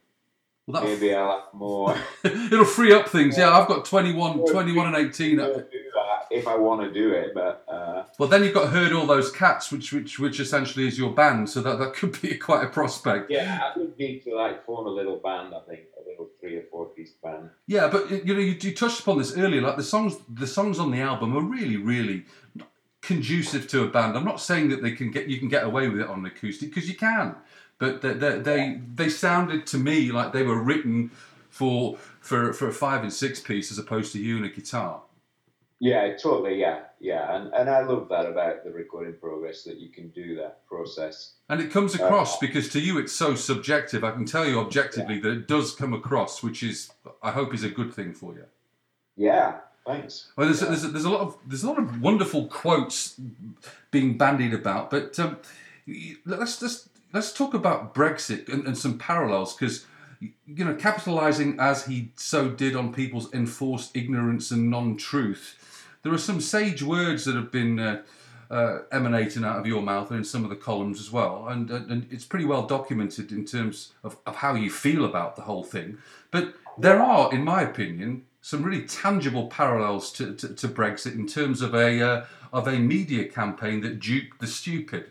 well, 0.67 0.85
maybe 0.85 1.15
I'll 1.15 1.31
have 1.33 1.55
more. 1.55 1.97
it'll 2.25 2.65
free 2.65 2.93
up 2.93 3.09
things. 3.09 3.37
Yeah, 3.37 3.51
I've 3.51 3.69
got 3.69 3.85
21, 3.85 4.47
21 4.47 4.87
and 4.87 4.97
eighteen. 4.97 5.39
to 5.39 5.47
do 5.47 5.91
that 5.95 6.11
if 6.31 6.47
I 6.47 6.57
want 6.57 6.81
to 6.83 6.93
do 6.93 7.13
it, 7.13 7.35
but 7.35 7.65
uh, 7.69 8.05
Well, 8.19 8.29
then 8.29 8.45
you've 8.45 8.55
got 8.55 8.71
Heard 8.71 8.93
All 8.93 9.07
Those 9.07 9.33
Cats, 9.33 9.73
which 9.73 9.93
which 9.93 10.19
which 10.19 10.39
essentially 10.39 10.87
is 10.87 10.97
your 10.99 11.11
band, 11.13 11.51
so 11.51 11.61
that, 11.61 11.79
that 11.79 11.95
could 11.95 12.21
be 12.23 12.35
quite 12.49 12.65
a 12.65 12.69
prospect. 12.69 13.31
yeah, 13.31 13.73
I 13.75 13.79
would 13.79 13.99
need 13.99 14.21
to 14.25 14.35
like 14.35 14.65
form 14.65 14.87
a 14.87 14.91
little 14.91 15.17
band. 15.17 15.55
I 15.55 15.61
think 15.69 15.81
a 16.01 16.09
little 16.09 16.31
three 16.41 16.57
or 16.57 16.63
four 16.71 16.87
piece 16.87 17.13
band. 17.23 17.51
Yeah, 17.67 17.89
but 17.89 18.11
you 18.11 18.35
know, 18.35 18.41
you, 18.41 18.57
you 18.61 18.75
touched 18.75 19.01
upon 19.01 19.19
this 19.19 19.37
earlier. 19.37 19.61
Like 19.61 19.77
the 19.77 19.83
songs, 19.83 20.17
the 20.29 20.47
songs 20.47 20.79
on 20.79 20.93
the 20.93 21.01
album 21.01 21.37
are 21.37 21.43
really, 21.43 21.77
really 21.77 22.25
conducive 23.03 23.67
to 23.69 23.85
a 23.85 23.89
band. 23.89 24.17
I'm 24.17 24.25
not 24.25 24.41
saying 24.41 24.69
that 24.71 24.83
they 24.83 24.93
can 24.93 25.11
get 25.11 25.29
you 25.29 25.39
can 25.39 25.49
get 25.49 25.65
away 25.65 25.89
with 25.89 26.01
it 26.01 26.09
on 26.09 26.21
an 26.21 26.27
acoustic 26.27 26.71
because 26.71 26.89
you 26.89 26.97
can, 26.97 27.37
but 27.79 28.03
they, 28.03 28.13
they 28.13 28.39
they 28.39 28.81
they 28.95 29.09
sounded 29.09 29.67
to 29.69 29.79
me 29.79 30.13
like 30.13 30.33
they 30.33 30.43
were 30.43 30.63
written 30.63 31.11
for 31.49 31.97
for 32.21 32.53
for 32.53 32.69
a 32.69 32.73
five 32.73 33.03
and 33.03 33.13
six 33.13 33.41
piece 33.41 33.71
as 33.71 33.79
opposed 33.79 34.13
to 34.13 34.19
you 34.19 34.37
and 34.37 34.47
a 34.47 34.49
guitar. 34.49 35.03
Yeah, 35.83 36.15
totally. 36.17 36.61
Yeah, 36.61 36.81
yeah, 37.01 37.35
and 37.35 37.53
and 37.55 37.71
I 37.71 37.83
love 37.83 38.09
that 38.11 38.27
about 38.27 38.65
the 38.65 38.71
recording 38.71 39.15
progress 39.15 39.65
that 39.65 39.79
you 39.79 39.89
can 39.89 40.09
do 40.11 40.37
that 40.37 40.67
process. 40.67 41.37
And 41.49 41.59
it 41.61 41.71
comes 41.71 41.95
across 41.95 42.35
uh, 42.35 42.39
because 42.43 42.69
to 42.71 42.81
you 42.81 42.99
it's 42.99 43.15
so 43.15 43.35
subjective. 43.35 44.05
I 44.05 44.11
can 44.11 44.27
tell 44.27 44.47
you 44.47 44.61
objectively 44.61 45.19
that 45.21 45.31
it 45.31 45.49
does 45.49 45.75
come 45.75 45.95
across, 45.95 46.43
which 46.43 46.63
is 46.63 46.91
I 47.23 47.31
hope 47.31 47.55
is 47.55 47.65
a 47.65 47.71
good 47.71 47.95
thing 47.95 48.13
for 48.13 48.35
you. 48.35 48.45
Yeah, 49.17 49.61
thanks. 49.93 50.33
Well, 50.37 50.47
there's, 50.47 50.61
there's, 50.61 50.83
there's 50.83 51.05
a 51.05 51.11
lot 51.11 51.21
of 51.21 51.37
there's 51.47 51.63
a 51.63 51.69
lot 51.69 51.79
of 51.79 52.01
wonderful 52.01 52.47
quotes 52.47 53.21
being 53.91 54.17
bandied 54.17 54.55
about, 54.55 54.91
but 54.91 55.19
um, 55.19 55.39
let's 56.25 56.61
let's 56.63 56.89
let's 57.13 57.33
talk 57.33 57.55
about 57.55 57.95
Brexit 57.95 58.49
and, 58.49 58.67
and 58.67 58.77
some 58.77 58.99
parallels 58.99 59.55
because 59.55 59.87
you 60.21 60.65
know 60.65 60.75
capitalizing 60.75 61.59
as 61.59 61.87
he 61.87 62.13
so 62.17 62.49
did 62.49 62.77
on 62.77 62.93
people's 62.93 63.33
enforced 63.33 63.97
ignorance 63.97 64.51
and 64.51 64.71
non-truth. 64.71 65.57
There 66.03 66.13
are 66.13 66.19
some 66.19 66.41
sage 66.41 66.83
words 66.83 67.25
that 67.27 67.35
have 67.35 67.53
been 67.53 67.79
uh, 67.79 68.03
uh, 68.51 68.81
emanating 68.91 69.45
out 69.45 69.59
of 69.59 69.67
your 69.67 69.83
mouth 69.83 70.11
and 70.11 70.19
in 70.19 70.25
some 70.25 70.45
of 70.45 70.51
the 70.51 70.57
columns 70.57 70.99
as 70.99 71.11
well, 71.11 71.47
and, 71.49 71.71
and, 71.71 71.91
and 71.91 72.07
it's 72.11 72.25
pretty 72.25 72.47
well 72.47 72.67
documented 72.67 73.33
in 73.33 73.45
terms 73.45 73.93
of, 74.03 74.17
of 74.27 74.37
how 74.37 74.55
you 74.55 74.71
feel 74.71 75.05
about 75.05 75.37
the 75.37 75.43
whole 75.43 75.63
thing. 75.63 75.99
But 76.31 76.55
there 76.79 77.01
are, 77.01 77.33
in 77.33 77.45
my 77.45 77.63
opinion, 77.63 78.25
some 78.41 78.63
really 78.63 78.87
tangible 78.87 79.49
parallels 79.49 80.13
to, 80.13 80.35
to, 80.35 80.55
to 80.55 80.69
Brexit 80.69 81.15
in 81.15 81.27
terms 81.27 81.61
of 81.61 81.75
a 81.75 82.03
uh, 82.03 82.25
of 82.53 82.67
a 82.67 82.79
media 82.79 83.29
campaign 83.29 83.81
that 83.83 84.01
duped 84.01 84.41
the 84.41 84.47
stupid. 84.47 85.11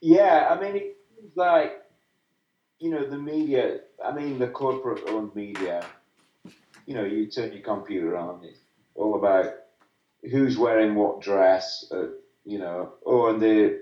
Yeah, 0.00 0.48
I 0.50 0.60
mean, 0.60 0.76
it 0.76 0.96
seems 1.14 1.36
like 1.36 1.82
you 2.78 2.90
know 2.90 3.08
the 3.08 3.18
media. 3.18 3.80
I 4.04 4.12
mean, 4.12 4.38
the 4.38 4.48
corporate-owned 4.48 5.34
media. 5.34 5.84
You 6.86 6.94
know, 6.94 7.04
you 7.04 7.26
turn 7.26 7.52
your 7.52 7.62
computer 7.62 8.16
on. 8.16 8.40
It's 8.42 8.58
all 8.96 9.14
about 9.14 9.54
who's 10.30 10.58
wearing 10.58 10.94
what 10.94 11.20
dress. 11.20 11.84
Uh, 11.92 12.08
you 12.44 12.58
know, 12.58 12.94
oh, 13.06 13.28
and 13.28 13.40
they, 13.40 13.76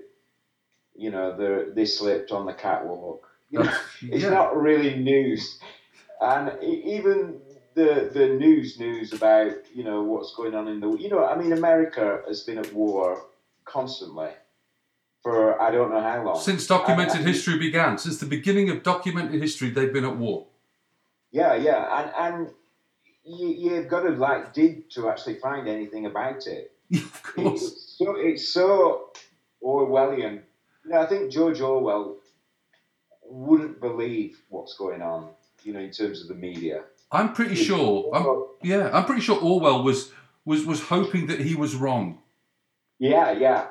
you 0.95 1.09
know, 1.09 1.35
they 1.35 1.71
they 1.73 1.85
slipped 1.85 2.31
on 2.31 2.45
the 2.45 2.53
catwalk. 2.53 3.27
You 3.49 3.63
know, 3.63 3.73
it's 4.03 4.25
not 4.25 4.55
really 4.55 4.95
news, 4.97 5.59
and 6.19 6.61
even 6.63 7.41
the 7.73 8.09
the 8.13 8.27
news 8.27 8.79
news 8.79 9.13
about 9.13 9.53
you 9.73 9.83
know 9.83 10.03
what's 10.03 10.33
going 10.35 10.55
on 10.55 10.67
in 10.67 10.79
the 10.79 10.91
you 10.97 11.09
know 11.09 11.25
I 11.25 11.37
mean 11.37 11.53
America 11.53 12.21
has 12.27 12.41
been 12.41 12.57
at 12.57 12.73
war 12.73 13.25
constantly 13.65 14.31
for 15.21 15.61
I 15.61 15.71
don't 15.71 15.91
know 15.91 16.01
how 16.01 16.23
long. 16.23 16.39
Since 16.41 16.67
documented 16.67 17.17
And- 17.17 17.27
history 17.27 17.57
began, 17.57 17.97
since 17.97 18.19
the 18.19 18.25
beginning 18.25 18.69
of 18.69 18.83
documented 18.83 19.39
history, 19.41 19.69
they've 19.69 19.93
been 19.93 20.05
at 20.05 20.17
war. 20.17 20.47
Yeah, 21.31 21.55
yeah, 21.55 21.99
and 21.99 22.35
and 22.35 22.49
you, 23.23 23.47
you've 23.47 23.87
got 23.87 24.01
to 24.01 24.09
like 24.09 24.53
dig 24.53 24.89
to 24.91 25.09
actually 25.09 25.35
find 25.35 25.67
anything 25.67 26.05
about 26.05 26.47
it. 26.47 26.73
of 26.93 27.23
course. 27.23 27.63
It's 27.63 27.95
so 27.97 28.15
it's 28.17 28.47
so 28.49 29.11
Orwellian. 29.63 30.41
You 30.83 30.91
know, 30.91 31.01
I 31.01 31.05
think 31.05 31.31
George 31.31 31.61
Orwell 31.61 32.17
wouldn't 33.23 33.79
believe 33.79 34.41
what's 34.49 34.75
going 34.75 35.01
on. 35.01 35.29
You 35.63 35.73
know, 35.73 35.79
in 35.79 35.91
terms 35.91 36.21
of 36.21 36.27
the 36.27 36.33
media. 36.33 36.83
I'm 37.11 37.33
pretty 37.33 37.55
sure. 37.55 38.09
I'm, 38.13 38.45
yeah, 38.63 38.89
I'm 38.93 39.05
pretty 39.05 39.21
sure 39.21 39.37
Orwell 39.39 39.83
was 39.83 40.11
was 40.45 40.65
was 40.65 40.81
hoping 40.81 41.27
that 41.27 41.39
he 41.39 41.55
was 41.55 41.75
wrong. 41.75 42.19
Yeah, 42.99 43.31
yeah. 43.31 43.67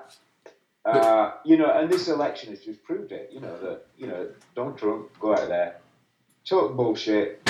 Uh, 0.84 1.32
you 1.44 1.56
know, 1.58 1.70
and 1.70 1.90
this 1.90 2.08
election 2.08 2.50
has 2.50 2.60
just 2.64 2.82
proved 2.82 3.12
it. 3.12 3.30
You 3.32 3.40
know 3.40 3.56
that 3.60 3.86
you 3.98 4.06
know 4.06 4.28
Donald 4.54 4.78
Trump 4.78 5.08
go 5.20 5.32
out 5.34 5.48
there, 5.48 5.76
talk 6.44 6.74
bullshit, 6.74 7.46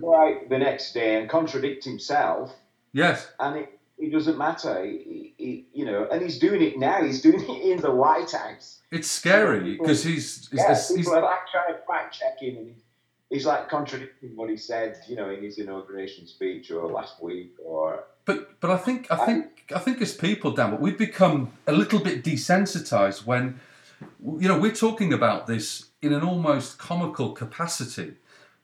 go 0.00 0.14
out 0.16 0.48
the 0.48 0.58
next 0.58 0.92
day 0.92 1.20
and 1.20 1.28
contradict 1.28 1.84
himself, 1.84 2.52
Yes. 2.92 3.30
and 3.40 3.58
it, 3.58 3.78
it 3.98 4.10
doesn't 4.10 4.38
matter. 4.38 4.82
He, 4.84 5.34
he, 5.36 5.66
you 5.74 5.84
know, 5.84 6.08
and 6.10 6.22
he's 6.22 6.38
doing 6.38 6.62
it 6.62 6.78
now. 6.78 7.02
He's 7.04 7.20
doing 7.20 7.40
it 7.42 7.62
in 7.72 7.80
the 7.80 7.90
White 7.90 8.30
House. 8.32 8.80
It's 8.90 9.10
scary 9.10 9.76
because 9.76 10.02
he's, 10.02 10.48
he's, 10.48 10.58
Yeah, 10.58 10.68
he's- 10.68 10.92
people 10.94 11.14
are 11.14 11.22
like 11.22 11.46
trying 11.50 11.74
to 11.74 11.80
fact 11.86 12.18
check 12.18 12.40
him, 12.40 12.56
and 12.56 12.66
he's, 12.68 12.82
he's 13.32 13.46
like 13.46 13.68
contradicting 13.68 14.36
what 14.36 14.50
he 14.50 14.56
said, 14.56 14.98
you 15.08 15.16
know, 15.16 15.30
in 15.30 15.42
his 15.42 15.58
inauguration 15.58 16.26
speech 16.26 16.70
or 16.70 16.86
last 16.88 17.22
week 17.22 17.54
or. 17.64 18.04
But 18.24 18.60
but 18.60 18.70
I 18.70 18.76
think 18.76 19.10
I 19.10 19.26
think 19.26 19.72
I 19.74 19.80
think 19.80 20.00
as 20.00 20.14
people, 20.14 20.52
Dan, 20.52 20.78
we've 20.80 20.98
become 20.98 21.52
a 21.66 21.72
little 21.72 21.98
bit 21.98 22.22
desensitized 22.22 23.26
when 23.26 23.58
you 24.42 24.48
know 24.48 24.58
we're 24.58 24.80
talking 24.86 25.12
about 25.12 25.46
this 25.46 25.86
in 26.00 26.12
an 26.12 26.22
almost 26.22 26.78
comical 26.78 27.32
capacity, 27.32 28.14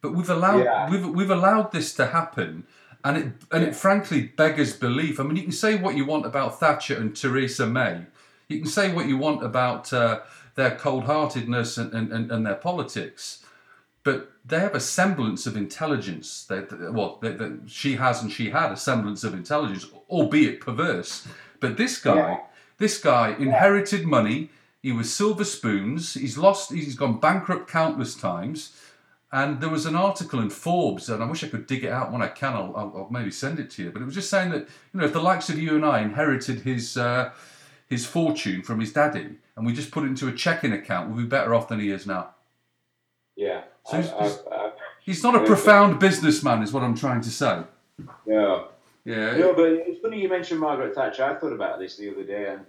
but 0.01 0.15
we've 0.15 0.31
allowed 0.31 0.65
Yeah. 0.65 0.91
we've 0.91 1.09
we've 1.09 1.31
allowed 1.31 1.73
this 1.73 1.93
to 1.95 2.07
happen, 2.07 2.67
and 3.03 3.17
it 3.17 3.27
and 3.51 3.65
it 3.65 3.75
frankly 3.75 4.21
beggars 4.43 4.77
belief. 4.77 5.19
I 5.19 5.25
mean, 5.25 5.37
you 5.37 5.43
can 5.43 5.53
say 5.53 5.75
what 5.75 5.97
you 5.97 6.05
want 6.05 6.25
about 6.25 6.61
Thatcher 6.61 6.97
and 6.97 7.17
Theresa 7.17 7.67
May, 7.67 8.03
you 8.49 8.59
can 8.59 8.69
say 8.69 8.93
what 8.93 9.07
you 9.07 9.19
want 9.19 9.45
about 9.45 9.93
uh, 9.93 10.21
their 10.55 10.75
cold-heartedness 10.77 11.79
and, 11.79 11.93
and, 11.93 12.13
and, 12.13 12.31
and 12.33 12.47
their 12.47 12.55
politics, 12.55 13.45
but 14.05 14.33
they 14.45 14.61
have 14.61 14.75
a 14.75 14.81
semblance 14.81 15.47
of 15.47 15.57
intelligence. 15.57 16.45
That 16.45 16.93
well, 16.93 17.19
that, 17.23 17.39
that 17.39 17.63
she 17.67 17.97
has 17.97 18.23
and 18.23 18.33
she 18.33 18.51
had 18.51 18.73
a 18.73 18.77
semblance 18.77 19.25
of 19.25 19.35
intelligence, 19.35 19.87
albeit 20.09 20.61
perverse. 20.61 21.27
But 21.61 21.77
this 21.77 21.99
guy, 22.01 22.17
Yeah. 22.17 22.39
this 22.79 22.99
guy 23.01 23.35
inherited 23.39 24.07
money. 24.07 24.51
He 24.83 24.93
was 24.93 25.13
silver 25.13 25.45
spoons. 25.45 26.15
He's 26.15 26.39
lost. 26.39 26.73
He's 26.73 26.95
gone 26.95 27.19
bankrupt 27.19 27.69
countless 27.69 28.15
times. 28.15 28.73
And 29.31 29.61
there 29.61 29.69
was 29.69 29.85
an 29.85 29.95
article 29.95 30.41
in 30.41 30.49
Forbes, 30.49 31.11
and 31.11 31.23
I 31.23 31.27
wish 31.27 31.45
I 31.45 31.49
could 31.49 31.67
dig 31.67 31.85
it 31.85 31.93
out 31.93 32.11
when 32.11 32.23
I 32.23 32.29
can. 32.29 32.55
I'll, 32.55 32.73
I'll, 32.75 32.93
I'll 32.97 33.09
maybe 33.11 33.31
send 33.31 33.59
it 33.59 33.69
to 33.73 33.83
you. 33.83 33.91
But 33.91 34.01
it 34.01 34.07
was 34.07 34.15
just 34.15 34.31
saying 34.31 34.51
that 34.53 34.61
you 34.61 35.01
know, 35.01 35.05
if 35.05 35.13
the 35.13 35.21
likes 35.21 35.51
of 35.51 35.59
you 35.59 35.75
and 35.77 35.85
I 35.85 36.01
inherited 36.01 36.61
his 36.61 36.97
uh, 36.97 37.33
his 37.89 38.07
fortune 38.07 38.63
from 38.63 38.81
his 38.81 38.93
daddy, 38.93 39.37
and 39.57 39.67
we 39.67 39.75
just 39.75 39.91
put 39.91 40.05
it 40.05 40.07
into 40.07 40.29
a 40.29 40.33
checking 40.33 40.73
account, 40.73 41.11
we'd 41.11 41.25
be 41.25 41.29
better 41.29 41.55
off 41.55 41.69
than 41.69 41.81
he 41.81 41.91
is 41.91 42.07
now. 42.07 42.31
Yeah. 43.37 43.65
So 43.89 43.97
I- 43.97 44.01
he's- 44.01 44.13
I- 44.13 44.23
he's- 44.23 44.43
I- 44.53 44.73
He's 45.01 45.23
not 45.23 45.35
a 45.35 45.41
profound 45.47 45.99
businessman, 46.01 46.63
is 46.63 46.71
what 46.73 46.83
I'm 46.83 46.95
trying 46.95 47.23
to 47.23 47.31
say. 47.31 47.63
Yeah. 48.27 48.65
Yeah. 49.05 49.37
No, 49.39 49.55
but 49.55 49.71
it's 49.73 50.01
funny 50.03 50.21
you 50.21 50.29
mentioned 50.29 50.61
Margaret 50.61 50.95
Thatcher. 50.95 51.25
I 51.25 51.35
thought 51.37 51.55
about 51.55 51.79
this 51.79 51.97
the 51.97 52.11
other 52.11 52.25
day, 52.25 52.51
and 52.51 52.67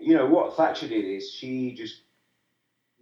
you 0.00 0.14
know 0.14 0.24
what 0.24 0.56
Thatcher 0.56 0.88
did 0.88 1.04
is 1.04 1.30
she 1.30 1.72
just 1.72 1.96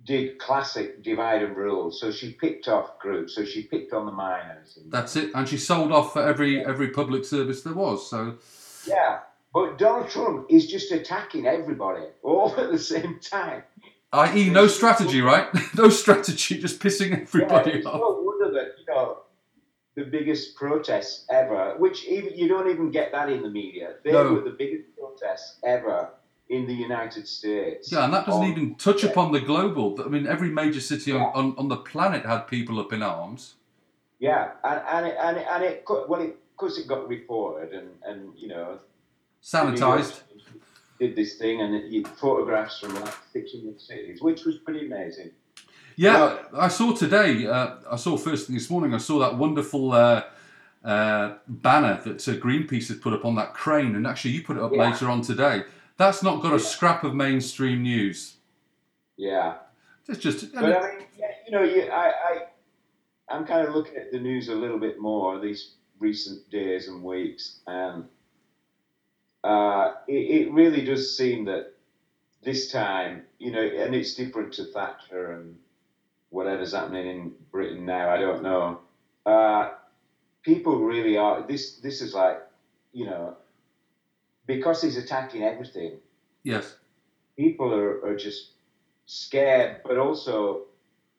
did 0.04 0.38
classic 0.40 1.04
divide 1.04 1.42
and 1.42 1.56
rule. 1.56 1.92
So 1.92 2.10
she 2.10 2.32
picked 2.32 2.66
off 2.66 2.98
groups. 2.98 3.36
So 3.36 3.44
she 3.44 3.62
picked 3.62 3.92
on 3.92 4.06
the 4.06 4.12
miners. 4.12 4.76
That's 4.86 5.14
it. 5.14 5.30
And 5.36 5.48
she 5.48 5.56
sold 5.56 5.92
off 5.92 6.12
for 6.12 6.22
every 6.26 6.64
every 6.64 6.88
public 6.88 7.24
service 7.24 7.62
there 7.62 7.74
was. 7.74 8.10
So 8.10 8.34
yeah, 8.88 9.20
but 9.54 9.78
Donald 9.78 10.10
Trump 10.10 10.46
is 10.50 10.66
just 10.66 10.90
attacking 10.90 11.46
everybody 11.46 12.06
all 12.24 12.52
at 12.58 12.72
the 12.72 12.78
same 12.78 13.20
time. 13.20 13.62
i.e. 14.14 14.50
no 14.50 14.66
strategy, 14.66 15.20
right? 15.20 15.46
no 15.76 15.88
strategy, 15.88 16.58
just 16.58 16.80
pissing 16.80 17.10
everybody 17.22 17.70
yeah, 17.70 17.76
it's 17.78 17.86
off. 17.86 18.00
no 18.00 18.20
wonder 18.22 18.52
that 18.52 18.68
you 18.78 18.86
know 18.88 19.18
the 19.96 20.04
biggest 20.04 20.56
protests 20.56 21.24
ever, 21.30 21.74
which 21.78 22.04
even 22.06 22.32
you 22.34 22.48
don't 22.48 22.68
even 22.68 22.90
get 22.90 23.12
that 23.12 23.28
in 23.30 23.42
the 23.42 23.50
media. 23.50 23.94
They 24.04 24.12
No. 24.12 24.32
were 24.34 24.40
the 24.40 24.56
biggest 24.62 24.84
protests 24.98 25.58
ever 25.64 26.08
in 26.48 26.66
the 26.66 26.74
United 26.74 27.26
States. 27.28 27.90
Yeah, 27.92 28.04
and 28.04 28.12
that 28.14 28.26
doesn't 28.26 28.42
on- 28.44 28.50
even 28.50 28.74
touch 28.74 29.02
upon 29.04 29.32
the 29.32 29.40
global. 29.40 29.86
I 30.04 30.08
mean, 30.08 30.26
every 30.26 30.50
major 30.50 30.80
city 30.80 31.12
on, 31.12 31.22
on, 31.34 31.54
on 31.56 31.68
the 31.68 31.76
planet 31.76 32.24
had 32.26 32.42
people 32.48 32.78
up 32.80 32.92
in 32.92 33.02
arms. 33.02 33.54
Yeah, 34.18 34.52
and 34.62 34.80
and 34.94 35.06
it, 35.06 35.16
and 35.20 35.36
it, 35.36 35.46
and 35.50 35.64
it 35.64 35.84
well, 36.08 36.20
it, 36.20 36.36
because 36.56 36.78
it 36.78 36.86
got 36.88 37.08
reported 37.08 37.72
and 37.72 37.88
and 38.08 38.32
you 38.36 38.48
know 38.48 38.78
Sanitized. 39.42 40.22
Did 40.98 41.16
this 41.16 41.36
thing 41.38 41.60
and 41.60 41.90
he 41.90 42.02
photographs 42.04 42.78
from 42.80 42.94
like 43.00 43.14
600 43.32 43.80
cities, 43.80 44.22
which 44.22 44.44
was 44.44 44.58
pretty 44.58 44.86
amazing. 44.86 45.30
Yeah, 45.96 46.38
I 46.54 46.68
saw 46.68 46.92
today. 46.94 47.46
Uh, 47.46 47.76
I 47.90 47.96
saw 47.96 48.16
first 48.16 48.46
thing 48.46 48.56
this 48.56 48.68
morning. 48.68 48.94
I 48.94 48.98
saw 48.98 49.18
that 49.20 49.38
wonderful 49.38 49.92
uh, 49.92 50.24
uh, 50.84 51.34
banner 51.46 52.00
that 52.04 52.28
uh, 52.28 52.32
Greenpeace 52.32 52.88
had 52.88 53.00
put 53.00 53.12
up 53.12 53.24
on 53.24 53.36
that 53.36 53.54
crane, 53.54 53.94
and 53.94 54.06
actually 54.06 54.32
you 54.32 54.42
put 54.42 54.56
it 54.56 54.62
up 54.62 54.72
Yeah. 54.72 54.90
later 54.90 55.08
on 55.08 55.22
today. 55.22 55.62
That's 55.96 56.22
not 56.22 56.42
got 56.42 56.52
a 56.52 56.58
scrap 56.58 57.04
of 57.04 57.14
mainstream 57.14 57.82
news. 57.82 58.34
Yeah, 59.16 59.58
It's 60.08 60.18
just 60.18 60.52
but 60.52 60.64
I 60.64 60.68
mean, 60.96 61.06
yeah, 61.16 61.26
you 61.46 61.52
know, 61.52 61.62
you, 61.62 61.82
I, 61.84 62.08
I 62.08 62.42
I'm 63.28 63.46
kind 63.46 63.66
of 63.66 63.72
looking 63.74 63.96
at 63.96 64.10
the 64.10 64.18
news 64.18 64.48
a 64.48 64.54
little 64.54 64.78
bit 64.80 64.98
more 64.98 65.38
these 65.38 65.74
recent 66.00 66.50
days 66.50 66.88
and 66.88 67.02
weeks, 67.04 67.60
and 67.68 68.04
uh, 69.44 69.94
it, 70.08 70.46
it 70.46 70.52
really 70.52 70.84
does 70.84 71.16
seem 71.16 71.44
that 71.44 71.74
this 72.42 72.72
time, 72.72 73.22
you 73.38 73.50
know, 73.52 73.60
and 73.60 73.94
it's 73.94 74.14
different 74.14 74.54
to 74.54 74.64
Thatcher 74.64 75.32
and 75.32 75.58
whatever's 76.30 76.72
happening 76.72 77.06
in 77.06 77.32
Britain 77.52 77.84
now. 77.84 78.10
I 78.10 78.18
don't 78.18 78.42
know. 78.42 78.80
Uh, 79.26 79.70
people 80.42 80.78
really 80.78 81.16
are. 81.16 81.46
This 81.46 81.76
this 81.76 82.00
is 82.00 82.14
like, 82.14 82.38
you 82.92 83.06
know, 83.06 83.36
because 84.46 84.82
he's 84.82 84.96
attacking 84.96 85.42
everything. 85.42 85.98
yes, 86.42 86.76
People 87.36 87.72
are, 87.74 88.04
are 88.04 88.16
just 88.16 88.52
scared, 89.06 89.80
but 89.84 89.98
also 89.98 90.62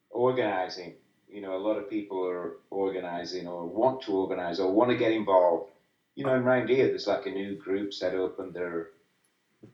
organizing. 0.09 0.93
You 1.29 1.41
know, 1.41 1.55
a 1.55 1.61
lot 1.67 1.77
of 1.77 1.89
people 1.89 2.25
are 2.25 2.53
organizing 2.71 3.47
or 3.47 3.65
want 3.67 4.01
to 4.03 4.13
organize 4.15 4.59
or 4.59 4.71
want 4.71 4.89
to 4.91 4.97
get 4.97 5.11
involved. 5.11 5.71
You 6.15 6.25
know, 6.25 6.33
and 6.35 6.45
around 6.45 6.69
here, 6.69 6.87
there's 6.87 7.07
like 7.07 7.25
a 7.25 7.29
new 7.31 7.55
group 7.55 7.93
set 7.93 8.15
up, 8.15 8.39
and 8.39 8.53
they're 8.53 8.89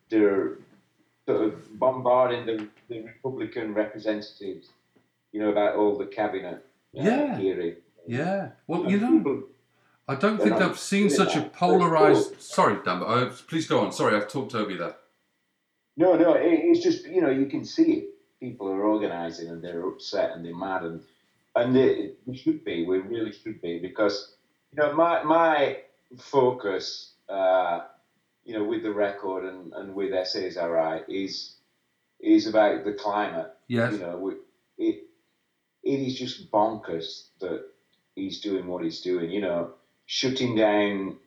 they're 0.10 0.58
sort 1.28 1.42
of 1.44 1.80
bombarding 1.80 2.46
the, 2.46 2.68
the 2.90 3.02
Republican 3.02 3.74
representatives. 3.74 4.70
You 5.32 5.42
know 5.42 5.50
about 5.50 5.76
all 5.76 5.98
the 5.98 6.06
cabinet 6.08 6.66
uh, 6.98 7.04
Yeah. 7.04 7.38
hearing. 7.38 7.76
yeah. 8.08 8.50
Well, 8.68 8.84
And 8.84 8.92
you 8.92 9.00
know, 9.00 9.12
people- 9.18 9.44
I 10.08 10.16
don't 10.16 10.40
think 10.42 10.54
I've 10.54 10.78
seen 10.80 11.10
such 11.10 11.36
a 11.38 11.42
that. 11.42 11.54
polarized. 11.54 12.42
Sorry, 12.42 12.78
Dan, 12.84 13.02
uh, 13.06 13.32
please 13.48 13.66
go 13.68 13.80
on. 13.80 13.92
Sorry, 13.94 14.14
I've 14.16 14.28
talked 14.28 14.54
over 14.56 14.70
you 14.72 14.78
there. 14.78 14.96
No, 15.96 16.16
no, 16.18 16.34
it, 16.34 16.48
it's 16.52 16.82
just 16.84 17.06
you 17.06 17.22
know 17.22 17.30
you 17.30 17.46
can 17.46 17.64
see 17.64 17.94
it. 17.94 18.06
People 18.40 18.68
are 18.70 18.82
organising 18.84 19.50
and 19.50 19.62
they're 19.64 19.86
upset 19.88 20.32
and 20.32 20.44
they're 20.44 20.56
mad 20.56 20.84
and 20.84 21.02
and 21.56 21.76
they, 21.76 22.12
we 22.26 22.36
should 22.36 22.64
be. 22.66 22.86
We 22.86 22.98
really 23.00 23.32
should 23.32 23.62
be 23.62 23.78
because 23.80 24.34
you 24.72 24.82
know 24.82 24.94
my 24.94 25.22
my 25.24 25.78
focus, 26.18 27.14
uh, 27.30 27.82
you 28.44 28.58
know, 28.58 28.64
with 28.64 28.84
the 28.84 28.94
record 28.94 29.46
and, 29.46 29.74
and 29.74 29.96
with 29.96 30.14
essays, 30.14 30.58
all 30.58 30.70
right, 30.70 31.04
is 31.08 31.56
is 32.20 32.48
about 32.48 32.86
the 32.86 32.94
climate. 32.94 33.54
Yes. 33.68 33.94
You 33.94 34.00
know, 34.00 34.18
we, 34.18 34.34
it 34.78 35.04
it 35.84 36.00
is 36.00 36.18
just 36.18 36.52
bonkers 36.52 37.28
that 37.40 37.66
he's 38.16 38.42
doing 38.42 38.68
what 38.68 38.84
he's 38.84 39.02
doing. 39.02 39.32
You 39.32 39.42
know, 39.42 39.74
shutting 40.06 40.56
down 40.56 41.18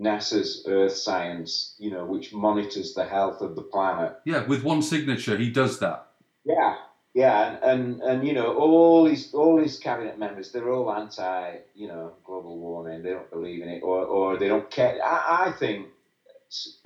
NASA's 0.00 0.64
Earth 0.68 0.96
Science, 0.96 1.74
you 1.78 1.90
know, 1.90 2.04
which 2.04 2.32
monitors 2.32 2.94
the 2.94 3.04
health 3.04 3.40
of 3.40 3.56
the 3.56 3.62
planet. 3.62 4.16
Yeah, 4.24 4.44
with 4.46 4.62
one 4.62 4.82
signature, 4.82 5.36
he 5.36 5.50
does 5.50 5.78
that. 5.80 6.08
Yeah, 6.44 6.76
yeah, 7.16 7.48
and, 7.48 7.58
and, 7.64 8.02
and 8.02 8.28
you 8.28 8.34
know, 8.34 8.52
all 8.54 9.04
these 9.04 9.30
all 9.34 9.58
these 9.58 9.78
cabinet 9.78 10.18
members, 10.18 10.52
they're 10.52 10.70
all 10.70 10.92
anti, 10.92 11.56
you 11.74 11.88
know, 11.88 12.14
global 12.24 12.58
warming. 12.58 13.02
They 13.02 13.12
don't 13.12 13.30
believe 13.30 13.62
in 13.62 13.70
it, 13.70 13.80
or, 13.82 14.04
or 14.06 14.38
they 14.38 14.48
don't 14.48 14.70
care. 14.70 14.96
I, 15.04 15.46
I 15.48 15.52
think, 15.52 15.88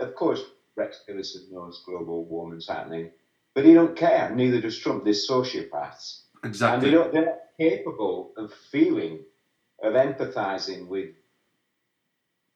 of 0.00 0.14
course, 0.14 0.42
Rex 0.76 1.02
Tillerson 1.08 1.50
knows 1.50 1.80
global 1.84 2.24
warming's 2.26 2.68
happening, 2.68 3.10
but 3.54 3.64
he 3.64 3.74
don't 3.74 3.96
care. 3.96 4.30
Neither 4.30 4.60
does 4.60 4.76
Trump. 4.78 5.04
They're 5.04 5.14
sociopaths, 5.14 6.18
and 6.44 6.50
Exactly. 6.50 6.80
they 6.82 6.90
don't. 6.90 7.12
They're 7.12 7.22
not 7.26 7.36
capable 7.60 8.30
of 8.36 8.52
feeling, 8.72 9.24
of 9.82 9.94
empathizing 9.94 10.88
with 10.88 11.08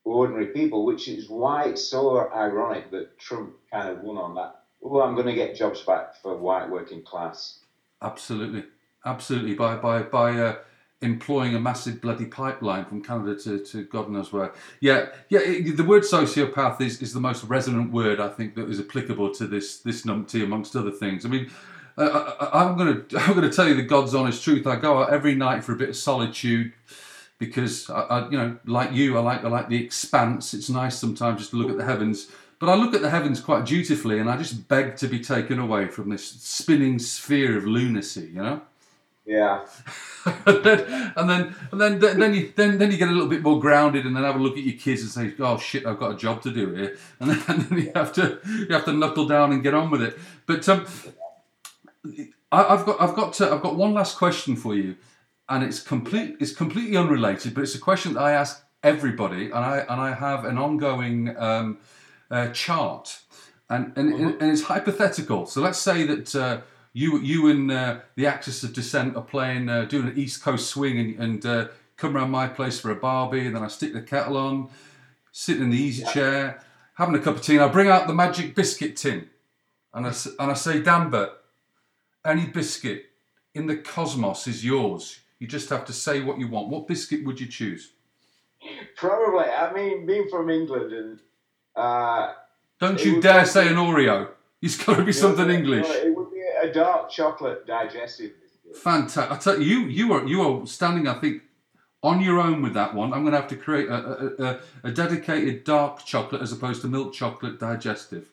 ordinary 0.04 0.46
people, 0.48 0.84
which 0.84 1.08
is 1.08 1.28
why 1.28 1.66
it's 1.66 1.82
so 1.82 2.26
ironic 2.34 2.90
that 2.92 3.18
Trump 3.18 3.54
kind 3.72 3.88
of 3.88 4.00
won 4.00 4.18
on 4.18 4.34
that 4.34 4.52
oh, 4.84 5.00
I'm 5.00 5.14
going 5.14 5.26
to 5.26 5.34
get 5.34 5.54
jobs 5.54 5.82
back 5.82 6.14
for 6.22 6.36
white 6.36 6.68
working 6.68 7.02
class. 7.02 7.58
Absolutely, 8.04 8.64
absolutely. 9.06 9.54
By 9.54 9.76
by 9.76 10.02
by 10.02 10.38
uh, 10.38 10.56
employing 11.02 11.54
a 11.54 11.60
massive 11.60 12.00
bloody 12.02 12.26
pipeline 12.26 12.84
from 12.84 13.02
Canada 13.02 13.36
to, 13.42 13.60
to 13.60 13.84
God 13.84 14.10
knows 14.10 14.32
where. 14.32 14.52
Yeah, 14.80 15.08
yeah. 15.30 15.40
It, 15.40 15.76
the 15.76 15.84
word 15.84 16.04
sociopath 16.04 16.80
is, 16.82 17.02
is 17.02 17.14
the 17.14 17.20
most 17.20 17.44
resonant 17.44 17.92
word 17.92 18.20
I 18.20 18.28
think 18.28 18.56
that 18.56 18.68
is 18.70 18.80
applicable 18.80 19.34
to 19.36 19.46
this 19.48 19.80
this 19.80 20.04
numpty 20.04 20.44
amongst 20.44 20.76
other 20.76 20.92
things. 20.92 21.26
I 21.26 21.30
mean. 21.30 21.50
I, 21.96 22.48
I'm 22.52 22.76
gonna 22.76 23.04
I'm 23.18 23.34
gonna 23.36 23.52
tell 23.52 23.68
you 23.68 23.76
the 23.76 23.82
God's 23.82 24.16
honest 24.16 24.42
truth. 24.44 24.66
I 24.66 24.76
go 24.76 25.02
out 25.04 25.10
every 25.12 25.36
night 25.36 25.62
for 25.62 25.74
a 25.74 25.76
bit 25.76 25.90
of 25.90 25.96
solitude 25.96 26.72
because 27.38 27.88
I, 27.90 28.00
I 28.00 28.30
you 28.30 28.38
know 28.38 28.58
like 28.66 28.92
you 28.92 29.16
I 29.16 29.20
like 29.20 29.44
I 29.44 29.48
like 29.48 29.68
the 29.68 29.84
expanse. 29.84 30.54
It's 30.54 30.68
nice 30.68 30.98
sometimes 30.98 31.40
just 31.40 31.52
to 31.52 31.56
look 31.56 31.70
at 31.70 31.76
the 31.76 31.84
heavens. 31.84 32.32
But 32.64 32.72
I 32.72 32.76
look 32.76 32.94
at 32.94 33.02
the 33.02 33.10
heavens 33.10 33.40
quite 33.40 33.66
dutifully, 33.66 34.18
and 34.20 34.30
I 34.30 34.38
just 34.38 34.68
beg 34.68 34.96
to 34.96 35.06
be 35.06 35.20
taken 35.20 35.58
away 35.58 35.86
from 35.88 36.08
this 36.08 36.26
spinning 36.26 36.98
sphere 36.98 37.58
of 37.58 37.66
lunacy. 37.66 38.30
You 38.32 38.42
know. 38.42 38.62
Yeah. 39.26 39.66
and 40.46 40.64
then 40.64 41.12
and 41.16 41.30
then 41.30 41.54
and 41.72 41.80
then 41.80 41.98
then, 41.98 42.34
you 42.34 42.52
then, 42.56 42.78
then 42.78 42.90
you 42.90 42.96
get 42.96 43.08
a 43.08 43.12
little 43.12 43.28
bit 43.28 43.42
more 43.42 43.60
grounded 43.60 44.06
and 44.06 44.16
then 44.16 44.22
have 44.22 44.36
a 44.36 44.38
look 44.38 44.56
at 44.56 44.64
your 44.64 44.78
kids 44.78 45.02
and 45.02 45.10
say 45.10 45.34
oh 45.42 45.58
shit 45.58 45.86
I've 45.86 45.98
got 45.98 46.12
a 46.12 46.16
job 46.16 46.42
to 46.42 46.50
do 46.50 46.74
here 46.74 46.96
and 47.20 47.30
then, 47.30 47.42
and 47.48 47.62
then 47.62 47.78
you 47.78 47.92
have 47.94 48.12
to 48.14 48.38
you 48.44 48.68
have 48.68 48.84
to 48.84 48.92
knuckle 48.92 49.26
down 49.26 49.52
and 49.52 49.62
get 49.62 49.72
on 49.72 49.90
with 49.90 50.02
it 50.02 50.18
but 50.46 50.68
um 50.68 50.86
I, 52.52 52.64
I've 52.64 52.84
got 52.84 53.00
I've 53.00 53.14
got 53.14 53.32
to, 53.34 53.50
I've 53.50 53.62
got 53.62 53.76
one 53.76 53.94
last 53.94 54.18
question 54.18 54.56
for 54.56 54.74
you 54.74 54.96
and 55.48 55.64
it's 55.64 55.80
complete 55.80 56.36
it's 56.38 56.52
completely 56.52 56.96
unrelated 56.96 57.54
but 57.54 57.62
it's 57.62 57.74
a 57.74 57.80
question 57.80 58.14
that 58.14 58.22
I 58.22 58.32
ask 58.32 58.62
everybody 58.82 59.46
and 59.46 59.54
I 59.54 59.78
and 59.88 60.00
I 60.00 60.12
have 60.12 60.44
an 60.44 60.58
ongoing 60.58 61.34
um, 61.38 61.78
uh, 62.30 62.48
chart. 62.48 63.20
And 63.68 63.92
and, 63.96 64.12
and 64.14 64.42
it's 64.42 64.62
hypothetical. 64.62 65.46
So 65.46 65.60
let's 65.60 65.78
say 65.78 66.04
that 66.06 66.34
uh, 66.34 66.60
you 66.92 67.18
you 67.20 67.50
and 67.50 67.70
uh, 67.70 68.00
the 68.14 68.26
Axis 68.26 68.62
of 68.62 68.72
Dissent 68.72 69.16
are 69.16 69.22
playing 69.22 69.68
uh, 69.68 69.84
doing 69.84 70.08
an 70.08 70.18
East 70.18 70.42
Coast 70.42 70.68
swing 70.68 70.98
and, 70.98 71.18
and 71.18 71.46
uh, 71.46 71.68
come 71.96 72.16
around 72.16 72.30
my 72.30 72.46
place 72.46 72.78
for 72.78 72.90
a 72.90 72.96
barbie 72.96 73.46
and 73.46 73.56
then 73.56 73.62
I 73.62 73.68
stick 73.68 73.92
the 73.92 74.02
kettle 74.02 74.36
on 74.36 74.68
sitting 75.32 75.64
in 75.64 75.70
the 75.70 75.78
easy 75.78 76.04
chair 76.04 76.60
having 76.94 77.14
a 77.14 77.18
cup 77.18 77.36
of 77.36 77.42
tea 77.42 77.54
and 77.54 77.64
I 77.64 77.68
bring 77.68 77.88
out 77.88 78.06
the 78.06 78.14
magic 78.14 78.54
biscuit 78.54 78.96
tin. 78.96 79.28
And 79.92 80.06
I, 80.06 80.12
and 80.38 80.50
I 80.50 80.54
say 80.54 80.80
Danbert 80.80 81.30
any 82.24 82.46
biscuit 82.46 83.06
in 83.54 83.66
the 83.66 83.76
cosmos 83.76 84.46
is 84.46 84.64
yours. 84.64 85.20
You 85.38 85.46
just 85.46 85.68
have 85.70 85.84
to 85.86 85.92
say 85.92 86.20
what 86.20 86.38
you 86.38 86.48
want. 86.48 86.68
What 86.68 86.88
biscuit 86.88 87.24
would 87.24 87.38
you 87.40 87.46
choose? 87.46 87.92
Probably. 88.96 89.44
I 89.44 89.72
mean, 89.72 90.06
being 90.06 90.28
from 90.30 90.50
England 90.50 90.92
and. 90.92 91.20
Uh, 91.76 92.32
don't 92.78 93.04
you 93.04 93.20
dare 93.20 93.42
be- 93.42 93.48
say 93.48 93.68
an 93.68 93.74
Oreo 93.74 94.28
it's 94.62 94.82
got 94.82 94.96
to 94.96 95.04
be 95.04 95.12
something 95.12 95.50
English 95.50 95.86
it 95.88 96.14
would 96.16 96.30
be 96.30 96.42
a 96.62 96.72
dark 96.72 97.10
chocolate 97.10 97.66
digestive. 97.66 98.32
Fantastic! 98.82 99.30
I 99.30 99.36
tell 99.36 99.60
you, 99.60 99.80
you 99.80 99.88
you 99.88 100.12
are 100.12 100.26
you 100.26 100.42
are 100.42 100.66
standing. 100.66 101.06
I 101.06 101.14
think 101.14 101.42
on 102.04 102.20
your 102.20 102.38
own 102.38 102.60
with 102.62 102.74
that 102.74 102.94
one. 102.94 103.12
I'm 103.12 103.22
going 103.22 103.32
to 103.32 103.40
have 103.40 103.48
to 103.48 103.56
create 103.56 103.88
a, 103.88 103.94
a, 103.94 104.44
a, 104.44 104.60
a 104.84 104.90
dedicated 104.92 105.64
dark 105.64 106.04
chocolate 106.04 106.42
as 106.42 106.52
opposed 106.52 106.82
to 106.82 106.88
milk 106.88 107.14
chocolate 107.14 107.58
digestive. 107.58 108.28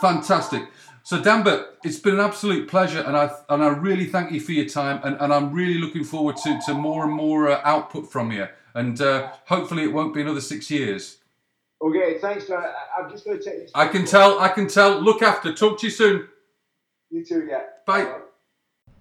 Fantastic. 0.00 0.64
So 1.04 1.22
Danbert, 1.22 1.66
it's 1.84 2.00
been 2.00 2.14
an 2.14 2.20
absolute 2.20 2.68
pleasure, 2.68 3.00
and 3.00 3.16
I 3.16 3.30
and 3.48 3.62
I 3.62 3.68
really 3.68 4.06
thank 4.06 4.32
you 4.32 4.40
for 4.40 4.52
your 4.52 4.68
time, 4.68 5.00
and, 5.04 5.16
and 5.20 5.32
I'm 5.32 5.52
really 5.52 5.78
looking 5.78 6.02
forward 6.02 6.36
to, 6.38 6.58
to 6.66 6.74
more 6.74 7.04
and 7.04 7.12
more 7.12 7.48
uh, 7.50 7.60
output 7.62 8.10
from 8.10 8.32
you, 8.32 8.48
and 8.74 9.00
uh, 9.00 9.30
hopefully 9.46 9.84
it 9.84 9.92
won't 9.92 10.14
be 10.14 10.22
another 10.22 10.40
six 10.40 10.70
years. 10.70 11.18
Okay, 11.84 12.16
thanks, 12.18 12.46
John. 12.46 12.62
I, 12.64 13.02
I'm 13.02 13.10
just 13.10 13.26
going 13.26 13.36
to 13.38 13.44
take 13.44 13.58
this. 13.58 13.70
I 13.74 13.86
can 13.88 14.06
tell. 14.06 14.38
I 14.40 14.48
can 14.48 14.68
tell. 14.68 14.98
Look 15.00 15.20
after. 15.20 15.52
Talk 15.52 15.78
to 15.80 15.86
you 15.86 15.90
soon. 15.90 16.28
You 17.10 17.22
too, 17.22 17.46
yeah. 17.48 17.64
Bye. 17.86 18.10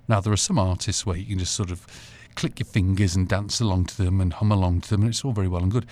Now, 0.10 0.20
there 0.20 0.34
are 0.34 0.38
some 0.38 0.60
artists 0.60 1.06
where 1.06 1.16
you 1.16 1.26
can 1.26 1.40
just 1.40 1.54
sort 1.54 1.72
of 1.72 1.88
click 2.36 2.60
your 2.60 2.66
fingers 2.66 3.16
and 3.16 3.28
dance 3.28 3.62
along 3.62 3.86
to 3.86 4.04
them 4.04 4.20
and 4.20 4.34
hum 4.34 4.52
along 4.52 4.82
to 4.82 4.90
them, 4.90 5.02
and 5.02 5.10
it's 5.12 5.24
all 5.24 5.32
very 5.32 5.48
well 5.48 5.64
and 5.64 5.72
good. 5.72 5.86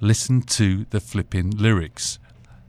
Listen 0.00 0.40
to 0.42 0.86
the 0.88 1.00
flipping 1.00 1.50
lyrics. 1.50 2.18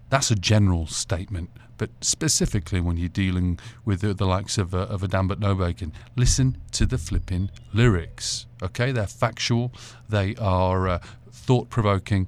That's 0.10 0.30
a 0.30 0.36
general 0.36 0.88
statement, 0.88 1.50
but 1.78 1.90
specifically 2.02 2.82
when 2.82 2.98
you're 2.98 3.10
dealing 3.10 3.60
with 3.86 4.02
the, 4.02 4.14
the 4.14 4.26
likes 4.26 4.58
of, 4.58 4.74
uh, 4.74 4.80
of 4.80 5.04
a 5.04 5.08
Danbert 5.08 5.40
Nobacon, 5.40 5.92
listen 6.16 6.58
to 6.72 6.86
the 6.86 6.98
flipping 6.98 7.50
lyrics. 7.74 8.46
Okay, 8.64 8.92
they're 8.92 9.08
factual, 9.08 9.74
they 10.08 10.36
are 10.36 10.88
uh, 10.88 11.00
thought 11.32 11.70
provoking. 11.70 12.28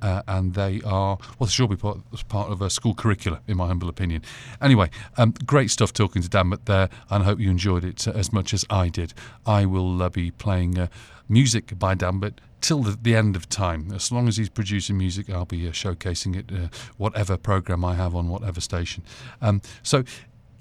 Uh, 0.00 0.22
and 0.28 0.54
they 0.54 0.80
are 0.84 1.18
well, 1.38 1.48
should 1.48 1.70
be 1.70 1.76
part, 1.76 1.98
part 2.28 2.50
of 2.50 2.62
a 2.62 2.70
school 2.70 2.94
curricula, 2.94 3.40
in 3.48 3.56
my 3.56 3.66
humble 3.66 3.88
opinion. 3.88 4.22
Anyway, 4.60 4.90
um, 5.16 5.34
great 5.44 5.70
stuff 5.70 5.92
talking 5.92 6.22
to 6.22 6.28
Danbert 6.28 6.66
there, 6.66 6.88
and 7.10 7.22
I 7.22 7.26
hope 7.26 7.40
you 7.40 7.50
enjoyed 7.50 7.84
it 7.84 8.06
uh, 8.06 8.12
as 8.12 8.32
much 8.32 8.54
as 8.54 8.64
I 8.70 8.88
did. 8.88 9.12
I 9.44 9.66
will 9.66 10.02
uh, 10.02 10.08
be 10.08 10.30
playing 10.30 10.78
uh, 10.78 10.86
music 11.28 11.78
by 11.78 11.94
Danbert 11.94 12.40
till 12.60 12.82
the, 12.82 12.98
the 13.00 13.14
end 13.14 13.36
of 13.36 13.48
time. 13.48 13.92
As 13.92 14.10
long 14.12 14.28
as 14.28 14.36
he's 14.36 14.48
producing 14.48 14.98
music, 14.98 15.30
I'll 15.30 15.44
be 15.44 15.66
uh, 15.66 15.72
showcasing 15.72 16.36
it, 16.36 16.52
uh, 16.52 16.68
whatever 16.96 17.36
program 17.36 17.84
I 17.84 17.94
have 17.94 18.14
on 18.14 18.28
whatever 18.28 18.60
station. 18.60 19.04
Um, 19.40 19.62
so 19.82 20.04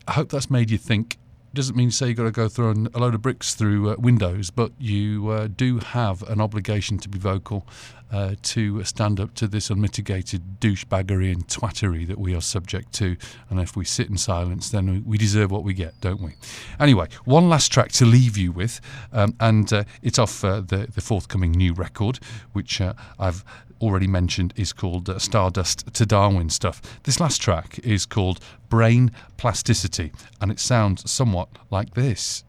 I 0.08 0.14
hope 0.14 0.30
that's 0.30 0.50
made 0.50 0.72
you 0.72 0.78
think. 0.78 1.18
Doesn't 1.58 1.76
mean 1.76 1.90
say 1.90 2.10
you've 2.10 2.18
got 2.18 2.26
to 2.26 2.32
go 2.32 2.48
throwing 2.48 2.88
a 2.94 3.00
load 3.00 3.16
of 3.16 3.24
bricks 3.24 3.56
through 3.56 3.90
uh, 3.90 3.95
windows, 3.98 4.52
but 4.52 4.74
you 4.77 5.30
uh, 5.30 5.48
do 5.48 5.80
have 5.80 6.22
an 6.30 6.40
obligation 6.40 7.00
to 7.00 7.10
be 7.10 7.18
vocal, 7.18 7.66
uh, 8.11 8.36
to 8.44 8.84
stand 8.84 9.19
up 9.19 9.34
to 9.34 9.48
this 9.48 9.72
unmitigated 9.72 10.60
douchebaggery 10.60 11.32
and 11.32 11.48
twattery 11.48 12.06
that 12.06 12.19
we 12.19 12.36
are 12.36 12.42
subject 12.42 12.94
to. 12.94 13.18
And 13.50 13.60
if 13.60 13.76
we 13.76 13.86
sit 13.86 14.08
in 14.08 14.18
silence, 14.18 14.69
then 14.69 15.03
we- 15.03 15.18
deserve 15.18 15.50
what 15.50 15.64
we 15.64 15.74
get, 15.74 16.00
don't 16.00 16.22
we? 16.22 16.36
Anyway, 16.80 17.08
one 17.26 17.50
last 17.50 17.72
track 17.72 17.92
to 17.94 18.06
leave 18.06 18.38
you 18.38 18.52
with, 18.52 18.80
um, 19.11 19.36
and 19.40 19.74
uh, 19.74 19.84
it's 20.03 20.19
off 20.19 20.44
uh, 20.44 20.61
the, 20.61 20.88
the 20.94 21.02
forthcoming 21.02 21.53
new 21.53 21.74
record, 21.74 22.19
which 22.53 22.80
uh, 22.80 22.94
I've 23.18 23.44
already 23.82 24.08
mentioned 24.08 24.54
is 24.56 24.74
called 24.74 25.10
uh, 25.10 25.20
Stardust 25.20 25.94
to 25.94 26.06
Darwin 26.06 26.50
stuff. 26.50 26.82
This 27.04 27.20
last 27.20 27.42
track 27.42 27.80
is 27.84 28.06
called 28.06 28.40
Brain 28.70 29.12
Plasticity, 29.38 30.12
and 30.42 30.52
it 30.52 30.60
sounds 30.60 31.10
somewhat 31.10 31.50
like 31.70 31.94
this. 31.94 32.44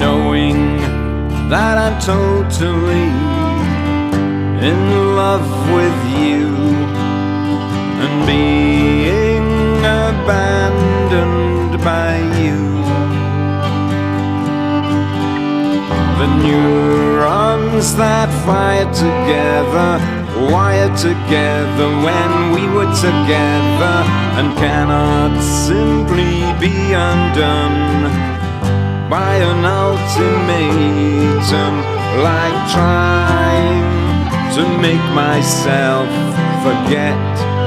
knowing 0.00 0.78
that 1.50 1.76
I'm 1.76 2.00
totally 2.00 3.39
in 4.62 5.16
love 5.16 5.48
with 5.72 5.98
you 6.20 6.46
and 8.04 8.26
being 8.26 9.78
abandoned 9.80 11.72
by 11.82 12.18
you. 12.38 12.60
The 16.20 16.28
neurons 16.44 17.96
that 17.96 18.28
fire 18.44 18.90
together, 18.92 19.98
wired 20.52 20.96
together 20.98 21.88
when 22.04 22.30
we 22.52 22.62
were 22.68 22.92
together, 23.00 23.96
and 24.36 24.48
cannot 24.58 25.40
simply 25.40 26.34
be 26.60 26.92
undone 26.92 28.12
by 29.08 29.36
an 29.36 29.64
ultimatum 29.64 30.60
like 32.22 32.58
trying 32.70 33.89
to 34.60 34.68
make 34.78 35.06
myself 35.14 36.06
forget 36.62 37.16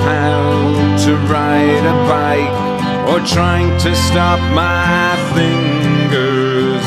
how 0.06 0.96
to 1.04 1.16
ride 1.26 1.86
a 1.94 1.98
bike 2.08 3.10
or 3.10 3.20
trying 3.26 3.72
to 3.80 3.96
stop 3.96 4.40
my 4.54 5.16
fingers 5.34 6.86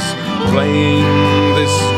playing 0.52 1.54
this 1.56 1.95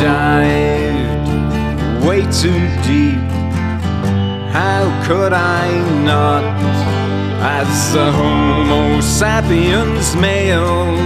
dived 0.00 1.20
way 2.06 2.22
too 2.32 2.60
deep. 2.88 3.20
How 4.50 4.82
could 5.06 5.32
I 5.32 5.68
not? 6.04 6.44
As 7.42 7.94
a 7.94 8.12
Homo 8.12 9.00
sapiens 9.00 10.14
male, 10.16 10.96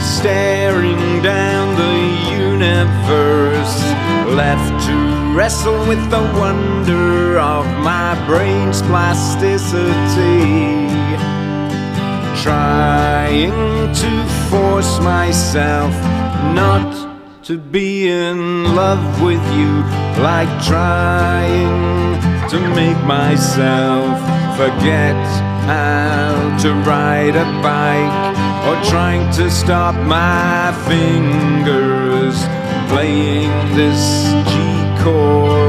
staring 0.00 1.22
down 1.22 1.74
the 1.76 1.96
universe, 2.32 3.76
left 4.34 4.86
to 4.86 4.96
wrestle 5.34 5.86
with 5.86 6.02
the 6.10 6.22
wonder 6.38 7.38
of 7.38 7.66
my 7.82 8.14
brain's 8.26 8.80
plasticity. 8.82 9.84
Trying 12.42 13.92
to 13.92 14.26
force 14.48 14.98
myself 15.00 15.92
not 16.54 17.05
to 17.46 17.56
be 17.56 18.08
in 18.08 18.74
love 18.74 19.22
with 19.22 19.40
you, 19.54 19.70
like 20.20 20.48
trying 20.64 22.20
to 22.50 22.58
make 22.74 23.00
myself 23.04 24.18
forget 24.56 25.14
how 25.64 26.58
to 26.60 26.74
ride 26.82 27.36
a 27.36 27.44
bike, 27.62 28.36
or 28.66 28.90
trying 28.90 29.32
to 29.32 29.48
stop 29.48 29.94
my 29.94 30.72
fingers 30.88 32.34
playing 32.88 33.52
this 33.76 34.32
G 34.50 35.04
chord. 35.04 35.65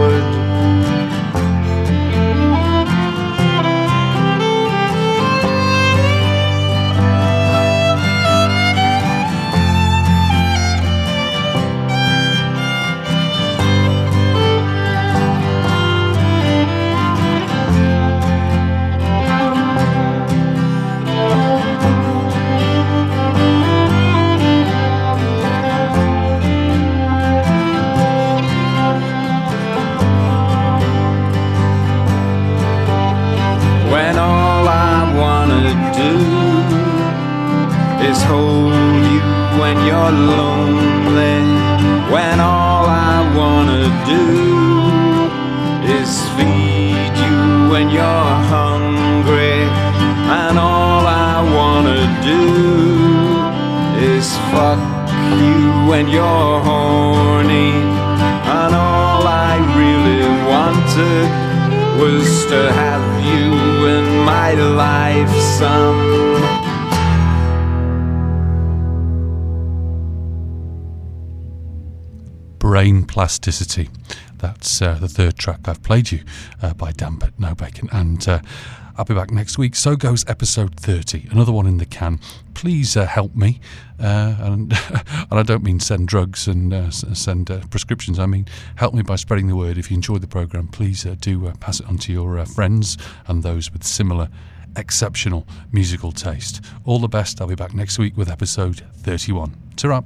Hold 38.27 39.03
you 39.13 39.21
when 39.61 39.77
you're 39.87 40.15
lonely. 40.35 41.37
When 42.13 42.39
all 42.39 42.85
I 42.85 43.17
wanna 43.39 43.83
do 44.13 44.25
is 45.97 46.11
feed 46.35 47.13
you 47.25 47.37
when 47.71 47.89
you're 47.89 48.33
hungry. 48.55 49.59
And 50.41 50.55
all 50.59 51.03
I 51.07 51.35
wanna 51.57 52.01
do 52.31 52.43
is 54.13 54.27
fuck 54.51 54.81
you 55.41 55.59
when 55.89 56.05
you're 56.07 56.59
horny. 56.69 57.71
And 58.59 58.71
all 58.75 59.23
I 59.49 59.53
really 59.79 60.23
wanted 60.51 61.27
was 62.01 62.27
to 62.51 62.61
have 62.81 63.05
you 63.31 63.47
in 63.95 64.05
my 64.25 64.53
life 64.53 65.33
some 65.59 66.16
Brain 72.67 73.05
Plasticity. 73.05 73.87
That's 74.39 74.81
uh, 74.81 74.95
the 74.95 75.07
third 75.07 75.37
track 75.37 75.69
I've 75.69 75.81
played 75.83 76.11
you 76.11 76.25
uh, 76.61 76.73
by 76.73 76.91
But 76.91 77.39
Nobacon. 77.39 77.87
And 77.93 78.27
uh, 78.27 78.41
I'll 78.97 79.05
be 79.05 79.13
back 79.13 79.31
next 79.31 79.57
week. 79.57 79.73
So 79.73 79.95
goes 79.95 80.25
episode 80.27 80.77
30, 80.77 81.29
another 81.31 81.53
one 81.53 81.65
in 81.65 81.77
the 81.77 81.85
can. 81.85 82.19
Please 82.55 82.97
uh, 82.97 83.05
help 83.05 83.33
me. 83.37 83.61
Uh, 83.97 84.35
and, 84.39 84.73
and 84.89 85.39
I 85.39 85.43
don't 85.43 85.63
mean 85.63 85.79
send 85.79 86.09
drugs 86.09 86.45
and 86.45 86.73
uh, 86.73 86.91
send 86.91 87.47
prescriptions. 87.71 88.19
I 88.19 88.25
mean 88.25 88.45
help 88.75 88.93
me 88.93 89.01
by 89.01 89.15
spreading 89.15 89.47
the 89.47 89.55
word. 89.55 89.77
If 89.77 89.89
you 89.89 89.95
enjoyed 89.95 90.19
the 90.19 90.27
programme, 90.27 90.67
please 90.67 91.03
do 91.03 91.49
pass 91.61 91.79
it 91.79 91.87
on 91.87 91.97
to 91.99 92.11
your 92.11 92.45
friends 92.47 92.97
and 93.27 93.43
those 93.43 93.71
with 93.71 93.85
similar 93.85 94.27
exceptional 94.75 95.47
musical 95.71 96.11
taste. 96.11 96.65
All 96.83 96.99
the 96.99 97.07
best. 97.07 97.39
I'll 97.39 97.47
be 97.47 97.55
back 97.55 97.73
next 97.73 97.97
week 97.97 98.17
with 98.17 98.29
episode 98.29 98.81
31. 98.97 99.55
ta 99.77 100.03